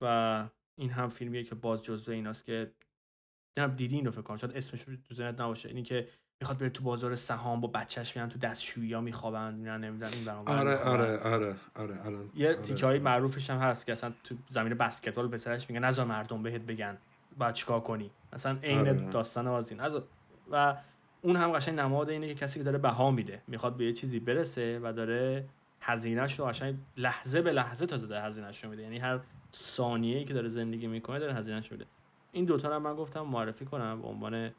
و 0.00 0.48
این 0.78 0.90
هم 0.90 1.08
فیلمیه 1.08 1.44
که 1.44 1.54
باز 1.54 1.84
جزو 1.84 2.12
ایناست 2.12 2.44
که 2.44 2.72
نمی‌دونم 3.58 3.76
دیدی 3.76 3.96
اینو 3.96 4.10
فکر 4.10 4.22
کنم 4.22 4.36
شاید 4.36 4.56
اسمش 4.56 4.82
رو 4.82 4.96
تو 4.96 5.14
ذهنت 5.14 5.40
نباشه 5.40 5.68
اینی 5.68 5.82
که 5.82 6.08
می‌خواد 6.40 6.58
بره 6.58 6.70
تو 6.70 6.84
بازار 6.84 7.14
سهام 7.14 7.60
با 7.60 7.68
بچهش 7.68 8.16
میرن 8.16 8.28
تو 8.28 8.38
دستشویی 8.38 8.92
ها 8.92 9.00
میخوابن 9.00 9.54
میرن 9.54 9.84
نمی‌دونم 9.84 10.12
این 10.12 10.24
برام 10.24 10.48
آره 10.48 10.78
آره 10.78 11.18
آره 11.18 11.56
آره 11.74 12.06
الان 12.06 12.30
یه 12.34 12.48
آره. 12.48 12.56
تیکه 12.56 12.86
های 12.86 12.98
معروفش 12.98 13.50
هم 13.50 13.58
هست 13.58 13.86
که 13.86 13.92
اصلا 13.92 14.12
تو 14.24 14.34
زمین 14.50 14.74
بسکتبال 14.74 15.28
پسرش 15.28 15.70
میگه 15.70 15.80
نذار 15.80 16.06
مردم 16.06 16.42
بهت 16.42 16.60
بگن 16.60 16.98
باید 17.38 17.54
چیکار 17.54 17.80
کنی 17.80 18.10
مثلا 18.32 18.58
عین 18.62 18.78
آره. 18.78 18.92
داستان 18.92 19.48
نذار- 19.48 20.08
و 20.50 20.76
اون 21.24 21.36
هم 21.36 21.52
قشنگ 21.52 21.78
نماد 21.78 22.10
اینه 22.10 22.28
که 22.28 22.34
کسی 22.34 22.60
که 22.60 22.64
داره 22.64 22.78
بها 22.78 23.10
میده. 23.10 23.42
می‌خواد 23.46 23.76
به 23.76 23.84
یه 23.84 23.92
چیزی 23.92 24.20
برسه 24.20 24.80
و 24.82 24.92
داره 24.92 25.48
هزینهش 25.80 26.38
رو 26.38 26.46
قشنگ 26.46 26.76
لحظه 26.96 27.42
به 27.42 27.52
لحظه 27.52 27.86
تازه 27.86 28.06
داره 28.06 28.22
هزینهش 28.22 28.64
رو 28.64 28.70
میده. 28.70 28.82
یعنی 28.82 28.98
هر 28.98 29.20
ثانیه‌ای 29.52 30.24
که 30.24 30.34
داره 30.34 30.48
زندگی 30.48 30.86
می‌کنه 30.86 31.18
داره 31.18 31.34
هزینهش 31.34 31.72
میده. 31.72 31.86
این 32.32 32.44
دوتا 32.44 32.68
رو 32.68 32.78
من 32.78 32.94
گفتم 32.94 33.20
معرفی 33.20 33.64
کنم 33.64 34.02
به 34.02 34.08
عنوان 34.08 34.50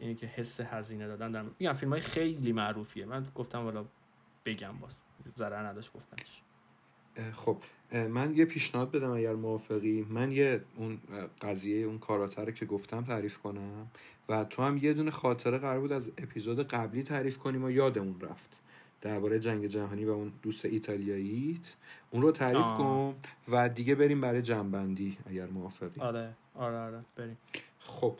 اینی 0.00 0.14
که 0.14 0.26
حس 0.26 0.60
هزینه 0.60 1.06
دادن 1.06 1.32
در 1.32 1.42
میگم 1.58 1.72
فیلم 1.72 1.92
های 1.92 2.00
خیلی 2.00 2.52
معروفیه. 2.52 3.04
من 3.04 3.26
گفتم 3.34 3.64
والا 3.64 3.84
بگم 4.44 4.72
باز. 4.80 4.96
ضرر 5.36 5.66
نداشت 5.66 5.92
گفتنش. 5.92 6.42
خب 7.32 7.56
من 7.92 8.34
یه 8.36 8.44
پیشنهاد 8.44 8.90
بدم 8.90 9.10
اگر 9.10 9.34
موافقی. 9.34 10.06
من 10.10 10.32
یه 10.32 10.60
اون 10.76 10.98
قضیه 11.42 11.86
اون 11.86 11.98
کاراتر 11.98 12.50
که 12.50 12.66
گفتم 12.66 13.04
تعریف 13.04 13.38
کنم 13.38 13.86
و 14.28 14.44
تو 14.44 14.62
هم 14.62 14.76
یه 14.76 14.92
دونه 14.92 15.10
خاطره 15.10 15.58
قرار 15.58 15.80
بود 15.80 15.92
از 15.92 16.10
اپیزود 16.18 16.68
قبلی 16.68 17.02
تعریف 17.02 17.38
کنیم 17.38 17.64
و 17.64 17.70
یادمون 17.70 18.20
رفت. 18.20 18.50
درباره 19.00 19.38
جنگ 19.38 19.66
جهانی 19.66 20.04
و 20.04 20.10
اون 20.10 20.32
دوست 20.42 20.64
ایتالیاییت. 20.64 21.74
اون 22.10 22.22
رو 22.22 22.32
تعریف 22.32 22.64
آه. 22.64 22.78
کن 22.78 23.14
و 23.48 23.68
دیگه 23.68 23.94
بریم 23.94 24.20
برای 24.20 24.42
جنبندی 24.42 25.16
اگر 25.26 25.46
موافقی. 25.46 26.00
آره 26.00 26.30
آره 26.54 26.76
آره 26.76 27.00
بریم. 27.16 27.38
خب 27.78 28.14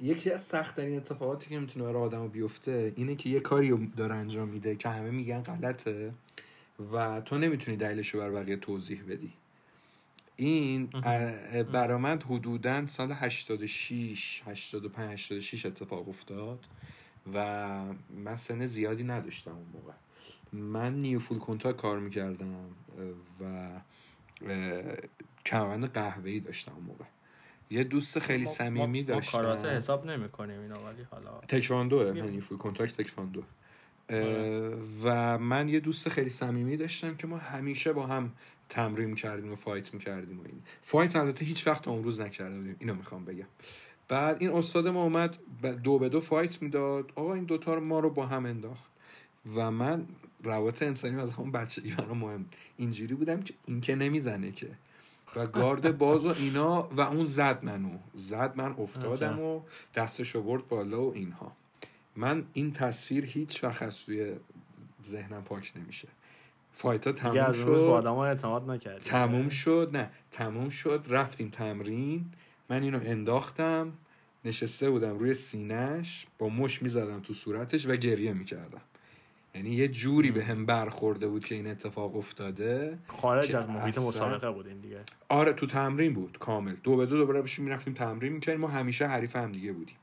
یکی 0.00 0.30
از 0.30 0.42
سختترین 0.42 0.96
اتفاقاتی 0.96 1.50
که 1.50 1.58
می‌تونه 1.58 1.84
برای 1.84 2.02
آدم 2.02 2.28
بیفته 2.28 2.92
اینه 2.96 3.14
که 3.14 3.30
یه 3.30 3.40
کاری 3.40 3.70
رو 3.70 3.78
داره 3.96 4.14
انجام 4.14 4.48
میده 4.48 4.76
که 4.76 4.88
همه 4.88 5.10
میگن 5.10 5.40
غلطه. 5.42 6.12
و 6.92 7.20
تو 7.20 7.38
نمی‌تونی 7.38 7.76
دلیلش 7.76 8.08
رو 8.14 8.20
بر 8.20 8.30
بقیه 8.30 8.56
توضیح 8.56 9.02
بدی. 9.08 9.32
این 10.36 10.88
اه، 11.04 11.62
برا 11.62 11.98
من 11.98 12.20
حدودا 12.22 12.86
سال 12.86 13.12
86 13.12 14.42
85 14.46 15.12
86 15.12 15.66
اتفاق 15.66 16.08
افتاد 16.08 16.66
و 17.34 17.38
من 18.24 18.34
سن 18.34 18.66
زیادی 18.66 19.04
نداشتم 19.04 19.50
اون 19.50 19.66
موقع. 19.74 19.92
من 20.52 20.98
نیوفول 20.98 21.38
کنتاک 21.38 21.76
کار 21.76 21.98
می‌کردم 21.98 22.54
و 23.40 23.70
کمربند 25.46 25.90
قهوه‌ای 25.92 26.40
داشتم 26.40 26.72
اون 26.74 26.84
موقع. 26.84 27.04
یه 27.70 27.84
دوست 27.84 28.18
خیلی 28.18 28.46
صمیمی 28.46 29.02
ما- 29.02 29.14
ما 29.14 29.20
کاراته 29.20 29.62
داشتم. 29.62 29.76
حساب 29.76 30.06
نمی 30.06 30.28
کنیم 30.28 30.60
اینو 30.60 30.74
ولی 30.76 31.02
حالا. 31.10 31.30
تکواندوه 31.48 32.12
می- 32.12 32.22
من 32.22 32.28
new 32.28 32.41
full 32.41 32.58
contact 32.58 32.92
تکواندو. 32.96 33.40
اه، 33.40 33.46
آره. 33.46 33.54
و 35.04 35.38
من 35.38 35.68
یه 35.68 35.80
دوست 35.80 36.08
خیلی 36.08 36.30
صمیمی 36.30 36.76
داشتم 36.76 37.14
که 37.16 37.26
ما 37.26 37.36
همیشه 37.36 37.92
با 37.92 38.06
هم 38.06 38.32
تمرین 38.68 39.14
کردیم 39.14 39.52
و 39.52 39.54
fight 39.54 39.94
می‌کردیم 39.94 40.40
و 40.40 40.42
این. 40.42 40.62
fight 40.82 41.16
البته 41.16 41.44
هیچ 41.44 41.66
وقت 41.66 41.88
اون 41.88 42.04
روز 42.04 42.20
نکرده 42.20 42.56
بودیم. 42.56 42.76
اینو 42.78 42.94
می‌خوام 42.94 43.24
بگم. 43.24 43.46
بعد 44.08 44.36
این 44.40 44.50
استاد 44.50 44.88
ما 44.88 45.02
اومد 45.02 45.38
دو 45.82 45.98
به 45.98 46.08
دو 46.08 46.20
fight 46.20 46.62
می‌داد. 46.62 47.12
آقا 47.14 47.34
این 47.34 47.44
دوتا 47.44 47.74
رو 47.74 47.80
ما 47.80 48.00
رو 48.00 48.10
با 48.10 48.26
هم 48.26 48.46
انداخت. 48.46 48.90
و 49.54 49.70
من 49.70 50.06
روابط 50.42 50.82
انسانی 50.82 51.20
از 51.20 51.32
همون 51.32 51.52
بچگی 51.52 51.94
برام 51.94 52.18
مهم. 52.18 52.44
اینجوری 52.76 53.14
بودم 53.14 53.42
که 53.42 53.54
این 53.66 53.80
که 53.80 53.94
نمی‌زنه 53.94 54.52
که. 54.52 54.68
و 55.36 55.46
گارد 55.46 55.98
باز 55.98 56.26
و 56.26 56.34
اینا 56.38 56.88
و 56.92 57.00
اون 57.00 57.26
زد 57.26 57.64
منو. 57.64 57.98
زد 58.14 58.52
من 58.56 58.74
افتادم 58.78 59.40
و 59.40 59.60
دستشو 59.94 60.42
برد 60.42 60.68
بالا 60.68 61.02
و 61.02 61.14
اینها. 61.14 61.52
من 62.16 62.44
این 62.52 62.72
تصویر 62.72 63.24
هیچ 63.26 63.64
وقت 63.64 63.82
از 63.82 64.04
توی 64.04 64.32
ذهنم 65.04 65.44
پاک 65.44 65.72
نمیشه. 65.76 66.08
فایتا 66.72 67.12
تموم 67.12 67.38
از 67.38 67.60
روز 67.60 67.82
با 67.82 67.86
شد 67.86 68.06
آدما 68.06 68.26
اعتماد 68.26 68.70
نکردی. 68.70 69.00
تموم 69.00 69.48
شد. 69.48 69.90
نه 69.92 70.10
تموم 70.30 70.68
شد. 70.68 71.04
رفتیم 71.08 71.48
تمرین. 71.48 72.24
من 72.70 72.82
اینو 72.82 73.00
انداختم. 73.04 73.92
نشسته 74.44 74.90
بودم 74.90 75.18
روی 75.18 75.34
سینهش 75.34 76.26
با 76.38 76.48
مش 76.48 76.82
می‌زدم 76.82 77.20
تو 77.20 77.32
صورتش 77.32 77.86
و 77.88 77.96
گریه 77.96 78.32
می‌کردم. 78.32 78.80
یعنی 79.54 79.70
یه 79.70 79.88
جوری 79.88 80.30
به 80.30 80.44
هم 80.44 80.66
برخورده 80.66 81.28
بود 81.28 81.44
که 81.44 81.54
این 81.54 81.66
اتفاق 81.66 82.16
افتاده 82.16 82.98
خارج 83.06 83.56
از 83.56 83.68
محیط 83.70 83.98
اصلا- 83.98 84.08
مسابقه 84.08 84.50
بود 84.50 84.66
این 84.66 84.80
دیگه. 84.80 85.00
آره 85.28 85.52
تو 85.52 85.66
تمرین 85.66 86.14
بود 86.14 86.38
کامل. 86.38 86.74
دو 86.82 86.96
به 86.96 87.06
دو 87.06 87.16
دوباره 87.16 87.42
بشیم 87.42 87.64
می‌رفتیم 87.64 87.94
تمرین 87.94 88.32
می‌کردیم 88.32 88.60
ما 88.60 88.68
همیشه 88.68 89.06
حریف 89.06 89.36
هم 89.36 89.52
دیگه 89.52 89.72
بودیم. 89.72 89.96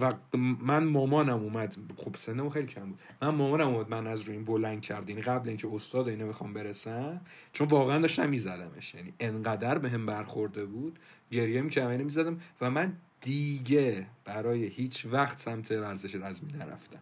و 0.00 0.12
من 0.60 0.84
مامانم 0.84 1.38
اومد. 1.38 1.76
خب 1.96 2.16
سنمون 2.16 2.50
خیلی 2.50 2.66
کم 2.66 2.86
بود. 2.86 3.00
من 3.22 3.28
مامانم 3.28 3.68
اومد 3.68 3.90
من 3.90 4.06
از 4.06 4.20
روی 4.20 4.36
این 4.36 4.44
بلند 4.44 4.80
کرد 4.80 5.10
یعنی 5.10 5.22
قبل 5.22 5.48
اینکه 5.48 5.68
استاد 5.74 6.06
و 6.06 6.10
اینا 6.10 6.26
بخوام 6.26 6.52
برسم 6.52 7.20
چون 7.52 7.68
واقعا 7.68 7.98
داشتم 7.98 8.28
میزدمش. 8.28 8.94
یعنی 8.94 9.12
انقدر 9.20 9.78
به 9.78 9.90
هم 9.90 10.06
برخورده 10.06 10.64
بود. 10.64 10.98
گریه 11.30 11.60
می‌کردم 11.60 11.90
اینو 11.90 12.04
می‌زدم. 12.04 12.40
و 12.60 12.70
من 12.70 12.92
دیگه 13.20 14.06
برای 14.24 14.64
هیچ 14.64 15.06
وقت 15.06 15.38
سمت 15.38 15.70
ورزش 15.70 16.14
رزمی 16.14 16.52
نرفتم. 16.52 16.98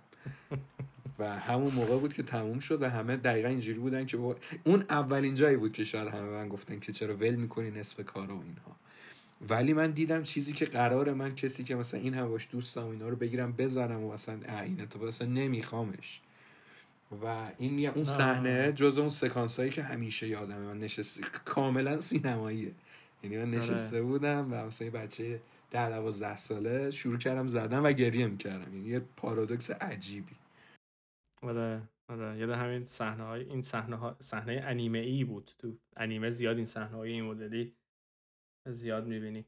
و 1.18 1.38
همون 1.38 1.74
موقع 1.74 1.98
بود 1.98 2.14
که 2.14 2.22
تموم 2.22 2.58
شد 2.58 2.82
و 2.82 2.90
همه 2.90 3.16
دقیقا 3.16 3.48
اینجوری 3.48 3.78
بودن 3.78 4.06
که 4.06 4.36
اون 4.64 4.84
اولین 4.90 5.34
جایی 5.34 5.56
بود 5.56 5.72
که 5.72 5.84
شاید 5.84 6.08
همه 6.08 6.28
به 6.28 6.36
من 6.36 6.48
گفتن 6.48 6.78
که 6.78 6.92
چرا 6.92 7.16
ول 7.16 7.34
می‌کنی 7.34 7.70
نصف 7.70 8.00
کار 8.00 8.30
و 8.30 8.42
اینها. 8.42 8.76
ولی 9.40 9.72
من 9.72 9.90
دیدم 9.90 10.22
چیزی 10.22 10.52
که 10.52 10.64
قرار 10.64 11.14
من 11.14 11.34
کسی 11.34 11.64
که 11.64 11.74
مثلا 11.74 12.00
این 12.00 12.14
هم 12.14 12.28
باش 12.28 12.48
دوستم 12.52 12.86
اینا 12.88 13.08
رو 13.08 13.16
بگیرم 13.16 13.52
بزنم 13.52 14.04
و 14.04 14.10
اه، 14.48 14.62
این 14.62 14.80
اتفاق 14.80 15.08
اصلا 15.08 15.28
نمیخوامش. 15.28 16.20
و 17.22 17.50
این 17.58 17.78
یه- 17.78 17.92
اون. 17.94 18.04
صحنه 18.04 18.72
جز 18.72 18.98
اون 18.98 19.08
سکانس 19.08 19.58
هایی 19.60 19.70
که 19.70 19.82
همیشه 19.82 20.28
یادمه. 20.28 20.58
من 20.58 20.78
نشسته 20.78 21.22
کاملا 21.44 21.98
سینماییه. 22.00 22.72
یعنی 23.22 23.36
من 23.36 23.50
نشسته 23.50 24.02
بودم 24.02 24.48
و 24.52 24.66
مثلا 24.66 24.84
یه 24.84 24.90
بچه 24.92 25.40
ده 25.70 25.88
دوازده 25.90 26.36
ساله 26.36 26.90
شروع 26.90 27.18
کردم 27.18 27.46
زدن 27.46 27.78
و 27.78 27.92
گریه 27.92 28.26
می‌کردم. 28.26 28.74
یعنی 28.76 28.88
یه 28.88 29.00
پارادوکس 29.16 29.70
عجیبی. 29.70 30.36
آره 31.42 31.82
آره. 32.08 32.38
یاد 32.38 32.50
همین 32.50 32.84
صحنه 32.84 33.24
های 33.24 33.44
این 33.44 33.62
صحنه 33.62 33.96
ها 33.96 34.16
صحنه 34.20 34.60
انیمه 34.64 34.98
ای 34.98 35.24
بود 35.24 35.50
تو. 35.58 35.78
انیمه 35.96 36.30
زیاد 36.30 36.56
این 36.56 36.66
صحنه 36.66 36.96
های 36.96 37.12
این 37.12 37.24
مدلی 37.24 37.74
زیاد 38.66 39.06
می‌بینی. 39.06 39.44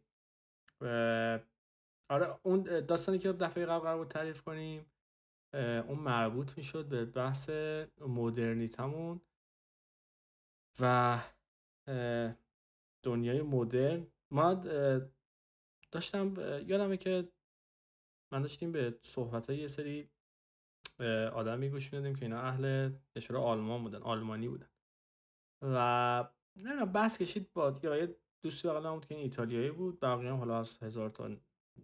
آره 2.10 2.38
اون 2.42 2.62
داستانی 2.62 3.18
که 3.18 3.32
دفعه 3.32 3.66
قبل 3.66 3.78
قرار 3.78 3.98
بود 3.98 4.08
تعریف 4.08 4.42
کنیم 4.42 4.86
اون 5.54 5.98
مربوط 5.98 6.56
می‌شد 6.56 6.88
به 6.88 7.04
بحث 7.04 7.50
مدرنیتمون 8.00 9.20
و 10.80 11.18
دنیای 13.02 13.42
مدرن. 13.42 14.06
ما 14.30 14.54
داشتم 15.92 16.34
یادمه 16.66 16.96
که 16.96 17.28
من 18.32 18.42
داشتیم 18.42 18.72
به 18.72 18.98
صحبت 19.02 19.50
های 19.50 19.58
یه 19.58 19.66
سری 19.66 20.10
اه، 21.00 21.26
آدمی 21.26 21.68
گوش 21.68 21.92
می‌دادیم 21.92 22.14
که 22.14 22.24
اینا 22.24 22.40
اهل 22.40 22.92
کشور 23.16 23.36
آلمان 23.36 23.82
بودن 23.82 24.02
آلمانی 24.02 24.48
بودن. 24.48 24.68
و 25.62 26.28
نه 26.56 26.72
نه 26.72 26.86
بحث 26.86 27.18
کشید 27.18 27.52
با 27.52 27.80
یا 27.82 27.96
یه 27.96 28.16
دوستی 28.42 28.68
بغلم 28.68 28.94
بود 28.94 29.06
که 29.06 29.14
این 29.14 29.24
ایتالیایی 29.24 29.70
بود. 29.70 30.00
بقیه 30.00 30.30
هم 30.30 30.36
حالا 30.36 30.58
از 30.58 30.78
هزار 30.82 31.10
تا 31.10 31.30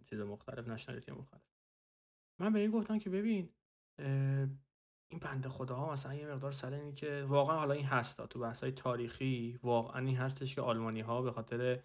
چیز 0.05 0.19
مختلف 0.19 0.67
نشنالیتی 0.67 1.11
مختلف. 1.11 1.41
من 2.39 2.53
به 2.53 2.59
این 2.59 2.71
گفتم 2.71 2.99
که 2.99 3.09
ببین 3.09 3.49
این 5.11 5.19
بنده 5.21 5.49
خداها 5.49 5.91
مثلا 5.91 6.13
یه 6.13 6.27
مقدار 6.27 6.51
سر 6.51 6.73
اینی 6.73 6.93
که 6.93 7.25
واقعا 7.27 7.57
حالا 7.57 7.73
این 7.73 7.85
هستا 7.85 8.27
تو 8.27 8.39
بحث 8.39 8.63
تاریخی 8.63 9.59
واقعا 9.63 10.05
این 10.05 10.15
هستش 10.15 10.55
که 10.55 10.61
آلمانی 10.61 11.01
ها 11.01 11.21
به 11.21 11.31
خاطر 11.31 11.83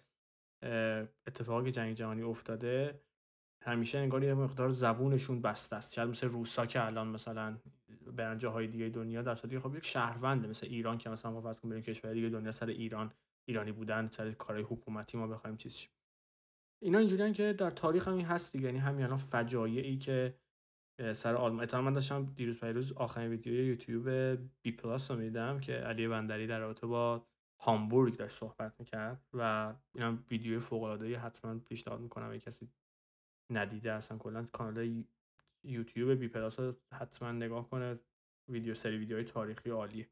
اتفاقی 1.27 1.71
جنگ 1.71 1.95
جهانی 1.95 2.21
افتاده 2.21 3.01
همیشه 3.63 3.97
انگار 3.97 4.23
یه 4.23 4.33
مقدار 4.33 4.69
زبونشون 4.69 5.41
بسته 5.41 5.75
است. 5.75 5.93
شاید 5.93 6.09
مثل 6.09 6.27
روسا 6.27 6.65
که 6.65 6.85
الان 6.85 7.07
مثلا 7.07 7.57
برن 8.15 8.37
جاهای 8.37 8.67
دیگه 8.67 8.89
دنیا 8.89 9.21
در 9.21 9.35
صورتی 9.35 9.59
خب 9.59 9.75
یک 9.75 9.85
شهرونده 9.85 10.47
مثل 10.47 10.67
ایران 10.67 10.97
که 10.97 11.09
مثلا 11.09 11.41
فرض 11.41 11.59
کنیم 11.59 11.69
بریم 11.69 11.83
کشور 11.83 12.13
دیگه 12.13 12.29
دنیا 12.29 12.51
سر 12.51 12.65
ایران 12.65 13.11
ایرانی 13.47 13.71
بودن 13.71 14.07
سر 14.07 14.31
کارهای 14.31 14.63
حکومتی 14.63 15.17
ما 15.17 15.27
بخوایم 15.27 15.57
چیز 15.57 15.73
شیم. 15.73 15.91
اینا 16.83 16.97
اینجوریان 16.99 17.33
که 17.33 17.53
در 17.53 17.69
تاریخ 17.69 18.07
هم 18.07 18.13
این 18.13 18.25
هست 18.25 18.51
دیگه. 18.51 18.65
یعنی 18.65 18.77
همین 18.77 19.05
الان 19.05 19.17
فجایعی 19.17 19.97
که 19.97 20.35
سر 21.13 21.35
آلمان 21.35 21.63
اتفاقا 21.63 21.83
من 21.83 21.93
داشتم 21.93 22.25
دیروز 22.25 22.59
پیروز 22.59 22.93
آخرین 22.93 23.29
ویدیو 23.29 23.53
یوتیوب 23.53 24.09
بی 24.61 24.71
پلاس 24.71 25.11
رو 25.11 25.17
میدم 25.17 25.59
که 25.59 25.73
علی 25.73 26.07
بندری 26.07 26.47
در 26.47 26.59
رابطه 26.59 26.87
با 26.87 27.27
هامبورگ 27.59 28.17
داشت 28.17 28.35
صحبت 28.35 28.79
می‌کرد 28.79 29.25
و 29.33 29.73
اینم 29.95 30.25
ویدیو 30.31 30.59
فوق 30.59 30.83
العاده 30.83 31.19
حتما 31.19 31.59
پیشنهاد 31.59 31.99
می‌کنم 31.99 32.29
اگه 32.29 32.39
کسی 32.39 32.69
ندیده 33.49 33.91
اصلا 33.91 34.17
کلا 34.17 34.43
کانال 34.43 34.87
یو- 34.87 35.03
یوتیوب 35.63 36.11
بی 36.11 36.27
پلاس 36.27 36.59
رو 36.59 36.75
حتما 36.93 37.31
نگاه 37.31 37.69
کنه. 37.69 37.99
ویدیو 38.47 38.73
سری 38.73 38.97
ویدیوهای 38.97 39.25
تاریخی 39.25 39.69
عالیه. 39.69 40.09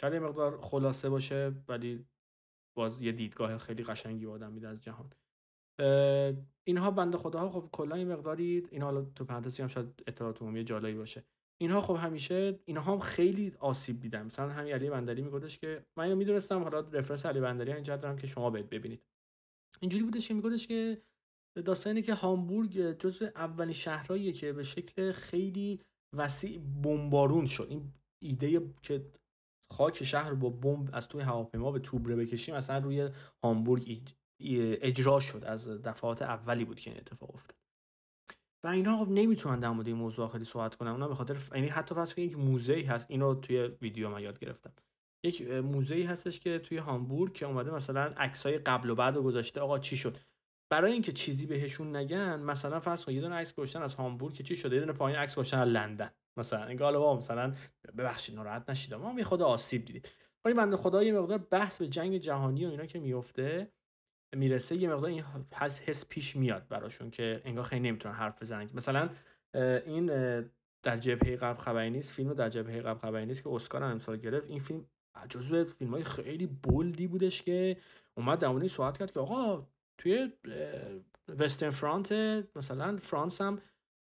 شاید 0.00 0.14
مقدار 0.14 0.60
خلاصه 0.60 1.08
باشه 1.08 1.52
ولی 1.68 2.06
باز 2.76 3.02
یه 3.02 3.12
دیدگاه 3.12 3.58
خیلی 3.58 3.84
قشنگی 3.84 4.26
آدم 4.26 4.52
میده 4.52 4.68
از 4.68 4.80
جهان. 4.80 5.10
اینها 6.66 6.90
بنده 6.90 7.18
خداها 7.18 7.50
خب 7.50 7.68
کلا 7.72 7.98
یه 7.98 8.04
مقداری 8.04 8.66
این 8.70 8.82
حالا 8.82 9.02
تو 9.04 9.24
پرانتزی 9.24 9.62
هم 9.62 9.68
شاید 9.68 10.02
اطلاعات 10.06 10.42
عمومی 10.42 10.64
جالبی 10.64 10.98
باشه. 10.98 11.24
اینها 11.60 11.80
خب 11.80 11.94
همیشه 11.94 12.58
اینها 12.64 12.92
هم 12.92 12.98
خیلی 12.98 13.52
آسیب 13.60 14.00
دیدن. 14.00 14.26
مثلا 14.26 14.48
همین 14.48 14.74
علی 14.74 14.90
بندری 14.90 15.22
میگفتش 15.22 15.58
که 15.58 15.84
من 15.98 16.04
اینو 16.04 16.16
می‌دونستم 16.16 16.62
حالا 16.62 16.80
رفرنس 16.80 17.26
علی 17.26 17.40
بندری 17.40 17.72
اینجا 17.72 17.96
دارم 17.96 18.16
که 18.16 18.26
شما 18.26 18.50
باید 18.50 18.70
ببینید. 18.70 19.02
اینجوری 19.80 20.04
بودش 20.04 20.28
که 20.28 20.34
میگفتش 20.34 20.66
که 20.66 21.02
داستان 21.64 21.90
اینه 21.90 22.06
که 22.06 22.14
هامبورگ 22.14 22.98
جزو 22.98 23.24
اولین 23.24 23.72
شهرهاییه 23.72 24.32
که 24.32 24.52
به 24.52 24.62
شکل 24.62 25.12
خیلی 25.12 25.80
وسیع 26.16 26.58
بمبارون 26.58 27.46
شد. 27.46 27.66
این 27.70 27.92
ایده 28.22 28.62
که 28.82 29.06
خاک 29.72 30.04
شهر 30.04 30.30
رو 30.30 30.36
با 30.36 30.50
بمب 30.50 30.90
از 30.92 31.08
توی 31.08 31.22
هواپیما 31.22 31.72
به 31.72 31.78
توبره 31.78 32.16
بکشیم 32.16 32.54
مثلا 32.54 32.78
روی 32.78 33.10
هامبورگ 33.44 34.02
ای- 34.40 34.76
اجرا 34.82 35.20
شد 35.20 35.44
از 35.44 35.68
دفعات 35.68 36.22
اولی 36.22 36.64
بود 36.64 36.80
که 36.80 36.90
این 36.90 37.00
اتفاق 37.00 37.34
افتاد. 37.34 37.56
و 38.64 38.68
اینا 38.68 39.04
خب 39.04 39.10
نمی‌تونن 39.10 39.60
در 39.60 39.70
مورد 39.70 39.86
این 39.86 39.96
موضوع 39.96 40.28
خیلی 40.28 40.44
صحبت 40.44 40.74
کنن. 40.74 40.90
اونا 40.90 41.08
به 41.08 41.14
خاطر 41.14 41.36
یعنی 41.54 41.68
حتی 41.68 41.94
فرض 41.94 42.14
کنید 42.14 42.30
یک 42.30 42.38
موزه 42.38 42.84
هست 42.88 43.06
اینو 43.10 43.34
توی 43.34 43.66
ویدیو 43.66 44.08
من 44.08 44.22
یاد 44.22 44.38
گرفتم. 44.38 44.72
یک 45.24 45.42
موزه 45.50 46.06
هستش 46.08 46.40
که 46.40 46.58
توی 46.58 46.78
هامبورگ 46.78 47.32
که 47.32 47.46
اومده 47.46 47.70
مثلا 47.70 48.02
عکسای 48.02 48.58
قبل 48.58 48.90
و 48.90 48.94
بعد 48.94 49.16
رو 49.16 49.22
گذاشته 49.22 49.60
آقا 49.60 49.78
چی 49.78 49.96
شد؟ 49.96 50.18
برای 50.72 50.92
اینکه 50.92 51.12
چیزی 51.12 51.46
بهشون 51.46 51.96
نگن 51.96 52.40
مثلا 52.40 52.80
فرض 52.80 53.04
کن 53.04 53.12
یه 53.12 53.20
دونه 53.20 53.34
عکس 53.34 53.54
گذاشتن 53.54 53.82
از 53.82 53.94
هامبورگ 53.94 54.34
که 54.34 54.42
چی 54.42 54.56
شده؟ 54.56 54.74
یه 54.74 54.80
دونه 54.80 54.92
پایین 54.92 55.18
عکس 55.18 55.34
گذاشتن 55.34 55.58
از 55.58 55.68
لندن. 55.68 56.10
مثلا 56.36 56.76
حالا 56.80 56.98
بابا 56.98 57.16
مثلا 57.16 57.54
ببخشید 57.98 58.34
ناراحت 58.34 58.70
نشید. 58.70 58.94
ما 58.94 59.14
یه 59.18 59.24
خود 59.24 59.42
آسیب 59.42 59.84
دیدیم. 59.84 60.02
ولی 60.44 60.54
بنده 60.54 60.76
خدا 60.76 61.02
یه 61.02 61.12
مقدار 61.12 61.38
بحث 61.38 61.78
به 61.78 61.88
جنگ 61.88 62.18
جهانی 62.18 62.66
و 62.66 62.68
اینا 62.68 62.86
که 62.86 62.98
میفته 62.98 63.72
می‌رسه 64.36 64.76
یه 64.76 64.88
مقدار 64.88 65.10
این 65.10 65.24
حس, 65.54 65.80
حس 65.80 66.06
پیش 66.08 66.36
میاد 66.36 66.68
براشون 66.68 67.10
که 67.10 67.42
انگار 67.44 67.64
خیلی 67.64 67.88
نمی‌تونن 67.88 68.14
حرف 68.14 68.42
بزنن. 68.42 68.70
مثلا 68.74 69.08
این 69.86 70.06
در 70.82 70.96
جبهه 70.96 71.36
غرب 71.36 71.56
خبری 71.56 71.90
نیست 71.90 72.12
فیلم 72.12 72.34
در 72.34 72.48
جبهه 72.48 72.82
غرب 72.82 72.98
خبری 72.98 73.26
نیست 73.26 73.42
که 73.42 73.50
اسکار 73.50 73.82
هم 73.82 73.90
امسال 73.90 74.16
گرفت. 74.16 74.50
این 74.50 74.58
فیلم 74.58 74.86
جزو 75.28 75.64
فیلم 75.64 75.90
های 75.90 76.04
خیلی 76.04 76.46
بولدی 76.46 77.06
بودش 77.06 77.42
که 77.42 77.76
اومد 78.14 78.38
در 78.38 78.68
صحبت 78.68 78.98
کرد 78.98 79.10
که 79.10 79.20
آقا 79.20 79.66
توی 79.98 80.32
وسترن 81.38 81.70
فرانت 81.70 82.12
مثلا 82.56 82.96
فرانس 82.96 83.40
هم 83.40 83.58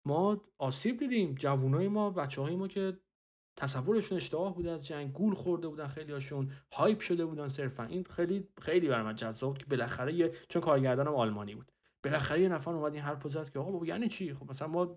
ما 0.09 0.41
آسیب 0.59 0.99
دیدیم. 0.99 1.35
جوانای 1.35 1.89
ما 1.89 2.11
بچه 2.11 2.43
های 2.43 2.57
ما 2.57 2.69
که 2.69 2.99
تصورشون 3.57 4.17
اشتباه 4.17 4.55
بوده 4.55 4.71
از 4.71 4.87
جنگ 4.87 5.13
گول 5.13 5.35
خورده 5.35 5.69
بودن 5.69 5.87
خیلی 5.87 6.13
هاشون 6.13 6.53
هایپ 6.73 7.01
شده 7.01 7.27
بودن 7.27 7.49
صرفا. 7.49 7.83
این 7.85 8.05
خیلی 8.05 8.49
خیلی 8.61 8.89
برای 8.89 9.03
من 9.05 9.15
جذاب 9.15 9.59
که 9.59 9.67
بالاخره 9.67 10.15
یه 10.15 10.33
چون 10.49 10.63
کارگردانم 10.63 11.15
آلمانی 11.15 11.55
بود. 11.55 11.73
بالاخره 12.05 12.41
یه 12.41 12.49
نفر 12.49 12.71
اومد 12.71 12.93
این 12.93 13.03
حرف 13.03 13.29
زد 13.29 13.49
که 13.49 13.59
آقا 13.59 13.71
بابا 13.71 13.87
یعنی 13.87 14.09
چی؟ 14.09 14.35
خب 14.35 14.51
مثلا 14.51 14.69
ما 14.69 14.97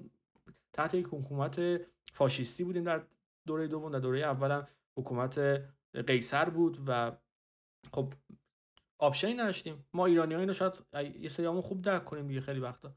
تحت 0.74 0.94
یک 0.94 1.08
حکومت 1.12 1.82
فاشیستی 2.14 2.64
بودیم 2.64 2.84
در 2.84 3.04
دوره 3.48 3.68
دوم 3.68 3.92
در 3.92 4.00
دوره 4.00 4.20
اولم 4.20 4.68
حکومت 4.98 5.62
قیصر 6.08 6.50
بود 6.50 6.78
و 6.88 7.12
خب 7.94 8.14
آپشنی 8.98 9.34
نداشتیم. 9.34 9.86
ما 9.94 10.06
ایرانی 10.06 10.36
اینو 10.36 10.54
شاید 10.54 10.74
یه 11.20 11.30
سریامون 11.30 11.62
خوب 11.62 11.82
درک 11.82 12.06
کنیم 12.06 12.28
دیگه 12.28 12.42
خیلی 12.42 12.60
وقتا. 12.60 12.96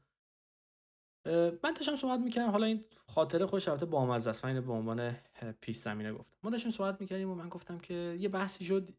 من 1.63 1.73
داشتم 1.75 1.95
صحبت 1.95 2.19
می‌کردم 2.19 2.51
حالا 2.51 2.65
این 2.65 2.85
خاطره 3.07 3.45
خوش 3.45 3.67
البته 3.67 3.85
بامزه 3.85 4.29
است. 4.29 4.45
من 4.45 4.51
اینو 4.51 4.61
به 4.61 4.73
عنوان 4.73 5.11
پیش 5.61 5.77
زمینه 5.77 6.13
گفتم. 6.13 6.37
ما 6.43 6.49
داشتیم 6.49 6.71
صحبت 6.71 7.01
می‌کردیم 7.01 7.29
و 7.29 7.35
من 7.35 7.49
گفتم 7.49 7.77
که 7.77 8.17
یه 8.19 8.29
بحثی 8.29 8.65
شد 8.65 8.91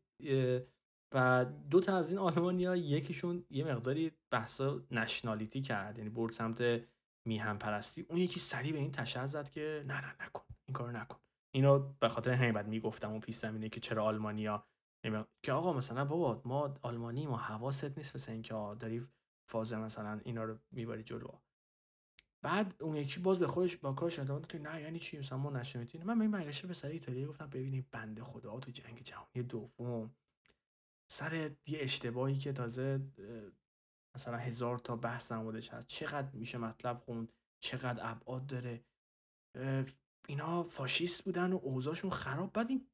و 1.15 1.47
دو 1.71 1.81
تا 1.81 1.97
از 1.97 2.11
این 2.11 2.19
آلمانیا 2.19 2.77
یکیشون 2.77 3.45
یه 3.51 3.65
مقداری 3.65 4.13
بحثا 4.31 4.83
نشنالیتی 4.91 5.63
کرد 5.63 5.99
یعنی 5.99 6.11
برد 6.11 6.33
سمت 6.33 6.83
میهن 7.29 7.59
پرستی 7.59 8.07
اون 8.09 8.19
یکی 8.19 8.41
سریع 8.41 8.73
به 8.73 8.79
این 8.79 8.93
تشر 8.93 9.27
زد 9.27 9.49
که 9.49 9.85
نه 9.87 10.01
نه 10.01 10.15
نکن 10.27 10.45
این 10.69 10.73
کارو 10.75 10.93
نکن. 10.93 11.19
اینو 11.55 11.79
به 12.01 12.09
خاطر 12.09 12.31
همین 12.31 12.53
بعد 12.53 12.69
می‌گفتم 12.69 13.11
اون 13.11 13.21
پیش 13.21 13.35
زمینه 13.35 13.69
که 13.69 13.81
چرا 13.81 14.05
آلمانیا 14.05 14.67
که 15.43 15.53
آقا 15.53 15.73
مثلا 15.73 16.05
بابا 16.05 16.43
ما 16.45 16.75
آلمانی 16.83 17.27
ما 17.27 17.37
حواست 17.37 17.99
نیست 17.99 18.17
مثل 18.17 18.33
اینکه 18.33 18.55
داری 18.55 19.07
فاز 19.51 19.75
مثلا 19.75 20.21
اینا 20.25 20.45
رو 20.45 20.59
می‌بری 20.71 21.03
جلو. 21.03 21.29
بعد 22.47 22.75
اون 22.81 22.97
یکی 22.97 23.21
باز 23.21 23.39
به 23.39 23.47
خودش 23.47 23.77
با 23.77 23.93
کارش 23.93 24.19
ادامه 24.19 24.47
تو 24.47 24.59
نه 24.59 24.83
یعنی 24.83 24.99
چی؟ 24.99 25.19
مثلا 25.19 25.39
ما 25.39 25.51
نشنیدیم. 25.51 26.03
من 26.03 26.21
این 26.21 26.31
برگشته 26.31 26.67
به 26.67 26.75
سر 26.75 26.89
ایتالیا 26.89 27.29
گفتم 27.29 27.47
ببینید 27.47 27.91
بنده 27.91 28.25
خدا 28.25 28.61
تو 28.61 28.71
جنگ 28.71 29.03
جهانی 29.03 29.43
دوم. 29.43 30.15
سر 31.11 31.35
یه 31.67 31.79
اشتباهی 31.81 32.39
که 32.39 32.53
تازه 32.53 33.01
مثلا 34.17 34.37
هزار 34.37 34.79
تا 34.79 34.97
بحث 34.97 35.33
در 35.33 35.39
موردش 35.39 35.69
هست. 35.71 35.87
چقدر 35.87 36.31
میشه 36.33 36.59
مطلب 36.59 36.99
خوند؟ 36.99 37.33
چقدر 37.61 38.11
ابعاد 38.11 38.47
داره؟ 38.47 38.85
اینا 40.29 40.63
فاشیست 40.63 41.25
بودن 41.25 41.53
و 41.53 41.61
اوضاعشون 41.63 42.11
خراب. 42.11 42.53
بعد 42.53 42.71
این 42.71 42.87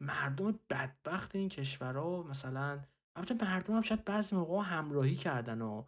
مردم 0.00 0.58
بدبخت 0.70 1.36
این 1.36 1.48
کشورها 1.48 2.22
مثلا 2.22 2.84
البته 3.16 3.34
مردم 3.34 3.74
هم 3.74 3.82
شاید 3.82 4.04
بعضی 4.04 4.36
موقع 4.36 4.62
همراهی 4.62 5.16
کردن 5.16 5.62
و 5.62 5.84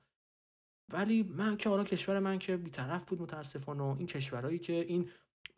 ولی 0.92 1.22
من 1.22 1.56
که 1.56 1.68
حالا 1.68 1.84
کشور 1.84 2.18
من 2.18 2.38
که 2.38 2.56
بیطرف 2.56 3.04
بود 3.04 3.22
متاسفانه 3.22 3.82
این 3.82 4.06
کشورهایی 4.06 4.58
که 4.58 4.72
این 4.72 5.08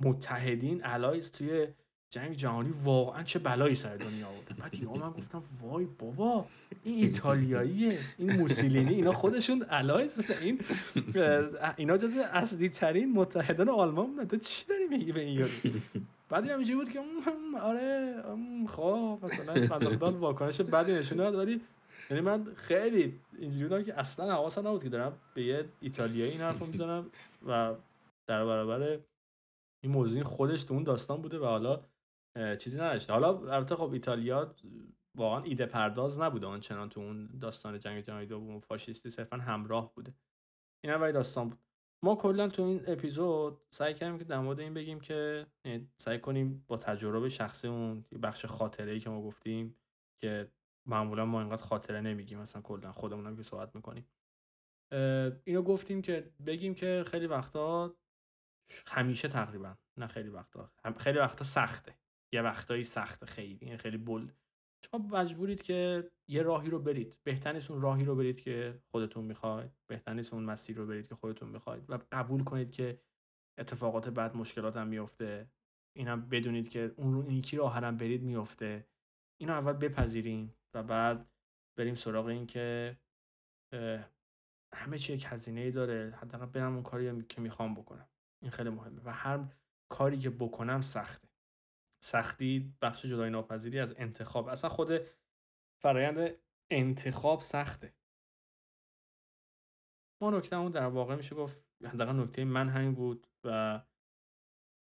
متحدین 0.00 0.80
الایز 0.84 1.32
توی 1.32 1.66
جنگ 2.10 2.32
جهانی 2.32 2.70
واقعا 2.84 3.22
چه 3.22 3.38
بلایی 3.38 3.74
سر 3.74 3.96
دنیا 3.96 4.28
آورد 4.28 4.56
بعد 4.58 4.74
یهو 4.74 4.96
من 4.96 5.10
گفتم 5.10 5.42
وای 5.60 5.84
بابا 5.98 6.46
این 6.84 7.04
ایتالیاییه 7.04 7.98
این 8.18 8.32
موسولینی 8.32 8.94
اینا 8.94 9.12
خودشون 9.12 9.64
الایز 9.68 10.16
بودن. 10.16 10.34
این 10.42 10.60
اینا 11.76 11.96
جز 11.96 12.16
اصلی 12.16 12.68
ترین 12.68 13.12
متحدان 13.12 13.68
آلمان 13.68 14.06
بودن. 14.06 14.24
تو 14.24 14.36
چی 14.36 14.66
داری 14.66 14.86
میگی 14.86 15.12
به 15.12 15.20
این 15.20 15.38
یارو 15.38 15.52
بعد 16.28 16.50
اینجوری 16.50 16.74
بود 16.78 16.88
که 16.88 17.00
آره 17.62 18.14
خب 18.68 19.18
مثلا 19.22 19.78
خدا 19.78 20.12
واکنش 20.12 20.60
بدی 20.60 20.92
نشون 20.92 21.18
داد 21.18 21.34
ولی 21.34 21.60
یعنی 22.10 22.20
من 22.20 22.54
خیلی 22.54 23.20
اینجوری 23.38 23.64
بودم 23.64 23.82
که 23.82 23.98
اصلا 23.98 24.32
حواسم 24.32 24.68
نبود 24.68 24.82
که 24.82 24.88
دارم 24.88 25.18
به 25.34 25.42
یه 25.42 25.64
ایتالیایی 25.80 26.30
این 26.30 26.40
حرفو 26.40 26.66
می‌زنم 26.66 27.10
و 27.46 27.74
در 28.26 28.44
برابر 28.44 28.98
این 29.84 29.92
موضوع 29.92 30.22
خودش 30.22 30.64
تو 30.64 30.74
اون 30.74 30.82
داستان 30.82 31.22
بوده 31.22 31.38
و 31.38 31.44
حالا 31.44 31.80
چیزی 32.58 32.78
نداشته. 32.78 33.12
حالا 33.12 33.28
البته 33.28 33.76
خب 33.76 33.92
ایتالیا 33.92 34.54
واقعا 35.16 35.42
ایده 35.42 35.66
پرداز 35.66 36.20
نبوده 36.20 36.46
آنچنان 36.46 36.88
تو 36.88 37.00
اون 37.00 37.26
داستان 37.40 37.78
جنگ 37.78 38.04
جهانی 38.04 38.26
دوم 38.26 38.60
فاشیستی 38.60 39.10
صرفا 39.10 39.36
همراه 39.36 39.94
بوده. 39.94 40.14
این 40.84 40.94
ولی 40.94 41.12
داستان 41.12 41.48
بود. 41.48 41.58
ما 42.04 42.16
کلا 42.16 42.48
تو 42.48 42.62
این 42.62 42.84
اپیزود 42.86 43.58
سعی 43.70 43.94
کردیم 43.94 44.18
که 44.18 44.24
در 44.24 44.38
مورد 44.38 44.60
این 44.60 44.74
بگیم 44.74 45.00
که 45.00 45.46
یعنی 45.64 45.88
سعی 45.96 46.18
کنیم 46.18 46.64
با 46.68 46.76
تجربه 46.76 47.28
شخصیمون 47.28 48.04
یه 48.12 48.18
بخش 48.18 48.46
خاطره 48.46 48.92
ای 48.92 49.00
که 49.00 49.10
ما 49.10 49.22
گفتیم 49.22 49.76
که 50.22 50.48
معمولا 50.86 51.24
ما 51.24 51.40
اینقدر 51.40 51.64
خاطره 51.64 52.00
نمیگیم 52.00 52.38
مثلا 52.38 52.62
کلا 52.62 52.92
خودمون 52.92 53.26
هم 53.26 53.36
که 53.36 53.42
صحبت 53.42 53.74
می‌کنیم. 53.74 54.06
اینو 55.44 55.62
گفتیم 55.62 56.02
که 56.02 56.32
بگیم 56.46 56.74
که 56.74 57.04
خیلی 57.06 57.26
وقتا 57.26 57.96
همیشه 58.86 59.28
تقریبا 59.28 59.76
نه 59.96 60.06
خیلی 60.06 60.28
وقتا 60.28 60.72
خیلی 60.98 61.18
وقتا 61.18 61.44
سخته. 61.44 61.94
یه 62.32 62.42
وقتایی 62.42 62.84
سخته 62.84 63.26
خیلی 63.26 63.66
این 63.66 63.76
خیلی 63.76 63.96
بل 63.96 64.28
شما 64.84 65.06
مجبورید 65.06 65.62
که 65.62 66.10
یه 66.28 66.42
راهی 66.42 66.70
رو 66.70 66.78
برید. 66.78 67.18
بهتر 67.22 67.60
اون 67.70 67.80
راهی 67.80 68.04
رو 68.04 68.16
برید 68.16 68.40
که 68.40 68.82
خودتون 68.90 69.24
می‌خواید. 69.24 69.70
بهتر 69.86 70.22
اون 70.32 70.44
مسیر 70.44 70.76
رو 70.76 70.86
برید 70.86 71.08
که 71.08 71.14
خودتون 71.14 71.48
می‌خواید. 71.48 71.90
و 71.90 71.98
قبول 72.12 72.44
کنید 72.44 72.70
که 72.70 73.00
اتفاقات 73.58 74.08
بعد 74.08 74.36
مشکلات 74.36 74.76
هم 74.76 74.88
میفته 74.88 75.48
اینم 75.96 76.28
بدونید 76.28 76.68
که 76.68 76.94
اون 76.96 77.14
رو 77.14 77.20
این 77.20 77.36
یکی 77.36 77.56
راه 77.56 77.90
برید 77.90 78.22
میفته 78.22 78.86
اینو 79.40 79.52
اول 79.52 79.72
بپذیریم. 79.72 80.54
و 80.74 80.82
بعد 80.82 81.30
بریم 81.78 81.94
سراغ 81.94 82.26
این 82.26 82.46
که 82.46 82.96
همه 84.74 84.98
چی 84.98 85.12
یک 85.12 85.26
هزینه 85.28 85.60
ای 85.60 85.70
داره 85.70 86.14
حداقل 86.20 86.46
برم 86.46 86.74
اون 86.74 86.82
کاری 86.82 87.22
که 87.22 87.40
می‌خوام 87.40 87.74
بکنم. 87.74 88.08
این 88.42 88.50
خیلی 88.50 88.70
مهمه. 88.70 89.00
و 89.04 89.12
هر 89.12 89.44
کاری 89.88 90.18
که 90.18 90.30
بکنم 90.30 90.80
سخته. 90.80 91.28
سختی 92.04 92.74
بخش 92.82 93.06
جدای 93.06 93.30
ناپذیری 93.30 93.78
از 93.80 93.94
انتخاب. 93.98 94.48
اصلا 94.48 94.70
خود 94.70 94.92
فرایند 95.82 96.36
انتخاب 96.70 97.40
سخته. 97.40 97.94
ما 100.22 100.30
نکتهمون 100.30 100.72
در 100.72 100.86
واقع 100.86 101.14
میشه 101.16 101.36
گفت 101.36 101.64
حداقل 101.84 102.20
نکته 102.20 102.44
من 102.44 102.68
همین 102.68 102.94
بود 102.94 103.26
و 103.44 103.82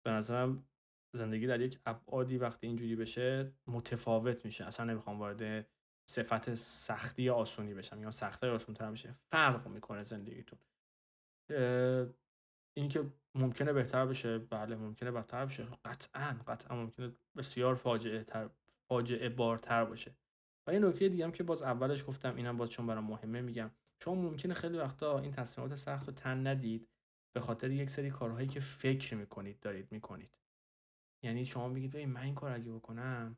به 0.07 0.11
نظرم 0.11 0.69
زندگی 1.17 1.47
در 1.47 1.61
یک 1.61 1.81
ابعادی 1.87 2.39
وقتی 2.39 2.67
اینجوری 2.67 2.97
بشه 2.97 3.53
متفاوت 3.67 4.45
میشه. 4.45 4.65
اصلا 4.65 4.87
نمی‌خوام 4.87 5.19
وارد 5.19 5.67
صفت 6.11 6.55
سختی 6.55 7.31
آسونی 7.31 7.75
بشم 7.75 8.03
یا 8.03 8.11
سختی 8.11 8.47
یا 8.47 8.55
آسون 8.55 8.75
تر 8.75 8.91
بشه 8.91 9.15
فرق 9.31 9.69
می‌کنه 9.69 10.05
زندگیتون. 10.05 10.59
اه، 11.51 12.07
این 12.77 12.89
که 12.89 13.05
ممکنه 13.35 13.73
بهتر 13.73 14.07
بشه 14.07 14.39
بله 14.39 14.77
ممکنه 14.77 15.11
بدتر 15.11 15.47
بشه. 15.47 15.67
قطعا 15.85 16.37
قطعا 16.47 16.77
ممکنه 16.77 17.13
بسیار 17.37 17.75
فاجعه 17.75 18.25
تر 18.25 18.51
فاجعه 18.89 19.29
بارتر 19.29 19.85
باشه. 19.85 20.15
و 20.67 20.73
یه 20.73 20.79
نکته 20.79 21.09
دیگه 21.09 21.25
هم 21.25 21.33
که 21.33 21.43
باز 21.43 21.63
اولش 21.63 22.05
گفتم 22.07 22.37
اینم 22.37 22.57
باز 22.57 22.69
چون 22.69 22.87
برام 22.87 23.05
مهمه 23.05 23.41
میگم. 23.41 23.71
شما 24.05 24.15
ممکنه 24.15 24.55
خیلی 24.55 24.79
وقتا 24.79 25.19
این 25.19 25.33
تصمیمات 25.33 25.75
سخت 25.75 26.07
رو 26.07 26.15
تن 26.15 26.47
ندید 26.47 26.89
به 27.33 27.41
خاطر 27.41 27.71
یک 27.71 27.91
سری 27.91 28.11
کارهایی 28.11 28.49
که 28.49 28.61
فکر 28.61 29.15
می‌کنید 29.15 29.61
دارید 29.61 29.93
می‌کنید. 29.93 30.31
یعنی 31.25 31.45
شما 31.45 31.69
میگید 31.69 31.97
من 31.97 32.21
این 32.21 32.35
کار 32.35 32.51
اگه 32.51 32.73
بکنم 32.73 33.37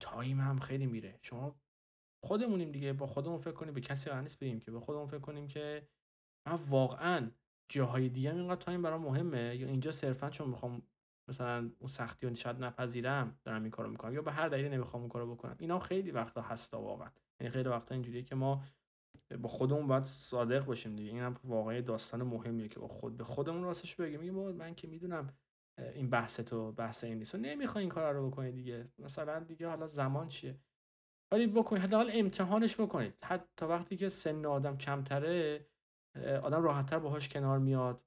time 0.00 0.40
هم 0.40 0.58
خیلی 0.58 0.86
میره. 0.86 1.18
شما 1.22 1.56
خودمونیم 2.24 2.72
دیگه 2.72 2.92
با 2.92 3.06
خودمون 3.06 3.38
فکر 3.38 3.52
کنیم 3.52 3.74
به 3.74 3.80
کسی 3.80 4.10
قرار 4.10 4.22
نیست 4.22 4.38
بگیم 4.38 4.60
که. 4.60 4.70
به 4.70 4.80
خودمون 4.80 5.06
فکر 5.06 5.18
کنیم 5.18 5.48
که 5.48 5.88
من 6.48 6.54
واقعا 6.54 7.30
جاهای 7.68 8.08
دیگه 8.08 8.34
اینقدر 8.34 8.60
time 8.60 8.82
برام 8.82 9.02
مهمه. 9.02 9.56
یا 9.56 9.68
اینجا 9.68 9.92
صرفا 9.92 10.30
چون 10.30 10.48
می‌خوام 10.48 10.82
مثلا 11.30 11.70
اون 11.78 11.88
سختی 11.88 12.26
رو 12.26 12.34
شاید 12.34 12.64
نپذیرم 12.64 13.38
دارم 13.44 13.62
این 13.62 13.70
کارو 13.70 13.90
می‌کنم 13.90 14.14
یا 14.14 14.22
به 14.22 14.32
هر 14.32 14.48
دلیلی 14.48 14.68
نمی‌خوام 14.68 15.02
اون 15.02 15.08
کارو 15.08 15.34
بکنم. 15.34 15.56
اینا 15.58 15.78
خیلی 15.78 16.10
وقتا 16.10 16.42
هستا 16.42 16.80
واقعا. 16.80 17.10
یعنی 17.40 17.52
خیلی 17.52 17.68
وقتا 17.68 17.94
اینجوریه 17.94 18.22
که 18.22 18.34
ما 18.34 18.62
با 19.40 19.48
خودمون 19.48 19.86
باید 19.86 20.02
صادق 20.02 20.64
باشیم 20.64 20.96
دیگه. 20.96 21.10
اینم 21.10 21.36
واقعا 21.44 21.80
داستان 21.80 22.22
مهمیه 22.22 22.68
که 22.68 22.80
با 22.80 22.88
خود 22.88 23.16
به 23.16 23.24
خودمون 23.24 23.62
راستش 23.62 23.96
بگیم. 23.96 24.34
بابا 24.34 24.52
من 24.52 24.74
که 24.74 24.88
می‌دونم 24.88 25.34
این 25.94 26.10
بحث 26.10 26.40
تو 26.40 26.72
بحث 26.72 27.04
این 27.04 27.18
نیست. 27.18 27.34
و 27.34 27.38
نمی‌خوای 27.38 27.82
این 27.82 27.90
کار 27.90 28.14
رو 28.14 28.30
بکنی 28.30 28.52
دیگه. 28.52 28.88
مثلا 28.98 29.38
دیگه 29.40 29.68
حالا 29.68 29.86
زمان 29.86 30.28
چیه؟ 30.28 30.58
ولی 31.32 31.46
بکنید 31.46 31.82
حداقل 31.82 32.10
امتحانش 32.12 32.80
بکنید. 32.80 33.14
حتی 33.24 33.66
وقتی 33.66 33.96
که 33.96 34.08
سن 34.08 34.46
آدم 34.46 34.78
کمتره 34.78 35.66
آدم 36.42 36.62
راحتتر 36.62 36.98
باهاش 36.98 37.28
کنار 37.28 37.58
میاد. 37.58 38.04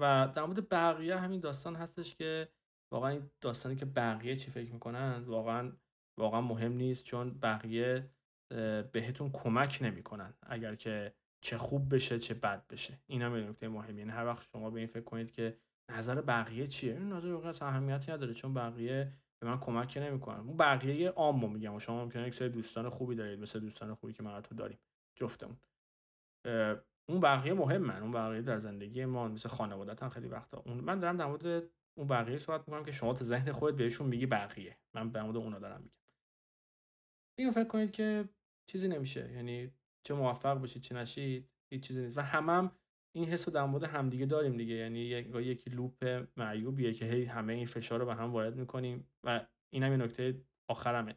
و 0.00 0.32
در 0.34 0.44
مورد 0.44 0.68
بقیه 0.68 1.16
همین 1.16 1.40
داستان 1.40 1.76
هستش 1.76 2.14
که 2.14 2.48
واقعا 2.92 3.10
این 3.10 3.30
داستانی 3.40 3.76
که 3.76 3.84
بقیه 3.84 4.36
چی 4.36 4.50
فکر 4.50 4.72
می‌کنن 4.72 5.24
واقعا 5.26 5.72
واقعا 6.18 6.40
مهم 6.40 6.72
نیست 6.72 7.04
چون 7.04 7.38
بقیه 7.38 8.10
بهتون 8.92 9.30
کمک 9.32 9.78
نمی‌کنن 9.82 10.34
اگر 10.42 10.74
که 10.74 11.14
چه 11.40 11.58
خوب 11.58 11.94
بشه 11.94 12.18
چه 12.18 12.34
بد 12.34 12.66
بشه. 12.66 12.98
این 13.06 13.22
هم 13.22 13.34
نکته 13.34 13.68
مهمه 13.68 13.98
یعنی 13.98 14.10
هر 14.10 14.26
وقت 14.26 14.46
شما 14.52 14.70
به 14.70 14.78
این 14.78 14.88
فکر 14.88 15.04
کنید 15.04 15.30
که 15.30 15.56
نظر 15.90 16.20
بقیه 16.20 16.66
چیه؟ 16.66 16.92
این 16.92 17.12
نظر 17.12 17.48
اصلا 17.48 17.68
اهمیتی 17.68 18.12
نداره 18.12 18.34
چون 18.34 18.54
بقیه 18.54 19.12
به 19.42 19.48
من 19.48 19.60
کمک 19.60 19.98
نمی‌کنن. 19.98 20.40
اون 20.40 20.56
بقیه 20.56 21.10
عامو 21.10 21.48
میگم 21.48 21.74
و 21.74 21.78
شما 21.80 22.04
ممکنه 22.04 22.26
یک 22.26 22.34
سری 22.34 22.48
دوستان 22.48 22.88
خوبی 22.88 23.14
دارید 23.14 23.40
مثل 23.40 23.60
دوستان 23.60 23.94
خوبی 23.94 24.12
که 24.12 24.22
من 24.22 24.34
و 24.34 24.40
تو 24.40 24.54
داریم 24.54 24.78
جفتمون. 25.14 25.56
اون 27.08 27.20
بقیه 27.20 27.54
مهمن 27.54 28.02
اون 28.02 28.12
بقیه 28.12 28.42
در 28.42 28.58
زندگی 28.58 29.04
ما 29.04 29.28
مثل 29.28 29.48
خانوادت 29.48 30.02
هم 30.02 30.08
خیلی 30.08 30.28
وقتا. 30.28 30.62
اون 30.66 30.80
من 30.80 31.00
دارم 31.00 31.16
در 31.16 31.26
مورد 31.26 31.70
اون 31.98 32.08
بقیه 32.08 32.38
صحبت 32.38 32.68
می‌کنم 32.68 32.84
که 32.84 32.92
شما 32.92 33.14
تو 33.14 33.24
ذهن 33.24 33.52
خودت 33.52 33.76
بهشون 33.76 34.06
میگی 34.06 34.26
بقیه. 34.26 34.76
من 34.94 35.08
در 35.08 35.22
مورد 35.22 35.36
اونا 35.36 35.58
دارم 35.58 35.80
میگم. 35.80 35.96
اینو 37.38 37.52
فکر 37.52 37.68
کنید 37.68 37.92
که 37.92 38.28
چیزی 38.70 38.88
نمیشه. 38.88 39.32
یعنی 39.32 39.70
چه 40.06 40.14
موفق 40.14 40.58
باشید 40.58 40.82
چه 40.82 40.94
نشید 40.94 41.50
هیچ 41.72 41.86
چیزی 41.86 42.00
نیست. 42.02 42.18
و 42.18 42.20
همم 42.20 42.50
هم 42.50 42.72
این 43.16 43.24
حس 43.24 43.48
رو 43.48 43.54
در 43.54 43.64
مورد 43.64 43.84
همدیگه 43.84 44.26
داریم 44.26 44.56
دیگه. 44.56 44.74
یعنی 44.74 44.98
یک 44.98 45.34
یکی 45.34 45.70
لوپ 45.70 46.26
معیوبیه 46.36 46.92
که 46.94 47.04
هی 47.04 47.24
همه 47.24 47.52
این 47.52 47.66
فشار 47.66 48.00
رو 48.00 48.06
به 48.06 48.14
هم 48.14 48.32
وارد 48.32 48.56
می‌کنیم 48.56 49.10
و 49.24 49.46
این 49.74 49.82
هم 49.82 49.90
یه 49.90 49.96
نکته 49.96 50.40
آخرمه. 50.70 51.16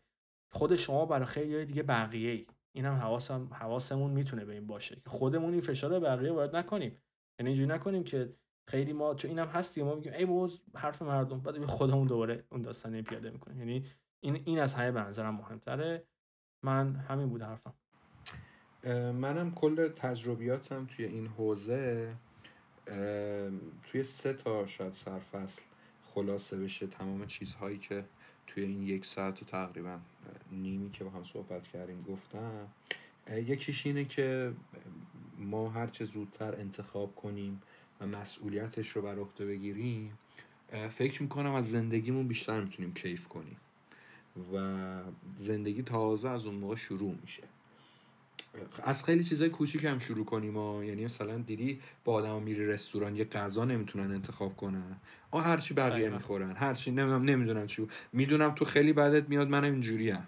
خود 0.51 0.75
شما 0.75 1.05
برای 1.05 1.25
خیلی 1.25 1.65
دیگه 1.65 1.83
بقیه 1.83 2.31
ای 2.31 2.47
این 2.75 2.85
هم 2.85 2.93
حواسم 2.93 3.49
حواسمون 3.53 4.11
می‌تونه 4.11 4.45
به 4.45 4.53
این 4.53 4.67
باشه 4.67 4.95
که 4.95 5.09
خودمون 5.09 5.51
این 5.51 5.61
فشار 5.61 5.89
رو 5.89 5.99
بقیه 5.99 6.31
وارد 6.31 6.55
نکنیم. 6.55 6.97
یعنی 7.39 7.49
اینجوری 7.49 7.69
نکنیم 7.69 8.03
که 8.03 8.35
خیلی 8.69 8.93
ما 8.93 9.15
چون 9.15 9.29
اینم 9.29 9.47
هست 9.47 9.75
دیگه 9.75 9.87
ما 9.87 9.95
میگیم 9.95 10.13
ای 10.13 10.25
بابا 10.25 10.49
حرف 10.75 11.01
مردم 11.01 11.39
بعد 11.39 11.65
خودمون 11.65 12.07
دوباره 12.07 12.43
اون 12.51 12.61
داستانه 12.61 13.01
پیاده 13.01 13.29
می‌کنیم. 13.29 13.59
یعنی 13.59 13.85
این 14.23 14.41
این 14.45 14.59
از 14.59 14.73
همه 14.73 14.91
به 14.91 14.99
نظرم 15.01 15.35
مهمتره. 15.35 16.07
من 16.65 16.95
همین 16.95 17.29
بود 17.29 17.41
حرفم. 17.41 17.73
منم 18.91 19.51
کل 19.55 19.87
تجربیاتم 19.87 20.85
توی 20.85 21.05
این 21.05 21.27
حوزه 21.27 22.13
توی 23.83 24.03
سه 24.03 24.33
تا 24.33 24.65
شاید 24.65 24.93
سرفصل 24.93 25.61
خلاصه 26.03 26.57
بشه 26.57 26.87
تمام 26.87 27.25
چیزهایی 27.25 27.77
که 27.77 28.05
توی 28.47 28.63
این 28.63 28.83
یک 28.83 29.05
ساعت 29.05 29.41
و 29.41 29.45
تقریبا 29.45 29.99
نیمی 30.51 30.91
که 30.91 31.03
با 31.03 31.09
هم 31.09 31.23
صحبت 31.23 31.67
کردیم 31.67 32.01
گفتم. 32.01 32.67
یکیش 33.31 33.85
اینه 33.85 34.05
که 34.05 34.53
ما 35.37 35.69
هرچه 35.69 36.05
زودتر 36.05 36.55
انتخاب 36.55 37.15
کنیم 37.15 37.61
و 38.01 38.07
مسئولیتش 38.07 38.89
رو 38.89 39.01
بر 39.01 39.19
عهده 39.19 39.45
بگیریم 39.45 40.17
فکر 40.89 41.21
می‌کنم 41.21 41.53
از 41.53 41.71
زندگیمون 41.71 42.27
بیشتر 42.27 42.61
می‌تونیم 42.61 42.93
کیف 42.93 43.27
کنیم 43.27 43.57
و 44.53 45.01
زندگی 45.37 45.83
تازه 45.83 46.29
از 46.29 46.45
اون 46.45 46.55
موقع 46.55 46.75
شروع 46.75 47.15
میشه. 47.21 47.43
از 48.83 49.03
خیلی 49.03 49.23
چیزای 49.23 49.49
کوچیک 49.49 49.83
هم 49.83 49.99
شروع 49.99 50.25
کنیم 50.25 50.57
و 50.57 50.83
یعنی 50.83 51.05
مثلا 51.05 51.37
دیدی 51.37 51.79
با 52.05 52.13
آدم 52.13 52.41
میری 52.41 52.67
رستوران 52.67 53.15
یه 53.15 53.25
غذا 53.25 53.65
نمی‌تونن 53.65 54.11
انتخاب 54.11 54.55
کنن. 54.57 54.97
آ 55.31 55.39
هرچی 55.39 55.73
بقیه. 55.73 56.09
می‌خورن. 56.09 56.55
هرچی 56.55 56.91
نمی‌دونم 56.91 57.23
نمی‌دونم 57.23 57.67
چی. 57.67 57.87
می‌دونم 58.13 58.55
تو 58.55 58.65
خیلی 58.65 58.93
بدت 58.93 59.29
میاد 59.29 59.49
منم 59.49 59.63
اینجوریم. 59.63 60.27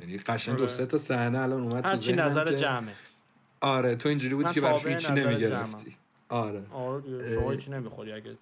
یعنی 0.00 0.18
قشنگ 0.18 0.56
دو 0.56 0.62
آره. 0.62 0.72
سه 0.72 0.86
تا 0.86 0.96
صحنه 0.98 1.38
الان 1.38 1.62
اومد 1.62 1.82
تو 1.82 1.88
هرچی 1.88 2.12
نظر 2.12 2.44
که- 2.44 2.56
جمعه. 2.56 2.92
آره 3.60 3.96
تو 3.96 4.08
اینجوری 4.08 4.34
بودی 4.34 4.52
که 4.54 4.60
براش 4.60 4.86
هیچی 4.86 5.12
نظر 5.12 5.28
نمی‌گرفتی. 5.28 5.96
آره. 6.28 6.66
آره 6.70 7.34
شما 7.34 7.50
هیچی 7.50 7.70
نمی‌خوری. 7.70 8.12
اگه 8.12 8.36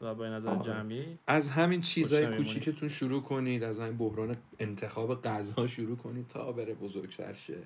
به 0.00 0.28
نظر 0.28 0.48
آره. 0.48 0.62
جمعی 0.62 1.18
از 1.26 1.50
همین 1.50 1.80
چیزای. 1.80 2.36
کوچیکتون 2.36 2.88
شروع 2.88 3.22
کنید. 3.22 3.64
از 3.64 3.80
همین 3.80 3.96
بحران 3.96 4.34
انتخاب 4.58 5.22
غذا 5.22 5.66
شروع 5.66 5.96
کنید 5.96 6.28
تا 6.28 6.52
بره 6.52 6.74
بزرگتر 6.74 7.32
شه. 7.32 7.58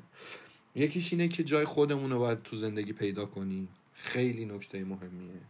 یکیش 0.74 1.12
اینه 1.12 1.28
که 1.28 1.45
جای 1.45 1.65
خودمون 1.65 2.11
رو 2.11 2.19
باید 2.19 2.43
تو 2.43 2.57
زندگی 2.57 2.93
پیدا 2.93 3.27
کنیم. 3.27 3.69
خیلی 3.95 4.45
نکته 4.45 4.85
مهمیه. 4.85 5.40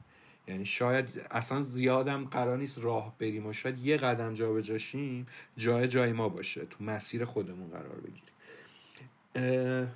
یعنی 0.49 0.65
شاید 0.65 1.20
اصلا 1.31 1.61
زیادم 1.61 2.24
قرار 2.24 2.59
نیست 2.59 2.78
راه 2.78 3.15
بریم 3.19 3.47
و 3.47 3.53
شاید 3.53 3.78
یه 3.78 3.97
قدم 3.97 4.35
جا 4.35 4.53
به 4.53 4.62
جاشیم 4.62 5.27
جای 5.57 5.89
جای 5.89 6.12
ما 6.12 6.28
باشه. 6.28 6.65
تو 6.65 6.85
مسیر 6.85 7.24
خودمون 7.24 7.70
قرار 7.70 8.01
بگیریم. 8.01 9.89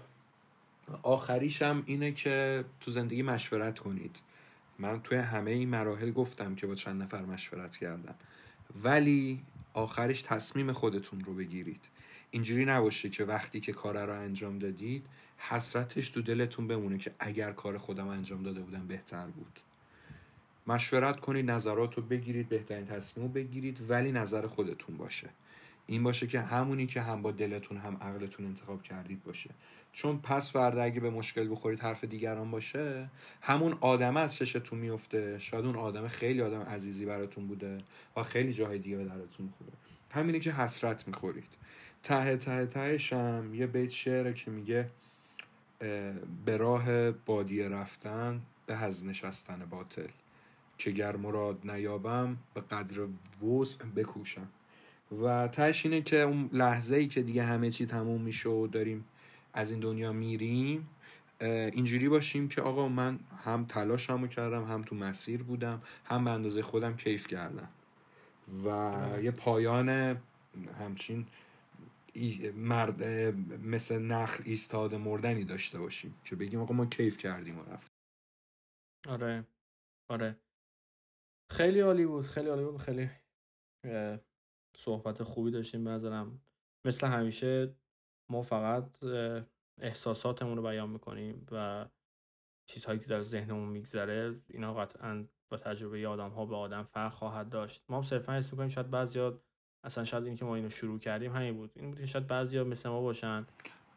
آخریش 1.02 1.62
هم 1.62 1.82
اینه 1.86 2.12
که 2.12 2.64
تو 2.80 2.90
زندگی 2.90 3.22
مشورت 3.22 3.78
کنید. 3.78 4.16
من 4.78 5.02
توی 5.02 5.18
همه 5.18 5.50
این 5.50 5.68
مراحل 5.68 6.10
گفتم 6.10 6.54
که 6.54 6.66
با 6.66 6.74
چند 6.74 7.02
نفر 7.02 7.22
مشورت 7.22 7.76
کردم. 7.76 8.14
ولی 8.82 9.42
آخرش 9.74 10.22
تصمیم 10.22 10.72
خودتون 10.72 11.20
رو 11.20 11.34
بگیرید. 11.34 11.80
اینجوری 12.34 12.64
نباشه 12.64 13.08
که 13.08 13.24
وقتی 13.24 13.60
که 13.60 13.72
کار 13.72 14.06
رو 14.06 14.20
انجام 14.20 14.58
دادید 14.58 15.06
حسرتش 15.38 16.10
تو 16.10 16.22
دلتون 16.22 16.66
بمونه 16.66 16.98
که 16.98 17.14
اگر 17.18 17.52
کار 17.52 17.78
خودم 17.78 18.08
انجام 18.08 18.42
داده 18.42 18.60
بودم 18.60 18.86
بهتر 18.86 19.26
بود. 19.26 19.60
مشورت 20.66 21.20
کنید 21.20 21.50
نظرات 21.50 21.94
رو 21.94 22.02
بگیرید 22.02 22.48
بهترین 22.48 22.86
تصمیم 22.86 23.26
رو 23.26 23.32
بگیرید 23.32 23.90
ولی 23.90 24.12
نظر 24.12 24.46
خودتون 24.46 24.96
باشه. 24.96 25.28
این 25.86 26.02
باشه 26.02 26.26
که 26.26 26.40
همونی 26.40 26.86
که 26.86 27.00
هم 27.00 27.22
با 27.22 27.30
دلتون 27.30 27.76
هم 27.76 27.96
عقلتون 27.96 28.46
انتخاب 28.46 28.82
کردید 28.82 29.22
باشه. 29.24 29.50
چون 29.92 30.18
پس 30.18 30.52
فردا 30.52 30.82
اگه 30.82 31.00
به 31.00 31.10
مشکل 31.10 31.50
بخورید 31.50 31.80
حرف 31.80 32.04
دیگران 32.04 32.50
باشه 32.50 33.10
همون 33.40 33.78
آدمه 33.80 34.20
از 34.20 34.36
چشتون 34.36 34.78
میفته. 34.78 35.38
شاید 35.38 35.64
اون 35.64 35.76
آدم 35.76 36.08
خیلی 36.08 36.42
آدم 36.42 36.60
عزیزی 36.60 37.06
براتون 37.06 37.46
بوده 37.46 37.78
و 38.16 38.22
خیلی 38.22 38.52
جاهای 38.52 38.78
دیگه 38.78 38.96
به 38.96 39.04
درتون 39.04 39.46
می‌خوره. 39.46 39.72
همینه 40.10 40.40
که 40.40 40.52
حسرت 40.52 41.08
می‌خورید. 41.08 41.61
ته 42.02 42.36
ته 42.36 42.66
تهش 42.66 43.12
هم 43.12 43.54
یه 43.54 43.66
بیت 43.66 43.90
شعره 43.90 44.32
که 44.32 44.50
میگه 44.50 44.90
به 46.44 46.56
راه 46.56 47.10
بادیه 47.10 47.68
رفتن 47.68 48.42
به 48.66 48.74
از 48.74 49.06
نشستن 49.06 49.66
باطل. 49.70 50.08
که 50.78 50.90
گر 50.90 51.16
مراد 51.16 51.70
نیابم 51.70 52.36
به 52.54 52.60
قدر 52.60 53.00
وسع 53.44 53.84
بکوشم. 53.84 54.48
و 55.22 55.48
تهش 55.48 55.86
اینه 55.86 56.00
که 56.00 56.20
اون 56.20 56.50
لحظه 56.52 56.96
ای 56.96 57.06
که 57.06 57.22
دیگه 57.22 57.42
همه 57.42 57.70
چی 57.70 57.86
تموم 57.86 58.20
میشه 58.20 58.48
و 58.48 58.66
داریم 58.66 59.04
از 59.54 59.70
این 59.70 59.80
دنیا 59.80 60.12
میریم 60.12 60.88
اینجوری 61.40 62.08
باشیم 62.08 62.48
که 62.48 62.62
آقا 62.62 62.88
من 62.88 63.18
هم 63.44 63.64
تلاشمو 63.64 64.26
کردم 64.26 64.64
هم 64.64 64.82
تو 64.82 64.96
مسیر 64.96 65.42
بودم 65.42 65.82
هم 66.04 66.24
به 66.24 66.30
اندازه 66.30 66.62
خودم 66.62 66.96
کیف 66.96 67.26
کردم. 67.26 67.68
و 68.64 68.92
یه 69.22 69.30
پایان 69.30 70.16
همچین 70.80 71.26
مرد 72.54 73.04
مثل 73.66 73.98
نخل 73.98 74.42
ایستاده 74.46 74.98
مردنی 74.98 75.44
داشته 75.44 75.78
باشیم 75.78 76.20
که 76.24 76.36
بگیم 76.36 76.60
آقا 76.60 76.74
ما 76.74 76.86
کیف 76.86 77.18
کردیم 77.18 77.58
و 77.58 77.62
رفت 77.62 77.92
آره. 79.08 79.46
آره. 80.10 80.40
خیلی 81.50 81.80
عالی 81.80 82.06
بود 82.06 82.24
خیلی 82.24 82.48
عالی 82.48 82.64
بود 82.64 82.76
خیلی 82.80 83.10
صحبت 84.76 85.22
خوبی 85.22 85.50
داشتیم 85.50 85.84
به 85.84 85.90
نظرم. 85.90 86.40
مثل 86.86 87.06
همیشه 87.06 87.74
ما 88.30 88.42
فقط 88.42 89.04
احساساتمون 89.80 90.56
رو 90.56 90.62
بیان 90.62 90.90
می‌کنیم 90.90 91.46
و 91.52 91.86
چیزهایی 92.66 93.00
که 93.00 93.06
در 93.06 93.22
ذهنمون 93.22 93.68
میگذره 93.68 94.40
اینا 94.48 94.74
قطعا 94.74 95.26
با 95.50 95.56
تجربه 95.56 96.08
آدم 96.08 96.30
ها 96.30 96.46
به 96.46 96.56
آدم 96.56 96.82
فرق 96.82 97.12
خواهد 97.12 97.48
داشت. 97.48 97.84
ما 97.88 97.96
هم 97.96 98.02
صرفا 98.02 98.32
حس 98.32 98.52
می‌کنیم 98.52 98.68
شاید 98.68 98.90
بعضیا 98.90 99.42
اصلا 99.84 100.04
شاید 100.04 100.24
اینی 100.24 100.36
که 100.36 100.44
ما 100.44 100.56
اینو 100.56 100.68
شروع 100.70 100.98
کردیم 100.98 101.32
همین 101.32 101.54
بود. 101.56 101.70
این 101.76 101.90
بود 101.90 102.00
که 102.00 102.06
شاید 102.06 102.26
بعضیا 102.26 102.64
مثل 102.64 102.88
ما 102.88 103.00
باشن 103.00 103.46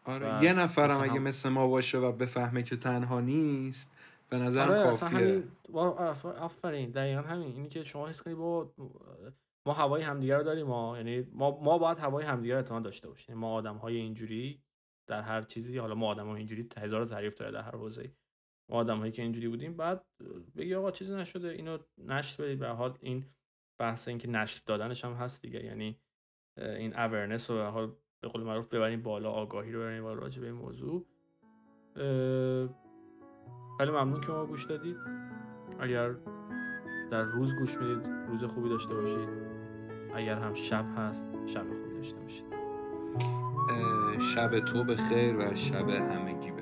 آره 0.05 0.43
یه 0.43 0.53
نفرم 0.53 1.01
اگه 1.01 1.11
هم- 1.13 1.23
مثل 1.23 1.49
ما 1.49 1.67
باشه 1.67 1.97
و 1.97 2.11
بفهمه 2.11 2.63
که 2.63 2.75
تنها 2.77 3.21
نیست 3.21 3.91
به 4.29 4.37
نظرم 4.37 4.71
آره 4.71 4.83
کافیه. 4.83 5.07
همین 5.07 5.43
آفرین 6.39 6.89
دقیقا 6.89 7.21
همین. 7.21 7.47
اینی 7.55 7.69
که 7.69 7.83
شما 7.83 8.07
حس 8.07 8.21
کنید 8.21 8.37
با 8.37 8.71
ما 9.67 9.73
هوای 9.73 10.01
همدیگه 10.01 10.37
رو 10.37 10.43
داریم 10.43 10.65
ما 10.67 10.97
یعنی 10.97 11.27
ما 11.33 11.59
ما 11.61 11.77
باید 11.77 11.99
هوای 11.99 12.25
همدیگه 12.25 12.61
رو 12.61 12.79
داشته 12.79 13.07
باشیم. 13.09 13.35
ما 13.37 13.53
آدم 13.53 13.75
های 13.75 13.95
اینجوری 13.95 14.59
در 15.07 15.21
هر 15.21 15.41
چیزی 15.41 15.77
حالا 15.77 15.95
ما 15.95 16.07
آدم 16.07 16.27
های 16.27 16.37
اینجوری 16.37 16.69
هزار 16.77 17.05
تعریف 17.05 17.35
داره 17.35 17.51
در 17.51 17.61
هر 17.61 17.71
حوزه 17.75 18.11
ما 18.69 18.77
آدم 18.77 18.97
هایی 18.97 19.11
که 19.11 19.21
اینجوری 19.21 19.47
بودیم 19.47 19.77
بعد 19.77 20.01
بگی 20.57 20.75
آقا 20.75 20.91
چیزی 20.91 21.15
نشده 21.15 21.49
اینو 21.49 21.77
نشر 21.97 22.43
بدید 22.43 22.59
به 22.59 22.67
حال 22.67 22.97
این 23.01 23.25
بحث 23.79 24.07
این 24.07 24.17
که 24.17 24.29
نشر 24.29 24.61
دادنش 24.65 25.05
هم 25.05 25.13
هست 25.13 25.41
دیگه. 25.41 25.65
یعنی 25.65 25.99
این 26.57 26.93
اورنس 26.93 27.51
رو 27.51 27.63
حال 27.63 27.91
به 28.21 28.27
قول 28.27 28.43
معروف 28.43 28.73
ببریم 28.73 29.01
بالا 29.01 29.31
آگاهی 29.31 29.71
رو 29.71 29.79
ببریم 29.79 30.03
بالا 30.03 30.19
راجع 30.19 30.41
به 30.41 30.47
این 30.47 30.55
موضوع. 30.55 31.05
خیلی 33.77 33.91
ممنون 33.91 34.21
که 34.21 34.31
ما 34.31 34.45
گوش 34.45 34.65
دادید. 34.65 34.97
اگر 35.79 36.15
در 37.11 37.23
روز 37.23 37.55
گوش 37.55 37.77
می‌دید 37.77 38.07
روز 38.27 38.43
خوبی 38.43 38.69
داشته 38.69 38.93
باشید. 38.93 39.29
اگر 40.15 40.35
هم 40.35 40.53
شب 40.53 40.85
هست 40.97 41.27
شب 41.45 41.73
خوبی 41.73 41.93
داشته 41.95 42.17
باشید. 42.19 42.45
شب 44.35 44.59
تو 44.59 44.83
به 44.83 44.95
خیر 44.95 45.37
و 45.37 45.55
شب 45.55 45.89
همگی. 45.89 46.54